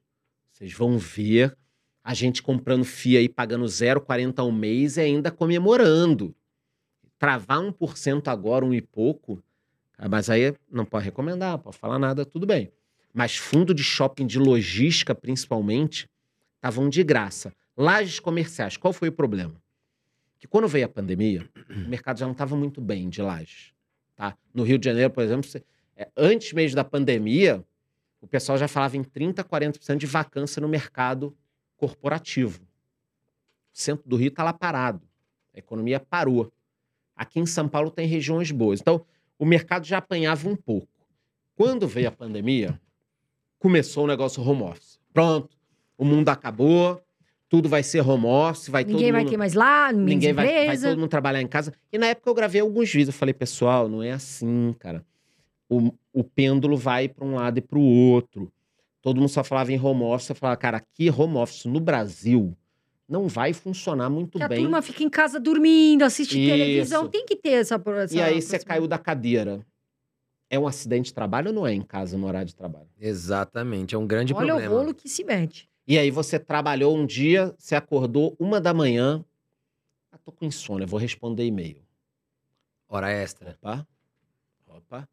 vocês 0.56 0.72
vão 0.72 0.98
ver 0.98 1.54
a 2.02 2.14
gente 2.14 2.42
comprando 2.42 2.86
FIA 2.86 3.20
aí, 3.20 3.28
pagando 3.28 3.66
0,40 3.66 4.40
ao 4.40 4.52
mês 4.54 4.96
e 4.96 5.02
ainda 5.02 5.30
comemorando. 5.30 6.34
Travar 7.20 7.60
1% 7.60 8.30
agora, 8.30 8.64
um 8.64 8.74
e 8.74 8.82
pouco, 8.82 9.44
ah, 9.98 10.08
mas 10.08 10.30
aí 10.30 10.56
não 10.72 10.86
pode 10.86 11.04
recomendar, 11.04 11.52
não 11.54 11.60
pode 11.60 11.78
falar 11.78 12.00
nada, 12.00 12.26
tudo 12.26 12.48
bem. 12.48 12.72
Mas 13.14 13.36
fundo 13.36 13.74
de 13.74 13.84
shopping 13.84 14.26
de 14.26 14.40
logística, 14.40 15.14
principalmente, 15.14 16.10
estavam 16.56 16.88
de 16.88 17.04
graça. 17.04 17.54
Lajes 17.76 18.22
comerciais, 18.22 18.78
qual 18.78 18.94
foi 18.94 19.10
o 19.10 19.12
problema? 19.12 19.62
Que 20.40 20.48
quando 20.48 20.70
veio 20.70 20.86
a 20.86 20.90
pandemia, 20.90 21.46
o 21.70 21.90
mercado 21.90 22.18
já 22.20 22.26
não 22.26 22.32
estava 22.32 22.56
muito 22.56 22.80
bem 22.80 23.10
de 23.10 23.22
lajes. 23.22 23.74
Tá? 24.16 24.38
No 24.54 24.64
Rio 24.64 24.78
de 24.78 24.86
Janeiro, 24.86 25.12
por 25.12 25.22
exemplo, 25.22 25.50
é, 25.98 26.08
antes 26.16 26.54
mesmo 26.54 26.78
da 26.78 26.84
pandemia, 26.86 27.62
o 28.22 28.28
pessoal 28.28 28.58
já 28.58 28.68
falava 28.68 28.98
em 28.98 29.04
30%, 29.04 29.44
40% 29.44 29.98
de 29.98 30.06
vacância 30.06 30.62
no 30.62 30.68
mercado 30.68 31.36
corporativo. 31.78 32.62
O 33.74 33.78
centro 33.78 34.08
do 34.08 34.16
Rio 34.16 34.30
está 34.30 34.44
lá 34.44 34.54
parado. 34.54 35.02
A 35.54 35.60
economia 35.60 36.00
parou. 36.00 36.52
Aqui 37.16 37.40
em 37.40 37.46
São 37.46 37.68
Paulo 37.68 37.92
tem 37.92 38.08
regiões 38.08 38.52
boas. 38.52 38.82
Então, 38.82 39.06
o 39.38 39.46
mercado 39.46 39.86
já 39.86 39.98
apanhava 39.98 40.50
um 40.50 40.56
pouco. 40.56 40.88
Quando 41.56 41.88
veio 41.88 42.08
a 42.08 42.12
pandemia, 42.12 42.80
começou 43.60 44.04
o 44.04 44.08
negócio 44.08 44.44
home 44.44 44.64
office. 44.64 45.00
Pronto, 45.14 45.58
o 45.98 46.04
mundo 46.04 46.30
acabou, 46.30 47.02
tudo 47.48 47.70
vai 47.70 47.84
ser 47.84 48.02
home 48.02 48.26
office, 48.26 48.68
vai 48.68 48.84
Ninguém 48.84 49.04
todo 49.04 49.12
vai 49.14 49.22
mundo... 49.22 49.30
ter 49.32 49.38
mais 49.38 49.54
lá, 49.54 49.92
ninguém 49.94 50.34
vai, 50.34 50.66
vai 50.68 50.78
todo 50.78 50.98
mundo 50.98 51.10
trabalhar 51.10 51.42
em 51.42 51.48
casa. 51.48 51.74
E 51.92 51.98
na 51.98 52.08
época 52.08 52.30
eu 52.30 52.34
gravei 52.34 52.62
alguns 52.62 52.92
vídeos. 52.92 53.16
Eu 53.16 53.20
falei, 53.20 53.34
pessoal, 53.34 53.88
não 53.88 54.04
é 54.04 54.12
assim, 54.12 54.74
cara. 54.80 55.06
O, 55.70 55.94
o 56.16 56.24
pêndulo 56.24 56.78
vai 56.78 57.10
para 57.10 57.26
um 57.26 57.36
lado 57.36 57.58
e 57.58 57.62
para 57.62 57.78
o 57.78 57.82
outro. 57.84 58.50
Todo 59.02 59.18
mundo 59.20 59.28
só 59.30 59.44
falava 59.44 59.72
em 59.74 59.80
home 59.80 60.04
office. 60.04 60.30
Eu 60.30 60.36
falava, 60.36 60.56
cara, 60.58 60.78
aqui 60.78 61.10
home 61.12 61.36
office 61.36 61.66
no 61.66 61.80
Brasil 61.82 62.56
não 63.08 63.28
vai 63.28 63.52
funcionar 63.52 64.10
muito 64.10 64.38
Que 64.40 64.44
a 64.44 64.48
bem. 64.48 64.62
turma 64.62 64.82
fica 64.82 65.04
em 65.04 65.10
casa 65.10 65.40
dormindo, 65.40 66.04
assiste 66.04 66.40
Isso. 66.40 66.50
televisão, 66.50 67.08
tem 67.08 67.26
que 67.26 67.36
ter 67.36 67.50
essa. 67.50 67.76
essa 68.02 68.16
E 68.16 68.22
aí 68.22 68.42
você 68.42 68.58
caiu 68.58 68.88
da 68.88 68.98
cadeira. 68.98 69.60
É 70.50 70.58
um 70.58 70.66
acidente 70.68 71.08
de 71.08 71.14
trabalho 71.14 71.50
ou 71.50 71.54
não 71.54 71.68
é 71.68 71.74
em 71.74 71.82
casa 71.82 72.18
no 72.18 72.28
horário 72.28 72.48
de 72.48 72.56
trabalho? 72.56 72.88
Exatamente, 72.98 73.94
é 73.94 73.98
um 73.98 74.08
grande 74.08 74.34
Olha 74.34 74.54
problema. 74.54 74.74
o 74.74 74.78
rolo 74.80 74.94
que 74.94 75.10
se 75.10 75.24
mete. 75.24 75.70
E 75.86 76.00
aí 76.00 76.10
você 76.10 76.40
trabalhou 76.40 76.96
um 76.96 77.06
dia, 77.06 77.54
você 77.58 77.76
acordou 77.76 78.36
uma 78.40 78.62
da 78.62 78.74
manhã. 78.74 79.24
Ah, 80.12 80.18
tô 80.18 80.32
com 80.32 80.46
insônia, 80.46 80.88
vou 80.88 81.00
responder 81.00 81.46
e-mail. 81.46 81.84
Hora 82.88 83.12
extra. 83.12 83.58
Opa. 83.62 83.86
Opa. 84.68 85.10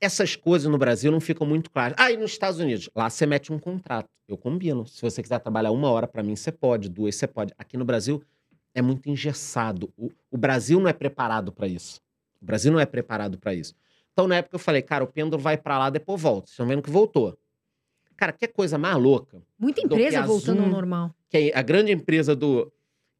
Essas 0.00 0.36
coisas 0.36 0.70
no 0.70 0.78
Brasil 0.78 1.10
não 1.10 1.20
ficam 1.20 1.46
muito 1.46 1.70
claras. 1.70 1.94
Ah, 1.98 2.10
e 2.12 2.16
nos 2.16 2.30
Estados 2.30 2.60
Unidos? 2.60 2.88
Lá 2.94 3.10
você 3.10 3.26
mete 3.26 3.52
um 3.52 3.58
contrato. 3.58 4.08
Eu 4.28 4.36
combino. 4.36 4.86
Se 4.86 5.02
você 5.02 5.22
quiser 5.22 5.38
trabalhar 5.40 5.72
uma 5.72 5.90
hora 5.90 6.06
para 6.06 6.22
mim, 6.22 6.36
você 6.36 6.52
pode. 6.52 6.88
Duas, 6.88 7.16
você 7.16 7.26
pode. 7.26 7.52
Aqui 7.58 7.76
no 7.76 7.84
Brasil 7.84 8.22
é 8.74 8.80
muito 8.82 9.08
engessado. 9.08 9.92
O, 9.96 10.10
o 10.30 10.38
Brasil 10.38 10.78
não 10.78 10.88
é 10.88 10.92
preparado 10.92 11.50
para 11.50 11.66
isso. 11.66 12.00
O 12.40 12.44
Brasil 12.44 12.70
não 12.70 12.78
é 12.78 12.86
preparado 12.86 13.38
para 13.38 13.52
isso. 13.54 13.74
Então, 14.12 14.28
na 14.28 14.36
época, 14.36 14.54
eu 14.54 14.60
falei, 14.60 14.82
cara, 14.82 15.02
o 15.02 15.06
pêndulo 15.06 15.42
vai 15.42 15.56
para 15.56 15.78
lá, 15.78 15.90
depois 15.90 16.20
volta. 16.20 16.46
Vocês 16.46 16.54
estão 16.54 16.66
vendo 16.66 16.82
que 16.82 16.90
voltou. 16.90 17.36
Cara, 18.16 18.32
que 18.32 18.46
coisa 18.48 18.76
mais 18.78 18.96
louca. 18.96 19.40
Muita 19.58 19.80
empresa 19.80 20.22
voltando 20.22 20.58
ao 20.58 20.64
Zoom- 20.64 20.72
normal. 20.72 21.14
Que 21.28 21.52
a 21.54 21.62
grande 21.62 21.92
empresa 21.92 22.34
do 22.36 22.70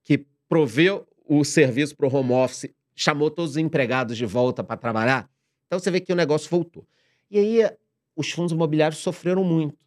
que 0.05 0.27
proveu 0.49 1.07
o 1.27 1.45
serviço 1.45 1.97
para 1.97 2.07
o 2.09 2.15
home 2.15 2.33
office 2.33 2.71
chamou 2.95 3.31
todos 3.31 3.53
os 3.53 3.57
empregados 3.57 4.17
de 4.17 4.27
volta 4.27 4.63
para 4.65 4.77
trabalhar. 4.77 5.29
Então 5.69 5.79
você 5.79 5.91
vê 5.91 6.01
que 6.01 6.13
o 6.13 6.17
negócio 6.17 6.51
voltou. 6.51 6.85
E 7.31 7.39
aí 7.39 7.71
os 8.17 8.33
fundos 8.33 8.53
imobiliários 8.53 9.01
sofreram 9.01 9.45
muito. 9.45 9.87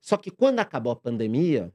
Só 0.00 0.16
que 0.16 0.30
quando 0.30 0.60
acabou 0.60 0.92
a 0.92 0.96
pandemia, 0.96 1.72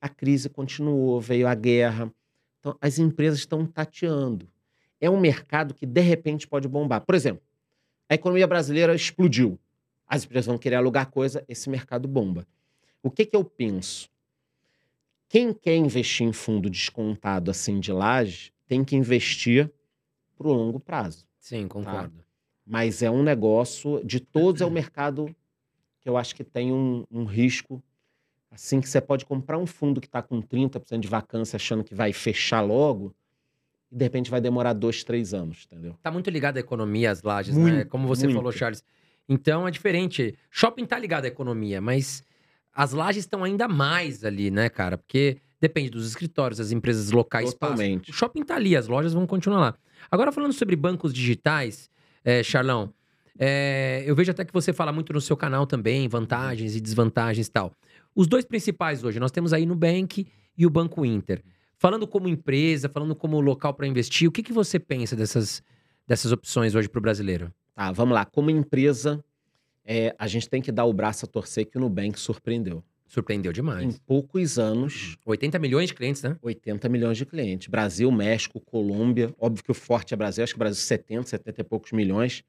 a 0.00 0.08
crise 0.08 0.48
continuou, 0.48 1.20
veio 1.20 1.46
a 1.46 1.54
guerra. 1.54 2.12
Então 2.58 2.76
as 2.80 2.98
empresas 2.98 3.38
estão 3.38 3.66
tateando. 3.66 4.48
É 5.00 5.08
um 5.08 5.20
mercado 5.20 5.74
que 5.74 5.86
de 5.86 6.00
repente 6.00 6.48
pode 6.48 6.66
bombar. 6.66 7.02
Por 7.02 7.14
exemplo, 7.14 7.42
a 8.08 8.14
economia 8.14 8.46
brasileira 8.46 8.94
explodiu. 8.94 9.58
As 10.06 10.24
empresas 10.24 10.46
vão 10.46 10.56
querer 10.56 10.76
alugar 10.76 11.10
coisa, 11.10 11.44
esse 11.46 11.68
mercado 11.68 12.08
bomba. 12.08 12.46
O 13.02 13.10
que, 13.10 13.26
que 13.26 13.36
eu 13.36 13.44
penso? 13.44 14.08
Quem 15.28 15.52
quer 15.52 15.76
investir 15.76 16.26
em 16.26 16.32
fundo 16.32 16.70
descontado 16.70 17.50
assim 17.50 17.78
de 17.78 17.92
laje 17.92 18.52
tem 18.66 18.82
que 18.82 18.96
investir 18.96 19.70
para 20.36 20.48
o 20.48 20.52
longo 20.52 20.80
prazo. 20.80 21.26
Sim, 21.38 21.68
concordo. 21.68 22.24
Mas 22.68 23.02
é 23.02 23.10
um 23.10 23.22
negócio, 23.22 24.04
de 24.04 24.20
todos, 24.20 24.60
é 24.60 24.66
o 24.66 24.70
mercado 24.70 25.34
que 26.00 26.08
eu 26.08 26.18
acho 26.18 26.34
que 26.36 26.44
tem 26.44 26.70
um, 26.70 27.06
um 27.10 27.24
risco. 27.24 27.82
Assim 28.50 28.78
que 28.78 28.88
você 28.88 29.00
pode 29.00 29.24
comprar 29.24 29.56
um 29.56 29.66
fundo 29.66 30.02
que 30.02 30.06
está 30.06 30.20
com 30.20 30.42
30% 30.42 31.00
de 31.00 31.08
vacância, 31.08 31.56
achando 31.56 31.82
que 31.82 31.94
vai 31.94 32.12
fechar 32.12 32.60
logo, 32.60 33.14
e 33.90 33.96
de 33.96 34.04
repente 34.04 34.30
vai 34.30 34.40
demorar 34.40 34.74
dois, 34.74 35.02
três 35.02 35.32
anos, 35.32 35.66
entendeu? 35.66 35.96
Tá 36.02 36.10
muito 36.10 36.28
ligado 36.28 36.58
à 36.58 36.60
economia, 36.60 37.10
as 37.10 37.22
lajes, 37.22 37.56
né? 37.56 37.72
Muito, 37.72 37.88
Como 37.88 38.06
você 38.06 38.26
muito. 38.26 38.36
falou, 38.36 38.52
Charles. 38.52 38.84
Então 39.26 39.66
é 39.66 39.70
diferente. 39.70 40.36
Shopping 40.50 40.84
tá 40.84 40.98
ligado 40.98 41.24
à 41.24 41.28
economia, 41.28 41.80
mas 41.80 42.22
as 42.74 42.92
lajes 42.92 43.24
estão 43.24 43.44
ainda 43.44 43.66
mais 43.66 44.24
ali, 44.24 44.50
né, 44.50 44.68
cara? 44.68 44.98
Porque 44.98 45.38
depende 45.58 45.90
dos 45.90 46.06
escritórios, 46.06 46.58
das 46.58 46.70
empresas 46.70 47.10
locais. 47.10 47.54
passam. 47.54 47.76
Totalmente. 47.76 48.10
O 48.10 48.14
shopping 48.14 48.44
tá 48.44 48.56
ali, 48.56 48.76
as 48.76 48.88
lojas 48.88 49.14
vão 49.14 49.26
continuar 49.26 49.60
lá. 49.60 49.74
Agora, 50.10 50.30
falando 50.32 50.52
sobre 50.52 50.76
bancos 50.76 51.12
digitais, 51.14 51.90
é, 52.24 52.42
Charlão, 52.42 52.92
é, 53.38 54.02
eu 54.04 54.16
vejo 54.16 54.30
até 54.32 54.44
que 54.44 54.52
você 54.52 54.72
fala 54.72 54.92
muito 54.92 55.12
no 55.12 55.20
seu 55.20 55.36
canal 55.36 55.66
também, 55.66 56.08
vantagens 56.08 56.74
e 56.74 56.80
desvantagens 56.80 57.46
e 57.46 57.50
tal. 57.50 57.72
Os 58.14 58.26
dois 58.26 58.44
principais 58.44 59.04
hoje, 59.04 59.20
nós 59.20 59.30
temos 59.30 59.52
aí 59.52 59.64
no 59.64 59.76
Bank 59.76 60.26
e 60.56 60.66
o 60.66 60.70
Banco 60.70 61.04
Inter. 61.04 61.42
Falando 61.76 62.08
como 62.08 62.26
empresa, 62.28 62.88
falando 62.88 63.14
como 63.14 63.40
local 63.40 63.72
para 63.72 63.86
investir, 63.86 64.28
o 64.28 64.32
que, 64.32 64.42
que 64.42 64.52
você 64.52 64.80
pensa 64.80 65.14
dessas, 65.14 65.62
dessas 66.04 66.32
opções 66.32 66.74
hoje 66.74 66.88
para 66.88 66.98
o 66.98 67.02
brasileiro? 67.02 67.54
Tá, 67.72 67.92
vamos 67.92 68.12
lá. 68.12 68.24
Como 68.24 68.50
empresa, 68.50 69.24
é, 69.84 70.12
a 70.18 70.26
gente 70.26 70.50
tem 70.50 70.60
que 70.60 70.72
dar 70.72 70.84
o 70.84 70.92
braço 70.92 71.24
a 71.24 71.28
torcer 71.28 71.66
que 71.66 71.78
o 71.78 71.80
Nubank 71.80 72.18
surpreendeu. 72.18 72.82
Surpreendeu 73.08 73.50
Em 73.50 73.54
demais. 73.54 73.98
poucos 74.00 74.58
anos, 74.58 75.16
80 75.24 75.58
milhões 75.58 75.88
de 75.88 75.94
clientes, 75.94 76.22
né? 76.22 76.36
80 76.42 76.88
milhões 76.90 77.16
de 77.16 77.24
clientes. 77.24 77.66
Brasil, 77.66 78.10
México, 78.12 78.60
Colômbia. 78.60 79.34
Óbvio 79.38 79.64
que 79.64 79.70
o 79.70 79.74
forte 79.74 80.12
é 80.12 80.16
Brasil, 80.16 80.44
acho 80.44 80.52
que 80.52 80.58
o 80.58 80.60
Brasil 80.60 80.80
70, 80.82 81.26
70 81.26 81.60
e 81.60 81.64
poucos 81.64 81.92
milhões. 81.92 82.44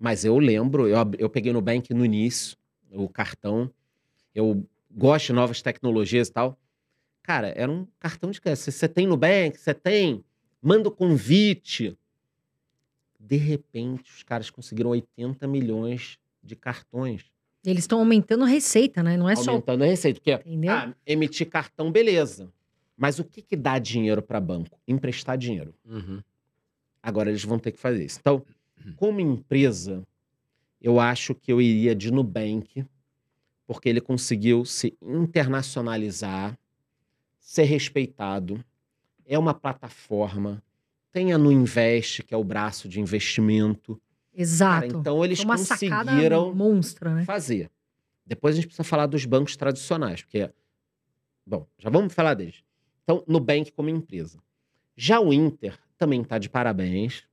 Mas 0.00 0.24
eu 0.24 0.38
lembro, 0.38 0.88
eu, 0.88 0.96
eu 1.18 1.28
peguei 1.28 1.52
no 1.52 1.60
Bank 1.60 1.92
no 1.92 2.04
início, 2.04 2.56
o 2.90 3.08
cartão. 3.08 3.70
Eu 4.34 4.66
gosto 4.90 5.26
de 5.26 5.32
novas 5.34 5.60
tecnologias 5.60 6.28
e 6.28 6.32
tal. 6.32 6.58
Cara, 7.22 7.48
era 7.54 7.70
um 7.70 7.86
cartão 7.98 8.30
de 8.30 8.40
crédito. 8.40 8.70
Você 8.70 8.88
tem 8.88 9.06
no 9.06 9.16
Bank, 9.18 9.58
você 9.58 9.74
tem, 9.74 10.24
manda 10.62 10.88
o 10.88 10.92
convite. 10.92 11.96
De 13.20 13.36
repente, 13.36 14.10
os 14.10 14.22
caras 14.22 14.48
conseguiram 14.50 14.90
80 14.90 15.46
milhões 15.46 16.18
de 16.42 16.56
cartões. 16.56 17.30
Eles 17.64 17.84
estão 17.84 17.98
aumentando 17.98 18.44
a 18.44 18.46
receita, 18.46 19.02
né? 19.02 19.16
Não 19.16 19.28
é 19.28 19.36
só. 19.36 19.52
aumentando 19.52 19.84
a 19.84 19.86
receita. 19.86 20.20
Porque 20.20 20.32
Entendeu? 20.32 20.72
ah, 20.72 20.94
emitir 21.06 21.48
cartão, 21.48 21.90
beleza. 21.90 22.52
Mas 22.96 23.18
o 23.18 23.24
que, 23.24 23.42
que 23.42 23.56
dá 23.56 23.78
dinheiro 23.78 24.22
para 24.22 24.40
banco? 24.40 24.78
Emprestar 24.86 25.36
dinheiro. 25.36 25.74
Uhum. 25.84 26.20
Agora 27.02 27.30
eles 27.30 27.44
vão 27.44 27.58
ter 27.58 27.72
que 27.72 27.78
fazer 27.78 28.04
isso. 28.04 28.18
Então, 28.20 28.44
como 28.96 29.20
empresa, 29.20 30.06
eu 30.80 31.00
acho 31.00 31.34
que 31.34 31.52
eu 31.52 31.60
iria 31.60 31.94
de 31.94 32.10
Nubank, 32.10 32.84
porque 33.66 33.88
ele 33.88 34.00
conseguiu 34.00 34.64
se 34.64 34.96
internacionalizar, 35.02 36.56
ser 37.40 37.64
respeitado, 37.64 38.62
é 39.26 39.38
uma 39.38 39.54
plataforma, 39.54 40.62
tem 41.10 41.32
a 41.32 41.38
Nuinvest, 41.38 42.22
que 42.22 42.34
é 42.34 42.36
o 42.36 42.44
braço 42.44 42.88
de 42.88 43.00
investimento. 43.00 44.00
Cara, 44.34 44.42
Exato. 44.42 44.96
então 44.98 45.24
eles 45.24 45.40
uma 45.40 45.56
conseguiram 45.56 46.52
monstra, 46.52 47.14
né? 47.14 47.24
fazer. 47.24 47.70
Depois 48.26 48.54
a 48.54 48.56
gente 48.56 48.66
precisa 48.66 48.84
falar 48.84 49.06
dos 49.06 49.24
bancos 49.24 49.56
tradicionais, 49.56 50.22
porque. 50.22 50.50
Bom, 51.46 51.66
já 51.78 51.90
vamos 51.90 52.12
falar 52.12 52.34
deles. 52.34 52.64
Então, 53.02 53.22
Nubank 53.28 53.70
como 53.72 53.88
empresa. 53.90 54.42
Já 54.96 55.20
o 55.20 55.32
Inter 55.32 55.78
também 55.98 56.22
está 56.22 56.38
de 56.38 56.48
parabéns. 56.48 57.24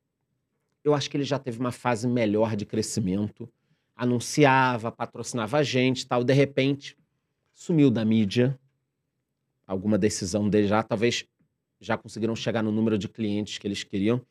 Eu 0.84 0.94
acho 0.94 1.10
que 1.10 1.16
ele 1.16 1.24
já 1.24 1.40
teve 1.40 1.60
uma 1.60 1.72
fase 1.72 2.08
melhor 2.08 2.56
de 2.56 2.66
crescimento. 2.66 3.50
Anunciava, 3.96 4.92
patrocinava 4.92 5.58
a 5.58 5.64
gente 5.64 6.02
e 6.02 6.08
tal. 6.08 6.24
De 6.24 6.34
repente, 6.34 6.98
sumiu 7.54 7.90
da 7.90 8.04
mídia. 8.04 8.60
Alguma 9.66 9.98
decisão 9.98 10.50
dele 10.50 10.68
já. 10.68 10.84
Talvez 10.84 11.26
já 11.80 11.98
conseguiram 11.98 12.36
chegar 12.36 12.62
no 12.62 12.72
número 12.72 12.98
de 12.98 13.08
clientes 13.08 13.58
que 13.58 13.66
eles 13.66 13.84
queriam. 13.84 14.22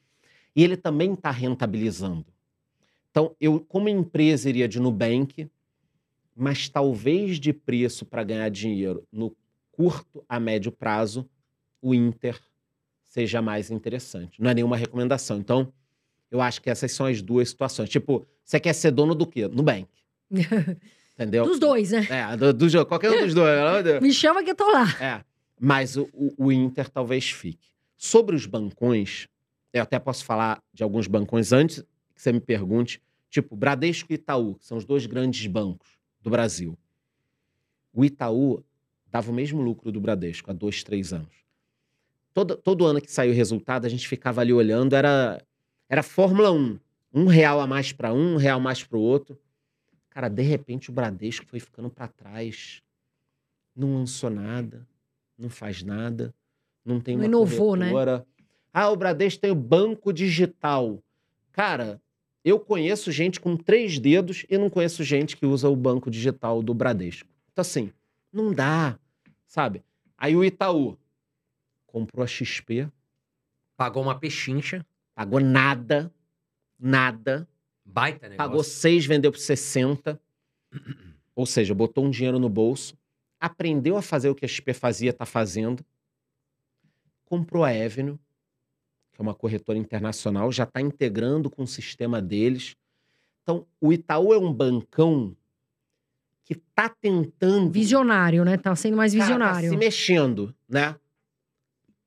E 0.54 0.62
ele 0.62 0.76
também 0.76 1.14
está 1.14 1.30
rentabilizando. 1.30 2.26
Então, 3.10 3.34
eu, 3.40 3.60
como 3.60 3.88
empresa, 3.88 4.48
iria 4.48 4.68
de 4.68 4.78
Nubank, 4.80 5.48
mas 6.36 6.68
talvez 6.68 7.38
de 7.40 7.52
preço 7.52 8.04
para 8.04 8.22
ganhar 8.24 8.48
dinheiro 8.50 9.04
no 9.12 9.34
curto 9.72 10.24
a 10.28 10.38
médio 10.38 10.70
prazo, 10.70 11.28
o 11.82 11.94
Inter 11.94 12.38
seja 13.04 13.42
mais 13.42 13.70
interessante. 13.70 14.40
Não 14.40 14.50
é 14.50 14.54
nenhuma 14.54 14.76
recomendação. 14.76 15.38
Então, 15.38 15.72
eu 16.30 16.40
acho 16.40 16.62
que 16.62 16.70
essas 16.70 16.92
são 16.92 17.06
as 17.06 17.20
duas 17.20 17.48
situações. 17.48 17.88
Tipo, 17.88 18.24
você 18.44 18.60
quer 18.60 18.72
ser 18.72 18.92
dono 18.92 19.14
do 19.14 19.26
quê? 19.26 19.48
Nubank. 19.48 19.88
Entendeu? 21.14 21.44
Dos 21.44 21.58
dois, 21.58 21.90
né? 21.90 22.06
É, 22.08 22.36
do, 22.36 22.52
do. 22.52 22.86
Qualquer 22.86 23.10
um 23.10 23.24
dos 23.24 23.34
dois. 23.34 24.00
Me 24.00 24.12
chama 24.12 24.42
que 24.42 24.50
eu 24.52 24.54
tô 24.54 24.70
lá. 24.70 24.86
É. 25.00 25.24
Mas 25.58 25.96
o, 25.96 26.08
o- 26.14 26.34
o 26.46 26.52
Inter 26.52 26.88
talvez 26.88 27.28
fique. 27.30 27.68
Sobre 27.96 28.34
os 28.34 28.46
bancões, 28.46 29.28
eu 29.72 29.82
até 29.82 29.98
posso 29.98 30.24
falar 30.24 30.62
de 30.72 30.82
alguns 30.82 31.06
bancões 31.06 31.52
antes 31.52 31.84
que 32.20 32.24
você 32.24 32.32
me 32.32 32.40
pergunte. 32.40 33.02
Tipo, 33.30 33.56
Bradesco 33.56 34.12
e 34.12 34.16
Itaú, 34.16 34.56
que 34.56 34.66
são 34.66 34.76
os 34.76 34.84
dois 34.84 35.06
grandes 35.06 35.46
bancos 35.46 35.88
do 36.20 36.28
Brasil. 36.28 36.76
O 37.92 38.04
Itaú 38.04 38.62
dava 39.06 39.30
o 39.30 39.34
mesmo 39.34 39.62
lucro 39.62 39.90
do 39.90 40.00
Bradesco 40.00 40.50
há 40.50 40.52
dois, 40.52 40.82
três 40.82 41.12
anos. 41.12 41.34
Todo, 42.34 42.56
todo 42.56 42.86
ano 42.86 43.00
que 43.00 43.10
saiu 43.10 43.32
o 43.32 43.34
resultado, 43.34 43.86
a 43.86 43.88
gente 43.88 44.06
ficava 44.06 44.40
ali 44.40 44.52
olhando, 44.52 44.94
era, 44.94 45.42
era 45.88 46.02
Fórmula 46.02 46.52
1. 46.52 46.78
Um 47.12 47.26
real 47.26 47.60
a 47.60 47.66
mais 47.66 47.90
para 47.92 48.12
um, 48.12 48.34
um 48.34 48.36
real 48.36 48.58
a 48.58 48.62
mais 48.62 48.84
para 48.84 48.98
o 48.98 49.00
outro. 49.00 49.38
Cara, 50.10 50.28
de 50.28 50.42
repente 50.42 50.90
o 50.90 50.92
Bradesco 50.92 51.46
foi 51.46 51.58
ficando 51.58 51.90
para 51.90 52.06
trás. 52.06 52.82
Não 53.74 53.94
lançou 53.94 54.30
nada, 54.30 54.86
não 55.38 55.48
faz 55.48 55.82
nada, 55.82 56.34
não 56.84 57.00
tem 57.00 57.16
Não 57.16 57.22
uma 57.22 57.26
inovou, 57.26 57.74
né? 57.74 57.90
corretora. 57.90 58.26
Ah, 58.72 58.90
o 58.90 58.96
Bradesco 58.96 59.40
tem 59.40 59.50
o 59.50 59.56
banco 59.56 60.12
digital. 60.12 61.02
Cara, 61.52 62.00
eu 62.44 62.58
conheço 62.58 63.12
gente 63.12 63.38
com 63.38 63.56
três 63.56 63.98
dedos 63.98 64.44
e 64.48 64.56
não 64.56 64.70
conheço 64.70 65.04
gente 65.04 65.36
que 65.36 65.46
usa 65.46 65.68
o 65.68 65.76
banco 65.76 66.10
digital 66.10 66.62
do 66.62 66.72
Bradesco. 66.74 67.28
Então, 67.52 67.62
assim, 67.62 67.92
não 68.32 68.52
dá, 68.52 68.98
sabe? 69.46 69.82
Aí 70.16 70.34
o 70.34 70.44
Itaú 70.44 70.96
comprou 71.86 72.24
a 72.24 72.26
XP, 72.26 72.88
Pagou 73.80 74.02
uma 74.02 74.18
pechincha, 74.18 74.84
pagou 75.14 75.40
nada, 75.40 76.12
nada, 76.78 77.48
baita 77.82 78.28
negócio. 78.28 78.36
pagou 78.36 78.62
seis, 78.62 79.06
vendeu 79.06 79.32
por 79.32 79.38
60. 79.38 80.20
Ou 81.34 81.46
seja, 81.46 81.74
botou 81.74 82.04
um 82.04 82.10
dinheiro 82.10 82.38
no 82.38 82.50
bolso, 82.50 82.94
aprendeu 83.40 83.96
a 83.96 84.02
fazer 84.02 84.28
o 84.28 84.34
que 84.34 84.44
a 84.44 84.48
XP 84.48 84.74
fazia, 84.74 85.14
tá 85.14 85.24
fazendo, 85.24 85.82
comprou 87.24 87.64
a 87.64 87.70
Avenue, 87.70 88.18
que 89.20 89.22
é 89.22 89.28
uma 89.28 89.34
corretora 89.34 89.78
internacional, 89.78 90.50
já 90.50 90.64
está 90.64 90.80
integrando 90.80 91.50
com 91.50 91.62
o 91.62 91.66
sistema 91.66 92.22
deles. 92.22 92.74
Então, 93.42 93.66
o 93.78 93.92
Itaú 93.92 94.32
é 94.32 94.38
um 94.38 94.50
bancão 94.52 95.36
que 96.44 96.54
está 96.54 96.88
tentando 96.88 97.70
Visionário, 97.70 98.44
né? 98.44 98.56
Tá 98.56 98.74
sendo 98.74 98.96
mais 98.96 99.12
Cara, 99.12 99.20
tá 99.22 99.26
visionário. 99.26 99.70
se 99.70 99.76
mexendo, 99.76 100.54
né? 100.68 100.96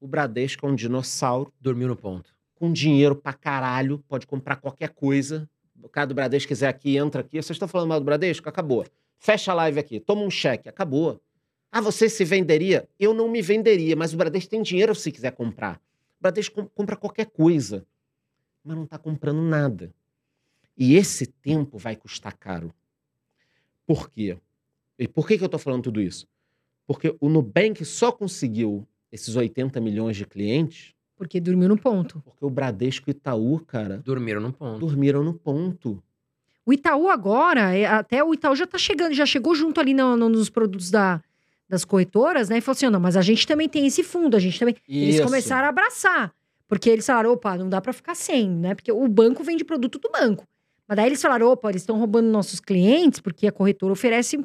O 0.02 0.08
Bradesco 0.08 0.66
é 0.66 0.70
um 0.70 0.76
dinossauro 0.76 1.54
Dormiu 1.62 1.88
no 1.88 1.96
ponto. 1.96 2.34
com 2.56 2.74
dinheiro 2.74 3.16
pra 3.16 3.32
caralho, 3.32 4.00
pode 4.08 4.26
comprar 4.28 4.56
qualquer 4.58 4.90
coisa. 4.90 5.48
O 5.82 5.88
cara 5.88 6.08
do 6.08 6.16
Bradesco 6.16 6.48
quiser 6.48 6.68
aqui, 6.68 6.98
entra 6.98 7.22
aqui. 7.22 7.38
Vocês 7.42 7.52
estão 7.56 7.68
falando 7.68 7.90
mal 7.90 8.00
do 8.00 8.06
Bradesco? 8.06 8.50
Acabou. 8.50 8.86
Fecha 9.20 9.52
a 9.52 9.56
live 9.56 9.80
aqui, 9.80 10.00
toma 10.00 10.22
um 10.24 10.30
cheque, 10.32 10.68
acabou. 10.68 11.22
Ah, 11.72 11.80
você 11.80 12.10
se 12.10 12.26
venderia? 12.26 12.88
Eu 13.00 13.14
não 13.14 13.30
me 13.30 13.42
venderia, 13.42 13.96
mas 13.96 14.14
o 14.14 14.18
Bradesco 14.18 14.50
tem 14.50 14.62
dinheiro 14.62 14.94
se 14.96 15.12
quiser 15.12 15.32
comprar. 15.32 15.80
O 16.24 16.32
Bradesco 16.32 16.56
com- 16.56 16.68
compra 16.70 16.96
qualquer 16.96 17.26
coisa, 17.26 17.86
mas 18.64 18.78
não 18.78 18.86
está 18.86 18.98
comprando 18.98 19.42
nada. 19.42 19.94
E 20.78 20.96
esse 20.96 21.26
tempo 21.28 21.78
vai 21.78 21.98
custar 21.98 22.32
caro. 22.38 22.74
Por 23.86 24.10
quê? 24.10 24.38
E 24.98 25.06
por 25.06 25.28
que, 25.28 25.38
que 25.38 25.44
eu 25.44 25.50
tô 25.50 25.58
falando 25.60 25.84
tudo 25.84 26.00
isso? 26.02 26.26
Porque 26.88 27.14
o 27.20 27.28
Nubank 27.28 27.84
só 27.84 28.10
conseguiu 28.10 28.88
esses 29.12 29.36
80 29.36 29.82
milhões 29.82 30.16
de 30.16 30.26
clientes 30.26 30.94
Porque 31.18 31.42
dormiu 31.42 31.68
no 31.68 31.78
ponto. 31.78 32.22
porque 32.24 32.46
o 32.46 32.50
Bradesco 32.50 33.10
e 33.10 33.12
o 33.12 33.16
Itaú, 33.16 33.60
cara, 33.66 33.98
Dormiram 33.98 34.40
no 34.40 34.54
ponto. 34.54 34.80
dormiram 34.80 35.24
no 35.26 35.34
ponto. 35.34 36.02
O 36.66 36.72
Itaú 36.72 37.10
agora, 37.10 37.76
é, 37.76 37.86
até 37.86 38.24
o 38.24 38.34
Itaú 38.34 38.56
já 38.56 38.66
tá 38.66 38.78
chegando, 38.78 39.14
já 39.14 39.26
chegou 39.26 39.54
junto 39.54 39.82
ali 39.82 39.94
no- 39.94 40.16
no- 40.16 40.30
nos 40.30 40.50
produtos 40.50 40.90
da, 40.90 41.22
das 41.70 41.86
corretoras, 41.86 42.50
né? 42.50 42.58
E 42.58 42.62
falou 42.62 42.76
assim: 42.76 42.90
não, 42.90 43.00
mas 43.00 43.18
a 43.18 43.22
gente 43.22 43.48
também 43.48 43.68
tem 43.68 43.86
esse 43.86 44.04
fundo, 44.04 44.36
a 44.36 44.40
gente 44.40 44.60
também. 44.60 44.76
Eles 44.88 45.16
Isso. 45.16 45.24
começaram 45.24 45.66
a 45.66 45.70
abraçar. 45.70 46.34
Porque 46.68 46.90
eles 46.90 47.06
falaram, 47.06 47.32
opa, 47.32 47.58
não 47.58 47.70
dá 47.70 47.80
pra 47.80 47.94
ficar 47.94 48.16
sem, 48.16 48.50
né? 48.50 48.74
Porque 48.74 48.92
o 48.92 49.08
banco 49.08 49.44
vende 49.44 49.64
produto 49.64 50.00
do 50.00 50.10
banco. 50.10 50.48
Mas 50.88 50.96
daí 50.96 51.06
eles 51.08 51.22
falaram, 51.22 51.48
opa, 51.52 51.70
eles 51.70 51.82
estão 51.82 51.98
roubando 51.98 52.28
nossos 52.28 52.60
clientes, 52.60 53.20
porque 53.20 53.48
a 53.48 53.52
corretora 53.52 53.94
oferece 53.94 54.40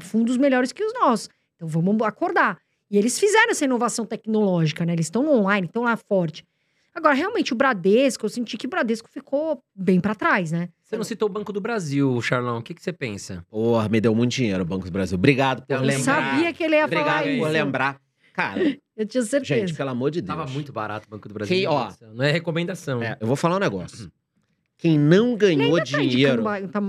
fundos 0.00 0.36
melhores 0.36 0.72
que 0.72 0.82
os 0.82 0.94
nossos. 0.94 1.28
Então 1.56 1.68
vamos 1.68 2.00
acordar. 2.02 2.58
E 2.90 2.96
eles 2.96 3.18
fizeram 3.18 3.50
essa 3.50 3.64
inovação 3.64 4.06
tecnológica, 4.06 4.84
né? 4.84 4.92
Eles 4.92 5.06
estão 5.06 5.28
online, 5.28 5.66
estão 5.66 5.82
lá 5.82 5.96
forte. 5.96 6.44
Agora, 6.94 7.14
realmente, 7.14 7.52
o 7.52 7.56
Bradesco, 7.56 8.24
eu 8.24 8.30
senti 8.30 8.56
que 8.56 8.66
o 8.66 8.70
Bradesco 8.70 9.08
ficou 9.10 9.60
bem 9.74 10.00
pra 10.00 10.14
trás, 10.14 10.52
né? 10.52 10.68
Você 10.82 10.96
não 10.96 11.02
citou 11.04 11.28
o 11.28 11.32
Banco 11.32 11.52
do 11.52 11.60
Brasil, 11.60 12.20
Charlão. 12.22 12.58
O 12.58 12.62
que, 12.62 12.72
que 12.72 12.80
você 12.82 12.92
pensa? 12.92 13.44
Porra, 13.50 13.88
me 13.88 14.00
deu 14.00 14.14
muito 14.14 14.30
dinheiro 14.32 14.62
o 14.62 14.66
Banco 14.66 14.84
do 14.84 14.92
Brasil. 14.92 15.16
Obrigado 15.16 15.66
por 15.66 15.72
Eu 15.74 15.80
Eu 15.80 15.84
lembrar. 15.86 16.04
sabia 16.32 16.52
que 16.52 16.62
ele 16.62 16.76
ia 16.76 16.84
Obrigado 16.84 17.06
falar 17.08 17.22
por 17.22 17.28
isso. 17.30 17.44
lembrar. 17.48 18.00
Cara, 18.32 18.60
Eu 18.96 19.06
tinha 19.06 19.22
certeza. 19.24 19.66
gente, 19.66 19.74
pelo 19.74 19.90
amor 19.90 20.10
de 20.12 20.20
Deus. 20.22 20.38
Tava 20.38 20.48
muito 20.50 20.72
barato 20.72 21.06
o 21.08 21.10
Banco 21.10 21.26
do 21.28 21.34
Brasil. 21.34 21.52
Quem, 21.56 21.62
meu 21.62 21.72
ó. 21.72 21.92
Não 22.14 22.24
é 22.24 22.30
recomendação. 22.30 23.02
É, 23.02 23.16
eu 23.20 23.26
vou 23.26 23.34
falar 23.34 23.56
um 23.56 23.60
negócio. 23.60 24.08
Quem 24.78 24.96
não 24.98 25.36
ganhou 25.36 25.76
Tá 25.76 25.80
indicando 25.82 26.08
dinheiro. 26.08 26.42
ba- 26.44 26.60
tá- 26.60 26.80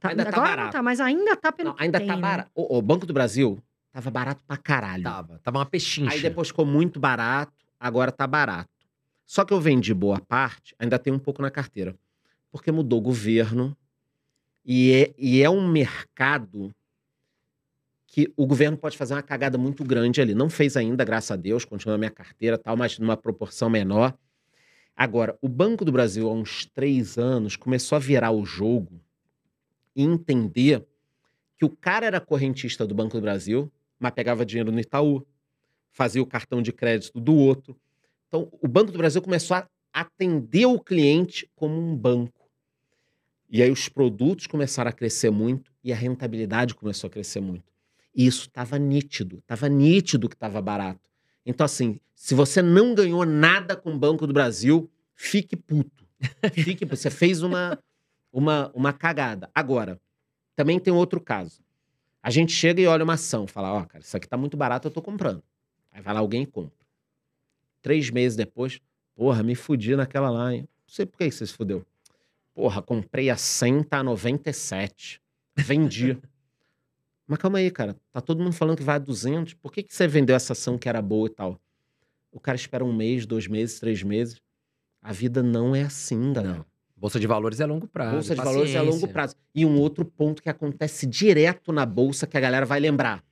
tá- 0.00 0.08
Ainda 0.08 0.24
tá 0.24 0.28
agora 0.30 0.48
não 0.50 0.56
barato. 0.56 0.72
tá, 0.72 0.82
mas 0.82 0.98
ainda 1.00 1.36
tá 1.36 1.52
pelo 1.52 1.70
Não, 1.70 1.76
ainda 1.78 1.98
tem, 1.98 2.08
tá 2.08 2.16
né? 2.16 2.22
barato. 2.22 2.50
O, 2.56 2.78
o 2.78 2.82
Banco 2.82 3.06
do 3.06 3.12
Brasil 3.12 3.58
tava 3.92 4.10
barato 4.10 4.42
pra 4.46 4.56
caralho. 4.56 5.02
Tava. 5.04 5.40
Tava 5.44 5.58
uma 5.58 5.66
pechincha. 5.66 6.12
Aí 6.12 6.20
depois 6.20 6.48
ficou 6.48 6.64
muito 6.66 6.98
barato, 6.98 7.52
agora 7.78 8.10
tá 8.10 8.26
barato. 8.26 8.68
Só 9.26 9.44
que 9.44 9.52
eu 9.52 9.60
vendi 9.60 9.92
boa 9.94 10.20
parte, 10.20 10.74
ainda 10.78 10.98
tem 10.98 11.12
um 11.12 11.18
pouco 11.18 11.40
na 11.40 11.50
carteira. 11.50 11.96
Porque 12.50 12.70
mudou 12.70 12.98
o 12.98 13.02
governo 13.02 13.76
e 14.64 14.92
é, 14.92 15.14
e 15.18 15.42
é 15.42 15.50
um 15.50 15.66
mercado 15.66 16.74
que 18.06 18.32
o 18.36 18.46
governo 18.46 18.76
pode 18.76 18.96
fazer 18.96 19.14
uma 19.14 19.22
cagada 19.22 19.58
muito 19.58 19.82
grande 19.82 20.20
ali. 20.20 20.34
Não 20.34 20.48
fez 20.48 20.76
ainda, 20.76 21.04
graças 21.04 21.32
a 21.32 21.36
Deus, 21.36 21.64
continua 21.64 21.94
na 21.94 21.98
minha 21.98 22.10
carteira 22.10 22.56
tal, 22.56 22.76
mas 22.76 22.98
numa 22.98 23.16
proporção 23.16 23.68
menor. 23.68 24.16
Agora, 24.96 25.36
o 25.42 25.48
Banco 25.48 25.84
do 25.84 25.90
Brasil, 25.90 26.28
há 26.28 26.32
uns 26.32 26.64
três 26.66 27.18
anos, 27.18 27.56
começou 27.56 27.96
a 27.96 27.98
virar 27.98 28.30
o 28.30 28.46
jogo 28.46 29.00
e 29.96 30.04
entender 30.04 30.86
que 31.56 31.64
o 31.64 31.70
cara 31.70 32.06
era 32.06 32.20
correntista 32.20 32.86
do 32.86 32.94
Banco 32.94 33.16
do 33.16 33.20
Brasil, 33.20 33.70
mas 33.98 34.12
pegava 34.12 34.46
dinheiro 34.46 34.70
no 34.70 34.78
Itaú, 34.78 35.26
fazia 35.90 36.22
o 36.22 36.26
cartão 36.26 36.62
de 36.62 36.72
crédito 36.72 37.20
do 37.20 37.34
outro. 37.34 37.76
Então, 38.34 38.48
o 38.60 38.66
Banco 38.66 38.90
do 38.90 38.98
Brasil 38.98 39.22
começou 39.22 39.56
a 39.56 39.68
atender 39.92 40.66
o 40.66 40.80
cliente 40.80 41.48
como 41.54 41.80
um 41.80 41.96
banco. 41.96 42.50
E 43.48 43.62
aí 43.62 43.70
os 43.70 43.88
produtos 43.88 44.48
começaram 44.48 44.90
a 44.90 44.92
crescer 44.92 45.30
muito 45.30 45.70
e 45.84 45.92
a 45.92 45.96
rentabilidade 45.96 46.74
começou 46.74 47.06
a 47.06 47.10
crescer 47.12 47.38
muito. 47.38 47.72
E 48.12 48.26
isso 48.26 48.48
estava 48.48 48.76
nítido, 48.76 49.38
estava 49.38 49.68
nítido 49.68 50.28
que 50.28 50.34
estava 50.34 50.60
barato. 50.60 51.08
Então, 51.46 51.64
assim, 51.64 52.00
se 52.12 52.34
você 52.34 52.60
não 52.60 52.92
ganhou 52.92 53.24
nada 53.24 53.76
com 53.76 53.94
o 53.94 53.98
Banco 53.98 54.26
do 54.26 54.32
Brasil, 54.32 54.90
fique 55.14 55.54
puto. 55.54 56.04
Fique, 56.54 56.84
você 56.84 57.10
fez 57.10 57.40
uma, 57.40 57.78
uma, 58.32 58.72
uma 58.74 58.92
cagada. 58.92 59.48
Agora, 59.54 60.00
também 60.56 60.80
tem 60.80 60.92
outro 60.92 61.20
caso. 61.20 61.62
A 62.20 62.30
gente 62.30 62.50
chega 62.50 62.80
e 62.80 62.86
olha 62.88 63.04
uma 63.04 63.14
ação, 63.14 63.46
fala, 63.46 63.72
ó, 63.72 63.84
cara, 63.84 64.02
isso 64.02 64.16
aqui 64.16 64.26
tá 64.26 64.36
muito 64.36 64.56
barato, 64.56 64.88
eu 64.88 64.92
tô 64.92 65.00
comprando. 65.00 65.40
Aí 65.92 66.02
vai 66.02 66.12
lá 66.12 66.18
alguém 66.18 66.42
e 66.42 66.46
compra. 66.46 66.83
Três 67.84 68.08
meses 68.08 68.34
depois, 68.34 68.80
porra, 69.14 69.42
me 69.42 69.54
fudi 69.54 69.94
naquela 69.94 70.30
lá, 70.30 70.54
hein? 70.54 70.62
Não 70.62 70.94
sei 70.94 71.04
por 71.04 71.18
que 71.18 71.30
você 71.30 71.46
se 71.46 71.52
fudeu. 71.52 71.84
Porra, 72.54 72.80
comprei 72.80 73.28
a 73.28 73.36
100, 73.36 73.82
tá 73.82 73.98
a 73.98 74.02
97. 74.02 75.20
Vendi. 75.54 76.18
Mas 77.28 77.38
calma 77.38 77.58
aí, 77.58 77.70
cara. 77.70 77.94
Tá 78.10 78.22
todo 78.22 78.42
mundo 78.42 78.54
falando 78.54 78.78
que 78.78 78.82
vai 78.82 78.96
a 78.96 78.98
200. 78.98 79.52
Por 79.52 79.70
que, 79.70 79.82
que 79.82 79.94
você 79.94 80.08
vendeu 80.08 80.34
essa 80.34 80.54
ação 80.54 80.78
que 80.78 80.88
era 80.88 81.02
boa 81.02 81.26
e 81.26 81.30
tal? 81.30 81.60
O 82.32 82.40
cara 82.40 82.56
espera 82.56 82.82
um 82.82 82.92
mês, 82.92 83.26
dois 83.26 83.46
meses, 83.46 83.78
três 83.78 84.02
meses. 84.02 84.40
A 85.02 85.12
vida 85.12 85.42
não 85.42 85.76
é 85.76 85.82
assim, 85.82 86.32
galera. 86.32 86.56
Não. 86.56 86.66
Bolsa 86.96 87.20
de 87.20 87.26
valores 87.26 87.60
é 87.60 87.66
longo 87.66 87.86
prazo. 87.86 88.12
Bolsa 88.12 88.34
de 88.34 88.40
valores 88.40 88.74
é 88.74 88.78
a 88.78 88.80
longo 88.80 88.92
paciência. 88.92 89.12
prazo. 89.12 89.36
E 89.54 89.66
um 89.66 89.78
outro 89.78 90.06
ponto 90.06 90.42
que 90.42 90.48
acontece 90.48 91.06
direto 91.06 91.70
na 91.70 91.84
bolsa 91.84 92.26
que 92.26 92.38
a 92.38 92.40
galera 92.40 92.64
vai 92.64 92.80
lembrar, 92.80 93.22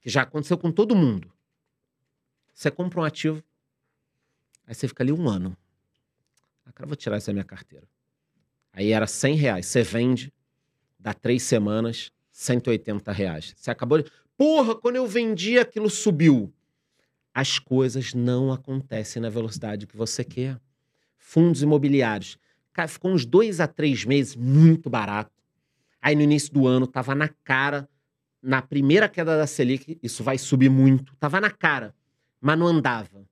que 0.00 0.10
já 0.10 0.22
aconteceu 0.22 0.58
com 0.58 0.72
todo 0.72 0.96
mundo. 0.96 1.32
Você 2.52 2.72
compra 2.72 3.00
um 3.00 3.04
ativo, 3.04 3.40
aí 4.70 4.74
você 4.74 4.86
fica 4.86 5.02
ali 5.02 5.10
um 5.10 5.28
ano. 5.28 5.56
Ah, 6.64 6.70
cara, 6.72 6.86
vou 6.86 6.94
tirar 6.94 7.16
essa 7.16 7.32
minha 7.32 7.44
carteira. 7.44 7.84
Aí 8.72 8.92
era 8.92 9.04
100 9.04 9.34
reais. 9.34 9.66
Você 9.66 9.82
vende, 9.82 10.32
dá 10.96 11.12
três 11.12 11.42
semanas, 11.42 12.12
180 12.30 13.10
reais. 13.10 13.52
Você 13.56 13.68
acabou 13.68 14.00
de. 14.00 14.08
Porra, 14.36 14.76
quando 14.76 14.94
eu 14.94 15.06
vendi, 15.08 15.58
aquilo 15.58 15.90
subiu. 15.90 16.54
As 17.34 17.58
coisas 17.58 18.14
não 18.14 18.52
acontecem 18.52 19.20
na 19.20 19.28
velocidade 19.28 19.88
que 19.88 19.96
você 19.96 20.22
quer. 20.22 20.56
Fundos 21.18 21.62
imobiliários. 21.62 22.38
Cara, 22.72 22.86
ficou 22.86 23.10
uns 23.10 23.26
dois 23.26 23.58
a 23.58 23.66
três 23.66 24.04
meses 24.04 24.36
muito 24.36 24.88
barato. 24.88 25.32
Aí 26.00 26.14
no 26.14 26.22
início 26.22 26.52
do 26.52 26.66
ano 26.68 26.86
tava 26.86 27.14
na 27.14 27.28
cara, 27.28 27.88
na 28.40 28.62
primeira 28.62 29.08
queda 29.08 29.36
da 29.36 29.46
Selic, 29.48 29.98
isso 30.00 30.22
vai 30.22 30.38
subir 30.38 30.70
muito. 30.70 31.14
Tava 31.16 31.40
na 31.40 31.50
cara, 31.50 31.92
mas 32.40 32.56
não 32.56 32.68
andava. 32.68 33.28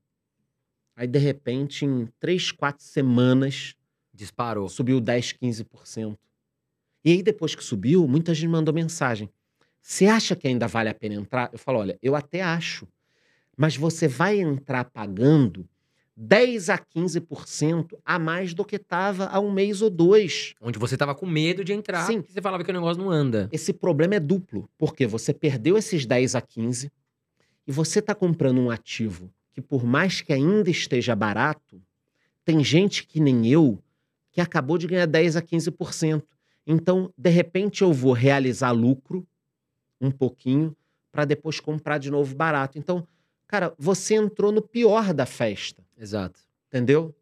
Aí 0.99 1.07
de 1.07 1.19
repente, 1.21 1.85
em 1.87 2.09
três, 2.19 2.51
quatro 2.51 2.85
semanas, 2.85 3.77
Disparou. 4.13 4.69
subiu 4.69 5.01
10, 5.01 5.35
15%. 5.35 6.19
E 7.05 7.13
aí 7.13 7.23
depois 7.23 7.55
que 7.55 7.63
subiu, 7.63 8.09
muita 8.09 8.35
gente 8.35 8.51
mandou 8.51 8.75
mensagem. 8.75 9.31
Você 9.81 10.07
acha 10.07 10.35
que 10.35 10.49
ainda 10.49 10.67
vale 10.67 10.89
a 10.89 10.95
pena 10.95 11.15
entrar? 11.15 11.51
Eu 11.53 11.59
falo, 11.59 11.79
olha, 11.79 11.97
eu 12.03 12.17
até 12.17 12.43
acho. 12.43 12.89
Mas 13.57 13.77
você 13.77 14.09
vai 14.09 14.41
entrar 14.41 14.87
pagando 14.87 15.69
10 16.17 16.69
a 16.69 16.79
15% 16.79 17.97
a 18.05 18.19
mais 18.19 18.53
do 18.53 18.65
que 18.65 18.75
estava 18.75 19.27
há 19.27 19.39
um 19.39 19.53
mês 19.53 19.81
ou 19.81 19.91
dois. 19.91 20.57
Onde 20.61 20.81
você 20.81 20.97
tava 20.97 21.15
com 21.15 21.27
medo 21.27 21.63
de 21.65 21.73
entrar. 21.73 22.05
Sim. 22.09 22.25
Você 22.29 22.43
falava 22.43 22.65
que 22.65 22.71
o 22.71 22.75
negócio 22.75 23.01
não 23.01 23.09
anda. 23.09 23.49
Esse 23.53 23.73
problema 23.73 24.17
é 24.17 24.21
duplo, 24.21 24.69
porque 24.77 25.07
você 25.07 25.33
perdeu 25.33 25.79
esses 25.79 26.05
10 26.05 26.35
a 26.35 26.41
15 26.41 26.91
e 27.69 27.71
você 27.71 28.01
está 28.01 28.17
comprando 28.17 28.61
um 28.61 28.69
ativo 28.69 29.33
que, 29.59 29.63
por 29.63 29.85
mais 29.85 30.21
que 30.21 30.33
ainda 30.33 30.71
esteja 30.71 31.17
barato, 31.17 31.83
tem 32.45 32.63
gente 32.63 33.05
que 33.05 33.19
nem 33.19 33.49
eu 33.49 33.83
que 34.31 34.41
acabou 34.41 34.79
de 34.79 34.87
ganhar 34.87 35.07
10 35.07 35.35
a 35.35 35.43
15%. 35.43 36.23
Então, 36.65 37.13
de 37.19 37.29
repente, 37.29 37.83
eu 37.83 37.93
vou 37.93 38.13
realizar 38.13 38.71
lucro 38.71 39.27
um 40.01 40.13
pouquinho 40.13 40.77
para 41.11 41.25
depois 41.25 41.59
comprar 41.59 41.99
de 41.99 42.09
novo 42.09 42.37
barato. 42.37 42.79
Então, 42.79 43.05
cara, 43.49 43.75
você 43.77 44.15
entrou 44.15 44.53
no 44.53 44.63
pior 44.63 45.13
da 45.13 45.27
festa 45.27 45.85
Exato. 45.99 46.39
entendeu? 46.69 47.13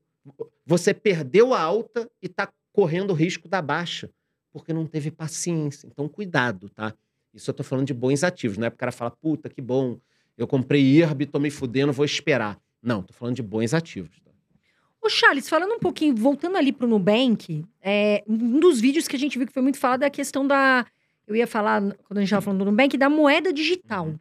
Você 0.67 0.93
perdeu 0.93 1.55
a 1.55 1.61
alta 1.61 2.11
e 2.21 2.29
tá 2.29 2.53
correndo 2.71 3.13
o 3.13 3.15
risco 3.15 3.49
da 3.49 3.63
baixa, 3.63 4.11
porque 4.53 4.75
não 4.75 4.85
teve 4.85 5.11
paciência. 5.11 5.87
Então, 5.87 6.07
cuidado, 6.07 6.69
tá? 6.69 6.93
Isso 7.33 7.49
eu 7.49 7.55
tô 7.55 7.63
falando 7.63 7.87
de 7.87 7.95
bons 7.95 8.23
ativos, 8.23 8.59
não 8.59 8.67
é 8.67 8.71
pro 8.71 8.79
cara 8.79 8.93
falar, 8.93 9.13
puta, 9.13 9.49
que 9.49 9.63
bom, 9.63 9.99
eu 10.37 10.47
comprei 10.47 10.83
IRB, 10.83 11.27
tô 11.27 11.39
me 11.39 11.51
fudendo, 11.51 11.93
vou 11.93 12.05
esperar. 12.05 12.59
Não, 12.83 13.03
tô 13.03 13.13
falando 13.13 13.35
de 13.35 13.43
bons 13.43 13.73
ativos. 13.73 14.21
Tá? 14.25 14.31
Ô, 15.01 15.09
Charles, 15.09 15.49
falando 15.49 15.73
um 15.73 15.79
pouquinho, 15.79 16.15
voltando 16.15 16.57
ali 16.57 16.73
pro 16.73 16.87
Nubank, 16.87 17.65
é, 17.81 18.23
um 18.27 18.61
dos 18.61 18.81
vídeos 18.81 19.09
que 19.09 19.17
a 19.17 19.19
gente 19.19 19.39
viu 19.39 19.47
que 19.47 19.53
foi 19.53 19.63
muito 19.63 19.79
falado 19.79 20.03
é 20.03 20.07
a 20.07 20.11
questão 20.11 20.47
da. 20.47 20.87
Eu 21.27 21.35
ia 21.35 21.47
falar, 21.47 21.81
quando 22.05 22.19
a 22.19 22.21
gente 22.21 22.31
tava 22.31 22.43
falando 22.43 22.61
do 22.61 22.71
Nubank, 22.71 22.97
da 22.97 23.09
moeda 23.09 23.53
digital. 23.53 24.15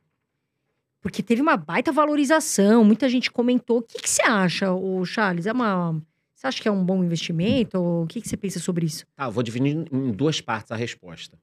Porque 1.01 1.21
teve 1.21 1.41
uma 1.41 1.55
baita 1.55 1.91
valorização, 1.91 2.83
muita 2.83 3.07
gente 3.07 3.29
comentou. 3.29 3.77
O 3.79 3.81
que, 3.83 3.99
que 4.01 4.09
você 4.09 4.23
acha, 4.23 4.71
ô 4.71 5.05
Charles? 5.05 5.45
É 5.45 5.51
uma. 5.51 6.01
Você 6.33 6.47
acha 6.47 6.61
que 6.61 6.67
é 6.67 6.71
um 6.71 6.83
bom 6.83 7.03
investimento? 7.03 7.77
Ou 7.77 8.03
o 8.03 8.07
que, 8.07 8.21
que 8.21 8.27
você 8.27 8.35
pensa 8.35 8.59
sobre 8.59 8.87
isso? 8.87 9.05
Tá, 9.15 9.25
eu 9.25 9.31
vou 9.31 9.43
dividir 9.43 9.87
em 9.91 10.11
duas 10.11 10.41
partes 10.41 10.71
a 10.71 10.75
resposta. 10.75 11.37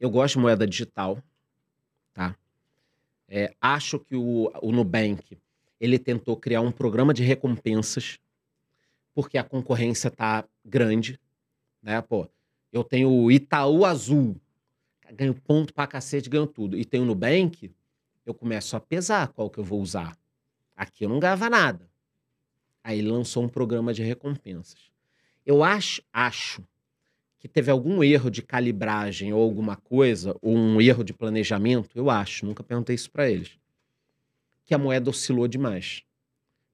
Eu 0.00 0.08
gosto 0.08 0.36
de 0.36 0.40
moeda 0.40 0.66
digital? 0.66 1.22
É, 3.34 3.54
acho 3.62 3.98
que 3.98 4.14
o, 4.14 4.52
o 4.60 4.70
Nubank, 4.70 5.38
ele 5.80 5.98
tentou 5.98 6.36
criar 6.36 6.60
um 6.60 6.70
programa 6.70 7.14
de 7.14 7.22
recompensas, 7.22 8.18
porque 9.14 9.38
a 9.38 9.42
concorrência 9.42 10.10
tá 10.10 10.44
grande, 10.62 11.18
né? 11.82 12.02
Pô, 12.02 12.28
eu 12.70 12.84
tenho 12.84 13.10
o 13.10 13.32
Itaú 13.32 13.86
Azul, 13.86 14.36
ganho 15.14 15.34
ponto 15.34 15.72
pra 15.72 15.86
cacete, 15.86 16.28
ganho 16.28 16.46
tudo. 16.46 16.76
E 16.76 16.84
tem 16.84 17.00
o 17.00 17.06
Nubank, 17.06 17.74
eu 18.26 18.34
começo 18.34 18.76
a 18.76 18.80
pesar 18.80 19.28
qual 19.28 19.48
que 19.48 19.58
eu 19.58 19.64
vou 19.64 19.80
usar. 19.80 20.14
Aqui 20.76 21.06
eu 21.06 21.08
não 21.08 21.18
ganhava 21.18 21.48
nada. 21.48 21.88
Aí 22.84 23.00
lançou 23.00 23.44
um 23.44 23.48
programa 23.48 23.94
de 23.94 24.02
recompensas. 24.02 24.92
Eu 25.46 25.64
acho, 25.64 26.02
acho 26.12 26.62
que 27.42 27.48
teve 27.48 27.72
algum 27.72 28.04
erro 28.04 28.30
de 28.30 28.40
calibragem 28.40 29.32
ou 29.32 29.42
alguma 29.42 29.74
coisa, 29.74 30.32
ou 30.40 30.56
um 30.56 30.80
erro 30.80 31.02
de 31.02 31.12
planejamento, 31.12 31.90
eu 31.96 32.08
acho, 32.08 32.46
nunca 32.46 32.62
perguntei 32.62 32.94
isso 32.94 33.10
para 33.10 33.28
eles, 33.28 33.58
que 34.64 34.72
a 34.72 34.78
moeda 34.78 35.10
oscilou 35.10 35.48
demais. 35.48 36.04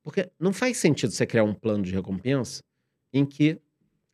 Porque 0.03 0.31
não 0.39 0.53
faz 0.53 0.77
sentido 0.77 1.11
você 1.11 1.25
criar 1.25 1.45
um 1.45 1.55
plano 1.55 1.83
de 1.83 1.95
recompensa 1.95 2.63
em 3.15 3.25
que 3.25 3.59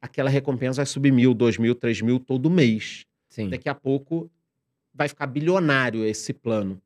aquela 0.01 0.31
recompensa 0.31 0.77
vai 0.77 0.87
subir 0.87 1.11
mil, 1.11 1.35
dois 1.35 1.59
mil, 1.59 1.75
três 1.75 2.01
mil 2.01 2.21
todo 2.21 2.49
mês. 2.49 3.05
Sim. 3.29 3.49
Daqui 3.49 3.69
a 3.69 3.75
pouco 3.75 4.31
vai 4.95 5.09
ficar 5.09 5.27
bilionário 5.27 6.05
esse 6.05 6.33
plano. 6.33 6.81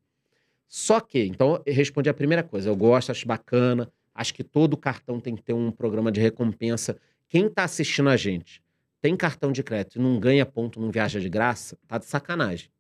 Só 0.67 0.99
que, 0.99 1.27
então, 1.27 1.63
eu 1.67 1.75
respondi 1.75 2.09
a 2.09 2.15
primeira 2.15 2.43
coisa. 2.43 2.71
Eu 2.71 2.77
gosto, 2.77 3.11
acho 3.11 3.29
bacana. 3.29 3.93
Acho 4.15 4.33
que 4.33 4.43
todo 4.43 4.79
cartão 4.79 5.21
tem 5.21 5.37
que 5.37 5.43
ter 5.43 5.53
um 5.53 5.71
programa 5.71 6.11
de 6.11 6.23
recompensa. 6.23 6.97
Quem 7.29 7.49
está 7.49 7.65
assistindo 7.65 8.09
a 8.09 8.17
gente 8.17 8.63
tem 9.01 9.17
cartão 9.17 9.53
de 9.53 9.63
crédito 9.63 9.99
e 9.99 10.03
não 10.03 10.19
ganha 10.19 10.45
ponto, 10.45 10.81
não 10.81 10.91
viaja 10.91 11.21
de 11.21 11.29
graça, 11.29 11.79
tá 11.87 11.99
de 11.99 12.07
sacanagem. 12.07 12.71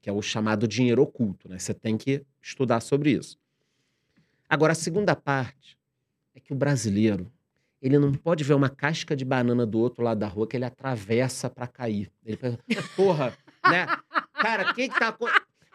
Que 0.00 0.08
é 0.08 0.12
o 0.12 0.22
chamado 0.22 0.66
dinheiro 0.66 1.02
oculto, 1.02 1.48
né? 1.48 1.58
Você 1.58 1.74
tem 1.74 1.98
que 1.98 2.24
estudar 2.40 2.80
sobre 2.80 3.10
isso. 3.10 3.38
Agora, 4.48 4.72
a 4.72 4.76
segunda 4.76 5.14
parte 5.14 5.78
é 6.34 6.40
que 6.40 6.52
o 6.52 6.56
brasileiro, 6.56 7.30
ele 7.82 7.98
não 7.98 8.12
pode 8.12 8.42
ver 8.42 8.54
uma 8.54 8.70
casca 8.70 9.14
de 9.14 9.24
banana 9.24 9.66
do 9.66 9.78
outro 9.78 10.02
lado 10.02 10.18
da 10.18 10.26
rua 10.26 10.46
que 10.46 10.56
ele 10.56 10.64
atravessa 10.64 11.50
para 11.50 11.66
cair. 11.66 12.10
Ele 12.24 12.36
pensa, 12.36 12.58
porra, 12.96 13.36
né? 13.68 13.86
Cara, 14.32 14.70
o 14.70 14.74
que 14.74 14.88
tá... 14.88 15.16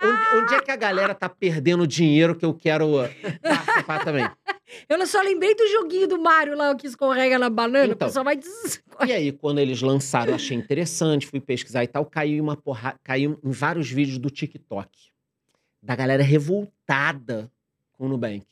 Onde, 0.02 0.44
onde 0.44 0.54
é 0.56 0.62
que 0.62 0.72
a 0.72 0.76
galera 0.76 1.16
tá 1.16 1.30
perdendo 1.30 1.88
dinheiro 1.88 2.36
que 2.36 2.44
eu 2.44 2.54
quero 2.54 2.90
participar 3.42 4.04
também? 4.04 4.30
Eu 4.90 5.06
só 5.06 5.22
lembrei 5.22 5.54
do 5.54 5.68
joguinho 5.68 6.08
do 6.08 6.20
Mario 6.20 6.58
lá, 6.58 6.76
que 6.76 6.88
escorrega 6.88 7.38
na 7.38 7.50
banana. 7.50 7.94
Então. 7.94 8.08
o 8.08 8.10
pessoal 8.10 8.26
vai. 8.26 8.40
E 9.08 9.12
aí, 9.12 9.32
quando 9.32 9.60
eles 9.60 9.82
lançaram, 9.82 10.32
eu 10.32 10.36
achei 10.36 10.58
interessante, 10.58 11.28
fui 11.28 11.40
pesquisar 11.40 11.84
e 11.84 11.88
tal, 11.88 12.06
caiu 12.06 12.44
uma 12.44 12.58
porra... 12.58 13.00
caiu 13.04 13.40
em 13.44 13.52
vários 13.52 13.90
vídeos 13.90 14.18
do 14.18 14.30
TikTok. 14.30 14.90
Da 15.82 15.96
galera 15.96 16.24
revoltada 16.24 17.52
com 17.94 18.06
o 18.06 18.10
Nubank. 18.10 18.46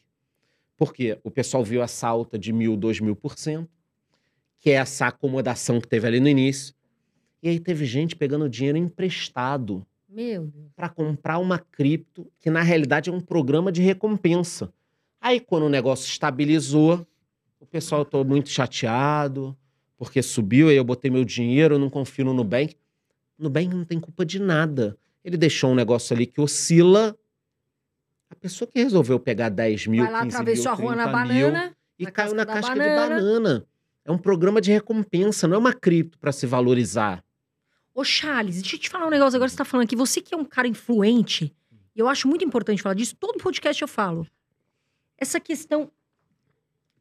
Porque 0.78 1.18
o 1.24 1.32
pessoal 1.32 1.64
viu 1.64 1.82
essa 1.82 2.08
alta 2.08 2.38
de 2.38 2.52
mil, 2.54 2.78
dois 2.78 3.00
mil 3.00 3.16
por 3.16 3.38
cento, 3.38 3.70
que 4.60 4.70
é 4.70 4.74
essa 4.74 5.08
acomodação 5.08 5.82
que 5.82 5.88
teve 5.88 6.08
ali 6.08 6.20
no 6.20 6.28
início. 6.28 6.74
E 7.42 7.50
aí 7.50 7.60
teve 7.60 7.86
gente 7.86 8.16
pegando 8.16 8.50
dinheiro 8.50 8.78
emprestado 8.78 9.86
Meu 10.08 10.52
para 10.76 10.90
comprar 10.90 11.40
uma 11.40 11.60
cripto, 11.60 12.32
que 12.40 12.50
na 12.50 12.62
realidade 12.62 13.10
é 13.10 13.14
um 13.14 13.20
programa 13.20 13.72
de 13.72 13.82
recompensa. 13.82 14.72
Aí, 15.24 15.40
quando 15.40 15.64
o 15.64 15.70
negócio 15.70 16.06
estabilizou, 16.06 17.08
o 17.58 17.66
pessoal 17.66 18.04
tô 18.04 18.26
muito 18.26 18.50
chateado, 18.50 19.58
porque 19.98 20.22
subiu, 20.22 20.68
aí 20.68 20.76
eu 20.76 20.84
botei 20.84 21.10
meu 21.10 21.24
dinheiro, 21.24 21.76
eu 21.76 21.80
não 21.80 21.90
confio 21.90 22.26
no 22.26 22.34
Nubank. 22.34 22.76
Nubank 23.40 23.74
não 23.74 23.86
tem 23.86 24.02
culpa 24.02 24.26
de 24.26 24.38
nada. 24.38 24.98
Ele 25.24 25.38
deixou 25.38 25.72
um 25.72 25.76
negócio 25.76 26.14
ali 26.14 26.26
que 26.26 26.42
oscila. 26.42 27.16
A 28.30 28.36
pessoa 28.36 28.70
que 28.70 28.84
resolveu 28.84 29.18
pegar 29.18 29.48
10 29.48 29.88
mil, 29.88 30.04
Vai 30.04 30.12
lá, 30.12 30.24
15 30.24 30.36
atravessou 30.36 30.72
a 30.74 30.76
mil, 30.76 30.86
rua 30.86 30.96
na 30.98 31.04
30 31.04 31.34
mil, 31.34 31.48
banana. 31.48 31.78
e 31.98 32.04
na 32.04 32.12
caiu 32.12 32.36
na 32.36 32.46
casca 32.46 32.76
banana. 32.76 33.16
de 33.16 33.22
banana. 33.22 33.68
É 34.04 34.12
um 34.12 34.18
programa 34.18 34.60
de 34.60 34.74
recompensa, 34.74 35.48
não 35.48 35.56
é 35.56 35.58
uma 35.58 35.72
cripto 35.72 36.20
para 36.20 36.34
se 36.34 36.46
valorizar. 36.46 37.24
Ô, 37.96 38.04
Charles, 38.04 38.62
deixa 38.62 38.76
eu 38.76 38.80
te 38.82 38.90
falar 38.90 39.08
um 39.08 39.10
negócio 39.10 39.38
agora 39.38 39.48
que 39.48 39.54
você 39.54 39.58
tá 39.58 39.64
falando 39.64 39.86
aqui. 39.86 39.96
Você 39.96 40.20
que 40.20 40.34
é 40.36 40.38
um 40.38 40.44
cara 40.44 40.68
influente, 40.68 41.56
e 41.96 42.00
eu 42.02 42.10
acho 42.10 42.28
muito 42.28 42.44
importante 42.44 42.82
falar 42.82 42.96
disso, 42.96 43.16
todo 43.18 43.38
podcast 43.42 43.82
eu 43.82 43.88
falo. 43.88 44.28
Essa 45.24 45.40
questão. 45.40 45.90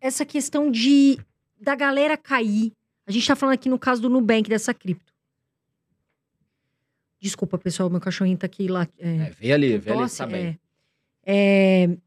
Essa 0.01 0.25
questão 0.25 0.71
de. 0.71 1.19
da 1.61 1.75
galera 1.75 2.17
cair. 2.17 2.73
A 3.05 3.11
gente 3.11 3.27
tá 3.27 3.35
falando 3.35 3.55
aqui 3.55 3.69
no 3.69 3.81
caso 3.81 4.01
do 4.01 4.09
Nubank, 4.09 4.49
dessa 4.49 4.73
cripto. 4.73 5.13
Desculpa, 7.19 7.59
pessoal, 7.59 7.91
meu 7.91 8.01
cachorrinho 8.01 8.39
tá 8.39 8.47
aqui 8.47 8.69
lá. 8.69 8.87
é, 8.97 9.17
É, 9.17 9.31
vê 9.31 9.53
ali, 9.53 9.77
vê 9.77 9.91
ali 9.91 10.01
tosse, 10.03 10.19
também. 10.19 10.59
É, 11.25 11.85
é... 11.85 11.99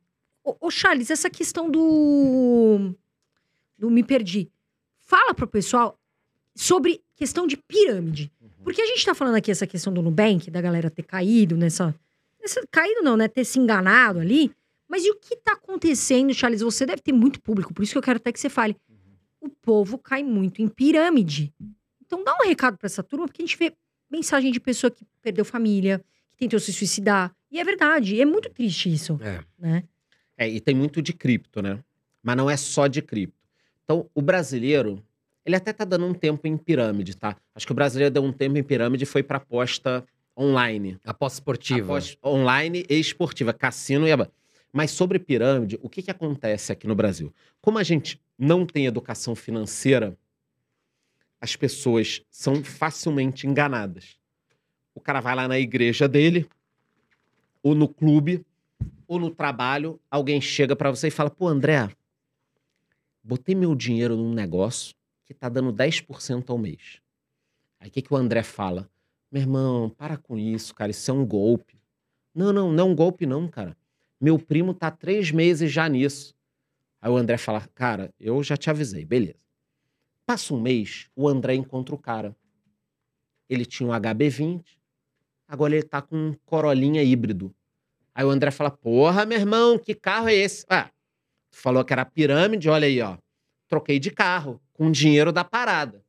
Ô, 0.42 0.56
ô, 0.68 0.72
Charles, 0.72 1.12
essa 1.12 1.30
questão 1.30 1.70
do... 1.70 2.96
do 3.78 3.90
me 3.90 4.04
perdi. 4.04 4.50
Fala 5.00 5.34
pro 5.34 5.48
pessoal 5.48 6.00
sobre 6.56 7.02
questão 7.14 7.46
de 7.46 7.58
pirâmide. 7.58 8.32
Uhum. 8.42 8.50
Porque 8.64 8.82
a 8.82 8.86
gente 8.86 9.06
tá 9.06 9.14
falando 9.14 9.36
aqui 9.36 9.52
essa 9.52 9.68
questão 9.68 9.92
do 9.94 10.02
Nubank, 10.02 10.50
da 10.50 10.62
galera 10.62 10.90
ter 10.90 11.04
caído 11.04 11.58
nessa... 11.58 11.94
nessa 12.42 12.66
caído 12.72 13.02
não, 13.02 13.18
né? 13.18 13.28
Ter 13.28 13.44
se 13.44 13.60
enganado 13.60 14.20
ali. 14.20 14.56
Mas 14.88 15.04
e 15.04 15.10
o 15.12 15.16
que 15.16 15.36
tá 15.38 15.54
acontecendo, 15.54 16.34
Charles? 16.34 16.62
Você 16.62 16.86
deve 16.86 17.02
ter 17.02 17.12
muito 17.12 17.42
público, 17.42 17.74
por 17.74 17.84
isso 17.84 17.92
que 17.94 17.98
eu 17.98 18.02
quero 18.04 18.18
até 18.18 18.32
que 18.32 18.40
você 18.40 18.50
fale. 18.50 18.76
O 19.42 19.50
povo 19.50 19.98
cai 19.98 20.24
muito 20.24 20.62
em 20.62 20.68
pirâmide. 20.68 21.54
Então 22.06 22.24
dá 22.24 22.36
um 22.36 22.48
recado 22.48 22.78
pra 22.78 22.86
essa 22.86 23.04
turma, 23.04 23.26
porque 23.28 23.42
a 23.42 23.46
gente 23.46 23.58
vê 23.58 23.74
mensagem 24.10 24.52
de 24.52 24.60
pessoa 24.60 24.92
que 24.92 25.04
perdeu 25.22 25.44
família, 25.44 26.04
que 26.32 26.38
tentou 26.38 26.60
se 26.60 26.72
suicidar. 26.72 27.36
E 27.52 27.60
é 27.60 27.64
verdade, 27.64 28.20
é 28.20 28.26
muito 28.26 28.50
triste 28.50 28.92
isso, 28.94 29.20
É. 29.22 29.44
né? 29.58 29.84
É, 30.38 30.48
e 30.50 30.60
tem 30.60 30.76
muito 30.76 31.02
de 31.02 31.14
cripto, 31.14 31.62
né? 31.62 31.80
Mas 32.22 32.36
não 32.36 32.50
é 32.50 32.58
só 32.58 32.88
de 32.88 33.02
cripto. 33.02 33.36
Então, 33.84 34.10
o 34.14 34.22
brasileiro, 34.22 35.02
ele 35.46 35.56
até 35.56 35.72
tá 35.72 35.86
dando 35.86 36.06
um 36.06 36.14
tempo 36.14 36.48
em 36.48 36.58
pirâmide, 36.58 37.16
tá? 37.16 37.36
Acho 37.54 37.66
que 37.66 37.72
o 37.72 37.76
brasileiro 37.76 38.14
deu 38.14 38.24
um 38.24 38.34
tempo 38.34 38.58
em 38.58 38.64
pirâmide 38.64 39.04
e 39.04 39.08
foi 39.08 39.24
pra 39.24 39.38
aposta 39.38 40.06
online. 40.38 40.98
Aposta 41.06 41.38
esportiva. 41.40 41.84
Aposta 41.94 42.18
online 42.28 42.86
e 42.90 43.00
esportiva, 43.00 43.54
cassino 43.54 44.08
e 44.08 44.12
aba. 44.12 44.30
Mas 44.76 44.92
sobre 44.92 45.18
pirâmide, 45.18 45.80
o 45.82 45.88
que, 45.88 46.02
que 46.02 46.12
acontece 46.12 46.70
aqui 46.70 46.86
no 46.86 46.94
Brasil? 46.94 47.34
Como 47.62 47.78
a 47.78 47.84
gente 47.84 48.22
não 48.38 48.66
tem 48.66 48.86
educação 48.86 49.34
financeira, 49.34 50.18
as 51.40 51.56
pessoas 51.56 52.22
são 52.30 52.62
facilmente 52.62 53.48
enganadas. 53.48 54.20
O 54.94 55.00
cara 55.00 55.22
vai 55.22 55.34
lá 55.34 55.48
na 55.48 55.58
igreja 55.58 56.10
dele, 56.10 56.46
ou 57.64 57.74
no 57.74 57.88
clube, 57.88 58.46
ou 59.08 59.18
no 59.18 59.30
trabalho, 59.30 59.98
alguém 60.12 60.42
chega 60.42 60.76
pra 60.76 60.92
você 60.92 61.08
e 61.08 61.12
fala: 61.12 61.30
pô, 61.30 61.48
André, 61.48 61.90
botei 63.24 63.56
meu 63.56 63.74
dinheiro 63.76 64.18
num 64.18 64.34
negócio 64.34 64.94
que 65.24 65.34
tá 65.34 65.48
dando 65.48 65.72
10% 65.72 66.50
ao 66.50 66.58
mês. 66.58 67.00
Aí 67.80 67.88
o 67.88 67.92
que, 67.92 68.02
que 68.02 68.14
o 68.14 68.18
André 68.18 68.44
fala? 68.44 68.90
Meu 69.32 69.42
irmão, 69.42 69.90
para 69.90 70.18
com 70.18 70.38
isso, 70.38 70.76
cara, 70.76 70.92
isso 70.92 71.10
é 71.10 71.14
um 71.14 71.26
golpe. 71.26 71.80
Não, 72.34 72.52
não, 72.52 72.74
não 72.74 72.88
é 72.88 72.92
um 72.92 72.94
golpe, 72.94 73.26
não, 73.26 73.48
cara. 73.48 73.78
Meu 74.26 74.40
primo 74.40 74.74
tá 74.74 74.90
três 74.90 75.30
meses 75.30 75.72
já 75.72 75.88
nisso. 75.88 76.34
Aí 77.00 77.12
o 77.12 77.16
André 77.16 77.38
fala: 77.38 77.62
cara, 77.76 78.12
eu 78.20 78.42
já 78.42 78.58
te 78.58 78.72
avisei, 78.72 79.06
beleza. 79.06 79.38
Passa 80.26 80.52
um 80.52 80.60
mês, 80.60 81.12
o 81.16 81.30
André 81.30 81.54
encontra 81.54 81.94
o 81.94 81.98
cara. 82.00 82.36
Ele 83.48 83.68
tinha 83.68 83.88
um 83.88 83.92
HB20, 83.92 84.64
agora 85.48 85.76
ele 85.76 85.84
tá 85.84 86.02
com 86.02 86.16
um 86.16 86.34
Corolinha 86.44 87.04
híbrido. 87.04 87.54
Aí 88.16 88.26
o 88.26 88.32
André 88.32 88.50
fala: 88.50 88.72
Porra, 88.72 89.28
meu 89.28 89.38
irmão, 89.38 89.78
que 89.78 89.94
carro 89.94 90.28
é 90.28 90.34
esse? 90.34 90.66
Ah, 90.68 90.90
tu 91.52 91.58
falou 91.60 91.86
que 91.86 91.94
era 91.94 92.04
pirâmide, 92.04 92.68
olha 92.68 92.88
aí, 92.88 93.00
ó. 93.02 93.20
Troquei 93.68 94.00
de 94.00 94.10
carro, 94.10 94.60
com 94.74 94.88
o 94.88 94.92
dinheiro 94.92 95.32
da 95.32 95.44
parada. 95.44 96.04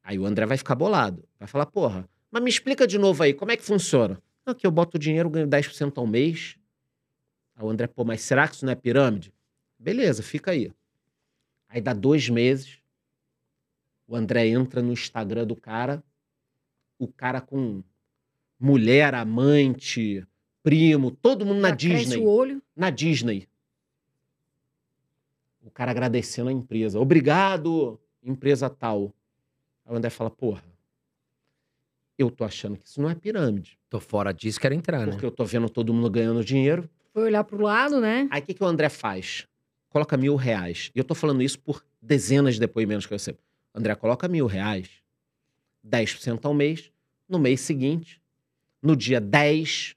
Aí 0.00 0.16
o 0.16 0.26
André 0.26 0.46
vai 0.46 0.58
ficar 0.58 0.76
bolado. 0.76 1.28
Vai 1.40 1.48
falar: 1.48 1.66
Porra, 1.66 2.08
mas 2.30 2.40
me 2.40 2.50
explica 2.50 2.86
de 2.86 2.98
novo 2.98 3.20
aí, 3.20 3.34
como 3.34 3.50
é 3.50 3.56
que 3.56 3.64
funciona? 3.64 4.22
Não, 4.46 4.54
que 4.54 4.64
eu 4.64 4.70
boto 4.70 4.96
o 4.96 5.00
dinheiro, 5.00 5.28
ganho 5.28 5.48
10% 5.48 5.98
ao 5.98 6.06
mês. 6.06 6.56
Aí 7.56 7.64
o 7.64 7.70
André, 7.70 7.86
pô, 7.86 8.04
mas 8.04 8.20
será 8.20 8.46
que 8.46 8.54
isso 8.54 8.66
não 8.66 8.72
é 8.72 8.76
pirâmide? 8.76 9.32
Beleza, 9.78 10.22
fica 10.22 10.50
aí. 10.50 10.70
Aí 11.68 11.80
dá 11.80 11.92
dois 11.92 12.28
meses, 12.28 12.78
o 14.06 14.14
André 14.14 14.46
entra 14.48 14.82
no 14.82 14.92
Instagram 14.92 15.46
do 15.46 15.56
cara, 15.56 16.04
o 16.98 17.08
cara 17.08 17.40
com 17.40 17.82
mulher, 18.58 19.14
amante, 19.14 20.24
primo, 20.62 21.10
todo 21.10 21.44
mundo 21.44 21.60
na 21.60 21.70
Já 21.70 21.74
Disney. 21.74 22.18
o 22.18 22.28
olho. 22.28 22.62
Na 22.74 22.90
Disney. 22.90 23.48
O 25.62 25.70
cara 25.70 25.90
agradecendo 25.90 26.48
a 26.48 26.52
empresa. 26.52 27.00
Obrigado, 27.00 28.00
empresa 28.22 28.70
tal. 28.70 29.12
Aí 29.84 29.92
o 29.92 29.96
André 29.96 30.10
fala, 30.10 30.30
porra, 30.30 30.62
eu 32.18 32.30
tô 32.30 32.44
achando 32.44 32.76
que 32.76 32.86
isso 32.86 33.00
não 33.00 33.10
é 33.10 33.14
pirâmide. 33.14 33.78
Tô 33.90 34.00
fora 34.00 34.32
disso, 34.32 34.60
quero 34.60 34.74
entrar, 34.74 35.06
né? 35.06 35.12
Porque 35.12 35.26
eu 35.26 35.30
tô 35.30 35.44
vendo 35.44 35.68
todo 35.68 35.92
mundo 35.92 36.08
ganhando 36.10 36.44
dinheiro. 36.44 36.88
Foi 37.16 37.24
olhar 37.24 37.44
pro 37.44 37.62
lado, 37.62 37.98
né? 37.98 38.28
Aí 38.30 38.42
o 38.42 38.44
que, 38.44 38.52
que 38.52 38.62
o 38.62 38.66
André 38.66 38.90
faz? 38.90 39.46
Coloca 39.88 40.18
mil 40.18 40.36
reais. 40.36 40.90
E 40.94 40.98
eu 40.98 41.02
tô 41.02 41.14
falando 41.14 41.42
isso 41.42 41.58
por 41.58 41.82
dezenas 41.98 42.56
de 42.56 42.60
depoimentos 42.60 43.06
que 43.06 43.14
eu 43.14 43.16
recebo. 43.16 43.38
André, 43.74 43.94
coloca 43.94 44.28
mil 44.28 44.44
reais, 44.44 44.90
10% 45.82 46.44
ao 46.44 46.52
mês. 46.52 46.92
No 47.26 47.38
mês 47.38 47.62
seguinte, 47.62 48.20
no 48.82 48.94
dia 48.94 49.18
10, 49.18 49.96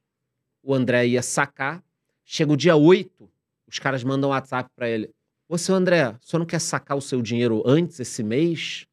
o 0.63 0.73
André 0.73 1.07
ia 1.07 1.21
sacar. 1.21 1.83
Chega 2.23 2.53
o 2.53 2.55
dia 2.55 2.77
8, 2.77 3.29
os 3.67 3.79
caras 3.79 4.01
mandam 4.01 4.29
um 4.29 4.31
WhatsApp 4.31 4.69
pra 4.73 4.87
ele. 4.87 5.13
Ô, 5.49 5.57
seu 5.57 5.75
André, 5.75 6.11
o 6.11 6.25
senhor 6.25 6.39
não 6.39 6.45
quer 6.45 6.61
sacar 6.61 6.95
o 6.95 7.01
seu 7.01 7.21
dinheiro 7.21 7.61
antes 7.65 7.99
esse 7.99 8.23
mês? 8.23 8.87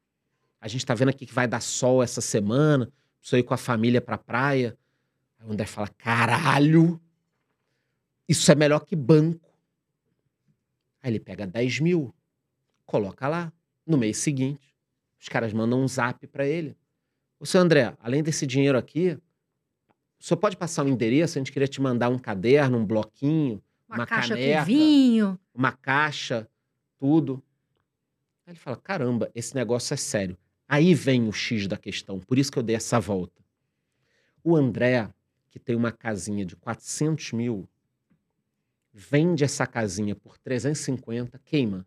A 0.60 0.66
gente 0.66 0.84
tá 0.84 0.94
vendo 0.94 1.10
aqui 1.10 1.26
que 1.26 1.32
vai 1.32 1.46
dar 1.46 1.60
sol 1.60 2.02
essa 2.02 2.20
semana. 2.20 2.90
Preciso 3.20 3.38
ir 3.38 3.44
com 3.44 3.54
a 3.54 3.56
família 3.56 4.00
pra 4.00 4.18
praia. 4.18 4.76
Aí 5.38 5.46
o 5.48 5.52
André 5.52 5.66
fala, 5.66 5.86
caralho, 5.96 7.00
isso 8.28 8.50
é 8.50 8.54
melhor 8.54 8.80
que 8.80 8.96
banco. 8.96 9.50
Aí 11.02 11.10
ele 11.12 11.20
pega 11.20 11.46
10 11.46 11.80
mil, 11.80 12.14
coloca 12.84 13.28
lá. 13.28 13.52
No 13.86 13.96
mês 13.96 14.18
seguinte, 14.18 14.74
os 15.20 15.28
caras 15.28 15.52
mandam 15.52 15.80
um 15.80 15.86
zap 15.86 16.26
pra 16.26 16.44
ele. 16.46 16.76
Ô, 17.38 17.46
seu 17.46 17.60
André, 17.60 17.96
além 18.00 18.22
desse 18.22 18.44
dinheiro 18.46 18.76
aqui, 18.76 19.12
o 20.18 20.24
senhor 20.24 20.38
pode 20.38 20.56
passar 20.56 20.84
um 20.84 20.88
endereço? 20.88 21.38
A 21.38 21.40
gente 21.40 21.52
queria 21.52 21.68
te 21.68 21.80
mandar 21.80 22.08
um 22.08 22.18
caderno, 22.18 22.78
um 22.78 22.84
bloquinho, 22.86 23.62
Uma, 23.88 23.98
Uma 23.98 24.06
caixa 24.06 24.34
caneca. 24.34 24.58
com 24.60 24.64
vinho. 24.64 25.38
uma 25.54 25.70
caixa, 25.70 26.48
tudo. 26.98 27.40
Aí 28.44 28.52
ele 28.52 28.58
fala: 28.58 28.76
caramba, 28.76 29.30
esse 29.34 29.54
negócio 29.54 29.94
é 29.94 29.96
sério. 29.96 30.36
Aí 30.66 30.92
vem 30.94 31.28
o 31.28 31.32
X 31.32 31.68
da 31.68 31.76
questão, 31.76 32.18
por 32.18 32.36
isso 32.36 32.50
que 32.50 32.58
eu 32.58 32.62
dei 32.64 32.74
essa 32.74 32.98
volta. 32.98 33.40
O 34.42 34.56
André, 34.56 35.08
que 35.48 35.60
tem 35.60 35.76
uma 35.76 35.92
casinha 35.92 36.44
de 36.44 36.56
400 36.56 37.30
mil, 37.32 37.68
vende 38.98 39.44
essa 39.44 39.66
casinha 39.66 40.16
por 40.16 40.38
350, 40.38 41.38
queima. 41.44 41.86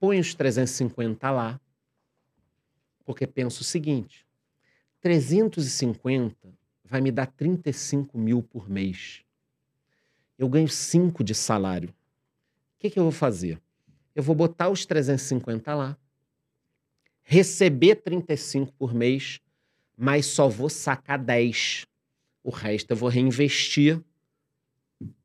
Põe 0.00 0.18
os 0.18 0.34
350 0.34 1.30
lá, 1.30 1.60
porque 3.04 3.28
pensa 3.28 3.60
o 3.60 3.64
seguinte: 3.64 4.26
350 5.00 6.34
vai 6.84 7.00
me 7.00 7.12
dar 7.12 7.26
35 7.26 8.18
mil 8.18 8.42
por 8.42 8.68
mês. 8.68 9.22
Eu 10.36 10.48
ganho 10.48 10.68
5 10.68 11.22
de 11.22 11.32
salário. 11.32 11.90
O 11.90 12.80
que, 12.80 12.90
que 12.90 12.98
eu 12.98 13.04
vou 13.04 13.12
fazer? 13.12 13.60
Eu 14.12 14.24
vou 14.24 14.34
botar 14.34 14.68
os 14.68 14.84
350 14.84 15.72
lá, 15.76 15.96
receber 17.22 17.96
35 17.96 18.72
por 18.72 18.92
mês, 18.92 19.40
mas 19.96 20.26
só 20.26 20.48
vou 20.48 20.68
sacar 20.68 21.20
10. 21.20 21.86
O 22.42 22.50
resto 22.50 22.90
eu 22.90 22.96
vou 22.96 23.08
reinvestir, 23.08 24.02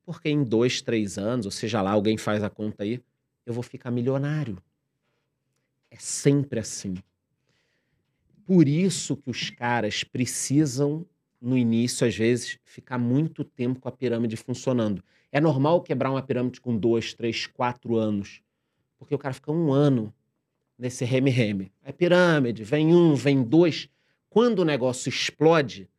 porque 0.05 0.29
em 0.29 0.43
dois, 0.43 0.81
três 0.81 1.17
anos, 1.17 1.45
ou 1.45 1.51
seja 1.51 1.81
lá, 1.81 1.91
alguém 1.91 2.17
faz 2.17 2.43
a 2.43 2.49
conta 2.49 2.83
aí, 2.83 3.01
eu 3.45 3.53
vou 3.53 3.63
ficar 3.63 3.91
milionário. 3.91 4.61
É 5.89 5.97
sempre 5.97 6.59
assim. 6.59 6.95
Por 8.45 8.67
isso 8.67 9.17
que 9.17 9.29
os 9.29 9.49
caras 9.49 10.03
precisam, 10.03 11.05
no 11.41 11.57
início, 11.57 12.07
às 12.07 12.15
vezes, 12.15 12.59
ficar 12.63 12.97
muito 12.97 13.43
tempo 13.43 13.79
com 13.79 13.89
a 13.89 13.91
pirâmide 13.91 14.37
funcionando. 14.37 15.03
É 15.31 15.41
normal 15.41 15.81
quebrar 15.81 16.11
uma 16.11 16.21
pirâmide 16.21 16.61
com 16.61 16.77
dois, 16.77 17.13
três, 17.13 17.47
quatro 17.47 17.95
anos. 17.95 18.41
Porque 18.97 19.15
o 19.15 19.17
cara 19.17 19.33
fica 19.33 19.51
um 19.51 19.73
ano 19.73 20.13
nesse 20.77 21.03
reme-reme. 21.03 21.71
É 21.83 21.91
pirâmide, 21.91 22.63
vem 22.63 22.93
um, 22.93 23.15
vem 23.15 23.43
dois. 23.43 23.89
Quando 24.29 24.59
o 24.59 24.65
negócio 24.65 25.09
explode, 25.09 25.89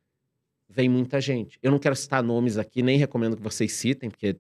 vem 0.77 0.91
muita 0.91 1.23
gente. 1.23 1.59
Eu 1.63 1.71
não 1.71 1.79
quero 1.79 1.97
citar 1.97 2.23
nomes 2.23 2.59
aqui, 2.59 2.83
nem 2.83 2.99
recomendo 2.99 3.35
que 3.35 3.43
vocês 3.43 3.73
citem, 3.73 4.11
porque 4.11 4.37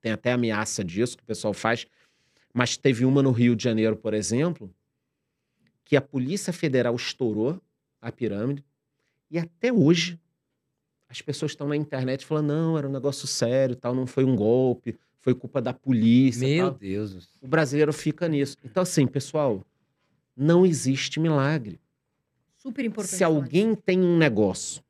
tem 0.00 0.12
até 0.12 0.30
ameaça 0.30 0.84
disso 0.84 1.16
que 1.16 1.24
o 1.24 1.26
pessoal 1.26 1.52
faz. 1.52 1.84
Mas 2.52 2.76
teve 2.76 3.04
uma 3.04 3.20
no 3.20 3.32
Rio 3.32 3.56
de 3.56 3.64
Janeiro, 3.64 3.96
por 3.96 4.14
exemplo, 4.14 4.72
que 5.84 5.96
a 5.96 6.00
Polícia 6.00 6.52
Federal 6.52 6.94
estourou 6.94 7.60
a 8.00 8.12
pirâmide 8.12 8.64
e 9.28 9.36
até 9.36 9.72
hoje 9.72 10.20
as 11.08 11.20
pessoas 11.20 11.50
estão 11.50 11.66
na 11.66 11.76
internet 11.76 12.24
falando: 12.24 12.46
não, 12.46 12.78
era 12.78 12.88
um 12.88 12.92
negócio 12.92 13.26
sério, 13.26 13.74
tal, 13.74 13.96
não 13.96 14.06
foi 14.06 14.22
um 14.24 14.36
golpe, 14.36 14.96
foi 15.18 15.34
culpa 15.34 15.60
da 15.60 15.74
polícia. 15.74 16.46
Meu 16.46 16.70
tal. 16.70 16.78
Deus. 16.78 17.28
O 17.42 17.48
brasileiro 17.48 17.92
fica 17.92 18.28
nisso. 18.28 18.56
Então, 18.64 18.84
assim, 18.84 19.08
pessoal, 19.08 19.66
não 20.36 20.64
existe 20.64 21.18
milagre. 21.18 21.80
Super 22.56 22.84
importante. 22.84 23.16
Se 23.16 23.24
alguém 23.24 23.74
tem 23.74 24.00
um 24.00 24.16
negócio 24.16 24.83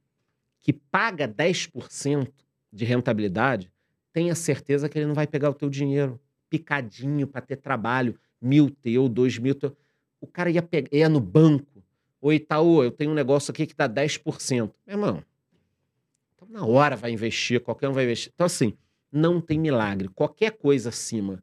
que 0.64 0.72
paga 0.72 1.28
10% 1.28 2.32
de 2.72 2.84
rentabilidade, 2.86 3.70
tenha 4.12 4.34
certeza 4.34 4.88
que 4.88 4.98
ele 4.98 5.06
não 5.06 5.14
vai 5.14 5.26
pegar 5.26 5.50
o 5.50 5.54
teu 5.54 5.68
dinheiro 5.68 6.18
picadinho 6.48 7.26
para 7.26 7.42
ter 7.42 7.56
trabalho, 7.56 8.18
mil 8.40 8.70
teu, 8.70 9.08
dois 9.08 9.38
mil 9.38 9.54
teu. 9.54 9.76
O 10.20 10.26
cara 10.26 10.50
ia, 10.50 10.62
pegar, 10.62 10.88
ia 10.90 11.08
no 11.08 11.20
banco. 11.20 11.84
Ô 12.18 12.32
Itaú, 12.32 12.82
eu 12.82 12.90
tenho 12.90 13.10
um 13.10 13.14
negócio 13.14 13.50
aqui 13.50 13.66
que 13.66 13.74
dá 13.74 13.86
10%. 13.86 14.72
Meu 14.86 14.96
irmão, 14.96 15.22
então 16.34 16.48
na 16.48 16.64
hora 16.64 16.96
vai 16.96 17.10
investir, 17.10 17.60
qualquer 17.60 17.88
um 17.90 17.92
vai 17.92 18.04
investir. 18.04 18.32
Então, 18.34 18.46
assim, 18.46 18.72
não 19.12 19.42
tem 19.42 19.58
milagre. 19.58 20.08
Qualquer 20.08 20.52
coisa 20.52 20.88
acima 20.88 21.42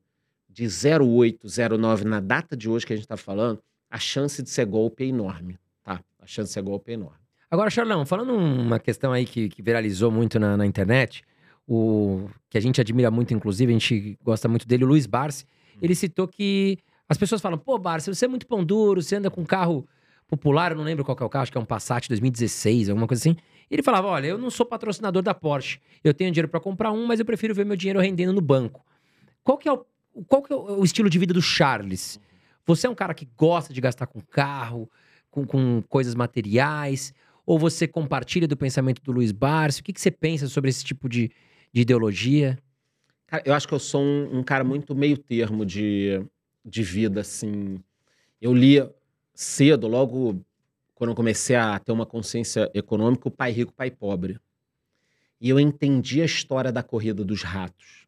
de 0.50 0.66
0,8, 0.66 1.46
0,9 1.46 2.04
na 2.06 2.20
data 2.20 2.58
de 2.58 2.68
hoje 2.68 2.88
que 2.88 2.94
a 2.94 2.96
gente 2.96 3.06
está 3.06 3.18
falando, 3.18 3.62
a 3.88 4.00
chance 4.00 4.42
de 4.42 4.50
ser 4.50 4.66
golpe 4.66 5.04
é 5.04 5.08
enorme, 5.08 5.60
tá? 5.84 6.04
A 6.18 6.26
chance 6.26 6.50
de 6.50 6.54
ser 6.54 6.64
golpe 6.64 6.90
é 6.90 6.96
enorme. 6.96 7.21
Agora, 7.52 7.70
Charlão, 7.70 8.06
falando 8.06 8.34
uma 8.34 8.80
questão 8.80 9.12
aí 9.12 9.26
que, 9.26 9.50
que 9.50 9.62
viralizou 9.62 10.10
muito 10.10 10.40
na, 10.40 10.56
na 10.56 10.66
internet, 10.66 11.22
o 11.68 12.30
que 12.50 12.58
a 12.58 12.62
gente 12.62 12.80
admira 12.80 13.12
muito, 13.12 13.34
inclusive, 13.34 13.70
a 13.70 13.78
gente 13.78 14.18
gosta 14.24 14.48
muito 14.48 14.66
dele, 14.66 14.86
o 14.86 14.88
Luiz 14.88 15.06
Barsi, 15.06 15.46
ele 15.82 15.94
citou 15.94 16.30
que 16.30 16.78
as 17.10 17.18
pessoas 17.18 17.42
falam, 17.42 17.58
pô, 17.58 17.78
Barsi, 17.78 18.08
você 18.08 18.24
é 18.24 18.28
muito 18.30 18.48
pão 18.48 18.64
duro, 18.64 19.02
você 19.02 19.18
anda 19.18 19.30
com 19.30 19.42
um 19.42 19.46
carro 19.46 19.86
popular, 20.30 20.72
eu 20.72 20.78
não 20.78 20.86
lembro 20.86 21.04
qual 21.04 21.18
é 21.20 21.24
o 21.26 21.30
carro, 21.30 21.44
acho 21.44 21.52
que 21.52 21.58
é 21.58 21.62
um 21.62 21.66
Passat 21.66 22.08
2016, 22.08 22.88
alguma 22.88 23.06
coisa 23.06 23.22
assim. 23.22 23.36
E 23.70 23.76
ele 23.76 23.84
falava, 23.84 24.08
olha, 24.08 24.28
eu 24.28 24.38
não 24.38 24.50
sou 24.50 24.66
patrocinador 24.66 25.22
da 25.22 25.34
Porsche, 25.34 25.82
eu 26.06 26.14
tenho 26.14 26.32
dinheiro 26.32 26.48
para 26.48 26.62
comprar 26.62 26.94
um, 26.94 27.06
mas 27.06 27.20
eu 27.20 27.26
prefiro 27.26 27.54
ver 27.54 27.66
meu 27.66 27.76
dinheiro 27.76 28.00
rendendo 28.00 28.32
no 28.32 28.40
banco. 28.40 28.86
Qual 29.44 29.58
que 29.58 29.68
é 29.68 29.74
o, 29.74 29.86
qual 30.26 30.42
que 30.42 30.54
é 30.54 30.56
o 30.56 30.86
estilo 30.86 31.10
de 31.10 31.20
vida 31.20 31.34
do 31.34 31.42
Charles? 31.42 32.18
Você 32.66 32.88
é 32.88 32.90
um 32.90 32.96
cara 32.96 33.14
que 33.14 33.28
gosta 33.36 33.74
de 33.74 33.82
gastar 33.82 34.08
com 34.08 34.22
carro, 34.22 34.90
com, 35.30 35.46
com 35.46 35.82
coisas 35.90 36.16
materiais, 36.16 37.14
ou 37.46 37.58
você 37.58 37.88
compartilha 37.88 38.48
do 38.48 38.58
pensamento 38.58 39.02
do 39.02 39.12
Luiz 39.12 39.32
Barsi? 39.32 39.82
O 39.82 39.84
que, 39.84 39.94
que 39.94 40.02
você 40.02 40.12
pensa 40.12 40.48
sobre 40.48 40.70
esse 40.70 40.84
tipo 40.84 41.10
de, 41.10 41.32
de 41.74 41.82
ideologia? 41.82 42.58
Cara, 43.28 43.44
eu 43.46 43.54
acho 43.54 43.68
que 43.68 43.74
eu 43.74 43.80
sou 43.80 44.02
um, 44.02 44.40
um 44.40 44.44
cara 44.44 44.64
muito 44.64 44.96
meio 44.96 45.18
termo 45.18 45.66
de, 45.66 46.22
de 46.66 46.84
vida, 46.84 47.22
assim. 47.22 47.80
Eu 48.42 48.54
lia 48.54 48.94
cedo, 49.34 49.88
logo 49.88 50.44
quando 50.94 51.12
eu 51.12 51.16
comecei 51.16 51.56
a 51.56 51.80
ter 51.80 51.92
uma 51.92 52.06
consciência 52.06 52.70
econômica, 52.74 53.28
o 53.28 53.32
pai 53.32 53.52
rico, 53.52 53.74
pai 53.74 53.90
pobre. 53.90 54.40
E 55.40 55.50
eu 55.50 55.60
entendi 55.60 56.22
a 56.22 56.26
história 56.26 56.72
da 56.72 56.84
corrida 56.84 57.24
dos 57.26 57.42
ratos. 57.42 58.06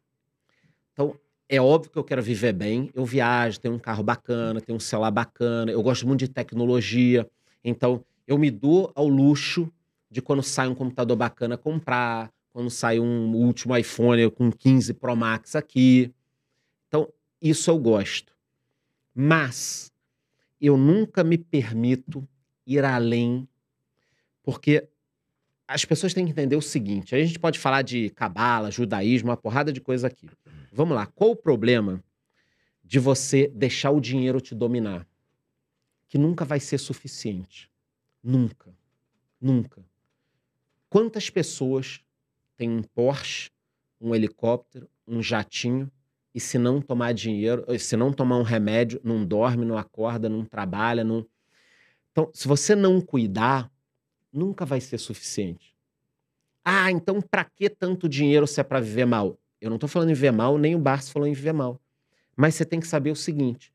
Então, 0.92 1.18
é 1.48 1.60
óbvio 1.60 1.90
que 1.90 1.98
eu 1.98 2.04
quero 2.04 2.22
viver 2.22 2.52
bem. 2.52 2.90
Eu 2.94 3.04
viajo, 3.04 3.58
tenho 3.58 3.74
um 3.74 3.78
carro 3.80 4.04
bacana, 4.04 4.60
tenho 4.60 4.76
um 4.76 4.80
celular 4.80 5.10
bacana, 5.10 5.72
eu 5.72 5.82
gosto 5.82 6.06
muito 6.06 6.20
de 6.20 6.28
tecnologia. 6.28 7.28
Então, 7.64 8.04
eu 8.26 8.38
me 8.38 8.50
dou 8.50 8.90
ao 8.94 9.08
luxo 9.08 9.70
de 10.10 10.22
quando 10.22 10.42
sai 10.42 10.68
um 10.68 10.74
computador 10.74 11.16
bacana 11.16 11.56
comprar, 11.56 12.32
quando 12.52 12.70
sai 12.70 13.00
um 13.00 13.34
último 13.34 13.76
iPhone 13.76 14.30
com 14.30 14.50
15 14.50 14.94
Pro 14.94 15.16
Max 15.16 15.56
aqui. 15.56 16.14
Então, 16.86 17.12
isso 17.42 17.70
eu 17.70 17.78
gosto. 17.78 18.32
Mas 19.12 19.92
eu 20.60 20.76
nunca 20.76 21.24
me 21.24 21.36
permito 21.36 22.26
ir 22.66 22.84
além, 22.84 23.48
porque 24.42 24.88
as 25.66 25.84
pessoas 25.84 26.14
têm 26.14 26.24
que 26.24 26.30
entender 26.30 26.56
o 26.56 26.62
seguinte: 26.62 27.14
a 27.14 27.18
gente 27.18 27.38
pode 27.38 27.58
falar 27.58 27.82
de 27.82 28.10
cabala, 28.10 28.70
judaísmo, 28.70 29.30
uma 29.30 29.36
porrada 29.36 29.72
de 29.72 29.80
coisa 29.80 30.06
aqui. 30.06 30.28
Vamos 30.72 30.94
lá, 30.94 31.06
qual 31.06 31.30
o 31.30 31.36
problema 31.36 32.02
de 32.82 32.98
você 32.98 33.48
deixar 33.48 33.90
o 33.90 34.00
dinheiro 34.00 34.40
te 34.40 34.54
dominar? 34.54 35.06
Que 36.08 36.18
nunca 36.18 36.44
vai 36.44 36.60
ser 36.60 36.78
suficiente. 36.78 37.70
Nunca. 38.24 38.74
Nunca. 39.38 39.84
Quantas 40.88 41.28
pessoas 41.28 42.00
têm 42.56 42.70
um 42.70 42.82
Porsche, 42.82 43.50
um 44.00 44.14
helicóptero, 44.14 44.88
um 45.06 45.22
jatinho, 45.22 45.92
e 46.34 46.40
se 46.40 46.58
não 46.58 46.80
tomar 46.80 47.12
dinheiro, 47.12 47.66
se 47.78 47.96
não 47.96 48.12
tomar 48.12 48.38
um 48.38 48.42
remédio, 48.42 48.98
não 49.04 49.24
dorme, 49.26 49.66
não 49.66 49.76
acorda, 49.76 50.28
não 50.28 50.42
trabalha, 50.44 51.04
não. 51.04 51.26
Então, 52.10 52.30
se 52.32 52.48
você 52.48 52.74
não 52.74 53.00
cuidar, 53.00 53.70
nunca 54.32 54.64
vai 54.64 54.80
ser 54.80 54.98
suficiente. 54.98 55.76
Ah, 56.64 56.90
então 56.90 57.20
para 57.20 57.44
que 57.44 57.68
tanto 57.68 58.08
dinheiro 58.08 58.46
se 58.46 58.58
é 58.58 58.64
para 58.64 58.80
viver 58.80 59.04
mal? 59.04 59.38
Eu 59.60 59.68
não 59.68 59.76
estou 59.76 59.88
falando 59.88 60.10
em 60.10 60.14
viver 60.14 60.32
mal, 60.32 60.56
nem 60.56 60.74
o 60.74 60.78
Barça 60.78 61.12
falou 61.12 61.28
em 61.28 61.34
viver 61.34 61.52
mal. 61.52 61.78
Mas 62.34 62.54
você 62.54 62.64
tem 62.64 62.80
que 62.80 62.86
saber 62.86 63.10
o 63.10 63.16
seguinte: 63.16 63.73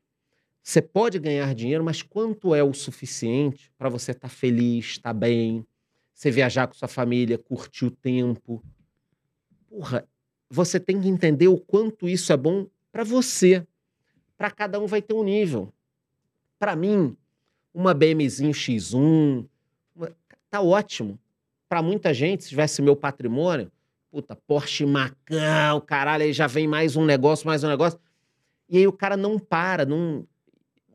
você 0.62 0.82
pode 0.82 1.18
ganhar 1.18 1.54
dinheiro, 1.54 1.82
mas 1.82 2.02
quanto 2.02 2.54
é 2.54 2.62
o 2.62 2.72
suficiente 2.72 3.72
para 3.78 3.88
você 3.88 4.12
estar 4.12 4.28
tá 4.28 4.34
feliz, 4.34 4.86
estar 4.86 5.10
tá 5.10 5.14
bem, 5.14 5.66
você 6.12 6.30
viajar 6.30 6.66
com 6.66 6.74
sua 6.74 6.88
família, 6.88 7.38
curtir 7.38 7.86
o 7.86 7.90
tempo? 7.90 8.62
Porra, 9.68 10.06
você 10.50 10.78
tem 10.78 11.00
que 11.00 11.08
entender 11.08 11.48
o 11.48 11.58
quanto 11.58 12.08
isso 12.08 12.32
é 12.32 12.36
bom 12.36 12.66
para 12.92 13.04
você. 13.04 13.66
Para 14.36 14.50
cada 14.50 14.78
um 14.78 14.86
vai 14.86 15.00
ter 15.00 15.14
um 15.14 15.24
nível. 15.24 15.72
Para 16.58 16.76
mim, 16.76 17.16
uma 17.72 17.94
BMzinho 17.94 18.52
X1 18.52 19.46
uma... 19.94 20.12
tá 20.50 20.60
ótimo. 20.60 21.18
Para 21.68 21.82
muita 21.82 22.12
gente, 22.12 22.42
se 22.42 22.50
tivesse 22.50 22.82
meu 22.82 22.96
patrimônio, 22.96 23.70
puta, 24.10 24.34
Porsche 24.34 24.84
Macan, 24.84 25.80
caralho, 25.86 26.24
aí 26.24 26.32
já 26.32 26.46
vem 26.46 26.66
mais 26.66 26.96
um 26.96 27.04
negócio, 27.04 27.46
mais 27.46 27.62
um 27.62 27.68
negócio. 27.68 27.98
E 28.68 28.78
aí 28.78 28.86
o 28.86 28.92
cara 28.92 29.16
não 29.16 29.38
para, 29.38 29.86
não 29.86 30.26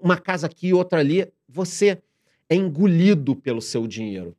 uma 0.06 0.18
casa 0.18 0.46
aqui, 0.46 0.72
outra 0.72 1.00
ali, 1.00 1.28
você 1.50 2.00
é 2.48 2.56
engolido 2.56 3.36
pelo 3.36 3.60
seu 3.60 3.88
dinheiro. 3.88 4.38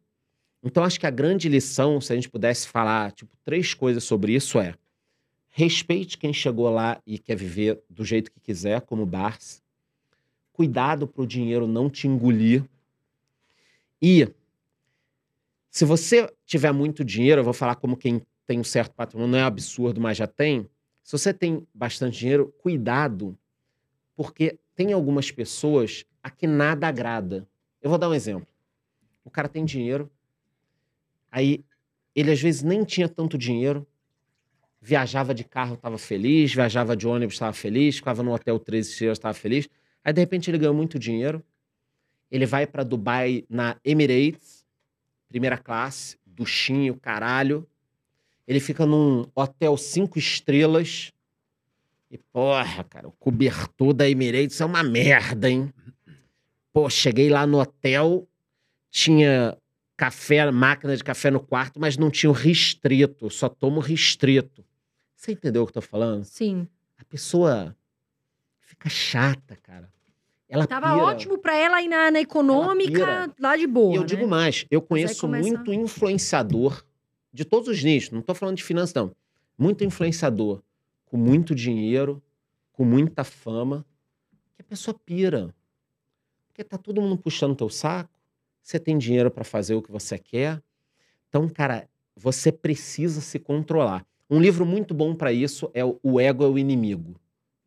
Então 0.62 0.84
acho 0.84 0.98
que 0.98 1.06
a 1.06 1.10
grande 1.10 1.48
lição, 1.48 2.00
se 2.00 2.12
a 2.12 2.16
gente 2.16 2.28
pudesse 2.28 2.68
falar, 2.68 3.10
tipo, 3.10 3.36
três 3.44 3.74
coisas 3.74 4.04
sobre 4.04 4.32
isso 4.32 4.60
é: 4.60 4.74
Respeite 5.48 6.18
quem 6.18 6.32
chegou 6.32 6.70
lá 6.70 7.02
e 7.04 7.18
quer 7.18 7.36
viver 7.36 7.82
do 7.90 8.04
jeito 8.04 8.30
que 8.30 8.38
quiser, 8.38 8.80
como 8.82 9.04
Barça. 9.04 9.60
Cuidado 10.52 11.06
para 11.06 11.22
o 11.22 11.26
dinheiro 11.26 11.66
não 11.66 11.90
te 11.90 12.06
engolir. 12.06 12.64
E 14.00 14.28
Se 15.68 15.84
você 15.84 16.32
tiver 16.46 16.72
muito 16.72 17.04
dinheiro, 17.04 17.40
eu 17.40 17.44
vou 17.44 17.52
falar 17.52 17.74
como 17.74 17.96
quem 17.96 18.22
tem 18.46 18.60
um 18.60 18.64
certo 18.64 18.94
patrimônio, 18.94 19.32
não 19.32 19.38
é 19.38 19.42
absurdo, 19.42 20.00
mas 20.00 20.16
já 20.16 20.26
tem. 20.26 20.66
Se 21.02 21.12
você 21.12 21.34
tem 21.34 21.66
bastante 21.74 22.18
dinheiro, 22.18 22.54
cuidado, 22.58 23.36
porque 24.16 24.58
tem 24.76 24.92
algumas 24.92 25.30
pessoas 25.30 26.04
a 26.22 26.30
que 26.30 26.46
nada 26.46 26.86
agrada. 26.86 27.48
Eu 27.82 27.90
vou 27.90 27.98
dar 27.98 28.08
um 28.08 28.14
exemplo. 28.14 28.46
O 29.24 29.30
cara 29.30 29.48
tem 29.48 29.64
dinheiro, 29.64 30.08
aí 31.32 31.64
ele 32.14 32.30
às 32.30 32.40
vezes 32.40 32.62
nem 32.62 32.84
tinha 32.84 33.08
tanto 33.08 33.36
dinheiro, 33.36 33.84
viajava 34.80 35.34
de 35.34 35.42
carro, 35.42 35.74
estava 35.74 35.98
feliz, 35.98 36.54
viajava 36.54 36.96
de 36.96 37.08
ônibus, 37.08 37.34
estava 37.34 37.52
feliz, 37.52 37.96
ficava 37.96 38.22
no 38.22 38.32
hotel 38.32 38.58
13 38.58 38.90
estrelas, 38.90 39.18
estava 39.18 39.34
feliz. 39.34 39.68
Aí 40.04 40.12
de 40.12 40.20
repente 40.20 40.48
ele 40.48 40.58
ganhou 40.58 40.74
muito 40.74 40.98
dinheiro, 40.98 41.42
ele 42.30 42.46
vai 42.46 42.66
para 42.66 42.84
Dubai 42.84 43.44
na 43.48 43.76
Emirates, 43.84 44.64
primeira 45.28 45.58
classe, 45.58 46.16
duchinho, 46.24 46.94
caralho. 46.96 47.66
Ele 48.46 48.60
fica 48.60 48.86
num 48.86 49.26
hotel 49.34 49.76
cinco 49.76 50.18
estrelas. 50.18 51.12
E, 52.10 52.18
porra, 52.18 52.84
cara, 52.84 53.08
o 53.08 53.12
cobertor 53.12 53.92
da 53.92 54.08
Emirates 54.08 54.60
é 54.60 54.64
uma 54.64 54.82
merda, 54.82 55.50
hein? 55.50 55.72
Pô, 56.72 56.88
cheguei 56.88 57.28
lá 57.28 57.46
no 57.46 57.58
hotel, 57.60 58.28
tinha 58.90 59.56
café, 59.96 60.48
máquina 60.50 60.96
de 60.96 61.02
café 61.02 61.30
no 61.30 61.40
quarto, 61.40 61.80
mas 61.80 61.96
não 61.96 62.10
tinha 62.10 62.30
o 62.30 62.34
restrito. 62.34 63.28
Só 63.30 63.48
tomo 63.48 63.80
restrito. 63.80 64.64
Você 65.16 65.32
entendeu 65.32 65.62
o 65.62 65.66
que 65.66 65.70
eu 65.70 65.82
tô 65.82 65.82
falando? 65.82 66.24
Sim. 66.24 66.68
A 66.98 67.04
pessoa 67.04 67.74
fica 68.60 68.88
chata, 68.88 69.56
cara. 69.62 69.90
Ela 70.48 70.66
Tava 70.66 70.92
pira. 70.92 71.02
ótimo 71.04 71.38
pra 71.38 71.56
ela 71.56 71.82
ir 71.82 71.88
na, 71.88 72.10
na 72.10 72.20
econômica, 72.20 73.34
lá 73.40 73.56
de 73.56 73.66
boa. 73.66 73.92
E 73.94 73.96
eu 73.96 74.02
né? 74.02 74.06
digo 74.06 74.28
mais, 74.28 74.64
eu 74.70 74.80
conheço 74.80 75.22
começa- 75.22 75.48
muito 75.48 75.72
influenciador 75.72 76.84
de 77.32 77.44
todos 77.44 77.68
os 77.68 77.82
nichos, 77.82 78.12
não 78.12 78.22
tô 78.22 78.32
falando 78.32 78.56
de 78.56 78.62
finanças, 78.62 78.94
não. 78.94 79.14
Muito 79.58 79.82
influenciador 79.82 80.62
com 81.06 81.16
muito 81.16 81.54
dinheiro, 81.54 82.22
com 82.72 82.84
muita 82.84 83.24
fama, 83.24 83.86
que 84.54 84.60
a 84.60 84.64
pessoa 84.64 84.94
pira. 84.94 85.54
Porque 86.48 86.62
tá 86.62 86.76
todo 86.76 87.00
mundo 87.00 87.16
puxando 87.16 87.56
teu 87.56 87.70
saco, 87.70 88.18
você 88.62 88.78
tem 88.78 88.98
dinheiro 88.98 89.30
para 89.30 89.44
fazer 89.44 89.74
o 89.74 89.82
que 89.82 89.90
você 89.90 90.18
quer. 90.18 90.62
Então, 91.28 91.48
cara, 91.48 91.88
você 92.14 92.50
precisa 92.50 93.20
se 93.20 93.38
controlar. 93.38 94.06
Um 94.28 94.40
livro 94.40 94.66
muito 94.66 94.92
bom 94.92 95.14
para 95.14 95.32
isso 95.32 95.70
é 95.72 95.84
o 95.84 96.20
Ego 96.20 96.44
é 96.44 96.48
o 96.48 96.58
Inimigo. 96.58 97.20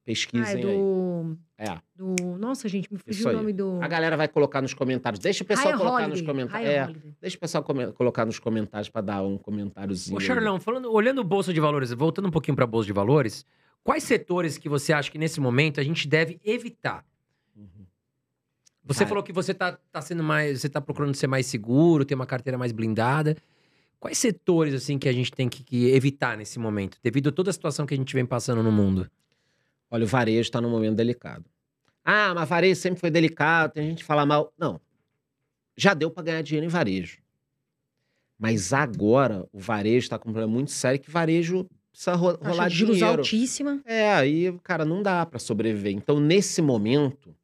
Ah, 0.10 0.12
é 0.12 0.16
Pesquisem 0.16 0.56
aí. 0.56 0.62
do, 0.62 1.38
É. 1.58 1.78
do. 1.96 2.38
Nossa, 2.38 2.68
gente, 2.68 2.92
me 2.92 2.98
fugiu 2.98 3.30
o 3.30 3.34
nome 3.34 3.54
do. 3.54 3.80
A 3.82 3.88
galera 3.88 4.18
vai 4.18 4.28
colocar 4.28 4.62
nos 4.62 4.74
comentários. 4.74 5.20
Deixa 5.20 5.44
o 5.44 5.48
pessoal 5.48 5.68
Ryan 5.70 5.78
colocar 5.78 5.96
Holiday, 6.04 6.12
nos 6.18 6.22
comentários. 6.28 6.70
É, 6.70 6.84
Holiday. 6.84 7.14
deixa 7.22 7.38
o 7.38 7.40
pessoal 7.40 7.64
come- 7.64 7.92
colocar 7.92 8.26
nos 8.26 8.40
comentários 8.40 8.90
para 8.90 9.02
dar 9.02 9.22
um 9.24 9.38
comentáriozinho. 9.38 10.18
Ô. 10.18 10.20
Charlão, 10.20 10.60
falando, 10.60 10.92
olhando 10.92 11.22
o 11.22 11.24
Bolsa 11.24 11.54
de 11.54 11.60
Valores, 11.60 11.92
voltando 11.92 12.28
um 12.28 12.32
pouquinho 12.32 12.56
para 12.56 12.64
a 12.64 12.68
Bolsa 12.68 12.88
de 12.88 12.94
Valores, 12.94 13.46
quais 13.84 14.04
setores 14.04 14.58
que 14.58 14.68
você 14.68 14.92
acha 14.94 15.12
que 15.12 15.18
nesse 15.20 15.40
momento 15.40 15.80
a 15.80 15.84
gente 15.84 16.08
deve 16.08 16.40
evitar? 16.44 17.06
Uhum. 17.56 17.86
Você 18.86 19.00
Cara. 19.00 19.10
falou 19.10 19.24
que 19.24 19.32
você 19.32 19.54
tá, 19.54 19.78
tá 19.92 20.02
sendo 20.02 20.24
mais. 20.24 20.62
Você 20.62 20.70
tá 20.70 20.82
procurando 20.82 21.14
ser 21.14 21.28
mais 21.28 21.46
seguro, 21.46 22.04
ter 22.04 22.16
uma 22.16 22.26
carteira 22.26 22.58
mais 22.58 22.72
blindada. 22.72 23.38
Quais 24.00 24.18
setores, 24.18 24.74
assim, 24.74 24.98
que 24.98 25.10
a 25.10 25.14
gente 25.14 25.30
tem 25.32 25.50
que, 25.50 25.62
que 25.62 25.92
evitar 25.92 26.38
nesse 26.38 26.58
momento, 26.58 26.98
devido 27.04 27.28
a 27.30 27.32
toda 27.34 27.50
a 27.50 27.54
situação 27.54 27.86
que 27.86 27.94
a 27.94 27.98
gente 27.98 28.14
vem 28.16 28.26
passando 28.26 28.64
no 28.64 28.72
mundo? 28.72 29.08
Olha, 29.92 30.04
o 30.04 30.08
varejo 30.08 30.42
está 30.42 30.62
num 30.62 30.70
momento 30.70 30.96
delicado. 30.96 31.46
Ah, 32.04 32.34
mas 32.34 32.48
varejo 32.48 32.80
sempre 32.80 33.00
foi 33.00 33.10
delicado, 33.12 33.74
tem 33.74 33.90
gente 33.90 34.00
que 34.00 34.04
fala 34.06 34.26
mal. 34.26 34.54
Não. 34.58 34.80
Já 35.76 35.94
deu 35.94 36.12
para 36.12 36.24
ganhar 36.24 36.42
dinheiro 36.42 36.66
em 36.66 36.70
varejo. 36.70 37.20
Mas 38.38 38.72
agora 38.74 39.48
o 39.52 39.60
varejo 39.60 40.06
está 40.06 40.18
com 40.18 40.30
um 40.30 40.34
problema 40.34 40.54
muito 40.54 40.72
sério 40.72 41.00
que 41.00 41.12
varejo 41.12 41.68
precisa 41.92 42.16
ro 42.16 42.38
Taxa 42.38 42.50
rolar 42.50 42.68
de 42.70 42.76
juros 42.76 42.98
dinheiro. 42.98 43.20
altíssima. 43.20 43.82
É, 43.84 44.14
aí, 44.14 44.58
cara, 44.64 44.86
não 44.86 45.04
dá 45.04 45.26
para 45.26 45.40
sobreviver. 45.40 45.92
Então, 45.94 46.20
nesse 46.20 46.62
momento, 46.62 47.36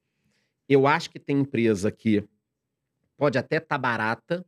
eu 0.70 0.88
acho 0.88 1.10
que 1.10 1.20
tem 1.20 1.40
empresa 1.40 1.92
que 1.92 2.24
pode 3.18 3.38
até 3.38 3.58
estar 3.58 3.78
barata, 3.78 4.46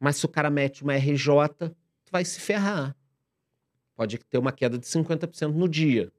mas 0.00 0.16
se 0.16 0.26
o 0.26 0.28
cara 0.28 0.50
mete 0.50 0.82
uma 0.82 0.94
RJ, 0.94 1.24
tu 2.04 2.10
vai 2.10 2.24
se 2.24 2.40
ferrar. 2.40 2.96
Pode 3.94 4.18
ter 4.18 4.38
uma 4.38 4.52
queda 4.52 4.78
de 4.78 4.86
50% 4.86 5.52
no 5.52 5.68
dia. 5.68 6.12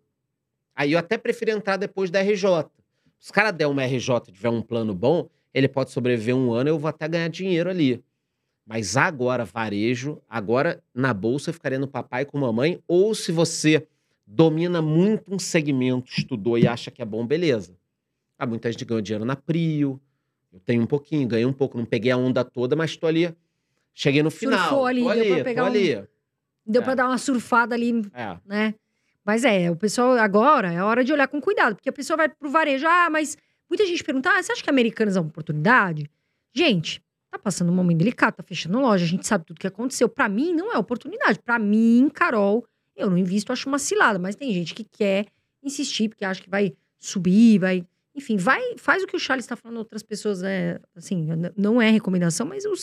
Aí 0.79 0.93
eu 0.93 0.99
até 0.99 1.17
prefiro 1.17 1.51
entrar 1.51 1.75
depois 1.75 2.09
da 2.09 2.21
RJ. 2.21 2.69
Se 3.19 3.31
o 3.31 3.33
cara 3.33 3.51
der 3.51 3.67
uma 3.67 3.83
RJ 3.83 4.29
e 4.29 4.31
tiver 4.31 4.47
um 4.47 4.61
plano 4.61 4.95
bom, 4.95 5.27
ele 5.53 5.67
pode 5.67 5.91
sobreviver 5.91 6.33
um 6.33 6.53
ano, 6.53 6.69
eu 6.69 6.79
vou 6.79 6.87
até 6.87 7.05
ganhar 7.05 7.27
dinheiro 7.27 7.69
ali. 7.69 8.01
Mas 8.65 8.95
agora, 8.95 9.43
varejo, 9.43 10.21
agora 10.29 10.81
na 10.95 11.13
bolsa 11.13 11.49
eu 11.49 11.53
ficaria 11.53 11.77
no 11.77 11.85
papai 11.85 12.23
com 12.23 12.37
mamãe, 12.37 12.79
ou 12.87 13.13
se 13.13 13.29
você 13.29 13.85
domina 14.25 14.81
muito 14.81 15.33
um 15.35 15.37
segmento, 15.37 16.09
estudou 16.17 16.57
e 16.57 16.65
acha 16.65 16.89
que 16.89 17.01
é 17.01 17.05
bom, 17.05 17.27
beleza. 17.27 17.75
Ah, 18.37 18.45
muita 18.45 18.71
gente 18.71 18.85
ganhou 18.85 19.01
dinheiro 19.01 19.25
na 19.25 19.35
Prio, 19.35 19.99
eu 20.53 20.61
tenho 20.61 20.81
um 20.81 20.85
pouquinho, 20.87 21.27
ganhei 21.27 21.45
um 21.45 21.51
pouco, 21.51 21.77
não 21.77 21.83
peguei 21.83 22.11
a 22.11 22.15
onda 22.15 22.45
toda, 22.45 22.73
mas 22.73 22.95
tô 22.95 23.05
ali, 23.05 23.35
cheguei 23.93 24.23
no 24.23 24.31
final. 24.31 24.59
Surfou 24.69 24.85
ali, 24.85 25.01
tô 25.03 25.09
deu 25.11 25.21
ali, 25.23 25.33
pra 25.35 25.43
pegar 25.43 25.63
um- 25.65 25.67
ali. 25.67 26.03
Deu 26.65 26.81
É. 26.81 26.85
pra 26.85 26.95
dar 26.95 27.07
uma 27.09 27.17
surfada 27.17 27.75
ali, 27.75 28.01
É. 28.13 28.37
né? 28.45 28.75
Mas 29.29 29.45
é, 29.45 29.69
o 29.69 29.75
pessoal 29.75 30.13
agora 30.13 30.73
é 30.73 30.81
hora 30.81 31.03
de 31.03 31.13
olhar 31.13 31.27
com 31.27 31.39
cuidado, 31.39 31.75
porque 31.75 31.87
a 31.87 31.93
pessoa 31.93 32.17
vai 32.17 32.27
pro 32.27 32.49
varejo. 32.49 32.87
Ah, 32.87 33.11
mas 33.11 33.37
muita 33.69 33.85
gente 33.85 34.03
pergunta: 34.03 34.31
ah, 34.31 34.41
você 34.41 34.51
acha 34.51 34.63
que 34.63 34.69
Americanas 34.71 35.15
é 35.15 35.19
uma 35.19 35.29
oportunidade? 35.29 36.09
Gente, 36.51 36.99
tá 37.29 37.37
passando 37.37 37.71
um 37.71 37.75
momento 37.75 37.99
delicado, 37.99 38.33
tá 38.33 38.41
fechando 38.41 38.79
loja, 38.79 39.05
a 39.05 39.07
gente 39.07 39.27
sabe 39.27 39.45
tudo 39.45 39.59
que 39.59 39.67
aconteceu. 39.67 40.09
Pra 40.09 40.27
mim, 40.27 40.51
não 40.51 40.73
é 40.73 40.79
oportunidade. 40.79 41.37
Pra 41.37 41.59
mim, 41.59 42.09
Carol, 42.11 42.65
eu 42.95 43.07
não 43.07 43.19
invisto, 43.19 43.53
acho 43.53 43.69
uma 43.69 43.77
cilada, 43.77 44.17
mas 44.17 44.35
tem 44.35 44.51
gente 44.51 44.73
que 44.73 44.83
quer 44.83 45.27
insistir, 45.61 46.09
porque 46.09 46.25
acha 46.25 46.41
que 46.41 46.49
vai 46.49 46.73
subir, 46.97 47.59
vai. 47.59 47.85
Enfim, 48.15 48.35
vai, 48.35 48.79
faz 48.79 49.03
o 49.03 49.05
que 49.05 49.15
o 49.15 49.19
Charles 49.19 49.45
tá 49.45 49.55
falando, 49.55 49.77
outras 49.77 50.01
pessoas, 50.01 50.41
é, 50.41 50.81
assim, 50.95 51.27
não 51.55 51.79
é 51.79 51.91
recomendação, 51.91 52.47
mas 52.47 52.65
o, 52.65 52.73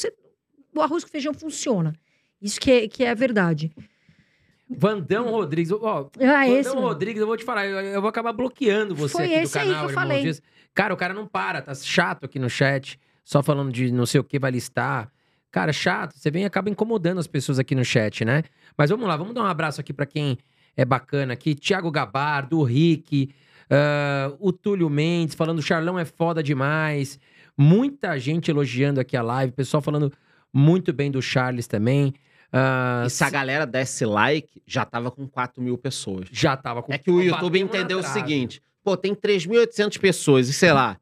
o 0.77 0.81
arroz 0.81 1.02
com 1.02 1.10
feijão 1.10 1.35
funciona. 1.35 1.93
Isso 2.40 2.60
que 2.60 2.70
é, 2.70 2.86
que 2.86 3.02
é 3.02 3.10
a 3.10 3.14
verdade. 3.14 3.73
Vandão 4.68 5.30
Rodrigues, 5.30 5.70
ó, 5.72 6.10
Ah, 6.20 6.44
Vandão 6.47 6.59
esse. 6.59 6.74
Rodrigues, 6.74 7.20
eu 7.20 7.26
vou 7.26 7.36
te 7.36 7.44
falar, 7.44 7.66
eu, 7.66 7.78
eu 7.78 8.01
vou 8.01 8.09
acabar 8.09 8.32
bloqueando 8.32 8.94
você 8.94 9.12
Foi 9.12 9.24
aqui 9.26 9.34
do 9.34 9.40
esse 9.43 9.59
aí 9.59 9.68
canal, 9.68 9.80
que 9.80 9.84
eu 9.86 9.90
irmão 9.90 10.02
falei. 10.02 10.22
Dias. 10.22 10.43
Cara, 10.74 10.93
o 10.93 10.97
cara 10.97 11.14
não 11.14 11.26
para, 11.26 11.62
tá 11.62 11.74
chato 11.74 12.24
aqui 12.24 12.38
no 12.38 12.51
chat, 12.51 12.98
só 13.24 13.43
falando 13.43 13.70
de 13.72 13.93
não 13.93 14.05
sei 14.06 14.20
o 14.20 14.24
que 14.24 14.38
vai 14.38 14.51
listar. 14.51 15.10
Cara, 15.51 15.72
chato, 15.72 16.14
você 16.18 16.30
vem 16.30 16.43
e 16.43 16.47
acaba 16.47 16.68
incomodando 16.68 17.18
as 17.18 17.26
pessoas 17.26 17.59
aqui 17.59 17.74
no 17.74 17.84
chat, 17.84 18.24
né? 18.24 18.43
Mas 18.76 18.90
vamos 18.90 19.06
lá, 19.06 19.16
vamos 19.16 19.34
dar 19.34 19.43
um 19.43 19.47
abraço 19.47 19.80
aqui 19.80 19.93
pra 19.93 20.05
quem 20.05 20.36
é 20.76 20.84
bacana 20.84 21.32
aqui. 21.32 21.55
Tiago 21.55 21.90
Gabardo, 21.90 22.59
o 22.59 22.64
Rick, 22.64 23.30
ah, 23.70 24.34
o 24.38 24.52
Túlio 24.52 24.90
Mendes, 24.90 25.34
falando 25.34 25.59
o 25.60 25.62
Charlão 25.62 25.98
é 25.98 26.05
foda 26.05 26.43
demais. 26.43 27.18
Muita 27.56 28.18
gente 28.18 28.51
elogiando 28.51 29.01
aqui 29.01 29.16
a 29.16 29.22
live, 29.22 29.52
pessoal 29.52 29.80
falando 29.80 30.12
muito 30.52 30.93
bem 30.93 31.10
do 31.10 31.22
Charles 31.22 31.66
também. 31.66 32.12
Ah, 32.59 33.05
E 33.07 33.11
se 33.11 33.23
a 33.24 33.31
galera 33.31 33.66
desse 33.66 34.05
like, 34.07 34.62
já 34.66 34.85
tava 34.85 35.11
com 35.11 35.27
4 35.28 35.62
mil 35.62 35.77
pessoas. 35.77 36.27
já 36.33 36.57
tava 36.57 36.83
com 36.83 36.93
É 36.93 36.99
que 36.99 37.11
o 37.11 37.20
YouTube 37.23 37.59
entendeu 37.59 37.99
o 37.99 38.03
seguinte: 38.03 38.62
pô, 38.83 38.97
tem 38.97 39.15
3.800 39.15 39.99
pessoas 39.99 40.49
e 40.49 40.53
sei 40.53 40.73
lá, 40.73 40.99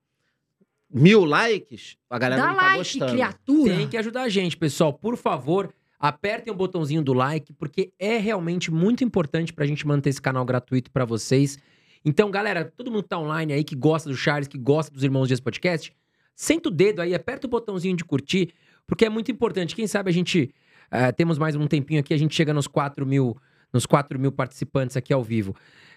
mil 0.90 1.24
likes, 1.24 1.96
a 2.08 2.18
galera 2.18 2.42
Dá 2.42 2.48
não 2.48 2.56
tá 2.56 2.62
like, 2.62 2.78
gostando. 2.78 3.12
criatura. 3.12 3.74
Tem 3.76 3.88
que 3.88 3.96
ajudar 3.96 4.22
a 4.22 4.28
gente, 4.28 4.56
pessoal. 4.56 4.92
Por 4.92 5.16
favor, 5.16 5.72
apertem 5.98 6.52
o 6.52 6.56
botãozinho 6.56 7.02
do 7.02 7.12
like, 7.12 7.52
porque 7.52 7.92
é 7.98 8.16
realmente 8.18 8.70
muito 8.70 9.02
importante 9.04 9.52
pra 9.52 9.66
gente 9.66 9.86
manter 9.86 10.10
esse 10.10 10.20
canal 10.22 10.44
gratuito 10.44 10.90
pra 10.90 11.04
vocês. 11.04 11.58
Então, 12.04 12.30
galera, 12.30 12.64
todo 12.76 12.90
mundo 12.90 13.02
que 13.04 13.08
tá 13.08 13.18
online 13.18 13.52
aí, 13.52 13.64
que 13.64 13.74
gosta 13.74 14.08
do 14.10 14.16
Charles, 14.16 14.46
que 14.46 14.58
gosta 14.58 14.92
dos 14.92 15.02
Irmãos 15.02 15.26
Dias 15.26 15.40
Podcast, 15.40 15.92
senta 16.36 16.68
o 16.68 16.72
dedo 16.72 17.00
aí, 17.00 17.14
aperta 17.14 17.46
o 17.46 17.50
botãozinho 17.50 17.96
de 17.96 18.04
curtir, 18.04 18.52
porque 18.86 19.06
é 19.06 19.08
muito 19.08 19.30
importante. 19.32 19.74
Quem 19.74 19.86
sabe 19.86 20.10
a 20.10 20.12
gente, 20.12 20.54
eh, 20.94 21.12
temos 21.12 21.38
mais 21.38 21.56
um 21.56 21.66
tempinho 21.66 22.00
aqui, 22.00 22.14
a 22.14 22.18
gente 22.18 22.34
chega 22.34 22.54
nos 22.54 22.66
4 22.66 23.04
mil, 23.04 23.36
nos 23.72 23.86
4 23.86 24.18
mil 24.18 24.32
participantes 24.32 24.96
aqui 24.96 25.12
ao 25.12 25.22
vivo. 25.22 25.54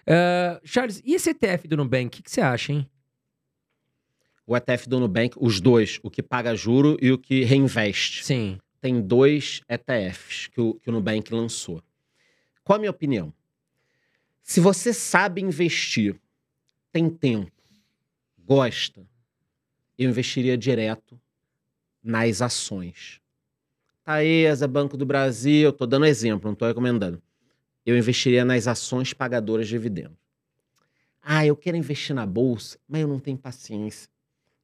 Ah, 0.08 0.60
Charles, 0.64 1.02
e 1.04 1.14
esse 1.14 1.30
ETF 1.30 1.68
do 1.68 1.76
Nubank, 1.76 2.06
o 2.06 2.10
que, 2.10 2.22
que 2.22 2.30
você 2.30 2.40
acha, 2.40 2.72
hein? 2.72 2.88
O 4.46 4.56
ETF 4.56 4.88
do 4.88 4.98
Nubank, 4.98 5.36
os 5.38 5.60
dois, 5.60 6.00
o 6.02 6.10
que 6.10 6.22
paga 6.22 6.56
juro 6.56 6.96
e 7.02 7.12
o 7.12 7.18
que 7.18 7.44
reinveste. 7.44 8.24
Sim. 8.24 8.58
Tem 8.80 9.00
dois 9.00 9.60
ETFs 9.68 10.46
que 10.46 10.60
o, 10.60 10.74
que 10.74 10.88
o 10.88 10.92
Nubank 10.92 11.32
lançou. 11.34 11.82
Qual 12.64 12.76
a 12.76 12.78
minha 12.78 12.90
opinião? 12.90 13.32
Se 14.42 14.60
você 14.60 14.94
sabe 14.94 15.42
investir, 15.42 16.18
tem 16.90 17.10
tempo, 17.10 17.52
gosta, 18.38 19.06
eu 19.98 20.08
investiria 20.08 20.56
direto 20.56 21.20
nas 22.02 22.40
ações. 22.40 23.20
Taesa, 24.08 24.66
Banco 24.66 24.96
do 24.96 25.04
Brasil, 25.04 25.68
estou 25.68 25.86
dando 25.86 26.06
exemplo, 26.06 26.46
não 26.46 26.54
estou 26.54 26.66
recomendando. 26.66 27.20
Eu 27.84 27.94
investiria 27.94 28.42
nas 28.42 28.66
ações 28.66 29.12
pagadoras 29.12 29.66
de 29.66 29.72
dividendos. 29.72 30.16
Ah, 31.20 31.44
eu 31.44 31.54
quero 31.54 31.76
investir 31.76 32.16
na 32.16 32.24
bolsa, 32.24 32.78
mas 32.88 33.02
eu 33.02 33.06
não 33.06 33.18
tenho 33.18 33.36
paciência. 33.36 34.08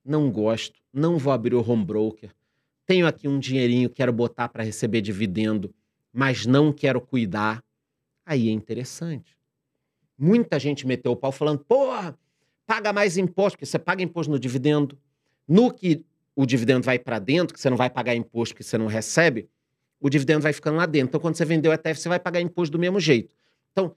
Não 0.03 0.31
gosto, 0.31 0.81
não 0.91 1.19
vou 1.19 1.31
abrir 1.31 1.55
o 1.55 1.61
home 1.61 1.85
broker. 1.85 2.31
tenho 2.87 3.07
aqui 3.07 3.29
um 3.29 3.39
dinheirinho, 3.39 3.91
quero 3.91 4.15
botar 4.15 4.49
para 4.49 4.65
receber 4.65 5.03
dividendo, 5.03 5.75
mas 6.11 6.47
não 6.47 6.73
quero 6.73 6.99
cuidar, 6.99 7.63
aí 8.25 8.49
é 8.49 8.51
interessante. 8.51 9.37
Muita 10.17 10.59
gente 10.59 10.87
meteu 10.87 11.13
o 11.13 11.17
pau 11.17 11.31
falando, 11.31 11.59
porra, 11.59 12.19
paga 12.67 12.95
mais 12.95 13.19
imposto, 13.19 13.59
porque 13.59 13.67
você 13.67 13.79
paga 13.79 14.03
imposto 14.03 14.33
no 14.33 14.39
dividendo. 14.39 14.99
No 15.47 15.71
que 15.71 16.03
o 16.37 16.45
dividendo 16.47 16.85
vai 16.85 16.99
para 16.99 17.19
dentro, 17.19 17.55
que 17.55 17.61
você 17.61 17.71
não 17.71 17.77
vai 17.77 17.89
pagar 17.89 18.15
imposto 18.15 18.55
que 18.55 18.65
você 18.65 18.77
não 18.77 18.87
recebe, 18.87 19.49
o 20.01 20.11
dividendo 20.11 20.41
vai 20.41 20.53
ficando 20.53 20.77
lá 20.77 20.87
dentro. 20.87 21.09
Então, 21.09 21.21
quando 21.21 21.37
você 21.37 21.45
vendeu 21.45 21.71
o 21.71 21.75
ETF, 21.75 22.01
você 22.01 22.09
vai 22.09 22.19
pagar 22.19 22.41
imposto 22.41 22.73
do 22.73 22.79
mesmo 22.79 23.01
jeito. 23.01 23.35
Então, 23.73 23.95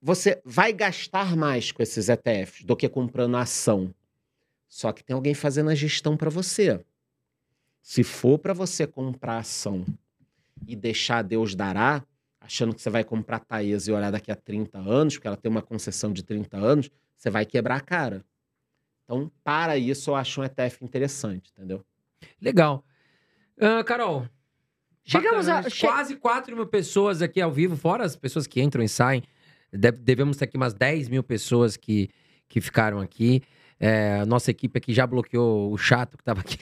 você 0.00 0.40
vai 0.44 0.72
gastar 0.72 1.36
mais 1.36 1.72
com 1.72 1.82
esses 1.82 2.08
ETFs 2.08 2.64
do 2.64 2.76
que 2.76 2.88
comprando 2.88 3.36
a 3.36 3.42
ação. 3.42 3.94
Só 4.68 4.92
que 4.92 5.04
tem 5.04 5.14
alguém 5.14 5.34
fazendo 5.34 5.70
a 5.70 5.74
gestão 5.74 6.16
para 6.16 6.30
você. 6.30 6.80
Se 7.82 8.02
for 8.02 8.38
para 8.38 8.52
você 8.52 8.86
comprar 8.86 9.38
ação 9.38 9.84
e 10.66 10.74
deixar 10.74 11.22
Deus 11.22 11.54
dará, 11.54 12.04
achando 12.40 12.74
que 12.74 12.82
você 12.82 12.90
vai 12.90 13.04
comprar 13.04 13.40
Taesa 13.40 13.90
e 13.90 13.94
olhar 13.94 14.10
daqui 14.10 14.30
a 14.30 14.36
30 14.36 14.78
anos, 14.78 15.14
porque 15.14 15.28
ela 15.28 15.36
tem 15.36 15.50
uma 15.50 15.62
concessão 15.62 16.12
de 16.12 16.22
30 16.24 16.56
anos, 16.56 16.90
você 17.16 17.30
vai 17.30 17.46
quebrar 17.46 17.76
a 17.76 17.80
cara. 17.80 18.24
Então, 19.06 19.30
para 19.42 19.78
isso, 19.78 20.10
eu 20.10 20.16
acho 20.16 20.40
um 20.40 20.44
ETF 20.44 20.84
interessante, 20.84 21.50
entendeu? 21.56 21.82
Legal. 22.42 22.84
Ah, 23.60 23.82
Carol. 23.84 24.26
Chegamos 25.04 25.46
bacana, 25.46 25.66
a- 25.68 25.70
che- 25.70 25.86
Quase 25.86 26.16
4 26.16 26.54
mil 26.56 26.66
pessoas 26.66 27.22
aqui 27.22 27.40
ao 27.40 27.52
vivo, 27.52 27.76
fora 27.76 28.04
as 28.04 28.16
pessoas 28.16 28.46
que 28.48 28.60
entram 28.60 28.82
e 28.82 28.88
saem. 28.88 29.22
Deve- 29.72 29.98
devemos 29.98 30.36
ter 30.36 30.46
aqui 30.46 30.56
umas 30.56 30.74
10 30.74 31.08
mil 31.08 31.22
pessoas 31.22 31.76
que, 31.76 32.10
que 32.48 32.60
ficaram 32.60 33.00
aqui. 33.00 33.42
É, 33.78 34.18
a 34.20 34.26
nossa 34.26 34.50
equipe 34.50 34.76
aqui 34.78 34.92
já 34.92 35.06
bloqueou 35.06 35.70
o 35.72 35.78
chato 35.78 36.16
que 36.18 36.24
tava 36.24 36.40
aqui. 36.40 36.58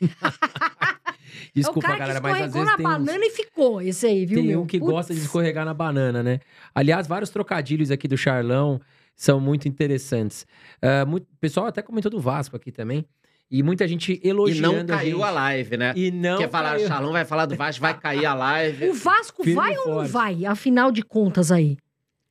Desculpa, 1.54 1.88
é 1.88 1.94
o 1.94 1.98
cara 1.98 1.98
galera, 1.98 2.20
que 2.20 2.22
mas 2.22 2.32
às 2.42 2.46
escorregou 2.48 2.64
vezes 2.66 2.82
na 2.84 2.90
uns- 3.00 3.06
banana 3.06 3.24
e 3.26 3.30
ficou. 3.30 3.80
Esse 3.80 4.06
aí, 4.06 4.26
viu, 4.26 4.38
Tem 4.38 4.46
meu? 4.48 4.62
um 4.62 4.66
que 4.66 4.78
Putz. 4.78 4.90
gosta 4.92 5.14
de 5.14 5.20
escorregar 5.20 5.64
na 5.64 5.72
banana, 5.74 6.22
né? 6.22 6.40
Aliás, 6.74 7.06
vários 7.06 7.30
trocadilhos 7.30 7.90
aqui 7.90 8.06
do 8.06 8.16
Charlão 8.18 8.80
são 9.16 9.40
muito 9.40 9.66
interessantes. 9.68 10.46
Ah, 10.82 11.04
muito- 11.04 11.24
o 11.24 11.36
pessoal 11.40 11.66
até 11.66 11.82
comentou 11.82 12.10
do 12.10 12.20
Vasco 12.20 12.56
aqui 12.56 12.70
também. 12.72 13.04
E 13.50 13.62
muita 13.62 13.86
gente 13.86 14.20
E 14.24 14.28
elogiando 14.28 14.78
não 14.78 14.86
caiu 14.86 15.18
gente. 15.18 15.26
a 15.26 15.30
live, 15.30 15.76
né? 15.76 15.92
E 15.94 16.10
não 16.10 16.38
Quer 16.38 16.50
falar, 16.50 16.76
caiu. 16.76 16.88
Charlão 16.88 17.12
vai 17.12 17.24
falar 17.24 17.46
do 17.46 17.54
Vasco, 17.54 17.80
vai 17.82 17.98
cair 17.98 18.24
a 18.26 18.34
live. 18.34 18.88
O 18.90 18.94
Vasco 18.94 19.44
Firme 19.44 19.54
vai 19.56 19.74
e 19.74 19.78
ou 19.78 19.88
não 19.88 20.06
vai? 20.06 20.44
Afinal 20.46 20.90
de 20.90 21.02
contas 21.02 21.52
aí. 21.52 21.76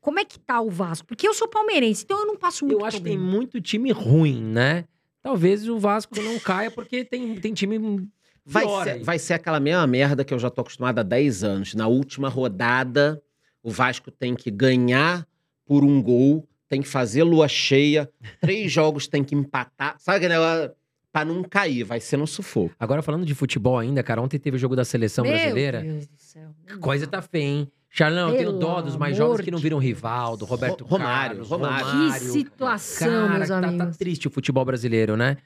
Como 0.01 0.19
é 0.19 0.26
que 0.26 0.38
tá 0.39 0.60
o 0.60 0.69
Vasco? 0.69 1.07
Porque 1.07 1.26
eu 1.27 1.34
sou 1.34 1.47
palmeirense, 1.47 2.03
então 2.03 2.19
eu 2.19 2.26
não 2.26 2.35
passo 2.35 2.65
muito 2.65 2.80
Eu 2.81 2.85
acho 2.85 2.97
que 2.97 3.03
tem 3.03 3.18
muito 3.18 3.61
time 3.61 3.91
ruim, 3.91 4.41
né? 4.43 4.85
Talvez 5.22 5.65
o 5.69 5.80
Vasco 5.80 6.19
não 6.22 6.38
caia 6.39 6.69
porque 6.69 7.05
tem, 7.05 7.35
tem 7.35 7.53
time 7.53 7.80
Vai 8.45 8.68
ser, 8.84 8.89
aí. 8.89 9.03
vai 9.03 9.18
ser 9.19 9.34
aquela 9.35 9.60
mesma 9.61 9.88
merda 9.88 10.26
que 10.26 10.34
eu 10.34 10.39
já 10.39 10.49
tô 10.49 10.60
acostumado 10.60 10.99
há 10.99 11.03
10 11.03 11.43
anos. 11.45 11.73
Na 11.76 11.88
última 11.88 12.27
rodada, 12.27 13.22
o 13.61 13.72
Vasco 13.72 14.11
tem 14.11 14.35
que 14.35 14.51
ganhar 14.51 15.26
por 15.65 15.85
um 15.85 16.01
gol, 16.01 16.45
tem 16.74 16.82
que 16.82 16.88
fazer 16.88 17.22
lua 17.24 17.48
cheia, 17.48 18.10
três 18.41 18.72
jogos 18.72 19.08
tem 19.08 19.24
que 19.24 19.36
empatar. 19.36 19.95
Sabe 20.00 20.18
aquele 20.18 20.34
negócio? 20.34 20.72
Pra 21.12 21.24
não 21.24 21.44
cair, 21.44 21.84
vai 21.84 22.00
ser 22.00 22.18
no 22.18 22.26
sufoco. 22.26 22.74
Agora, 22.80 23.04
falando 23.04 23.24
de 23.24 23.36
futebol 23.36 23.78
ainda, 23.78 24.02
cara, 24.02 24.20
ontem 24.20 24.40
teve 24.40 24.58
o 24.58 24.60
jogo 24.60 24.76
da 24.76 24.84
seleção 24.84 25.24
Meu 25.24 25.32
brasileira. 25.34 25.82
Deus 25.84 26.08
do 26.08 26.18
céu. 26.18 26.50
Coisa 26.82 27.06
tá 27.06 27.22
feia, 27.22 27.44
hein? 27.44 27.72
Charlão, 27.88 28.30
eu 28.32 28.38
tenho 28.38 28.52
dó 28.54 28.82
dos 28.82 28.95
mais 28.98 29.16
jovens 29.16 29.45
que 29.45 29.52
não 29.52 29.60
viram. 29.60 29.78
Rivaldo, 29.78 30.44
Roberto 30.45 30.82
Ro- 30.84 30.98
Romário, 30.98 31.45
Carlos, 31.45 31.50
Romário. 31.50 32.12
Que 32.14 32.20
situação, 32.20 33.28
Cara, 33.28 33.38
meus 33.38 33.48
tá, 33.50 33.62
tá 33.62 33.68
amigos. 33.68 33.98
triste 33.98 34.28
o 34.28 34.32
futebol 34.32 34.66
brasileiro, 34.66 35.16
né? 35.16 35.38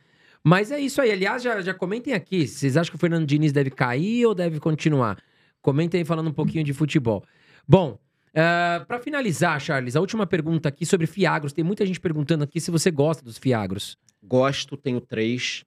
Mas 0.41 0.71
é 0.71 0.79
isso 0.79 1.01
aí. 1.01 1.11
Aliás, 1.11 1.43
já, 1.43 1.59
já 1.59 1.73
comentem 1.73 2.13
aqui. 2.13 2.47
Vocês 2.47 2.77
acham 2.77 2.89
que 2.91 2.95
o 2.95 2.99
Fernando 2.99 3.25
Diniz 3.25 3.51
deve 3.51 3.69
cair 3.69 4.25
ou 4.25 4.33
deve 4.33 4.61
continuar? 4.61 5.17
Comentem 5.61 5.99
aí 5.99 6.05
falando 6.05 6.29
um 6.29 6.33
pouquinho 6.33 6.63
de 6.63 6.71
futebol. 6.73 7.21
Bom, 7.67 7.99
uh, 8.37 8.85
para 8.85 8.99
finalizar, 8.99 9.59
Charles, 9.59 9.95
a 9.95 9.99
última 9.99 10.27
pergunta 10.27 10.69
aqui 10.69 10.85
sobre 10.85 11.07
Fiagros. 11.07 11.53
Tem 11.53 11.63
muita 11.63 11.85
gente 11.85 11.99
perguntando 11.99 12.43
aqui 12.43 12.61
se 12.61 12.69
você 12.69 12.91
gosta 12.91 13.23
dos 13.23 13.37
Fiagros. 13.37 13.97
Gosto, 14.23 14.77
tenho 14.77 15.01
três. 15.01 15.65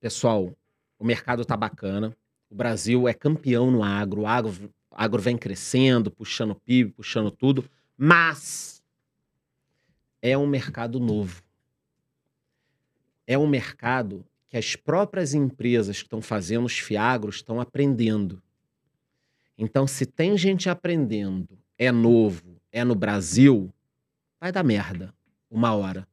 Pessoal, 0.00 0.56
o 0.98 1.04
mercado 1.04 1.44
tá 1.44 1.56
bacana. 1.56 2.16
O 2.50 2.54
Brasil 2.54 3.06
é 3.08 3.14
campeão 3.14 3.70
no 3.70 3.82
agro. 3.82 4.22
O 4.22 4.26
agro, 4.26 4.52
agro 4.90 5.20
vem 5.20 5.36
crescendo, 5.36 6.10
puxando 6.10 6.54
PIB, 6.54 6.92
puxando 6.92 7.30
tudo. 7.30 7.64
Mas 7.96 8.82
é 10.22 10.36
um 10.36 10.46
mercado 10.46 10.98
novo. 10.98 11.42
É 13.26 13.36
um 13.36 13.46
mercado 13.46 14.24
que 14.48 14.56
as 14.56 14.76
próprias 14.76 15.34
empresas 15.34 15.98
que 15.98 16.04
estão 16.04 16.22
fazendo 16.22 16.64
os 16.64 16.78
fiagros 16.78 17.36
estão 17.36 17.60
aprendendo. 17.60 18.40
Então, 19.58 19.86
se 19.86 20.06
tem 20.06 20.36
gente 20.36 20.68
aprendendo, 20.68 21.58
é 21.78 21.90
novo, 21.92 22.60
é 22.72 22.84
no 22.84 22.94
Brasil, 22.94 23.72
vai 24.40 24.50
dar 24.52 24.62
merda 24.62 25.14
uma 25.50 25.74
hora. 25.74 26.06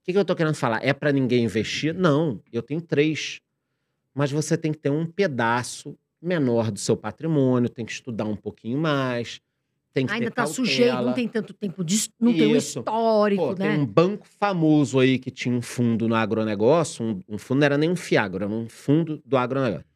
O 0.00 0.04
que, 0.04 0.12
que 0.12 0.18
eu 0.18 0.24
tô 0.24 0.36
querendo 0.36 0.54
falar? 0.54 0.84
É 0.84 0.92
para 0.92 1.12
ninguém 1.12 1.44
investir? 1.44 1.92
Não, 1.94 2.40
eu 2.52 2.62
tenho 2.62 2.80
três. 2.80 3.40
Mas 4.14 4.30
você 4.30 4.56
tem 4.56 4.72
que 4.72 4.78
ter 4.78 4.90
um 4.90 5.04
pedaço 5.04 5.98
menor 6.22 6.70
do 6.70 6.78
seu 6.78 6.96
patrimônio, 6.96 7.68
tem 7.68 7.84
que 7.84 7.92
estudar 7.92 8.24
um 8.24 8.36
pouquinho 8.36 8.78
mais, 8.78 9.40
tem 9.92 10.06
que 10.06 10.12
Ainda 10.12 10.26
ter 10.26 10.30
tá 10.30 10.42
cautela. 10.44 10.54
sujeito, 10.54 11.02
não 11.02 11.12
tem 11.14 11.26
tanto 11.28 11.54
tempo 11.54 11.82
de. 11.82 12.10
Não 12.20 12.32
tem 12.32 12.46
um 12.48 12.56
Isso. 12.56 12.80
histórico, 12.80 13.42
Pô, 13.42 13.50
né? 13.54 13.70
tem 13.70 13.80
um 13.80 13.86
banco 13.86 14.26
famoso 14.38 14.98
aí 14.98 15.18
que 15.18 15.30
tinha 15.30 15.54
um 15.54 15.62
fundo 15.62 16.06
no 16.06 16.14
agronegócio, 16.14 17.04
um, 17.04 17.20
um 17.28 17.38
fundo 17.38 17.60
não 17.60 17.64
era 17.64 17.78
nem 17.78 17.90
um 17.90 17.96
fiagro, 17.96 18.44
era 18.44 18.52
um 18.52 18.68
fundo 18.68 19.22
do 19.24 19.36
agronegócio. 19.36 19.86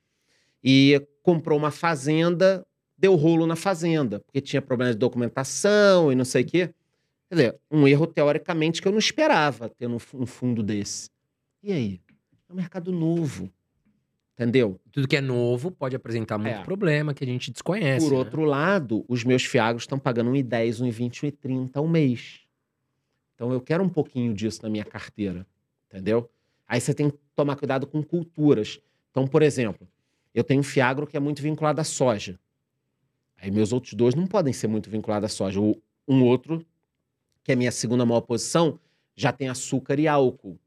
E 0.64 1.06
comprou 1.22 1.58
uma 1.58 1.70
fazenda, 1.70 2.66
deu 3.00 3.14
rolo 3.16 3.46
na 3.46 3.56
fazenda, 3.56 4.20
porque 4.20 4.40
tinha 4.40 4.60
problema 4.60 4.92
de 4.92 4.98
documentação 4.98 6.12
e 6.12 6.14
não 6.14 6.24
sei 6.24 6.42
o 6.42 6.46
quê. 6.46 6.74
Quer 7.28 7.34
dizer, 7.34 7.58
um 7.70 7.88
erro 7.88 8.06
teoricamente 8.06 8.82
que 8.82 8.88
eu 8.88 8.92
não 8.92 8.98
esperava 8.98 9.68
ter 9.68 9.86
um 9.86 9.98
fu- 9.98 10.18
um 10.22 10.26
fundo 10.26 10.62
desse. 10.62 11.08
E 11.62 11.72
aí? 11.72 12.00
É 12.48 12.52
um 12.52 12.56
mercado 12.56 12.92
novo. 12.92 13.50
Entendeu? 14.34 14.80
Tudo 14.90 15.06
que 15.06 15.16
é 15.16 15.20
novo 15.20 15.70
pode 15.70 15.94
apresentar 15.94 16.38
muito 16.38 16.56
É. 16.60 16.62
problema 16.62 17.12
que 17.12 17.22
a 17.22 17.26
gente 17.26 17.50
desconhece. 17.50 18.06
Por 18.06 18.12
né? 18.12 18.18
outro 18.18 18.42
lado, 18.44 19.04
os 19.06 19.22
meus 19.22 19.44
fiagros 19.44 19.82
estão 19.82 19.98
pagando 19.98 20.30
1,10, 20.30 20.80
1,20, 20.80 21.24
1,30 21.30 21.76
ao 21.76 21.86
mês. 21.86 22.40
Então 23.34 23.52
eu 23.52 23.60
quero 23.60 23.82
um 23.84 23.88
pouquinho 23.88 24.32
disso 24.34 24.60
na 24.62 24.68
minha 24.70 24.84
carteira, 24.84 25.46
entendeu? 25.88 26.28
Aí 26.66 26.80
você 26.80 26.92
tem 26.94 27.10
que 27.10 27.18
tomar 27.36 27.56
cuidado 27.56 27.86
com 27.86 28.02
culturas. 28.02 28.80
Então, 29.10 29.26
por 29.26 29.42
exemplo, 29.42 29.86
eu 30.34 30.42
tenho 30.44 30.60
um 30.60 30.64
fiagro 30.64 31.06
que 31.06 31.16
é 31.16 31.20
muito 31.20 31.42
vinculado 31.42 31.80
à 31.80 31.84
soja. 31.84 32.38
Aí 33.40 33.50
meus 33.50 33.72
outros 33.72 33.94
dois 33.94 34.14
não 34.14 34.26
podem 34.26 34.52
ser 34.52 34.66
muito 34.68 34.90
vinculados 34.90 35.26
à 35.30 35.34
soja. 35.34 35.60
O- 35.60 35.80
Um 36.08 36.24
outro, 36.24 36.64
que 37.44 37.52
é 37.52 37.54
a 37.54 37.56
minha 37.56 37.70
segunda 37.70 38.04
maior 38.04 38.20
posição, 38.22 38.78
já 39.14 39.30
tem 39.32 39.48
açúcar 39.48 39.98
e 40.00 40.08
álcool. 40.08 40.58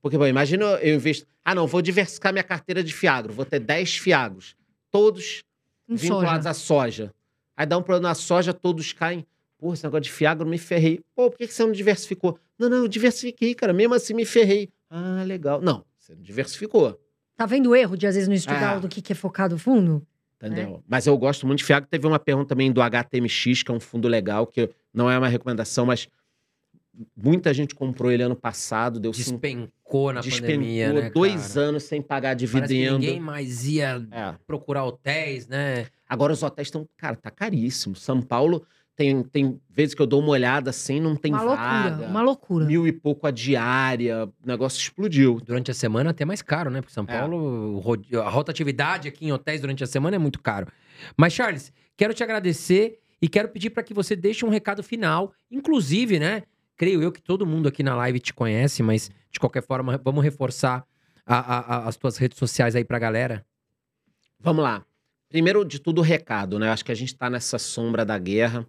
Porque, 0.00 0.16
bom, 0.16 0.26
imagina 0.26 0.64
eu- 0.64 0.94
investo. 0.96 1.26
Ah, 1.44 1.54
não, 1.54 1.66
vou 1.66 1.82
diversificar 1.82 2.32
minha 2.32 2.42
carteira 2.42 2.82
de 2.82 2.92
fiagro. 2.94 3.32
Vou 3.32 3.44
ter 3.44 3.60
10 3.60 3.96
fiagros. 3.96 4.56
Todos 4.90 5.42
Em 5.88 5.94
vinculados 5.94 6.44
soja. 6.44 6.50
à 6.50 6.54
soja. 6.54 7.14
Aí 7.56 7.66
dá 7.66 7.76
um 7.78 7.82
problema 7.82 8.08
na 8.08 8.14
soja, 8.14 8.52
todos 8.54 8.92
caem. 8.92 9.26
Pô, 9.58 9.72
esse 9.72 9.84
negócio 9.84 10.02
de 10.02 10.12
fiagro, 10.12 10.46
me 10.46 10.58
ferrei. 10.58 11.00
Pô, 11.14 11.30
por 11.30 11.38
que 11.38 11.46
que 11.46 11.54
você 11.54 11.64
não 11.64 11.72
diversificou? 11.72 12.38
Não, 12.58 12.68
não, 12.68 12.76
eu 12.78 12.88
diversifiquei, 12.88 13.54
cara. 13.54 13.72
Mesmo 13.72 13.94
assim, 13.94 14.14
me 14.14 14.24
ferrei. 14.24 14.70
Ah, 14.90 15.22
legal. 15.26 15.60
Não, 15.60 15.84
você 15.98 16.14
não 16.14 16.22
diversificou, 16.22 17.00
Tá 17.36 17.44
vendo 17.44 17.70
o 17.70 17.76
erro 17.76 17.96
de 17.98 18.06
às 18.06 18.14
vezes 18.14 18.28
não 18.28 18.34
estudar 18.34 18.78
É. 18.78 18.80
do 18.80 18.88
que, 18.88 19.02
que 19.02 19.12
é 19.12 19.14
focado 19.14 19.58
fundo? 19.58 20.06
Entendeu? 20.36 20.82
Mas 20.86 21.06
eu 21.06 21.16
gosto 21.18 21.46
muito 21.46 21.58
de 21.60 21.64
fiagro. 21.64 21.88
Teve 21.88 22.06
uma 22.06 22.18
pergunta 22.18 22.48
também 22.48 22.70
do 22.72 22.80
HTMX, 22.82 23.62
que 23.62 23.70
é 23.70 23.74
um 23.74 23.80
fundo 23.80 24.06
legal, 24.08 24.46
que 24.46 24.70
não 24.92 25.10
é 25.10 25.18
uma 25.18 25.28
recomendação, 25.28 25.86
mas 25.86 26.08
muita 27.16 27.52
gente 27.52 27.74
comprou 27.74 28.10
ele 28.10 28.22
ano 28.22 28.36
passado, 28.36 28.98
deu 28.98 29.12
cinco, 29.12 29.38
Despencou 29.40 30.12
na 30.12 30.20
despencou 30.20 30.46
pandemia, 30.56 30.92
né, 30.92 31.10
dois 31.10 31.54
cara? 31.54 31.66
anos 31.66 31.82
sem 31.84 32.00
pagar 32.00 32.34
dividendo. 32.34 32.98
ninguém 32.98 33.20
mais 33.20 33.66
ia 33.66 34.06
É. 34.10 34.34
procurar 34.46 34.84
hotéis, 34.84 35.46
né? 35.46 35.86
Agora 36.08 36.32
os 36.32 36.42
hotéis 36.42 36.68
estão, 36.68 36.88
cara, 36.96 37.16
tá 37.16 37.30
caríssimo. 37.30 37.94
São 37.96 38.22
Paulo 38.22 38.64
tem, 38.96 39.22
tem 39.22 39.60
vezes 39.68 39.94
que 39.94 40.00
eu 40.00 40.06
dou 40.06 40.20
uma 40.20 40.30
olhada 40.30 40.70
assim, 40.70 40.98
não 41.00 41.14
tem 41.14 41.30
uma 41.32 41.42
loucura, 41.42 41.90
vaga. 41.90 42.06
uma 42.06 42.22
loucura. 42.22 42.64
Mil 42.64 42.86
e 42.86 42.92
pouco 42.92 43.26
a 43.26 43.30
diária, 43.30 44.24
o 44.24 44.32
negócio 44.46 44.78
explodiu. 44.80 45.38
Durante 45.44 45.70
a 45.70 45.74
semana 45.74 46.10
até 46.10 46.24
mais 46.24 46.40
caro, 46.42 46.70
né? 46.70 46.80
Porque 46.80 46.94
São 46.94 47.04
É. 47.06 47.18
Paulo, 47.18 47.80
a 48.24 48.28
rotatividade 48.30 49.06
aqui 49.06 49.26
em 49.26 49.32
hotéis 49.32 49.60
durante 49.60 49.84
a 49.84 49.86
semana 49.86 50.16
é 50.16 50.18
muito 50.18 50.40
caro. 50.40 50.66
Mas, 51.16 51.32
Charles, 51.34 51.72
quero 51.96 52.14
te 52.14 52.22
agradecer 52.24 52.98
e 53.20 53.28
quero 53.28 53.48
pedir 53.48 53.70
para 53.70 53.82
que 53.82 53.92
você 53.94 54.16
deixe 54.16 54.44
um 54.44 54.48
recado 54.48 54.82
final. 54.82 55.32
Inclusive, 55.50 56.18
né? 56.18 56.42
Creio 56.76 57.02
eu 57.02 57.12
que 57.12 57.20
todo 57.22 57.46
mundo 57.46 57.68
aqui 57.68 57.82
na 57.82 57.94
live 57.94 58.18
te 58.18 58.32
conhece, 58.34 58.82
mas 58.82 59.10
de 59.30 59.38
qualquer 59.38 59.62
forma, 59.62 60.00
vamos 60.02 60.24
reforçar 60.24 60.84
a- 61.26 61.38
a- 61.38 61.58
a- 61.76 61.88
as 61.88 61.96
tuas 61.96 62.16
redes 62.16 62.38
sociais 62.38 62.74
aí 62.76 62.84
pra 62.84 62.98
galera. 62.98 63.44
Vamos 64.40 64.62
lá. 64.62 64.84
Primeiro 65.28 65.64
de 65.64 65.78
tudo, 65.80 65.98
o 65.98 66.02
recado, 66.02 66.58
né? 66.58 66.68
Eu 66.68 66.72
acho 66.72 66.84
que 66.84 66.92
a 66.92 66.94
gente 66.94 67.14
tá 67.14 67.28
nessa 67.28 67.58
sombra 67.58 68.04
da 68.04 68.16
guerra. 68.18 68.66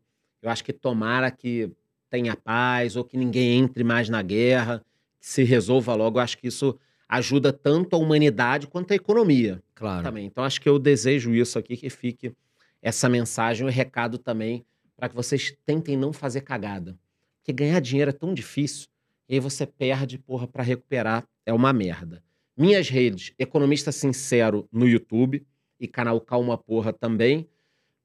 Eu 0.47 0.51
acho 0.51 0.63
que 0.63 0.71
tomara 0.73 1.29
que 1.29 1.69
tenha 2.09 2.35
paz 2.35 2.95
ou 2.95 3.03
que 3.03 3.17
ninguém 3.17 3.59
entre 3.59 3.83
mais 3.83 4.07
na 4.07 4.21
guerra, 4.21 4.81
que 5.19 5.27
se 5.27 5.43
resolva 5.43 5.93
logo. 5.93 6.17
Eu 6.19 6.23
acho 6.23 6.37
que 6.37 6.47
isso 6.47 6.77
ajuda 7.09 7.51
tanto 7.51 7.95
a 7.95 7.99
humanidade 7.99 8.65
quanto 8.67 8.91
a 8.91 8.95
economia 8.95 9.61
Claro. 9.75 10.03
também. 10.03 10.25
Então 10.25 10.43
acho 10.43 10.61
que 10.61 10.69
eu 10.69 10.79
desejo 10.79 11.33
isso 11.35 11.59
aqui, 11.59 11.75
que 11.75 11.89
fique 11.89 12.33
essa 12.81 13.09
mensagem, 13.09 13.65
o 13.65 13.69
recado 13.69 14.17
também, 14.17 14.65
para 14.95 15.09
que 15.09 15.15
vocês 15.15 15.53
tentem 15.65 15.97
não 15.97 16.13
fazer 16.13 16.41
cagada. 16.41 16.97
Porque 17.39 17.51
ganhar 17.51 17.79
dinheiro 17.81 18.09
é 18.09 18.13
tão 18.13 18.33
difícil, 18.33 18.87
e 19.27 19.33
aí 19.35 19.39
você 19.41 19.65
perde, 19.65 20.17
porra, 20.17 20.47
para 20.47 20.63
recuperar 20.63 21.27
é 21.45 21.51
uma 21.53 21.73
merda. 21.73 22.23
Minhas 22.55 22.89
redes, 22.89 23.33
Economista 23.37 23.91
Sincero 23.91 24.67
no 24.71 24.87
YouTube 24.87 25.45
e 25.79 25.87
canal 25.87 26.19
Calma 26.21 26.57
Porra 26.57 26.93
também. 26.93 27.47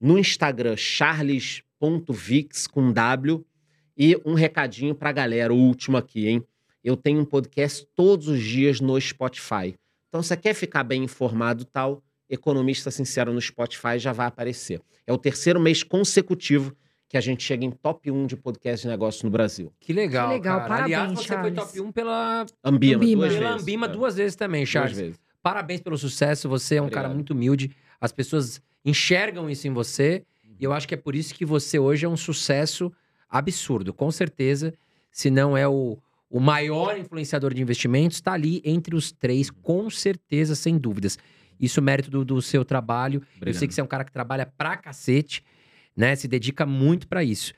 No 0.01 0.19
Instagram, 0.19 0.77
charles.vix 1.93 2.67
com 2.67 2.93
W. 2.93 3.45
E 3.97 4.19
um 4.25 4.35
recadinho 4.35 4.95
pra 4.95 5.13
galera, 5.13 5.53
o 5.53 5.57
último 5.57 5.97
aqui, 5.97 6.27
hein? 6.29 6.43
Eu 6.83 6.97
tenho 6.97 7.21
um 7.21 7.25
podcast 7.25 7.87
todos 7.95 8.27
os 8.27 8.43
dias 8.43 8.81
no 8.81 8.99
Spotify. 9.01 9.75
Então, 10.09 10.23
se 10.23 10.29
você 10.29 10.37
quer 10.37 10.55
ficar 10.55 10.83
bem 10.83 11.05
informado 11.05 11.65
tal, 11.65 12.03
Economista 12.29 12.91
Sincero 12.91 13.33
no 13.33 13.41
Spotify 13.41 13.99
já 13.99 14.13
vai 14.13 14.27
aparecer. 14.27 14.81
É 15.07 15.13
o 15.13 15.19
terceiro 15.19 15.61
mês 15.61 15.83
consecutivo 15.83 16.75
que 17.09 17.17
a 17.19 17.21
gente 17.21 17.43
chega 17.45 17.65
em 17.67 17.71
top 17.71 18.11
1 18.11 18.27
de 18.27 18.37
podcast 18.37 18.83
de 18.87 18.89
negócio 18.89 19.25
no 19.27 19.31
Brasil. 19.31 19.71
Que 19.79 19.93
legal. 19.93 20.29
Que 20.29 20.35
legal, 20.35 20.57
cara. 20.61 20.69
parabéns, 20.69 20.97
Aliás, 20.99 21.13
você 21.19 21.25
Charles. 21.29 21.55
foi 21.55 21.65
top 21.67 21.81
1 21.89 21.93
pela, 21.93 22.47
Ambima, 22.65 22.97
Ambima. 22.97 23.17
duas 23.27 23.35
pela 23.35 23.49
vezes. 23.51 23.63
Ambima 23.63 23.87
É, 23.87 23.89
duas 23.91 24.17
vezes 24.17 24.37
também, 24.37 24.65
Charles. 24.65 24.93
Duas 24.97 25.07
vezes. 25.07 25.21
Parabéns 25.43 25.81
pelo 25.83 25.99
sucesso. 25.99 26.49
Você 26.49 26.77
é 26.77 26.81
um 26.81 26.85
Obrigado. 26.87 27.03
cara 27.05 27.15
muito 27.15 27.31
humilde. 27.35 27.71
As 28.01 28.11
pessoas 28.11 28.63
enxergam 28.85 29.51
isso 29.51 29.69
em 29.69 29.73
você. 29.73 30.25
E 30.63 30.65
eu 30.65 30.73
acho 30.73 30.87
que 30.87 30.95
é 30.95 30.97
por 30.97 31.17
isso 31.17 31.35
que 31.35 31.45
você 31.45 31.77
hoje 31.77 32.07
é 32.07 32.09
um 32.09 32.17
sucesso 32.17 32.93
absurdo. 33.29 33.93
Com 33.93 34.13
certeza, 34.13 34.73
se 35.11 35.29
não 35.29 35.57
é 35.57 35.67
o, 35.67 35.99
o 36.31 36.39
maior 36.39 36.97
influenciador 36.97 37.53
de 37.53 37.61
investimentos, 37.61 38.19
está 38.19 38.35
ali 38.35 38.63
entre 38.65 38.95
os 38.95 39.11
três, 39.11 39.51
com 39.51 39.91
certeza, 39.91 40.55
sem 40.55 40.79
dúvidas. 40.79 41.19
Isso 41.59 41.81
é 41.81 41.83
mérito 41.83 42.13
do, 42.13 42.25
do 42.25 42.41
seu 42.41 42.65
trabalho. 42.65 43.23
Eu 43.23 43.37
Obrigado. 43.39 43.59
sei 43.59 43.67
que 43.67 43.75
você 43.75 43.81
é 43.81 43.85
um 43.85 43.89
cara 43.89 44.05
que 44.05 44.13
trabalha 44.13 44.47
pra 44.47 44.77
cacete, 44.77 45.43
né? 45.97 46.15
Se 46.15 46.29
dedica 46.29 46.65
muito 46.65 47.09
pra 47.09 47.25
isso. 47.25 47.53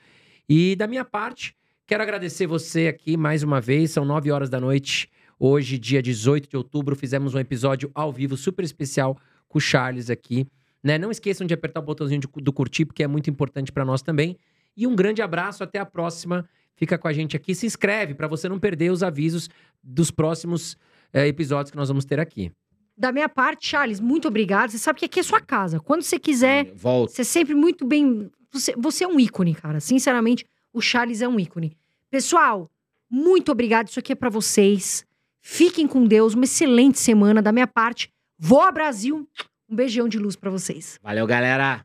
E 0.49 0.75
da 0.75 0.87
minha 0.87 1.05
parte, 1.05 1.55
quero 1.85 2.01
agradecer 2.01 2.47
você 2.47 2.87
aqui 2.87 3.15
mais 3.15 3.43
uma 3.43 3.61
vez. 3.61 3.91
São 3.91 4.03
nove 4.03 4.31
horas 4.31 4.49
da 4.49 4.59
noite. 4.59 5.11
Hoje, 5.37 5.77
dia 5.77 6.01
18 6.01 6.49
de 6.49 6.57
outubro, 6.57 6.95
fizemos 6.95 7.35
um 7.35 7.39
episódio 7.39 7.91
ao 7.93 8.11
vivo 8.11 8.35
super 8.35 8.65
especial 8.65 9.15
com 9.47 9.59
o 9.59 9.61
Charles 9.61 10.09
aqui. 10.09 10.47
Né? 10.85 10.99
Não 10.99 11.09
esqueçam 11.09 11.47
de 11.47 11.53
apertar 11.53 11.79
o 11.79 11.83
botãozinho 11.83 12.21
de- 12.21 12.27
do 12.43 12.53
curtir, 12.53 12.85
porque 12.85 13.01
é 13.01 13.07
muito 13.07 13.27
importante 13.29 13.71
pra 13.71 13.83
nós 13.83 14.03
também. 14.03 14.37
E 14.77 14.85
um 14.85 14.95
grande 14.95 15.19
abraço, 15.21 15.63
até 15.63 15.79
a 15.79 15.85
próxima. 15.85 16.47
Fica 16.75 16.95
com 16.95 17.07
a 17.07 17.13
gente 17.13 17.35
aqui. 17.35 17.55
Se 17.55 17.65
inscreve 17.65 18.13
pra 18.13 18.27
você 18.27 18.47
não 18.47 18.59
perder 18.59 18.91
os 18.91 19.01
avisos 19.01 19.49
dos 19.83 20.11
próximos 20.11 20.77
eh, 21.11 21.27
episódios 21.27 21.71
que 21.71 21.77
nós 21.77 21.87
vamos 21.87 22.05
ter 22.05 22.19
aqui. 22.19 22.51
Da 22.95 23.11
minha 23.11 23.27
parte, 23.27 23.67
Charles, 23.67 23.99
muito 23.99 24.27
obrigado. 24.27 24.69
Você 24.69 24.77
sabe 24.77 24.99
que 24.99 25.05
aqui 25.05 25.19
é 25.19 25.23
sua 25.23 25.41
casa. 25.41 25.79
Quando 25.79 26.03
você 26.03 26.19
quiser, 26.19 26.71
Volta. 26.75 27.11
você 27.13 27.21
é 27.21 27.25
sempre 27.25 27.55
muito 27.55 27.83
bem. 27.85 28.29
Você, 28.51 28.75
você 28.77 29.05
é 29.05 29.07
um 29.07 29.19
ícone, 29.19 29.55
cara. 29.55 29.79
Sinceramente, 29.79 30.45
o 30.71 30.79
Charles 30.81 31.21
é 31.21 31.27
um 31.27 31.39
ícone. 31.39 31.75
Pessoal, 32.11 32.69
muito 33.09 33.51
obrigado. 33.51 33.87
Isso 33.87 33.99
aqui 33.99 34.11
é 34.11 34.15
pra 34.15 34.29
vocês. 34.29 35.03
Fiquem 35.41 35.87
com 35.87 36.05
Deus. 36.05 36.35
Uma 36.35 36.45
excelente 36.45 36.99
semana 36.99 37.41
da 37.41 37.51
minha 37.51 37.67
parte. 37.67 38.09
Vou 38.37 38.61
a 38.61 38.71
Brasil. 38.71 39.27
Um 39.69 39.75
beijão 39.75 40.07
de 40.07 40.19
luz 40.19 40.35
pra 40.35 40.51
vocês. 40.51 40.99
Valeu, 41.01 41.25
galera. 41.25 41.83